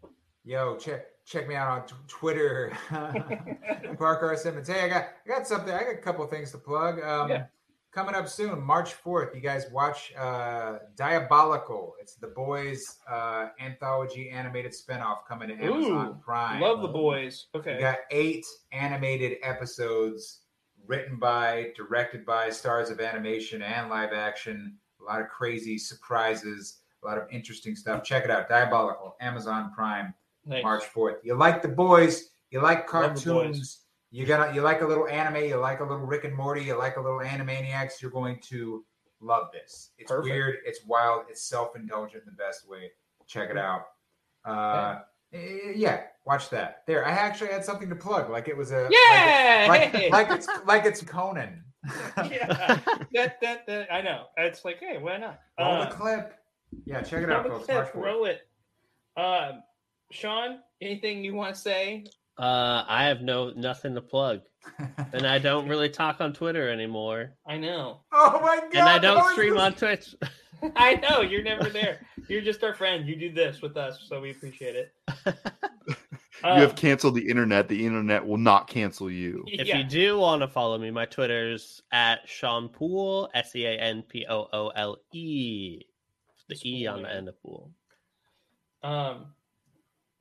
Yo, 0.45 0.75
check 0.77 1.05
check 1.25 1.47
me 1.47 1.53
out 1.55 1.69
on 1.69 1.85
t- 1.87 1.93
Twitter, 2.07 2.71
Parker 3.97 4.35
Simmons. 4.35 4.67
Hey, 4.67 4.81
I 4.85 4.89
got 4.89 5.03
I 5.25 5.29
got 5.29 5.47
something. 5.47 5.73
I 5.73 5.83
got 5.83 5.93
a 5.93 5.97
couple 5.97 6.25
things 6.27 6.51
to 6.51 6.57
plug. 6.57 7.01
Um, 7.03 7.29
Yeah. 7.29 7.45
Coming 7.91 8.13
up 8.13 8.27
soon, 8.29 8.61
March 8.61 8.93
fourth. 8.93 9.33
You 9.33 9.41
guys 9.41 9.65
watch 9.71 10.13
uh, 10.15 10.77
Diabolical. 10.95 11.95
It's 11.99 12.13
the 12.15 12.27
boys' 12.27 12.97
uh, 13.09 13.47
anthology 13.59 14.29
animated 14.29 14.73
spinoff 14.73 15.25
coming 15.27 15.49
to 15.49 15.55
Amazon 15.55 16.07
Ooh, 16.09 16.23
Prime. 16.23 16.61
Love 16.61 16.83
the 16.83 16.87
boys. 16.87 17.47
Okay. 17.55 17.79
got 17.79 17.97
eight 18.11 18.45
animated 18.71 19.37
episodes 19.41 20.41
written 20.85 21.17
by, 21.17 21.71
directed 21.75 22.25
by 22.27 22.51
stars 22.51 22.91
of 22.91 22.99
animation 22.99 23.63
and 23.63 23.89
live 23.89 24.13
action. 24.13 24.75
A 25.01 25.03
lot 25.03 25.19
of 25.21 25.27
crazy 25.29 25.77
surprises, 25.79 26.81
a 27.03 27.07
lot 27.07 27.17
of 27.17 27.23
interesting 27.31 27.75
stuff. 27.75 28.03
Check 28.03 28.23
it 28.23 28.29
out. 28.29 28.47
Diabolical, 28.49 29.15
Amazon 29.19 29.71
Prime, 29.73 30.13
Nice. 30.45 30.61
March 30.63 30.83
4th. 30.93 31.15
You 31.23 31.33
like 31.35 31.63
the 31.63 31.67
boys, 31.67 32.29
you 32.51 32.61
like 32.61 32.91
Love 32.93 33.15
the 33.23 33.31
boys. 33.31 33.43
cartoons, 33.43 33.79
you 34.11 34.25
got 34.25 34.55
you 34.55 34.61
like 34.61 34.81
a 34.81 34.85
little 34.87 35.07
anime, 35.07 35.43
you 35.43 35.55
like 35.57 35.79
a 35.79 35.83
little 35.83 36.05
Rick 36.05 36.23
and 36.23 36.35
Morty, 36.35 36.63
you 36.63 36.75
like 36.77 36.97
a 36.97 37.01
little 37.01 37.19
Animaniacs, 37.19 38.01
you're 38.01 38.11
going 38.11 38.39
to 38.49 38.83
love 39.21 39.47
this. 39.53 39.91
It's 39.97 40.09
Perfect. 40.11 40.33
weird, 40.33 40.55
it's 40.65 40.85
wild, 40.85 41.23
it's 41.29 41.43
self-indulgent 41.43 42.23
in 42.23 42.25
the 42.25 42.35
best 42.35 42.67
way. 42.67 42.91
Check 43.27 43.49
it 43.49 43.57
out. 43.57 43.85
Uh 44.45 44.99
eh, 45.33 45.73
yeah, 45.75 46.01
watch 46.25 46.49
that. 46.49 46.83
There, 46.87 47.05
I 47.05 47.11
actually 47.11 47.51
had 47.51 47.63
something 47.63 47.89
to 47.89 47.95
plug, 47.95 48.29
like 48.29 48.47
it 48.47 48.57
was 48.57 48.71
a 48.71 48.87
Yeah. 48.89 49.65
like, 49.67 49.91
hey. 49.91 50.05
it- 50.07 50.11
like, 50.11 50.29
like 50.29 50.37
it's 50.39 50.47
like 50.65 50.85
it's 50.85 51.01
Conan. 51.03 51.63
yeah. 52.29 52.79
That, 53.13 53.39
that, 53.41 53.65
that, 53.67 53.87
I 53.93 54.01
know. 54.01 54.25
It's 54.37 54.65
like, 54.65 54.79
hey, 54.79 54.97
why 54.97 55.17
not? 55.17 55.39
Roll 55.59 55.69
Uh, 55.75 55.85
the 55.89 55.95
clip. 55.95 56.33
Yeah, 56.85 57.01
check 57.01 57.23
it 57.23 57.31
out, 57.31 57.47
folks. 57.47 57.65
clip, 57.65 57.77
March 57.77 57.93
4th. 57.93 58.01
roll 58.03 58.25
it. 58.25 58.41
Um, 59.15 59.63
Sean, 60.11 60.59
anything 60.81 61.23
you 61.23 61.35
want 61.35 61.55
to 61.55 61.61
say? 61.61 62.05
Uh, 62.39 62.85
I 62.87 63.03
have 63.03 63.21
no 63.21 63.51
nothing 63.51 63.93
to 63.95 64.01
plug, 64.01 64.39
and 65.11 65.27
I 65.27 65.39
don't 65.39 65.67
really 65.67 65.89
talk 65.89 66.21
on 66.21 66.31
Twitter 66.31 66.69
anymore, 66.69 67.33
I 67.45 67.57
know. 67.57 67.99
oh 68.13 68.39
my 68.41 68.61
god! 68.61 68.75
and 68.75 68.87
I 68.87 68.97
don't 68.97 69.29
stream 69.33 69.55
this- 69.55 69.61
on 69.61 69.73
Twitch. 69.73 70.15
I 70.75 70.95
know. 70.95 71.21
You're 71.21 71.43
never 71.43 71.69
there. 71.69 71.99
You're 72.27 72.41
just 72.41 72.63
our 72.63 72.73
friend. 72.73 73.07
You 73.07 73.15
do 73.15 73.31
this 73.31 73.61
with 73.61 73.77
us, 73.77 74.05
so 74.07 74.21
we 74.21 74.31
appreciate 74.31 74.75
it. 74.75 74.93
you 75.25 75.33
have 76.43 76.75
canceled 76.75 77.15
the 77.15 77.29
internet. 77.29 77.67
The 77.67 77.85
internet 77.85 78.25
will 78.25 78.37
not 78.37 78.67
cancel 78.67 79.09
you. 79.09 79.43
If 79.47 79.67
yeah. 79.67 79.77
you 79.77 79.83
do 79.83 80.19
want 80.19 80.41
to 80.41 80.47
follow 80.47 80.77
me, 80.77 80.91
my 80.91 81.05
Twitter's 81.05 81.81
at 81.91 82.27
Sean 82.27 82.69
Poole, 82.69 83.29
S 83.33 83.55
E 83.55 83.65
A 83.65 83.71
N 83.71 84.03
P 84.03 84.25
O 84.29 84.47
O 84.51 84.69
L 84.69 84.97
E. 85.11 85.81
The 86.47 86.57
E 86.65 86.87
on 86.87 87.03
the 87.03 87.11
end 87.13 87.27
of 87.27 87.41
Pool. 87.43 87.71
Um, 88.81 89.27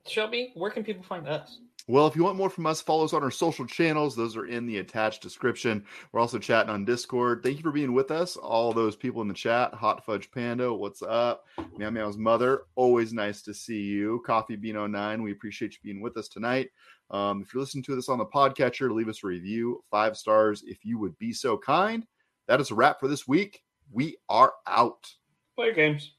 Shelby, 0.05 0.51
where 0.55 0.69
can 0.69 0.83
people 0.83 1.03
find 1.03 1.27
us? 1.27 1.59
Well, 1.89 2.05
if 2.05 2.15
you 2.15 2.23
want 2.23 2.37
more 2.37 2.51
from 2.51 2.67
us, 2.67 2.83
follow 2.83 3.03
us 3.03 3.13
on 3.13 3.23
our 3.23 3.31
social 3.31 3.65
channels. 3.65 4.15
Those 4.15 4.37
are 4.37 4.45
in 4.45 4.67
the 4.67 4.77
attached 4.77 5.23
description. 5.23 5.83
We're 6.11 6.19
also 6.19 6.37
chatting 6.37 6.69
on 6.69 6.85
Discord. 6.85 7.41
Thank 7.41 7.57
you 7.57 7.63
for 7.63 7.71
being 7.71 7.93
with 7.93 8.11
us. 8.11 8.37
All 8.37 8.71
those 8.71 8.95
people 8.95 9.23
in 9.23 9.27
the 9.27 9.33
chat. 9.33 9.73
Hot 9.73 10.05
Fudge 10.05 10.29
Panda, 10.29 10.71
what's 10.71 11.01
up? 11.01 11.47
Meow 11.77 11.89
Meow's 11.89 12.15
mother, 12.15 12.65
always 12.75 13.11
nice 13.11 13.41
to 13.41 13.55
see 13.55 13.81
you. 13.81 14.21
Coffee 14.23 14.55
Bean 14.55 14.75
09, 14.91 15.23
we 15.23 15.31
appreciate 15.31 15.73
you 15.73 15.79
being 15.83 15.99
with 15.99 16.15
us 16.15 16.27
tonight. 16.27 16.69
Um, 17.09 17.41
if 17.41 17.55
you're 17.55 17.61
listening 17.61 17.85
to 17.85 17.95
this 17.95 18.07
on 18.07 18.19
the 18.19 18.25
podcatcher, 18.27 18.93
leave 18.93 19.09
us 19.09 19.23
a 19.23 19.27
review, 19.27 19.83
five 19.89 20.15
stars 20.15 20.63
if 20.67 20.85
you 20.85 20.99
would 20.99 21.17
be 21.17 21.33
so 21.33 21.57
kind. 21.57 22.05
That 22.47 22.61
is 22.61 22.69
a 22.69 22.75
wrap 22.75 22.99
for 22.99 23.07
this 23.07 23.27
week. 23.27 23.63
We 23.91 24.17
are 24.29 24.53
out. 24.67 25.11
Play 25.55 25.73
games. 25.73 26.13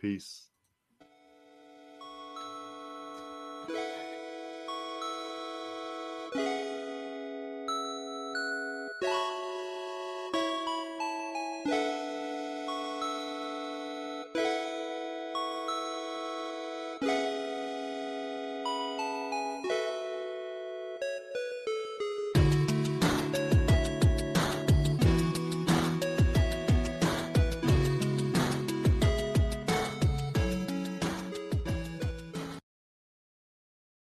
Peace. 0.00 0.47